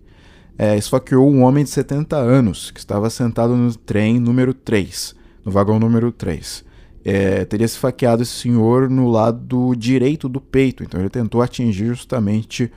é, 0.58 0.76
esfaqueou 0.76 1.30
um 1.30 1.42
homem 1.42 1.64
de 1.64 1.70
70 1.70 2.16
anos 2.16 2.70
que 2.70 2.78
estava 2.78 3.10
sentado 3.10 3.56
no 3.56 3.74
trem 3.74 4.20
número 4.20 4.54
3, 4.54 5.14
no 5.44 5.50
vagão 5.50 5.78
número 5.78 6.12
3 6.12 6.64
é, 7.04 7.44
teria 7.44 7.66
esfaqueado 7.66 8.22
esse 8.22 8.32
senhor 8.32 8.88
no 8.88 9.08
lado 9.08 9.74
direito 9.76 10.28
do 10.28 10.40
peito. 10.40 10.82
Então 10.82 10.98
ele 10.98 11.10
tentou 11.10 11.42
atingir 11.42 11.86
justamente 11.86 12.72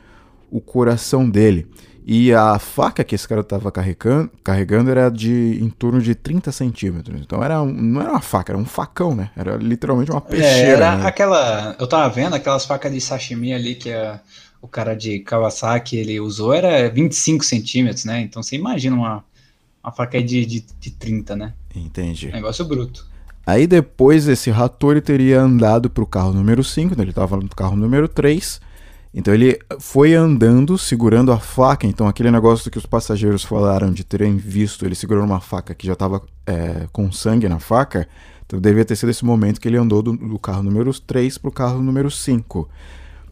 o 0.52 0.60
coração 0.60 1.30
dele. 1.30 1.68
E 2.10 2.34
a 2.34 2.58
faca 2.58 3.04
que 3.04 3.16
esse 3.16 3.28
cara 3.28 3.42
estava 3.42 3.70
carregando, 3.70 4.32
carregando 4.42 4.90
era 4.90 5.10
de 5.10 5.60
em 5.62 5.70
torno 5.70 6.02
de 6.02 6.16
30 6.16 6.52
centímetros. 6.54 7.20
Então 7.20 7.44
era 7.44 7.62
um, 7.62 7.72
não 7.72 8.02
era 8.02 8.12
uma 8.12 8.22
faca, 8.22 8.54
era 8.54 8.58
um 8.58 8.66
facão, 8.66 9.14
né? 9.14 9.30
Era 9.36 9.58
literalmente 9.58 10.12
uma 10.12 10.22
peixeira. 10.22 10.58
É, 10.58 10.70
era 10.70 10.96
né? 10.98 11.06
aquela. 11.06 11.76
Eu 11.78 11.86
tava 11.86 12.08
vendo 12.14 12.34
aquelas 12.34 12.66
facas 12.66 12.94
de 12.94 13.02
sashimi 13.02 13.54
ali 13.54 13.76
que 13.76 13.92
a, 13.92 14.22
o 14.68 14.70
cara 14.70 14.94
de 14.94 15.20
Kawasaki 15.20 15.96
ele 15.96 16.20
usou, 16.20 16.54
era 16.54 16.90
25 16.90 17.44
centímetros, 17.44 18.04
né? 18.04 18.22
Então 18.22 18.44
você 18.44 18.56
imagina 18.56 18.96
uma, 18.96 19.24
uma 19.82 19.92
faca 19.94 20.22
de, 20.22 20.46
de, 20.46 20.66
de 20.80 20.92
30, 20.92 21.36
né? 21.36 21.54
Entendi. 21.74 22.28
Negócio 22.32 22.66
bruto. 22.66 23.08
Aí 23.46 23.66
depois 23.66 24.28
esse 24.28 24.52
Hattori 24.52 25.00
teria 25.00 25.40
andado 25.40 25.90
para 25.90 26.04
o 26.04 26.08
carro 26.08 26.34
número 26.34 26.64
5, 26.64 26.96
né? 26.96 27.04
ele 27.04 27.12
estava 27.12 27.38
no 27.38 27.48
carro 27.48 27.78
número 27.78 28.10
3. 28.10 28.60
Então 29.14 29.34
ele 29.34 29.58
foi 29.80 30.14
andando, 30.14 30.78
segurando 30.78 31.32
a 31.32 31.40
faca. 31.40 31.88
Então 31.88 32.08
aquele 32.08 32.30
negócio 32.30 32.70
que 32.70 32.78
os 32.78 32.86
passageiros 32.86 33.44
falaram 33.44 33.90
de 33.90 34.04
terem 34.04 34.36
visto 34.36 34.86
ele 34.86 34.96
segurando 34.96 35.26
uma 35.26 35.40
faca 35.40 35.74
que 35.74 35.88
já 35.88 35.94
estava 35.94 36.22
é, 36.46 36.88
com 36.92 37.10
sangue 37.10 37.48
na 37.48 37.58
faca. 37.58 38.06
Então 38.46 38.60
devia 38.60 38.84
ter 38.84 38.98
sido 38.98 39.10
esse 39.10 39.24
momento 39.24 39.62
que 39.62 39.68
ele 39.70 39.78
andou 39.78 40.02
do, 40.02 40.12
do 40.12 40.38
carro 40.38 40.62
número 40.62 40.94
3 41.00 41.38
para 41.38 41.50
o 41.50 41.54
carro 41.54 41.82
número 41.82 42.12
5. 42.12 42.68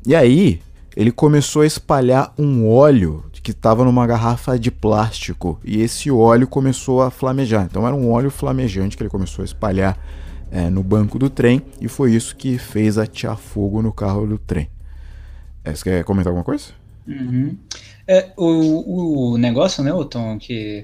E 0.08 0.16
aí 0.16 0.62
ele 0.96 1.12
começou 1.12 1.62
a 1.62 1.66
espalhar 1.66 2.34
um 2.38 2.68
óleo 2.68 3.26
que 3.46 3.52
estava 3.52 3.86
numa 3.86 4.08
garrafa 4.08 4.58
de 4.58 4.72
plástico 4.72 5.60
e 5.64 5.80
esse 5.80 6.10
óleo 6.10 6.48
começou 6.48 7.04
a 7.04 7.12
flamejar. 7.12 7.66
Então 7.70 7.86
era 7.86 7.96
um 7.96 8.12
óleo 8.12 8.32
flamejante 8.32 8.98
que 8.98 9.04
ele 9.04 9.10
começou 9.10 9.44
a 9.44 9.46
espalhar 9.46 9.96
é, 10.50 10.68
no 10.68 10.82
banco 10.82 11.20
do 11.20 11.30
trem 11.30 11.62
e 11.80 11.88
foi 11.88 12.16
isso 12.16 12.36
que 12.36 12.58
fez 12.58 12.98
atear 12.98 13.38
fogo 13.38 13.84
no 13.84 13.94
carro 13.94 14.26
do 14.26 14.40
trem. 14.40 14.68
É, 15.64 15.76
você 15.76 15.84
quer 15.84 16.04
comentar 16.04 16.32
alguma 16.32 16.44
coisa? 16.44 16.66
Uhum. 17.08 17.56
É, 18.08 18.32
o, 18.36 19.34
o 19.34 19.38
negócio, 19.38 19.84
né, 19.84 19.92
Tom, 20.10 20.40
que 20.40 20.84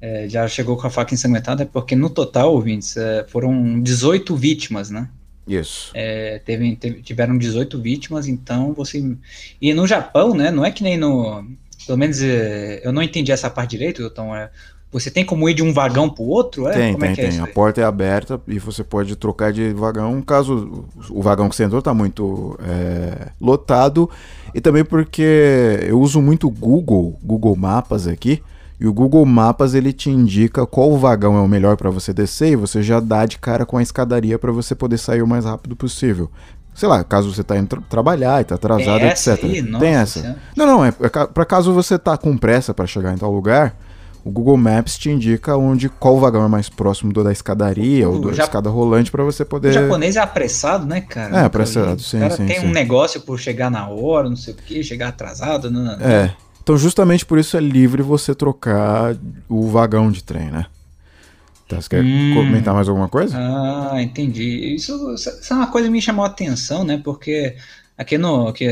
é, 0.00 0.28
já 0.28 0.46
chegou 0.46 0.76
com 0.76 0.86
a 0.86 0.90
faca 0.90 1.14
ensanguentada 1.14 1.64
é 1.64 1.66
porque 1.66 1.96
no 1.96 2.10
total, 2.10 2.54
ouvintes, 2.54 2.96
é, 2.96 3.24
foram 3.28 3.80
18 3.82 4.36
vítimas, 4.36 4.88
né? 4.88 5.08
Isso. 5.48 5.90
É, 5.94 6.40
teve, 6.44 6.76
teve, 6.76 7.02
tiveram 7.02 7.38
18 7.38 7.80
vítimas, 7.80 8.28
então 8.28 8.72
você. 8.72 9.02
E 9.60 9.72
no 9.72 9.86
Japão, 9.86 10.34
né? 10.34 10.50
Não 10.50 10.64
é 10.64 10.70
que 10.70 10.82
nem 10.82 10.96
no. 10.96 11.44
Pelo 11.86 11.98
menos 11.98 12.22
é, 12.22 12.82
eu 12.84 12.92
não 12.92 13.02
entendi 13.02 13.32
essa 13.32 13.48
parte 13.48 13.70
direito, 13.70 14.02
então 14.02 14.36
é. 14.36 14.50
Você 14.90 15.10
tem 15.10 15.22
como 15.22 15.46
ir 15.48 15.52
de 15.52 15.62
um 15.62 15.70
vagão 15.70 16.08
para 16.08 16.22
o 16.22 16.28
outro? 16.28 16.66
É? 16.66 16.72
Tem, 16.72 16.92
como 16.94 17.04
tem, 17.04 17.12
é 17.12 17.28
tem. 17.28 17.38
É 17.38 17.42
a 17.42 17.46
porta 17.46 17.80
é 17.80 17.84
aberta 17.84 18.40
e 18.48 18.58
você 18.58 18.82
pode 18.82 19.16
trocar 19.16 19.52
de 19.52 19.70
vagão 19.74 20.22
caso 20.22 20.86
o 21.10 21.20
vagão 21.20 21.46
que 21.50 21.56
você 21.56 21.64
entrou 21.64 21.80
está 21.80 21.92
muito 21.92 22.58
é, 22.62 23.28
lotado. 23.38 24.08
E 24.54 24.62
também 24.62 24.82
porque 24.82 25.78
eu 25.82 26.00
uso 26.00 26.22
muito 26.22 26.48
Google, 26.48 27.18
Google 27.22 27.54
Mapas 27.54 28.06
aqui. 28.06 28.42
E 28.80 28.86
o 28.86 28.92
Google 28.92 29.24
Mapas 29.26 29.74
ele 29.74 29.92
te 29.92 30.08
indica 30.08 30.64
qual 30.66 30.96
vagão 30.96 31.36
é 31.36 31.40
o 31.40 31.48
melhor 31.48 31.76
para 31.76 31.90
você 31.90 32.12
descer 32.12 32.52
e 32.52 32.56
você 32.56 32.80
já 32.82 33.00
dá 33.00 33.26
de 33.26 33.38
cara 33.38 33.66
com 33.66 33.76
a 33.76 33.82
escadaria 33.82 34.38
para 34.38 34.52
você 34.52 34.74
poder 34.74 34.98
sair 34.98 35.20
o 35.22 35.26
mais 35.26 35.44
rápido 35.44 35.74
possível. 35.74 36.30
Sei 36.74 36.88
lá, 36.88 37.02
caso 37.02 37.34
você 37.34 37.42
tá 37.42 37.58
indo 37.58 37.66
tra 37.66 37.80
trabalhar 37.80 38.40
e 38.40 38.44
tá 38.44 38.54
atrasado, 38.54 39.00
Tem 39.00 39.08
etc. 39.08 39.38
Aí? 39.42 39.62
Nossa, 39.62 39.84
Tem 39.84 39.94
essa. 39.94 40.20
Senhora. 40.20 40.38
Não, 40.56 40.64
não, 40.66 40.84
é, 40.84 40.88
é 41.00 41.08
para 41.08 41.44
caso 41.44 41.72
você 41.72 41.98
tá 41.98 42.16
com 42.16 42.36
pressa 42.36 42.72
para 42.72 42.86
chegar 42.86 43.12
em 43.12 43.16
tal 43.18 43.32
lugar, 43.32 43.74
o 44.24 44.30
Google 44.30 44.56
Maps 44.56 44.96
te 44.96 45.10
indica 45.10 45.56
onde 45.56 45.88
qual 45.88 46.20
vagão 46.20 46.44
é 46.44 46.48
mais 46.48 46.68
próximo 46.68 47.12
do 47.12 47.24
da 47.24 47.32
escadaria 47.32 48.08
O 48.08 48.14
ou 48.14 48.20
da 48.26 48.32
Jap- 48.32 48.44
escada 48.46 48.70
rolante 48.70 49.10
para 49.10 49.24
você 49.24 49.42
O 49.42 49.46
poder 49.46 49.72
japonês 49.72 50.14
é 50.14 50.20
apressado, 50.20 50.86
né, 50.86 51.00
cara? 51.00 51.38
É, 51.40 51.44
apressado, 51.44 52.00
sim, 52.00 52.18
O 52.18 52.20
cara 52.20 52.36
sim, 52.36 52.46
tem 52.46 52.60
sim. 52.60 52.66
um 52.66 52.70
negócio 52.70 53.20
por 53.22 53.40
chegar 53.40 53.70
na 53.72 53.88
hora, 53.88 54.28
não 54.28 54.36
sei 54.36 54.54
o 54.54 54.56
que, 54.56 54.80
chegar 54.84 55.08
atrasado. 55.08 55.68
Não, 55.72 55.82
não. 55.82 55.92
É. 56.06 56.32
Então, 56.68 56.76
justamente 56.76 57.24
por 57.24 57.38
isso 57.38 57.56
é 57.56 57.60
livre 57.60 58.02
você 58.02 58.34
trocar 58.34 59.16
o 59.48 59.68
vagão 59.68 60.10
de 60.12 60.22
trem, 60.22 60.50
né? 60.50 60.66
Tá, 61.66 61.80
você 61.80 61.88
quer 61.88 62.04
Hum. 62.04 62.34
comentar 62.34 62.74
mais 62.74 62.90
alguma 62.90 63.08
coisa? 63.08 63.34
Ah, 63.38 64.02
entendi. 64.02 64.74
Isso, 64.74 65.14
isso 65.14 65.30
é 65.50 65.56
uma 65.56 65.68
coisa 65.68 65.88
que 65.88 65.92
me 65.92 66.02
chamou 66.02 66.26
a 66.26 66.28
atenção, 66.28 66.84
né? 66.84 67.00
Porque 67.02 67.56
aqui 67.96 68.18
no, 68.18 68.48
aqui, 68.48 68.66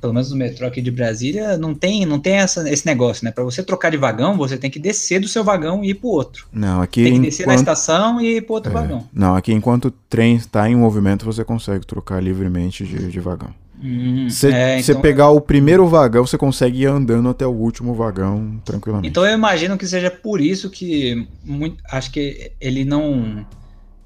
pelo 0.00 0.14
menos 0.14 0.30
no 0.30 0.36
metrô 0.38 0.66
aqui 0.66 0.80
de 0.80 0.90
Brasília, 0.90 1.58
não 1.58 1.74
tem, 1.74 2.06
não 2.06 2.18
tem 2.18 2.36
essa, 2.36 2.66
esse 2.70 2.86
negócio, 2.86 3.22
né? 3.22 3.30
Para 3.30 3.44
você 3.44 3.62
trocar 3.62 3.90
de 3.90 3.98
vagão, 3.98 4.34
você 4.34 4.56
tem 4.56 4.70
que 4.70 4.78
descer 4.78 5.20
do 5.20 5.28
seu 5.28 5.44
vagão 5.44 5.84
e 5.84 5.90
ir 5.90 5.94
pro 5.96 6.08
outro. 6.08 6.46
Não, 6.50 6.80
aqui 6.80 7.04
Tem 7.04 7.12
que 7.12 7.20
descer 7.20 7.46
na 7.46 7.52
enquanto, 7.52 7.68
estação 7.68 8.18
e 8.18 8.38
ir 8.38 8.46
pro 8.46 8.54
outro 8.54 8.70
é, 8.70 8.74
vagão. 8.74 9.06
não, 9.12 9.36
aqui 9.36 9.52
enquanto 9.52 9.88
o 9.88 9.90
trem 9.90 10.36
está 10.36 10.70
em 10.70 10.74
movimento, 10.74 11.26
você 11.26 11.44
consegue 11.44 11.86
trocar 11.86 12.18
livremente 12.22 12.86
de, 12.86 13.10
de 13.10 13.20
vagão. 13.20 13.50
Hum, 13.82 14.30
Se 14.30 14.48
é, 14.52 14.80
você 14.80 14.92
então- 14.92 15.02
pegar 15.02 15.30
o 15.30 15.40
primeiro 15.40 15.86
vagão, 15.88 16.24
você 16.24 16.38
consegue 16.38 16.82
ir 16.82 16.86
andando 16.86 17.28
até 17.28 17.44
o 17.44 17.50
último 17.50 17.94
vagão 17.94 18.60
tranquilamente. 18.64 19.08
Então 19.08 19.26
eu 19.26 19.34
imagino 19.34 19.76
que 19.76 19.86
seja 19.86 20.10
por 20.10 20.40
isso 20.40 20.70
que 20.70 21.26
muito, 21.44 21.82
acho 21.90 22.12
que 22.12 22.52
ele 22.60 22.84
não 22.84 23.44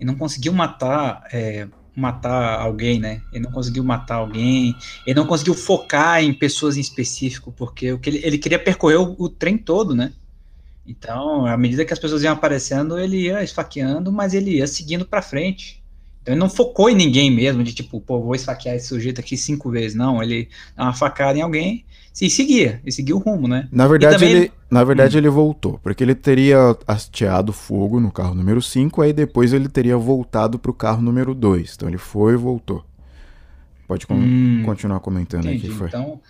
ele 0.01 0.07
não 0.07 0.15
conseguiu 0.15 0.53
matar 0.53 1.23
é, 1.31 1.69
matar 1.95 2.61
alguém, 2.61 2.99
né? 2.99 3.21
Ele 3.33 3.45
não 3.45 3.51
conseguiu 3.53 3.85
matar 3.85 4.17
alguém, 4.17 4.75
ele 5.07 5.19
não 5.19 5.27
conseguiu 5.27 5.55
focar 5.55 6.23
em 6.23 6.33
pessoas 6.33 6.77
em 6.77 6.81
específico, 6.81 7.53
porque 7.53 7.93
o 7.93 7.99
que 7.99 8.09
ele, 8.11 8.21
ele 8.23 8.39
queria 8.39 8.59
percorrer 8.59 8.97
o, 8.97 9.15
o 9.19 9.29
trem 9.29 9.59
todo, 9.59 9.95
né? 9.95 10.13
Então, 10.87 11.45
à 11.47 11.57
medida 11.57 11.85
que 11.85 11.93
as 11.93 11.99
pessoas 11.99 12.23
iam 12.23 12.33
aparecendo, 12.33 12.99
ele 12.99 13.25
ia 13.25 13.43
esfaqueando, 13.43 14.13
mas 14.13 14.35
ele 14.35 14.59
ia 14.59 14.67
seguindo 14.67 15.05
pra 15.05 15.21
frente. 15.21 15.83
Então 16.27 16.35
ele 16.35 16.41
não 16.41 16.51
focou 16.51 16.91
em 16.91 16.95
ninguém 16.97 17.31
mesmo, 17.31 17.63
de 17.63 17.73
tipo, 17.73 18.01
pô, 18.01 18.21
vou 18.21 18.35
esfaquear 18.35 18.75
esse 18.75 18.89
sujeito 18.89 19.21
aqui 19.21 19.37
cinco 19.37 19.71
vezes. 19.71 19.95
Não, 19.97 20.21
ele 20.21 20.49
dá 20.77 20.83
uma 20.83 20.93
facada 20.93 21.39
em 21.39 21.43
alguém 21.43 21.85
e 22.21 22.29
seguia, 22.29 22.81
e 22.85 22.91
seguia 22.91 23.15
o 23.15 23.21
rumo, 23.21 23.47
né? 23.47 23.69
Na 23.71 23.87
verdade, 23.87 24.17
também 24.19 24.35
ele, 24.35 24.53
na 24.69 24.83
verdade 24.83 25.17
ele 25.17 25.29
voltou, 25.29 25.79
porque 25.85 26.03
ele 26.03 26.17
teria 26.17 26.77
hasteado 26.85 27.53
fogo 27.53 28.01
no 28.01 28.11
carro 28.11 28.35
número 28.35 28.61
5, 28.61 29.03
aí 29.03 29.13
depois 29.13 29.53
ele 29.53 29.69
teria 29.69 29.97
voltado 29.97 30.59
pro 30.59 30.75
carro 30.75 31.01
número 31.01 31.33
2. 31.33 31.75
Então 31.77 31.89
ele 31.89 31.99
foi 31.99 32.33
e 32.33 32.37
voltou. 32.37 32.85
Pode 33.87 34.05
con- 34.05 34.17
Hum, 34.17 34.63
continuar 34.67 34.99
comentando 34.99 35.45
Entendi. 35.47 35.69
que 35.69 35.71
foi. 35.75 35.87
Então, 35.87 36.21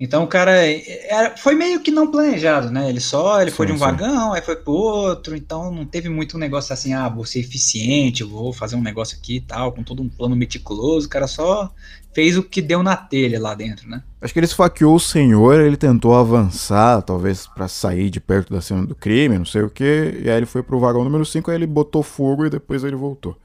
então 0.00 0.24
o 0.24 0.26
cara 0.26 0.52
era- 0.52 1.36
foi 1.36 1.54
meio 1.54 1.80
que 1.80 1.90
não 1.90 2.10
planejado, 2.10 2.70
né? 2.70 2.88
Ele 2.88 3.00
só 3.00 3.40
ele 3.42 3.50
foi 3.50 3.66
Sim, 3.66 3.72
de 3.72 3.72
um 3.72 3.76
sim. 3.76 3.80
vagão, 3.80 4.32
aí 4.32 4.42
foi 4.42 4.56
pro 4.56 4.72
outro, 4.72 5.36
então 5.36 5.70
não 5.72 5.84
teve 5.84 6.08
muito 6.08 6.36
um 6.36 6.40
negócio 6.40 6.72
assim, 6.72 6.92
ah, 6.94 7.08
vou 7.08 7.24
ser 7.26 7.40
eficiente, 7.40 8.24
vou 8.24 8.52
fazer 8.52 8.76
um 8.76 8.82
negócio 8.82 9.16
aqui 9.18 9.36
e 9.36 9.40
tal, 9.40 9.72
com 9.72 9.82
todo 9.84 10.02
um 10.02 10.08
plano 10.08 10.34
meticuloso. 10.34 11.06
O 11.06 11.10
cara 11.10 11.26
só 11.26 11.70
fez 12.14 12.36
o 12.36 12.42
que 12.42 12.62
deu 12.62 12.82
na 12.82 12.96
telha 12.96 13.40
lá 13.40 13.54
dentro, 13.54 13.88
né? 13.88 14.02
Acho 14.20 14.32
que 14.34 14.38
ele 14.38 14.46
esfaqueou 14.46 14.96
o 14.96 15.00
senhor, 15.00 15.60
ele 15.60 15.76
tentou 15.76 16.14
avançar, 16.14 17.00
talvez 17.02 17.46
pra 17.46 17.68
sair 17.68 18.10
de 18.10 18.20
perto 18.20 18.52
da 18.52 18.60
cena 18.60 18.84
do 18.86 18.94
crime, 18.94 19.38
não 19.38 19.46
sei 19.46 19.62
o 19.62 19.70
que, 19.70 20.20
e 20.22 20.28
aí 20.28 20.36
ele 20.36 20.46
foi 20.46 20.62
pro 20.62 20.78
vagão 20.78 21.04
número 21.04 21.24
5, 21.24 21.50
aí 21.50 21.56
ele 21.56 21.66
botou 21.66 22.02
fogo 22.02 22.44
e 22.44 22.50
depois 22.50 22.84
ele 22.84 22.96
voltou. 22.96 23.36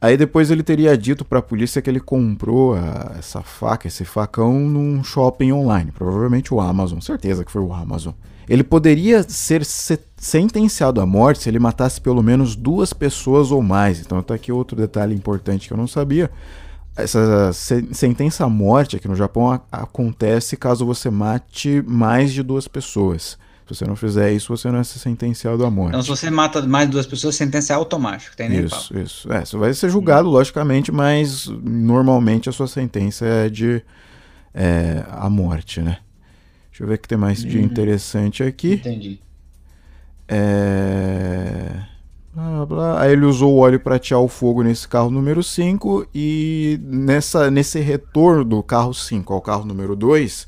Aí 0.00 0.16
depois 0.16 0.50
ele 0.50 0.62
teria 0.62 0.96
dito 0.96 1.24
pra 1.24 1.42
polícia 1.42 1.82
que 1.82 1.90
ele 1.90 2.00
comprou 2.00 2.74
a- 2.74 3.16
essa 3.18 3.42
faca, 3.42 3.86
esse 3.86 4.04
facão, 4.04 4.54
num 4.58 5.04
shopping 5.04 5.52
online, 5.52 5.92
provavelmente 5.92 6.54
o 6.54 6.60
Amazon, 6.60 7.00
certeza 7.00 7.44
que 7.44 7.52
foi 7.52 7.60
o 7.60 7.72
Amazon. 7.72 8.14
Ele 8.48 8.64
poderia 8.64 9.22
ser 9.22 9.64
se- 9.64 10.00
sentenciado 10.16 11.00
à 11.00 11.06
morte 11.06 11.42
se 11.42 11.50
ele 11.50 11.58
matasse 11.58 12.00
pelo 12.00 12.22
menos 12.22 12.56
duas 12.56 12.92
pessoas 12.94 13.52
ou 13.52 13.62
mais. 13.62 14.00
Então 14.00 14.22
tá 14.22 14.34
aqui 14.34 14.50
outro 14.50 14.76
detalhe 14.76 15.14
importante 15.14 15.68
que 15.68 15.74
eu 15.74 15.78
não 15.78 15.86
sabia. 15.86 16.30
Essa 16.96 17.52
se- 17.52 17.88
sentença 17.92 18.44
à 18.44 18.48
morte 18.48 18.96
aqui 18.96 19.06
no 19.06 19.14
Japão 19.14 19.52
a- 19.52 19.60
acontece 19.70 20.56
caso 20.56 20.84
você 20.84 21.10
mate 21.10 21.84
mais 21.86 22.32
de 22.32 22.42
duas 22.42 22.66
pessoas. 22.66 23.38
Se 23.70 23.78
você 23.78 23.84
não 23.86 23.94
fizer 23.94 24.32
isso, 24.32 24.56
você 24.56 24.68
não 24.68 24.80
é 24.80 24.84
sentenciado 24.84 25.64
à 25.64 25.70
morte. 25.70 25.90
Então, 25.90 26.02
se 26.02 26.08
você 26.08 26.28
mata 26.28 26.60
mais 26.62 26.88
duas 26.88 27.06
pessoas, 27.06 27.36
sentença 27.36 27.72
é 27.72 27.76
automática, 27.76 28.34
tem 28.36 28.48
nem 28.48 28.64
Isso, 28.64 28.98
isso. 28.98 29.32
É, 29.32 29.44
você 29.44 29.56
vai 29.56 29.72
ser 29.72 29.88
julgado, 29.88 30.28
logicamente, 30.28 30.90
mas 30.90 31.46
normalmente 31.46 32.48
a 32.48 32.52
sua 32.52 32.66
sentença 32.66 33.24
é 33.24 33.48
de 33.48 33.80
é, 34.52 35.04
a 35.08 35.30
morte, 35.30 35.80
né? 35.80 35.98
Deixa 36.70 36.82
eu 36.82 36.88
ver 36.88 36.94
o 36.94 36.98
que 36.98 37.06
tem 37.06 37.16
mais 37.16 37.44
de 37.44 37.62
interessante 37.62 38.42
aqui. 38.42 38.74
Entendi. 38.74 39.20
É... 40.26 41.84
Blá, 42.34 42.66
blá. 42.66 43.02
Aí 43.02 43.12
ele 43.12 43.24
usou 43.24 43.54
o 43.54 43.58
óleo 43.58 43.78
para 43.78 43.96
atear 43.96 44.20
o 44.20 44.28
fogo 44.28 44.62
nesse 44.64 44.88
carro 44.88 45.10
número 45.10 45.42
5 45.42 46.08
e 46.12 46.80
nessa, 46.82 47.50
nesse 47.50 47.78
retorno 47.80 48.44
do 48.44 48.62
carro 48.62 48.92
5 48.92 49.32
ao 49.32 49.40
carro 49.40 49.64
número 49.64 49.94
2 49.94 50.46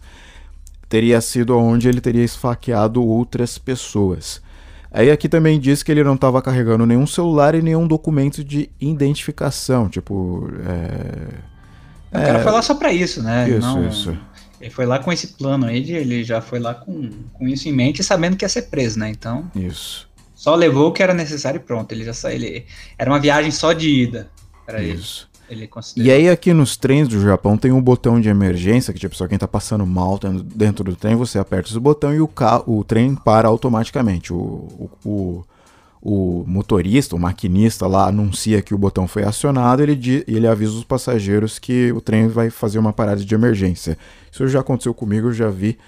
teria 0.93 1.23
sido 1.23 1.57
onde 1.57 1.89
ele 1.89 2.03
teria 2.03 2.23
esfaqueado 2.23 3.03
outras 3.03 3.57
pessoas. 3.57 4.43
Aí 4.91 5.11
aqui 5.11 5.27
também 5.27 5.59
diz 5.59 5.83
que 5.83 5.91
ele 5.91 6.05
não 6.05 6.17
estava 6.17 6.43
carregando 6.43 6.85
nenhum 6.85 7.07
celular 7.07 7.55
e 7.55 7.63
nenhum 7.63 7.89
documento 7.89 8.45
de 8.45 8.69
identificação, 8.79 9.89
tipo... 9.89 10.51
É... 10.67 12.19
O 12.19 12.23
cara 12.23 12.43
foi 12.43 12.53
lá 12.53 12.61
só 12.61 12.75
pra 12.75 12.93
isso, 12.93 13.23
né? 13.23 13.49
Isso, 13.49 13.61
Não- 13.61 13.89
isso. 13.89 14.19
Ele 14.61 14.69
foi 14.69 14.85
lá 14.85 14.99
com 14.99 15.11
esse 15.11 15.29
plano 15.29 15.65
aí, 15.65 15.81
de, 15.81 15.95
ele 15.95 16.23
já 16.23 16.43
foi 16.43 16.61
lá 16.61 16.75
com, 16.75 17.09
com 17.33 17.49
isso 17.49 17.71
em 17.71 17.73
mente, 17.73 18.05
sabendo 18.05 18.37
que 18.37 18.45
ia 18.45 18.49
ser 18.51 18.63
preso, 18.63 18.99
né? 18.99 19.09
Então, 19.09 19.51
Isso, 19.57 20.07
só 20.35 20.55
levou 20.55 20.91
o 20.91 20.93
que 20.93 21.03
era 21.03 21.15
necessário 21.15 21.57
e 21.57 21.65
pronto. 21.65 21.91
Ele 21.91 22.05
já 22.05 22.13
saiu. 22.13 22.37
Ele, 22.37 22.67
era 22.99 23.11
uma 23.11 23.19
viagem 23.19 23.51
só 23.51 23.73
de 23.73 23.89
ida 23.89 24.31
para 24.67 24.83
ele. 24.83 24.99
isso. 24.99 25.27
Ele 25.27 25.32
considerou. 25.69 26.07
E 26.07 26.13
aí 26.15 26.29
aqui 26.29 26.53
nos 26.53 26.77
trens 26.77 27.09
do 27.09 27.21
Japão 27.21 27.57
tem 27.57 27.73
um 27.73 27.81
botão 27.81 28.21
de 28.21 28.29
emergência, 28.29 28.93
que 28.93 28.99
tipo, 29.01 29.15
só 29.15 29.27
quem 29.29 29.39
tá 29.39 29.47
passando 29.49 29.87
mal 29.87 30.19
dentro- 30.55 30.85
do 30.85 30.97
trem, 30.97 31.15
você 31.17 31.39
aperta 31.39 31.69
esse 31.71 31.79
botão 31.81 32.15
e 32.15 32.21
o, 32.21 32.29
ca- 32.29 32.63
o 32.67 32.83
trem 32.85 33.15
para 33.15 33.49
automaticamente. 33.49 34.33
O, 34.33 34.91
o, 35.05 35.45
o, 36.03 36.45
motorista, 36.47 37.15
o 37.15 37.19
maquinista 37.19 37.87
lá 37.87 38.09
anuncia 38.09 38.61
que 38.63 38.75
o 38.75 38.79
botão 38.79 39.07
foi 39.07 39.23
acionado 39.25 39.83
ele, 39.83 39.95
di- 39.95 40.25
e 40.27 40.37
ele 40.37 40.47
avisa 40.49 40.73
os 40.73 40.85
passageiros 40.85 41.59
que 41.59 41.93
o 41.93 42.01
trem 42.01 42.27
vai 42.29 42.51
fazer 42.51 42.79
uma 42.79 42.93
parada 42.93 43.25
de 43.25 43.35
emergência. 43.35 43.97
Isso 44.31 44.49
já 44.49 44.61
aconteceu 44.61 44.93
comigo, 44.93 45.29
eu 45.29 45.33
já 45.33 45.49
vi. 45.49 45.79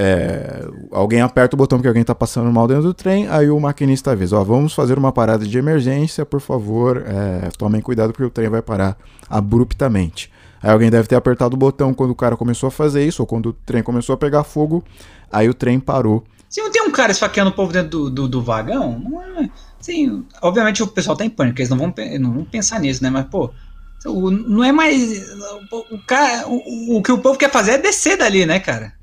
É, 0.00 0.64
alguém 0.92 1.20
aperta 1.20 1.56
o 1.56 1.58
botão 1.58 1.76
porque 1.76 1.88
alguém 1.88 2.02
está 2.02 2.14
passando 2.14 2.52
mal 2.52 2.68
dentro 2.68 2.84
do 2.84 2.94
trem, 2.94 3.26
aí 3.26 3.50
o 3.50 3.58
maquinista 3.58 4.12
avisa, 4.12 4.38
ó, 4.38 4.44
vamos 4.44 4.72
fazer 4.72 4.96
uma 4.96 5.10
parada 5.10 5.44
de 5.44 5.58
emergência, 5.58 6.24
por 6.24 6.40
favor, 6.40 7.02
é, 7.04 7.48
tomem 7.58 7.80
cuidado 7.80 8.12
porque 8.12 8.22
o 8.22 8.30
trem 8.30 8.48
vai 8.48 8.62
parar 8.62 8.96
abruptamente. 9.28 10.30
Aí 10.62 10.70
alguém 10.70 10.88
deve 10.88 11.08
ter 11.08 11.16
apertado 11.16 11.56
o 11.56 11.58
botão 11.58 11.92
quando 11.92 12.12
o 12.12 12.14
cara 12.14 12.36
começou 12.36 12.68
a 12.68 12.70
fazer 12.70 13.04
isso, 13.04 13.22
ou 13.22 13.26
quando 13.26 13.46
o 13.46 13.52
trem 13.52 13.82
começou 13.82 14.14
a 14.14 14.16
pegar 14.16 14.44
fogo, 14.44 14.84
aí 15.32 15.48
o 15.48 15.54
trem 15.54 15.80
parou. 15.80 16.22
Se 16.48 16.62
não 16.62 16.70
tem 16.70 16.82
um 16.82 16.92
cara 16.92 17.10
esfaqueando 17.10 17.50
o 17.50 17.54
povo 17.54 17.72
dentro 17.72 17.90
do, 17.90 18.08
do, 18.10 18.28
do 18.28 18.40
vagão, 18.40 19.00
não 19.00 19.20
é. 19.20 19.50
Assim, 19.80 20.24
obviamente 20.40 20.80
o 20.80 20.86
pessoal 20.86 21.16
tá 21.16 21.24
em 21.24 21.30
pânico, 21.30 21.58
eles 21.58 21.70
não 21.70 21.76
vão, 21.76 21.92
não 22.20 22.32
vão 22.34 22.44
pensar 22.44 22.78
nisso, 22.78 23.02
né? 23.02 23.10
Mas, 23.10 23.26
pô, 23.26 23.50
não 24.04 24.62
é 24.62 24.70
mais. 24.70 25.28
O, 25.72 25.96
o 25.96 25.98
cara, 26.06 26.46
o, 26.46 26.98
o 26.98 27.02
que 27.02 27.10
o 27.10 27.18
povo 27.18 27.36
quer 27.36 27.50
fazer 27.50 27.72
é 27.72 27.78
descer 27.78 28.16
dali, 28.16 28.46
né, 28.46 28.60
cara? 28.60 28.96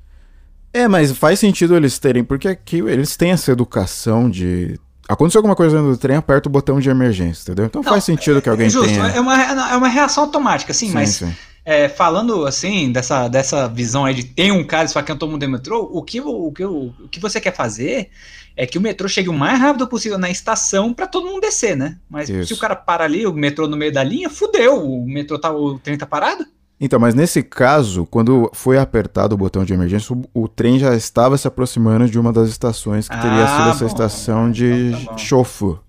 É, 0.75 0.89
mas 0.89 1.09
faz 1.13 1.39
sentido 1.39 1.73
eles 1.73 1.97
terem, 1.97 2.21
porque 2.21 2.49
aqui 2.49 2.79
eles 2.79 3.15
têm 3.15 3.31
essa 3.31 3.49
educação 3.49 4.29
de. 4.29 4.77
Aconteceu 5.07 5.39
alguma 5.39 5.55
coisa 5.55 5.77
dentro 5.77 5.91
do 5.93 5.97
trem, 5.97 6.17
aperta 6.17 6.49
o 6.49 6.51
botão 6.51 6.81
de 6.81 6.89
emergência, 6.89 7.43
entendeu? 7.43 7.67
Então 7.67 7.81
Não, 7.81 7.89
faz 7.89 8.03
sentido 8.03 8.41
que 8.41 8.49
alguém 8.49 8.69
Justo, 8.69 8.89
tenha. 8.89 9.07
é, 9.07 9.21
uma, 9.21 9.71
é 9.71 9.77
uma 9.77 9.87
reação 9.87 10.25
automática, 10.25 10.73
assim, 10.73 10.87
Sim, 10.87 10.93
mas 10.93 11.09
sim. 11.11 11.33
é, 11.63 11.87
falando 11.87 12.45
assim, 12.45 12.91
dessa, 12.91 13.29
dessa 13.29 13.69
visão 13.69 14.03
aí 14.03 14.13
de 14.13 14.25
tem 14.25 14.51
um 14.51 14.65
cara 14.65 14.83
esfaqueando 14.83 15.19
todo 15.19 15.29
mundo 15.29 15.39
dentro 15.39 15.53
do 15.53 15.57
metrô, 15.57 15.89
o 15.93 16.03
que, 16.03 16.19
o, 16.19 16.51
que, 16.51 16.65
o, 16.65 16.93
o 17.03 17.07
que 17.09 17.21
você 17.21 17.39
quer 17.39 17.55
fazer 17.55 18.09
é 18.57 18.65
que 18.65 18.77
o 18.77 18.81
metrô 18.81 19.07
chegue 19.07 19.29
o 19.29 19.33
mais 19.33 19.57
rápido 19.57 19.87
possível 19.87 20.17
na 20.17 20.29
estação 20.29 20.93
pra 20.93 21.07
todo 21.07 21.27
mundo 21.27 21.39
descer, 21.39 21.77
né? 21.77 21.97
Mas 22.09 22.27
Isso. 22.27 22.47
se 22.47 22.53
o 22.53 22.57
cara 22.57 22.75
para 22.75 23.05
ali, 23.05 23.25
o 23.25 23.31
metrô 23.31 23.65
no 23.65 23.77
meio 23.77 23.93
da 23.93 24.03
linha, 24.03 24.29
fudeu, 24.29 24.83
o 24.83 25.07
metrô 25.07 25.39
tá, 25.39 25.53
o 25.53 25.79
trem 25.79 25.97
tá 25.97 26.05
parado? 26.05 26.45
Então, 26.79 26.99
mas 26.99 27.15
nesse 27.15 27.41
caso, 27.41 28.05
quando 28.05 28.49
foi 28.53 28.77
apertado 28.77 29.33
o 29.33 29.37
botão 29.37 29.63
de 29.63 29.73
emergência, 29.73 30.13
o, 30.33 30.43
o 30.43 30.47
trem 30.47 30.77
já 30.77 30.93
estava 30.93 31.37
se 31.37 31.47
aproximando 31.47 32.09
de 32.09 32.19
uma 32.19 32.33
das 32.33 32.49
estações 32.49 33.07
que 33.07 33.17
teria 33.17 33.45
Ah, 33.45 33.47
sido 33.47 33.69
essa 33.69 33.85
bom. 33.85 33.85
estação 33.85 34.51
de 34.51 34.65
Então 34.65 35.05
tá 35.05 35.11
bom. 35.11 35.17
Chofu, 35.17 35.79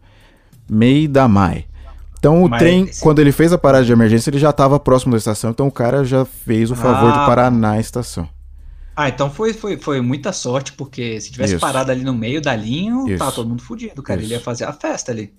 Meidamai. 0.68 1.66
Então 2.18 2.44
o 2.44 2.48
Mas 2.48 2.58
trem, 2.60 2.86
quando 3.00 3.20
ele 3.20 3.32
fez 3.32 3.52
a 3.52 3.58
parada 3.58 3.84
de 3.84 3.92
emergência, 3.92 4.30
ele 4.30 4.38
já 4.38 4.50
estava 4.50 4.80
próximo 4.80 5.12
da 5.12 5.18
estação, 5.18 5.50
então 5.50 5.66
o 5.68 5.72
cara 5.72 6.04
já 6.04 6.24
fez 6.24 6.70
o 6.70 6.76
favor 6.76 7.12
de 7.12 7.18
Ah, 7.18 7.26
parar 7.26 7.50
na 7.50 7.78
estação. 7.78 8.28
Ah, 8.94 9.08
então 9.08 9.30
foi, 9.30 9.52
foi, 9.52 9.76
foi 9.78 10.00
muita 10.00 10.32
sorte, 10.32 10.72
porque 10.72 11.20
se 11.20 11.30
tivesse 11.30 11.54
Isso. 11.54 11.60
parado 11.60 11.90
ali 11.90 12.02
no 12.02 12.14
meio 12.14 12.40
da 12.40 12.56
linha, 12.56 12.94
Isso. 13.06 13.18
tá 13.18 13.30
todo 13.30 13.48
mundo 13.48 13.62
fudido, 13.62 14.02
cara. 14.02 14.20
Ele 14.22 14.26
Isso. 14.26 14.34
ia 14.34 14.40
fazer 14.40 14.64
a 14.64 14.72
festa 14.72 15.12
ali. 15.12 15.34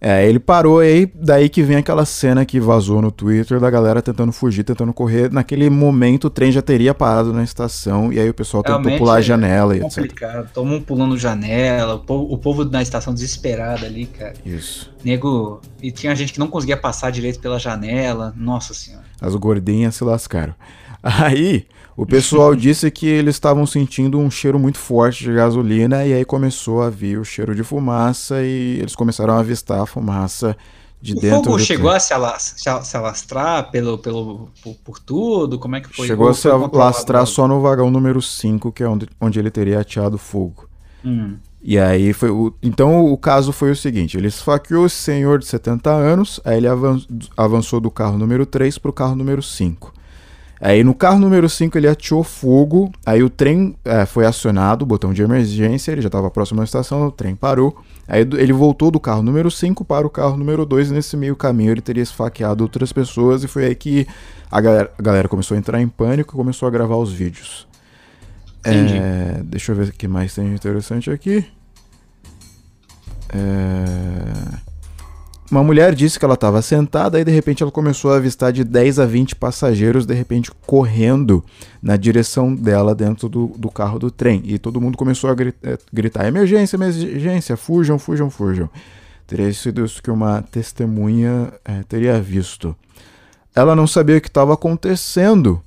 É, 0.00 0.26
ele 0.26 0.38
parou 0.38 0.82
e 0.82 0.86
aí, 0.86 1.12
daí 1.14 1.48
que 1.50 1.62
vem 1.62 1.76
aquela 1.76 2.06
cena 2.06 2.46
que 2.46 2.58
vazou 2.58 3.02
no 3.02 3.12
Twitter 3.12 3.60
da 3.60 3.68
galera 3.68 4.00
tentando 4.00 4.32
fugir, 4.32 4.64
tentando 4.64 4.94
correr. 4.94 5.30
Naquele 5.30 5.68
momento 5.68 6.28
o 6.28 6.30
trem 6.30 6.50
já 6.50 6.62
teria 6.62 6.94
parado 6.94 7.34
na 7.34 7.44
estação 7.44 8.10
e 8.10 8.18
aí 8.18 8.30
o 8.30 8.32
pessoal 8.32 8.62
tentou 8.62 8.78
Realmente 8.78 8.98
pular 8.98 9.16
a 9.16 9.18
é 9.18 9.22
janela 9.22 9.76
e 9.76 9.80
etc. 9.80 9.96
Complicado. 9.96 10.50
Todo 10.54 10.66
mundo 10.66 10.84
pulando 10.86 11.18
janela, 11.18 11.96
o 11.96 11.98
povo, 11.98 12.32
o 12.32 12.38
povo 12.38 12.64
na 12.64 12.80
estação 12.80 13.12
desesperado 13.12 13.84
ali, 13.84 14.06
cara. 14.06 14.34
Isso. 14.44 14.90
Nego. 15.04 15.60
E 15.82 15.90
tinha 15.90 16.16
gente 16.16 16.32
que 16.32 16.38
não 16.38 16.48
conseguia 16.48 16.78
passar 16.78 17.10
direito 17.10 17.38
pela 17.38 17.58
janela. 17.58 18.32
Nossa 18.36 18.72
senhora. 18.72 19.04
As 19.20 19.34
gordinhas 19.34 19.96
se 19.96 20.04
lascaram. 20.04 20.54
Aí, 21.02 21.66
o 21.96 22.04
pessoal 22.06 22.54
disse 22.54 22.90
que 22.90 23.06
eles 23.06 23.36
estavam 23.36 23.64
sentindo 23.66 24.18
um 24.18 24.30
cheiro 24.30 24.58
muito 24.58 24.78
forte 24.78 25.24
de 25.24 25.32
gasolina 25.32 26.04
e 26.04 26.12
aí 26.12 26.24
começou 26.24 26.82
a 26.82 26.90
vir 26.90 27.18
o 27.18 27.24
cheiro 27.24 27.54
de 27.54 27.62
fumaça 27.62 28.42
e 28.42 28.78
eles 28.80 28.94
começaram 28.94 29.34
a 29.34 29.38
avistar 29.40 29.80
a 29.80 29.86
fumaça 29.86 30.56
de 31.00 31.14
o 31.14 31.20
dentro 31.20 31.44
fogo 31.44 31.56
do 31.56 31.64
chegou 31.64 31.90
a 31.90 31.98
se, 31.98 32.12
alas- 32.12 32.54
se 32.82 32.96
alastrar 32.96 33.70
pelo, 33.70 33.96
pelo, 33.98 34.50
por, 34.62 34.74
por 34.84 34.98
tudo? 34.98 35.58
Como 35.58 35.76
é 35.76 35.80
que 35.80 35.88
foi? 35.88 36.06
Chegou 36.06 36.26
Ou 36.26 36.30
a 36.30 36.34
se 36.34 36.48
alastrar 36.48 37.26
só 37.26 37.48
no 37.48 37.60
vagão 37.60 37.90
número 37.90 38.20
5, 38.20 38.70
que 38.72 38.82
é 38.82 38.88
onde, 38.88 39.08
onde 39.20 39.38
ele 39.38 39.50
teria 39.50 39.80
ateado 39.80 40.18
fogo. 40.18 40.68
Hum. 41.04 41.36
E 41.62 41.78
aí 41.78 42.12
foi 42.12 42.30
o. 42.30 42.52
Então 42.62 43.04
o 43.06 43.16
caso 43.16 43.52
foi 43.52 43.70
o 43.70 43.76
seguinte: 43.76 44.16
ele 44.16 44.28
esfaqueou 44.28 44.86
esse 44.86 44.96
senhor 44.96 45.38
de 45.38 45.46
70 45.46 45.90
anos, 45.90 46.40
aí 46.44 46.58
ele 46.58 46.68
avan- 46.68 47.00
avançou 47.36 47.80
do 47.80 47.90
carro 47.90 48.18
número 48.18 48.44
3 48.44 48.76
para 48.78 48.90
o 48.90 48.94
carro 48.94 49.14
número 49.14 49.42
5. 49.42 49.92
Aí 50.60 50.84
no 50.84 50.94
carro 50.94 51.18
número 51.18 51.48
5 51.48 51.78
ele 51.78 51.88
ateou 51.88 52.22
fogo, 52.22 52.92
aí 53.06 53.22
o 53.22 53.30
trem 53.30 53.74
é, 53.82 54.04
foi 54.04 54.26
acionado, 54.26 54.82
o 54.82 54.86
botão 54.86 55.10
de 55.10 55.22
emergência, 55.22 55.90
ele 55.90 56.02
já 56.02 56.08
estava 56.08 56.30
próximo 56.30 56.58
da 56.58 56.64
estação, 56.64 57.06
o 57.06 57.10
trem 57.10 57.34
parou. 57.34 57.82
Aí 58.06 58.20
ele 58.20 58.52
voltou 58.52 58.90
do 58.90 59.00
carro 59.00 59.22
número 59.22 59.50
5 59.50 59.82
para 59.86 60.06
o 60.06 60.10
carro 60.10 60.36
número 60.36 60.66
2 60.66 60.90
e 60.90 60.92
nesse 60.92 61.16
meio 61.16 61.34
caminho 61.34 61.70
ele 61.70 61.80
teria 61.80 62.02
esfaqueado 62.02 62.62
outras 62.62 62.92
pessoas 62.92 63.42
e 63.42 63.48
foi 63.48 63.64
aí 63.64 63.74
que 63.74 64.06
a 64.50 64.60
galera, 64.60 64.92
a 64.98 65.02
galera 65.02 65.28
começou 65.28 65.54
a 65.54 65.58
entrar 65.58 65.80
em 65.80 65.88
pânico 65.88 66.34
e 66.34 66.36
começou 66.36 66.68
a 66.68 66.70
gravar 66.70 66.96
os 66.96 67.10
vídeos. 67.10 67.66
É, 68.62 69.42
deixa 69.44 69.72
eu 69.72 69.76
ver 69.76 69.88
o 69.88 69.92
que 69.92 70.06
mais 70.06 70.34
tem 70.34 70.52
interessante 70.52 71.10
aqui. 71.10 71.46
É, 73.32 74.69
Uma 75.50 75.64
mulher 75.64 75.96
disse 75.96 76.16
que 76.16 76.24
ela 76.24 76.34
estava 76.34 76.62
sentada 76.62 77.18
e 77.18 77.24
de 77.24 77.32
repente 77.32 77.60
ela 77.60 77.72
começou 77.72 78.12
a 78.12 78.16
avistar 78.16 78.52
de 78.52 78.62
10 78.62 79.00
a 79.00 79.06
20 79.06 79.34
passageiros 79.34 80.06
de 80.06 80.14
repente 80.14 80.52
correndo 80.64 81.44
na 81.82 81.96
direção 81.96 82.54
dela 82.54 82.94
dentro 82.94 83.28
do, 83.28 83.48
do 83.56 83.68
carro 83.68 83.98
do 83.98 84.12
trem. 84.12 84.42
E 84.44 84.58
todo 84.58 84.80
mundo 84.80 84.96
começou 84.96 85.28
a 85.28 85.34
eh, 85.34 85.78
gritar: 85.92 86.28
emergência, 86.28 86.76
emergência, 86.76 87.56
fujam, 87.56 87.98
fujam, 87.98 88.30
fujam. 88.30 88.70
Teria 89.26 89.52
sido 89.52 89.84
isso 89.84 90.00
que 90.00 90.10
uma 90.10 90.40
testemunha 90.42 91.52
eh, 91.64 91.82
teria 91.88 92.20
visto. 92.20 92.74
Ela 93.52 93.74
não 93.74 93.88
sabia 93.88 94.18
o 94.18 94.20
que 94.20 94.28
estava 94.28 94.54
acontecendo. 94.54 95.60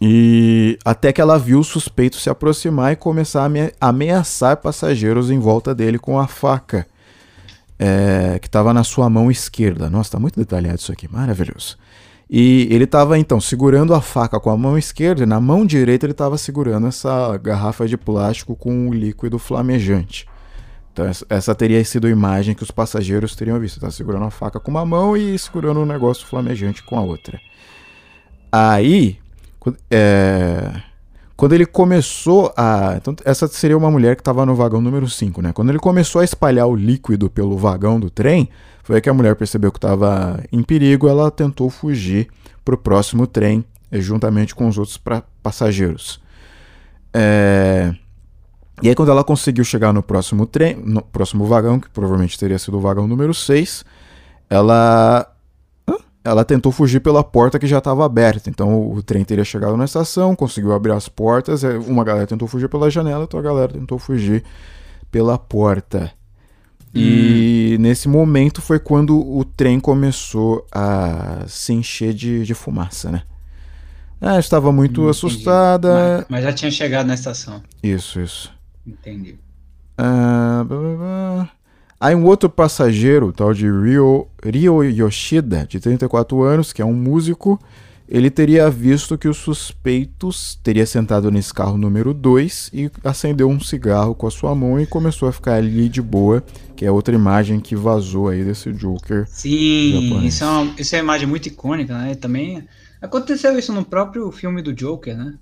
E 0.00 0.78
até 0.84 1.10
que 1.10 1.20
ela 1.22 1.38
viu 1.38 1.60
o 1.60 1.64
suspeito 1.64 2.16
se 2.16 2.28
aproximar 2.28 2.92
e 2.92 2.96
começar 2.96 3.42
a 3.42 3.46
ame- 3.46 3.72
ameaçar 3.80 4.58
passageiros 4.58 5.30
em 5.30 5.38
volta 5.38 5.74
dele 5.74 5.98
com 5.98 6.18
a 6.18 6.26
faca 6.28 6.86
é, 7.84 8.38
que 8.38 8.46
estava 8.48 8.72
na 8.72 8.82
sua 8.82 9.10
mão 9.10 9.30
esquerda. 9.30 9.90
Nossa, 9.90 10.12
tá 10.12 10.18
muito 10.18 10.38
detalhado 10.38 10.78
isso 10.78 10.90
aqui, 10.92 11.06
maravilhoso. 11.12 11.76
E 12.30 12.66
ele 12.70 12.84
estava 12.84 13.18
então 13.18 13.38
segurando 13.40 13.92
a 13.94 14.00
faca 14.00 14.40
com 14.40 14.48
a 14.48 14.56
mão 14.56 14.78
esquerda 14.78 15.22
e 15.22 15.26
na 15.26 15.38
mão 15.40 15.66
direita 15.66 16.06
ele 16.06 16.12
estava 16.12 16.38
segurando 16.38 16.86
essa 16.86 17.36
garrafa 17.36 17.86
de 17.86 17.98
plástico 17.98 18.56
com 18.56 18.72
um 18.88 18.92
líquido 18.92 19.38
flamejante. 19.38 20.26
Então 20.92 21.04
essa- 21.28 21.54
teria 21.54 21.84
sido 21.84 22.06
a 22.06 22.10
imagem 22.10 22.54
que 22.54 22.62
os 22.62 22.70
passageiros 22.70 23.36
teriam 23.36 23.60
visto. 23.60 23.78
Tá 23.80 23.90
segurando 23.90 24.24
a 24.24 24.30
faca 24.30 24.58
com 24.58 24.70
uma 24.70 24.86
mão 24.86 25.14
e 25.16 25.38
segurando 25.38 25.80
um 25.80 25.86
negócio 25.86 26.26
flamejante 26.26 26.82
com 26.82 26.96
a 26.96 27.02
outra. 27.02 27.38
Aí, 28.50 29.18
é, 29.90 30.70
quando 31.36 31.52
ele 31.52 31.66
começou 31.66 32.52
a. 32.56 32.94
Então, 32.96 33.14
essa 33.24 33.48
seria 33.48 33.76
uma 33.76 33.90
mulher 33.90 34.14
que 34.16 34.20
estava 34.20 34.46
no 34.46 34.54
vagão 34.54 34.80
número 34.80 35.08
5, 35.08 35.42
né? 35.42 35.52
Quando 35.52 35.70
ele 35.70 35.78
começou 35.78 36.20
a 36.20 36.24
espalhar 36.24 36.66
o 36.66 36.76
líquido 36.76 37.28
pelo 37.28 37.56
vagão 37.58 37.98
do 37.98 38.08
trem, 38.08 38.48
foi 38.82 38.96
aí 38.96 39.02
que 39.02 39.08
a 39.10 39.14
mulher 39.14 39.34
percebeu 39.36 39.72
que 39.72 39.78
estava 39.78 40.42
em 40.52 40.62
perigo. 40.62 41.08
Ela 41.08 41.30
tentou 41.30 41.68
fugir 41.70 42.28
para 42.64 42.74
o 42.74 42.78
próximo 42.78 43.26
trem, 43.26 43.64
eh, 43.90 44.00
juntamente 44.00 44.54
com 44.54 44.68
os 44.68 44.78
outros 44.78 45.00
passageiros. 45.42 46.20
É, 47.12 47.94
E 48.82 48.88
aí, 48.88 48.94
quando 48.94 49.10
ela 49.10 49.22
conseguiu 49.22 49.64
chegar 49.64 49.92
no 49.92 50.02
próximo 50.02 50.46
trem, 50.46 50.76
no 50.76 51.00
próximo 51.00 51.46
vagão, 51.46 51.78
que 51.78 51.88
provavelmente 51.90 52.38
teria 52.38 52.58
sido 52.58 52.76
o 52.76 52.80
vagão 52.80 53.06
número 53.06 53.32
6, 53.32 53.84
ela. 54.50 55.30
Ela 56.24 56.44
tentou 56.44 56.72
fugir 56.72 57.00
pela 57.00 57.22
porta 57.22 57.58
que 57.58 57.66
já 57.66 57.78
estava 57.78 58.04
aberta. 58.04 58.48
Então 58.48 58.90
o 58.90 59.02
trem 59.02 59.22
teria 59.24 59.44
chegado 59.44 59.76
na 59.76 59.84
estação, 59.84 60.34
conseguiu 60.34 60.72
abrir 60.72 60.92
as 60.92 61.08
portas. 61.08 61.62
eh, 61.62 61.76
Uma 61.76 62.02
galera 62.02 62.26
tentou 62.26 62.48
fugir 62.48 62.68
pela 62.68 62.90
janela, 62.90 63.20
outra 63.20 63.42
galera 63.42 63.72
tentou 63.74 63.98
fugir 63.98 64.42
pela 65.10 65.36
porta. 65.38 66.10
E 66.96 67.76
nesse 67.80 68.08
momento 68.08 68.62
foi 68.62 68.78
quando 68.78 69.18
o 69.18 69.44
trem 69.44 69.80
começou 69.80 70.64
a 70.70 71.42
se 71.48 71.72
encher 71.72 72.14
de, 72.14 72.44
de 72.44 72.54
fumaça, 72.54 73.10
né? 73.10 73.22
Ah, 74.20 74.38
estava 74.38 74.70
muito 74.72 75.00
Entendi. 75.02 75.10
assustada. 75.10 76.18
Mas, 76.18 76.26
mas 76.30 76.44
já 76.44 76.52
tinha 76.52 76.70
chegado 76.70 77.06
na 77.06 77.14
estação. 77.14 77.60
Isso, 77.82 78.20
isso. 78.20 78.52
Entendi. 78.86 79.34
Ah, 79.98 80.64
blá, 80.66 80.78
blá, 80.78 80.96
blá. 80.96 81.50
Aí 82.04 82.14
um 82.14 82.24
outro 82.26 82.50
passageiro, 82.50 83.32
tal 83.32 83.54
de 83.54 83.64
Ryo, 83.66 84.26
Ryo 84.44 84.82
Yoshida, 84.82 85.66
de 85.66 85.80
34 85.80 86.42
anos, 86.42 86.70
que 86.70 86.82
é 86.82 86.84
um 86.84 86.92
músico, 86.92 87.58
ele 88.06 88.28
teria 88.30 88.68
visto 88.68 89.16
que 89.16 89.26
os 89.26 89.38
suspeitos 89.38 90.60
teria 90.62 90.84
sentado 90.84 91.30
nesse 91.30 91.54
carro 91.54 91.78
número 91.78 92.12
2 92.12 92.70
e 92.74 92.90
acendeu 93.02 93.48
um 93.48 93.58
cigarro 93.58 94.14
com 94.14 94.26
a 94.26 94.30
sua 94.30 94.54
mão 94.54 94.78
e 94.78 94.84
começou 94.86 95.30
a 95.30 95.32
ficar 95.32 95.54
ali 95.54 95.88
de 95.88 96.02
boa, 96.02 96.44
que 96.76 96.84
é 96.84 96.90
outra 96.90 97.14
imagem 97.14 97.58
que 97.58 97.74
vazou 97.74 98.28
aí 98.28 98.44
desse 98.44 98.70
Joker. 98.70 99.24
Sim, 99.26 100.02
Japonês. 100.08 100.34
isso 100.34 100.44
é, 100.44 100.46
uma, 100.46 100.74
isso 100.78 100.94
é 100.96 100.98
uma 100.98 101.04
imagem 101.04 101.26
muito 101.26 101.46
icônica, 101.46 101.96
né? 101.96 102.12
E 102.12 102.16
também 102.16 102.68
aconteceu 103.00 103.58
isso 103.58 103.72
no 103.72 103.82
próprio 103.82 104.30
filme 104.30 104.60
do 104.60 104.74
Joker, 104.74 105.16
né? 105.16 105.34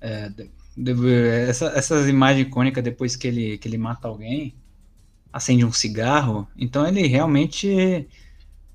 É, 0.00 0.28
de- 0.30 0.50
de- 0.76 1.16
essa- 1.48 1.72
essas 1.76 2.08
imagens 2.08 2.48
icônicas 2.48 2.82
depois 2.82 3.14
que 3.14 3.28
ele, 3.28 3.56
que 3.58 3.68
ele 3.68 3.78
mata 3.78 4.08
alguém, 4.08 4.52
acende 5.32 5.64
um 5.64 5.72
cigarro. 5.72 6.46
Então 6.56 6.86
ele 6.86 7.06
realmente. 7.06 8.06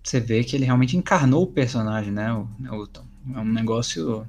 Você 0.04 0.20
vê 0.22 0.44
que 0.44 0.56
ele 0.56 0.66
realmente 0.66 0.96
encarnou 0.98 1.44
o 1.44 1.48
personagem, 1.48 2.12
né? 2.14 2.34
O, 2.34 2.48
o- 2.72 2.90
é 3.36 3.40
um 3.40 3.46
negócio. 3.54 4.26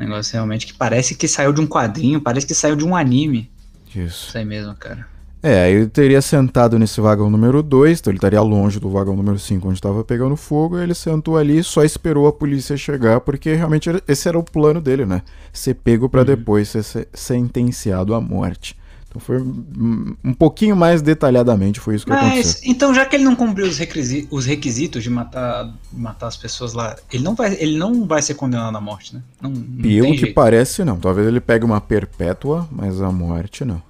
um 0.00 0.04
negócio 0.04 0.32
realmente 0.32 0.66
que 0.66 0.74
parece 0.74 1.14
que 1.14 1.28
saiu 1.28 1.52
de 1.52 1.60
um 1.60 1.66
quadrinho, 1.66 2.20
parece 2.20 2.46
que 2.46 2.54
saiu 2.54 2.76
de 2.76 2.84
um 2.84 2.94
anime. 2.96 3.50
Isso. 3.94 4.28
Isso 4.28 4.38
aí 4.38 4.44
mesmo, 4.44 4.74
cara. 4.74 5.06
É, 5.44 5.64
aí 5.64 5.72
ele 5.74 5.86
teria 5.88 6.22
sentado 6.22 6.78
nesse 6.78 7.00
vagão 7.00 7.28
número 7.28 7.64
2, 7.64 7.98
então 7.98 8.12
ele 8.12 8.18
estaria 8.18 8.40
longe 8.40 8.78
do 8.78 8.88
vagão 8.88 9.16
número 9.16 9.38
5, 9.40 9.66
onde 9.68 9.78
estava 9.78 10.04
pegando 10.04 10.36
fogo, 10.36 10.78
e 10.78 10.82
ele 10.84 10.94
sentou 10.94 11.36
ali 11.36 11.58
e 11.58 11.64
só 11.64 11.82
esperou 11.82 12.28
a 12.28 12.32
polícia 12.32 12.76
chegar, 12.76 13.20
porque 13.20 13.52
realmente 13.52 13.90
esse 14.06 14.28
era 14.28 14.38
o 14.38 14.44
plano 14.44 14.80
dele, 14.80 15.04
né? 15.04 15.22
Ser 15.52 15.74
pego 15.74 16.08
pra 16.08 16.22
depois 16.22 16.68
ser 16.68 16.84
se- 16.84 17.08
sentenciado 17.12 18.14
à 18.14 18.20
morte. 18.20 18.76
Então 19.12 19.20
foi 19.20 19.38
um 19.42 20.32
pouquinho 20.32 20.74
mais 20.74 21.02
detalhadamente 21.02 21.78
foi 21.80 21.96
isso 21.96 22.06
que 22.06 22.12
aconteceu. 22.12 22.44
Mas, 22.44 22.62
então, 22.64 22.94
já 22.94 23.04
que 23.04 23.14
ele 23.14 23.24
não 23.24 23.36
cumpriu 23.36 23.66
os, 23.66 23.76
requisi- 23.76 24.26
os 24.30 24.46
requisitos 24.46 25.02
de 25.02 25.10
matar, 25.10 25.70
matar 25.92 26.28
as 26.28 26.36
pessoas 26.38 26.72
lá, 26.72 26.96
ele 27.12 27.22
não 27.22 27.34
vai, 27.34 27.52
ele 27.60 27.76
não 27.76 28.06
vai 28.06 28.22
ser 28.22 28.34
condenado 28.34 28.74
à 28.74 28.80
morte, 28.80 29.14
né? 29.14 29.22
Não, 29.38 29.50
não 29.50 29.82
Pelo 29.82 30.06
que 30.12 30.16
jeito. 30.16 30.34
parece, 30.34 30.82
não. 30.82 30.98
Talvez 30.98 31.28
ele 31.28 31.40
pegue 31.40 31.62
uma 31.62 31.78
perpétua, 31.78 32.66
mas 32.72 33.02
a 33.02 33.12
morte 33.12 33.66
não. 33.66 33.82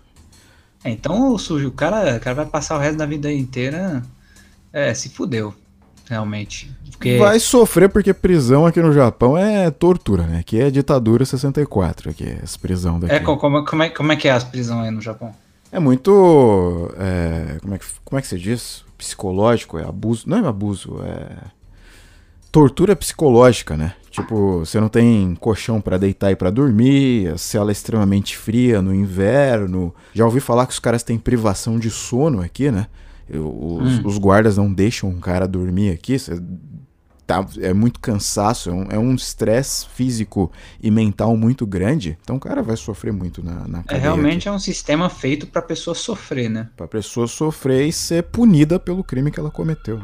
É, 0.82 0.90
então, 0.90 1.32
o, 1.32 1.38
sujo, 1.38 1.68
o, 1.68 1.72
cara, 1.72 2.16
o 2.16 2.20
cara 2.20 2.34
vai 2.34 2.46
passar 2.46 2.76
o 2.76 2.80
resto 2.80 2.96
da 2.98 3.06
vida 3.06 3.32
inteira. 3.32 4.02
É, 4.72 4.92
se 4.92 5.08
fudeu, 5.10 5.54
realmente. 6.12 6.70
Porque, 6.90 7.18
Vai 7.18 7.40
sofrer 7.40 7.88
porque 7.88 8.14
prisão 8.14 8.64
aqui 8.64 8.80
no 8.80 8.92
Japão 8.92 9.36
é 9.36 9.70
tortura, 9.70 10.22
né? 10.24 10.38
Aqui 10.38 10.60
é 10.60 10.70
ditadura 10.70 11.24
64, 11.24 12.10
aqui, 12.10 12.36
essa 12.42 12.56
prisão 12.58 13.00
daqui. 13.00 13.14
é, 13.14 13.18
co- 13.20 13.36
como, 13.36 13.64
como, 13.64 13.82
é, 13.82 13.88
como 13.90 14.12
é 14.12 14.16
que 14.16 14.28
é 14.28 14.30
as 14.32 14.44
prisões 14.44 14.84
aí 14.84 14.90
no 14.90 15.00
Japão? 15.00 15.34
É 15.72 15.80
muito. 15.80 16.92
é, 16.98 17.58
como, 17.60 17.74
é 17.74 17.78
que, 17.78 17.84
como 18.04 18.18
é 18.18 18.22
que 18.22 18.28
se 18.28 18.38
diz? 18.38 18.84
Psicológico, 18.96 19.78
é 19.78 19.84
abuso. 19.84 20.24
Não 20.28 20.44
é 20.44 20.48
abuso, 20.48 21.00
é. 21.02 21.26
Tortura 22.52 22.94
psicológica, 22.94 23.76
né? 23.76 23.94
Tipo, 24.10 24.58
você 24.58 24.78
não 24.78 24.88
tem 24.90 25.34
colchão 25.40 25.80
pra 25.80 25.96
deitar 25.96 26.30
e 26.30 26.36
pra 26.36 26.50
dormir, 26.50 27.28
a 27.32 27.38
cela 27.38 27.70
é 27.70 27.72
extremamente 27.72 28.36
fria 28.36 28.82
no 28.82 28.94
inverno. 28.94 29.94
Já 30.12 30.26
ouvi 30.26 30.38
falar 30.38 30.66
que 30.66 30.72
os 30.74 30.78
caras 30.78 31.02
têm 31.02 31.18
privação 31.18 31.78
de 31.78 31.88
sono 31.90 32.42
aqui, 32.42 32.70
né? 32.70 32.86
Eu- 33.32 33.48
Os, 33.48 33.98
Hum. 33.98 34.02
os 34.04 34.18
guardas 34.18 34.58
não 34.58 34.72
deixam 34.72 35.08
um 35.08 35.18
cara 35.18 35.48
dormir 35.48 35.90
aqui. 35.90 36.18
Você 36.18 36.38
tá, 37.26 37.46
é 37.60 37.72
muito 37.72 37.98
cansaço, 37.98 38.68
é 38.68 38.72
um- 38.74 38.86
é 38.90 38.98
um 38.98 39.14
estresse 39.14 39.86
físico 39.88 40.52
e 40.82 40.90
mental 40.90 41.34
muito 41.36 41.66
grande. 41.66 42.18
Então 42.22 42.36
o 42.36 42.40
cara 42.40 42.62
vai 42.62 42.76
sofrer 42.76 43.12
muito 43.12 43.42
na, 43.42 43.66
na 43.66 43.78
É, 43.78 43.82
cadeia. 43.84 44.00
realmente 44.02 44.48
é 44.48 44.52
um 44.52 44.58
sistema 44.58 45.08
feito 45.08 45.46
pra 45.46 45.62
pessoa 45.62 45.94
sofrer, 45.94 46.50
né? 46.50 46.68
Pra 46.76 46.86
pessoa 46.86 47.26
sofrer 47.26 47.86
e 47.88 47.92
ser 47.92 48.24
punida 48.24 48.78
pelo 48.78 49.02
crime 49.02 49.30
que 49.30 49.40
ela 49.40 49.50
cometeu. 49.50 49.98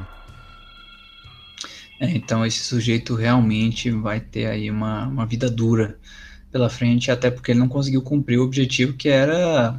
É, 2.00 2.10
então 2.12 2.46
esse 2.46 2.60
sujeito 2.60 3.14
realmente 3.14 3.90
vai 3.90 4.20
ter 4.20 4.46
aí 4.46 4.70
uma, 4.70 5.06
uma 5.06 5.26
vida 5.26 5.50
dura 5.50 5.98
pela 6.50 6.70
frente, 6.70 7.10
até 7.10 7.30
porque 7.30 7.50
ele 7.52 7.59
não 7.60 7.68
conseguiu 7.68 8.00
cumprir 8.00 8.38
o 8.38 8.44
objetivo 8.44 8.92
que 8.94 9.09
era 9.09 9.78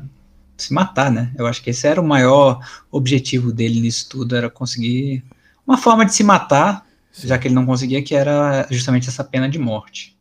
se 0.64 0.74
matar, 0.74 1.12
né? 1.12 1.32
Eu 1.38 1.48
acho 1.48 1.62
que 1.62 1.70
esse 1.70 1.88
era 1.88 2.02
o 2.02 2.08
maior 2.08 2.60
objetivo 2.92 3.52
dele 3.52 3.80
nisso 3.80 4.08
tudo, 4.10 4.36
era 4.36 4.50
conseguir 4.50 5.24
uma 5.66 5.78
forma 5.78 6.06
de 6.06 6.14
se 6.14 6.24
matar, 6.24 6.86
já 7.14 7.38
que 7.38 7.48
ele 7.48 7.56
não 7.56 7.66
conseguia, 7.66 8.02
que 8.02 8.16
era 8.16 8.68
justamente 8.70 9.10
essa 9.10 9.24
pena 9.24 9.48
de 9.48 9.60
morte. 9.60 10.18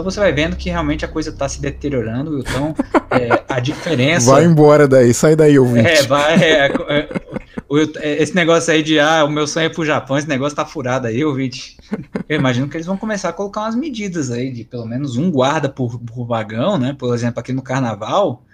Então 0.00 0.10
você 0.10 0.18
vai 0.18 0.32
vendo 0.32 0.56
que 0.56 0.70
realmente 0.70 1.04
a 1.04 1.08
coisa 1.08 1.28
está 1.28 1.46
se 1.46 1.60
deteriorando, 1.60 2.38
então 2.38 2.74
é, 3.10 3.42
a 3.46 3.58
diferença. 3.60 4.30
Vai 4.30 4.44
embora 4.44 4.88
daí, 4.88 5.12
sai 5.12 5.36
daí, 5.36 5.58
ouvinte. 5.58 5.88
É, 5.88 6.02
vai. 6.04 6.42
é, 6.42 6.68
esse 7.78 8.34
negócio 8.34 8.72
aí 8.72 8.82
de 8.82 8.98
ah, 8.98 9.24
o 9.24 9.30
meu 9.30 9.46
sonho 9.46 9.66
é 9.66 9.68
pro 9.68 9.84
Japão, 9.84 10.18
esse 10.18 10.28
negócio 10.28 10.56
tá 10.56 10.66
furado 10.66 11.06
aí, 11.06 11.24
ouvinte. 11.24 11.76
Eu 12.28 12.38
imagino 12.38 12.68
que 12.68 12.76
eles 12.76 12.86
vão 12.86 12.96
começar 12.96 13.28
a 13.28 13.32
colocar 13.32 13.60
umas 13.60 13.76
medidas 13.76 14.30
aí, 14.30 14.50
de 14.50 14.64
pelo 14.64 14.86
menos 14.86 15.16
um 15.16 15.30
guarda 15.30 15.68
por, 15.68 15.98
por 16.00 16.26
vagão, 16.26 16.78
né? 16.78 16.94
Por 16.98 17.14
exemplo, 17.14 17.38
aqui 17.38 17.52
no 17.52 17.62
carnaval, 17.62 18.44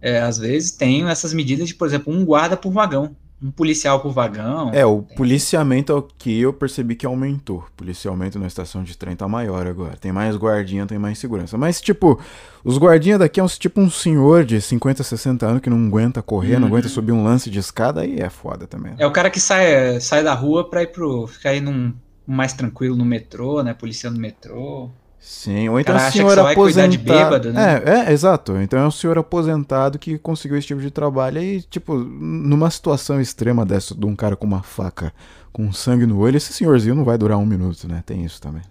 é, 0.00 0.20
às 0.20 0.38
vezes 0.38 0.70
tem 0.72 1.08
essas 1.08 1.32
medidas 1.32 1.68
de, 1.68 1.74
por 1.74 1.88
exemplo, 1.88 2.12
um 2.12 2.24
guarda 2.24 2.56
por 2.56 2.70
vagão, 2.70 3.16
um 3.40 3.50
policial 3.52 4.00
por 4.00 4.10
vagão. 4.12 4.70
É, 4.74 4.84
o 4.84 5.02
Tem- 5.02 5.16
policiamento 5.16 5.96
aqui 5.96 6.40
eu 6.40 6.52
percebi 6.52 6.96
que 6.96 7.06
aumentou. 7.06 7.58
O 7.58 7.72
policiamento 7.76 8.38
na 8.38 8.46
estação 8.48 8.82
de 8.82 8.96
trem 8.98 9.14
tá 9.14 9.28
maior 9.28 9.66
agora. 9.66 9.96
Tem 9.96 10.10
mais 10.10 10.34
guardinha, 10.36 10.86
tem 10.86 10.98
mais 10.98 11.18
segurança. 11.18 11.56
Mas, 11.56 11.80
tipo, 11.80 12.18
os 12.64 12.76
guardinhas 12.78 13.20
daqui 13.20 13.38
é 13.38 13.42
uns, 13.44 13.56
tipo 13.56 13.80
um 13.80 13.88
senhor 13.88 14.44
de 14.44 14.60
50, 14.60 15.02
60 15.04 15.46
anos 15.46 15.60
que 15.62 15.70
não 15.70 15.86
aguenta 15.86 16.20
correr, 16.20 16.54
não 16.58 16.62
Uhum. 16.62 16.74
aguenta 16.74 16.88
subir 16.88 17.12
um 17.12 17.22
lance 17.22 17.48
de 17.48 17.58
escada, 17.60 18.00
aí 18.00 18.18
é 18.18 18.28
foda 18.28 18.66
também. 18.66 18.94
É 18.98 19.06
o 19.06 19.12
cara 19.12 19.30
que 19.30 19.38
sai, 19.40 20.00
sai 20.00 20.24
da 20.24 20.34
rua 20.34 20.68
pra 20.68 20.82
ir 20.82 20.88
pro. 20.88 21.26
ficar 21.28 21.50
aí 21.50 21.60
num 21.60 21.92
mais 22.26 22.52
tranquilo 22.52 22.96
no 22.96 23.04
metrô, 23.04 23.62
né? 23.62 23.72
Policiando 23.72 24.16
no 24.16 24.22
metrô. 24.22 24.90
Sim, 25.28 25.68
ou 25.68 25.78
então 25.78 25.94
o 25.94 25.98
que 25.98 26.12
senhor 26.12 26.38
aposentado. 26.38 27.52
né? 27.52 27.82
É, 27.84 27.90
é, 27.90 28.12
exato. 28.14 28.56
Então 28.56 28.78
é 28.78 28.86
um 28.86 28.90
senhor 28.90 29.18
aposentado 29.18 29.98
que 29.98 30.16
conseguiu 30.16 30.56
esse 30.56 30.68
tipo 30.68 30.80
de 30.80 30.90
trabalho. 30.90 31.38
E, 31.38 31.60
tipo, 31.60 31.98
numa 31.98 32.70
situação 32.70 33.20
extrema 33.20 33.66
dessa, 33.66 33.94
de 33.94 34.06
um 34.06 34.16
cara 34.16 34.36
com 34.36 34.46
uma 34.46 34.62
faca 34.62 35.12
com 35.52 35.70
sangue 35.70 36.06
no 36.06 36.18
olho, 36.18 36.38
esse 36.38 36.54
senhorzinho 36.54 36.94
não 36.94 37.04
vai 37.04 37.18
durar 37.18 37.36
um 37.36 37.44
minuto, 37.44 37.86
né? 37.86 38.02
Tem 38.06 38.24
isso 38.24 38.40
também. 38.40 38.62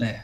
É, 0.00 0.20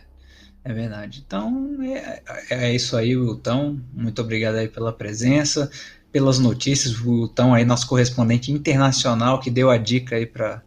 é 0.64 0.72
verdade. 0.72 1.24
Então, 1.26 1.76
é, 1.82 2.22
é 2.48 2.72
isso 2.72 2.96
aí, 2.96 3.16
Wilton. 3.16 3.80
Muito 3.92 4.22
obrigado 4.22 4.54
aí 4.54 4.68
pela 4.68 4.92
presença, 4.92 5.68
pelas 6.12 6.38
notícias. 6.38 6.96
O 7.00 7.10
Wilton 7.10 7.54
aí, 7.54 7.64
nosso 7.64 7.88
correspondente 7.88 8.52
internacional, 8.52 9.40
que 9.40 9.50
deu 9.50 9.68
a 9.68 9.78
dica 9.78 10.14
aí 10.14 10.26
para 10.26 10.62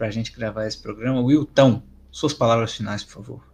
a 0.00 0.10
gente 0.10 0.32
gravar 0.32 0.66
esse 0.66 0.78
programa. 0.78 1.20
Wilton, 1.20 1.80
suas 2.10 2.34
palavras 2.34 2.74
finais, 2.74 3.04
por 3.04 3.12
favor. 3.12 3.47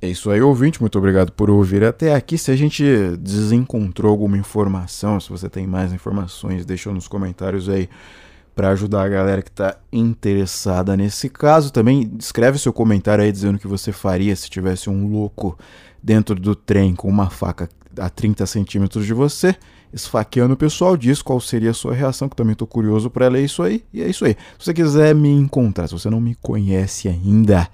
É 0.00 0.08
isso 0.08 0.30
aí, 0.30 0.40
ouvinte. 0.40 0.80
Muito 0.80 0.96
obrigado 0.96 1.32
por 1.32 1.50
ouvir 1.50 1.82
até 1.82 2.14
aqui. 2.14 2.38
Se 2.38 2.52
a 2.52 2.56
gente 2.56 2.84
desencontrou 3.18 4.12
alguma 4.12 4.38
informação, 4.38 5.18
se 5.18 5.28
você 5.28 5.48
tem 5.48 5.66
mais 5.66 5.92
informações, 5.92 6.64
deixa 6.64 6.92
nos 6.92 7.08
comentários 7.08 7.68
aí 7.68 7.88
para 8.54 8.70
ajudar 8.70 9.02
a 9.02 9.08
galera 9.08 9.42
que 9.42 9.50
está 9.50 9.76
interessada 9.92 10.96
nesse 10.96 11.28
caso. 11.28 11.72
Também 11.72 12.12
escreve 12.16 12.58
seu 12.58 12.72
comentário 12.72 13.24
aí 13.24 13.32
dizendo 13.32 13.56
o 13.56 13.58
que 13.58 13.66
você 13.66 13.90
faria 13.90 14.36
se 14.36 14.48
tivesse 14.48 14.88
um 14.88 15.10
louco 15.10 15.58
dentro 16.00 16.36
do 16.36 16.54
trem 16.54 16.94
com 16.94 17.08
uma 17.08 17.28
faca 17.28 17.68
a 17.98 18.08
30 18.08 18.46
centímetros 18.46 19.04
de 19.04 19.12
você, 19.12 19.56
esfaqueando 19.92 20.54
o 20.54 20.56
pessoal. 20.56 20.96
Diz 20.96 21.20
qual 21.22 21.40
seria 21.40 21.70
a 21.70 21.74
sua 21.74 21.92
reação, 21.92 22.28
que 22.28 22.36
também 22.36 22.52
estou 22.52 22.68
curioso 22.68 23.10
para 23.10 23.26
ler 23.26 23.44
isso 23.44 23.64
aí. 23.64 23.84
E 23.92 24.00
é 24.00 24.08
isso 24.08 24.24
aí. 24.24 24.36
Se 24.58 24.66
você 24.66 24.74
quiser 24.74 25.12
me 25.12 25.30
encontrar, 25.30 25.88
se 25.88 25.94
você 25.94 26.08
não 26.08 26.20
me 26.20 26.36
conhece 26.36 27.08
ainda, 27.08 27.68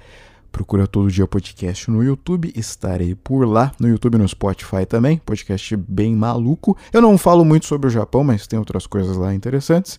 Procura 0.55 0.87
todo 0.87 1.11
dia 1.11 1.27
podcast 1.27 1.91
no 1.91 2.01
YouTube, 2.01 2.53
estarei 2.55 3.13
por 3.17 3.45
lá, 3.45 3.73
no 3.77 3.89
YouTube 3.89 4.15
e 4.15 4.19
no 4.19 4.29
Spotify 4.29 4.87
também, 4.89 5.19
podcast 5.19 5.75
bem 5.77 6.15
maluco. 6.15 6.77
Eu 6.93 7.03
não 7.03 7.19
falo 7.19 7.45
muito 7.45 7.67
sobre 7.67 7.89
o 7.89 7.91
Japão, 7.91 8.23
mas 8.23 8.47
tem 8.47 8.57
outras 8.57 8.87
coisas 8.87 9.17
lá 9.17 9.35
interessantes. 9.35 9.99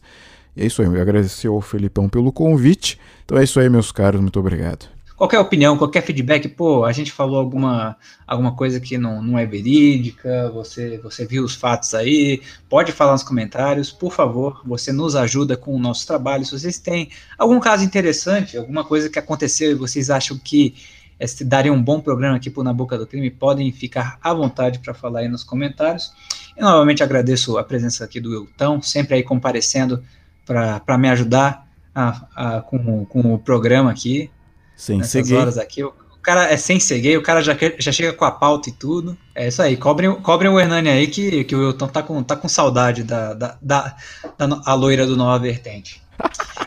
E 0.56 0.64
é 0.64 0.66
isso 0.66 0.82
aí, 0.82 0.88
eu 0.88 1.02
agradecer 1.02 1.50
ao 1.50 1.60
Felipão 1.60 2.08
pelo 2.08 2.32
convite. 2.32 2.98
Então 3.26 3.38
é 3.38 3.44
isso 3.44 3.60
aí, 3.60 3.70
meus 3.70 3.92
caros, 3.92 4.22
muito 4.22 4.40
obrigado. 4.40 4.95
Qualquer 5.18 5.40
opinião, 5.40 5.78
qualquer 5.78 6.02
feedback, 6.02 6.50
pô, 6.50 6.84
a 6.84 6.92
gente 6.92 7.10
falou 7.10 7.40
alguma, 7.40 7.96
alguma 8.28 8.54
coisa 8.54 8.82
que 8.82 8.98
não, 8.98 9.22
não 9.22 9.40
é 9.40 9.46
verídica, 9.46 10.52
você, 10.52 10.98
você 10.98 11.26
viu 11.26 11.46
os 11.46 11.56
fatos 11.56 11.94
aí, 11.94 12.42
pode 12.68 12.92
falar 12.92 13.14
nos 13.14 13.24
comentários, 13.24 13.92
por 13.92 14.12
favor, 14.12 14.62
você 14.66 14.92
nos 14.92 15.16
ajuda 15.16 15.56
com 15.56 15.74
o 15.74 15.80
nosso 15.80 16.06
trabalho. 16.06 16.44
Se 16.44 16.52
vocês 16.52 16.80
têm 16.80 17.10
algum 17.38 17.62
caso 17.62 17.86
interessante, 17.86 18.58
alguma 18.58 18.84
coisa 18.84 19.10
que 19.10 19.18
aconteceu 19.18 19.72
e 19.72 19.76
vocês 19.76 20.10
acham 20.10 20.38
que 20.38 20.76
é, 21.18 21.26
daria 21.46 21.72
um 21.72 21.82
bom 21.82 22.02
programa 22.02 22.36
aqui 22.36 22.50
por 22.50 22.64
Na 22.66 22.74
Boca 22.74 22.98
do 22.98 23.08
Crime, 23.08 23.32
podem 23.32 23.72
ficar 23.72 24.18
à 24.22 24.34
vontade 24.34 24.80
para 24.80 24.94
falar 24.94 25.22
aí 25.22 25.30
nos 25.30 25.46
comentários. 25.46 26.12
E 26.58 26.62
novamente 26.62 27.04
agradeço 27.04 27.58
a 27.58 27.64
presença 27.64 28.04
aqui 28.04 28.20
do 28.20 28.32
Wilton, 28.32 28.82
sempre 28.82 29.16
aí 29.16 29.24
comparecendo 29.24 30.04
para 30.46 30.98
me 30.98 31.10
ajudar 31.10 31.66
a, 31.94 32.58
a, 32.58 32.62
com, 32.62 33.06
com 33.06 33.34
o 33.34 33.40
programa 33.40 33.92
aqui. 33.92 34.30
Sem 34.76 34.98
nessas 34.98 35.32
horas 35.32 35.58
aqui. 35.58 35.84
O, 35.84 35.94
cara 36.22 36.52
é 36.52 36.58
sem 36.58 36.80
ceguei, 36.80 37.16
o 37.16 37.22
cara 37.22 37.42
já, 37.42 37.56
já 37.78 37.92
chega 37.92 38.12
com 38.12 38.26
a 38.26 38.32
pauta 38.32 38.70
e 38.70 38.74
tudo. 38.74 39.16
É 39.36 39.48
isso 39.48 39.62
aí, 39.62 39.78
cobrem, 39.78 40.14
cobrem 40.16 40.52
o 40.52 40.60
Hernani 40.60 40.90
aí 40.90 41.08
que, 41.08 41.44
que 41.44 41.56
o 41.56 41.60
Wilton 41.60 41.88
tá 41.88 42.02
com, 42.02 42.24
tá 42.24 42.36
com 42.36 42.48
saudade 42.48 43.04
da, 43.04 43.34
da, 43.34 43.58
da, 43.62 43.96
da 44.38 44.62
a 44.66 44.74
loira 44.74 45.06
do 45.06 45.16
Nova 45.16 45.38
Vertente. 45.38 46.02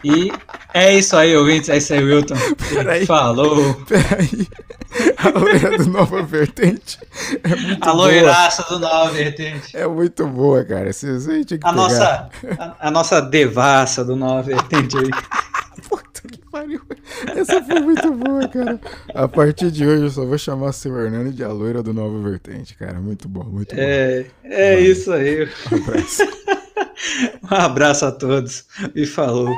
E 0.05 0.30
é 0.72 0.94
isso 0.94 1.16
aí, 1.16 1.36
ouvintes. 1.36 1.68
É 1.68 1.76
isso 1.76 1.93
aí, 1.93 2.05
Wilton. 2.05 2.36
Peraí. 2.72 3.06
Falou. 3.06 3.74
Peraí. 3.86 4.47
A 5.16 5.28
loira 5.39 5.76
do 5.76 5.86
Nova 5.90 6.22
Vertente 6.22 6.98
é 7.43 7.56
muito 7.56 7.89
A 7.89 7.93
loiraça 7.93 8.62
boa. 8.62 8.78
do 8.78 8.86
Nova 8.86 9.10
Vertente. 9.10 9.76
É 9.76 9.86
muito 9.86 10.26
boa, 10.26 10.64
cara. 10.64 10.93
Você, 10.93 11.18
você 11.18 11.40
a, 11.40 11.44
pegar. 11.44 11.72
nossa, 11.72 12.28
a, 12.59 12.89
a, 12.89 12.90
nossa 12.90 13.20
devassa 13.20 14.05
do 14.05 14.16
Nova 14.16 14.43
Vertente 14.43 14.97
aí. 14.97 15.10
Pariu. 16.59 16.80
Essa 17.36 17.62
foi 17.62 17.80
muito 17.80 18.12
boa, 18.12 18.48
cara. 18.48 18.80
A 19.14 19.28
partir 19.28 19.70
de 19.70 19.86
hoje 19.86 20.05
eu 20.05 20.10
só 20.10 20.24
vou 20.24 20.36
chamar 20.36 20.72
seu 20.72 20.98
Hernani 20.98 21.30
de 21.30 21.44
a 21.44 21.52
loira 21.52 21.82
do 21.82 21.93
Nova 21.93 22.18
Vertente, 22.20 22.74
cara. 22.74 22.98
Muito 23.01 23.28
bom, 23.28 23.44
muito 23.44 23.76
bom. 23.76 23.80
É, 23.80 24.26
é 24.44 24.80
isso 24.80 25.12
aí. 25.12 25.48
Um 25.70 25.76
abraço. 25.76 26.22
um 27.51 27.55
abraço 27.55 28.06
a 28.06 28.12
todos 28.12 28.64
e 28.94 29.06
falou. 29.06 29.55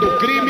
do 0.00 0.16
crime. 0.18 0.47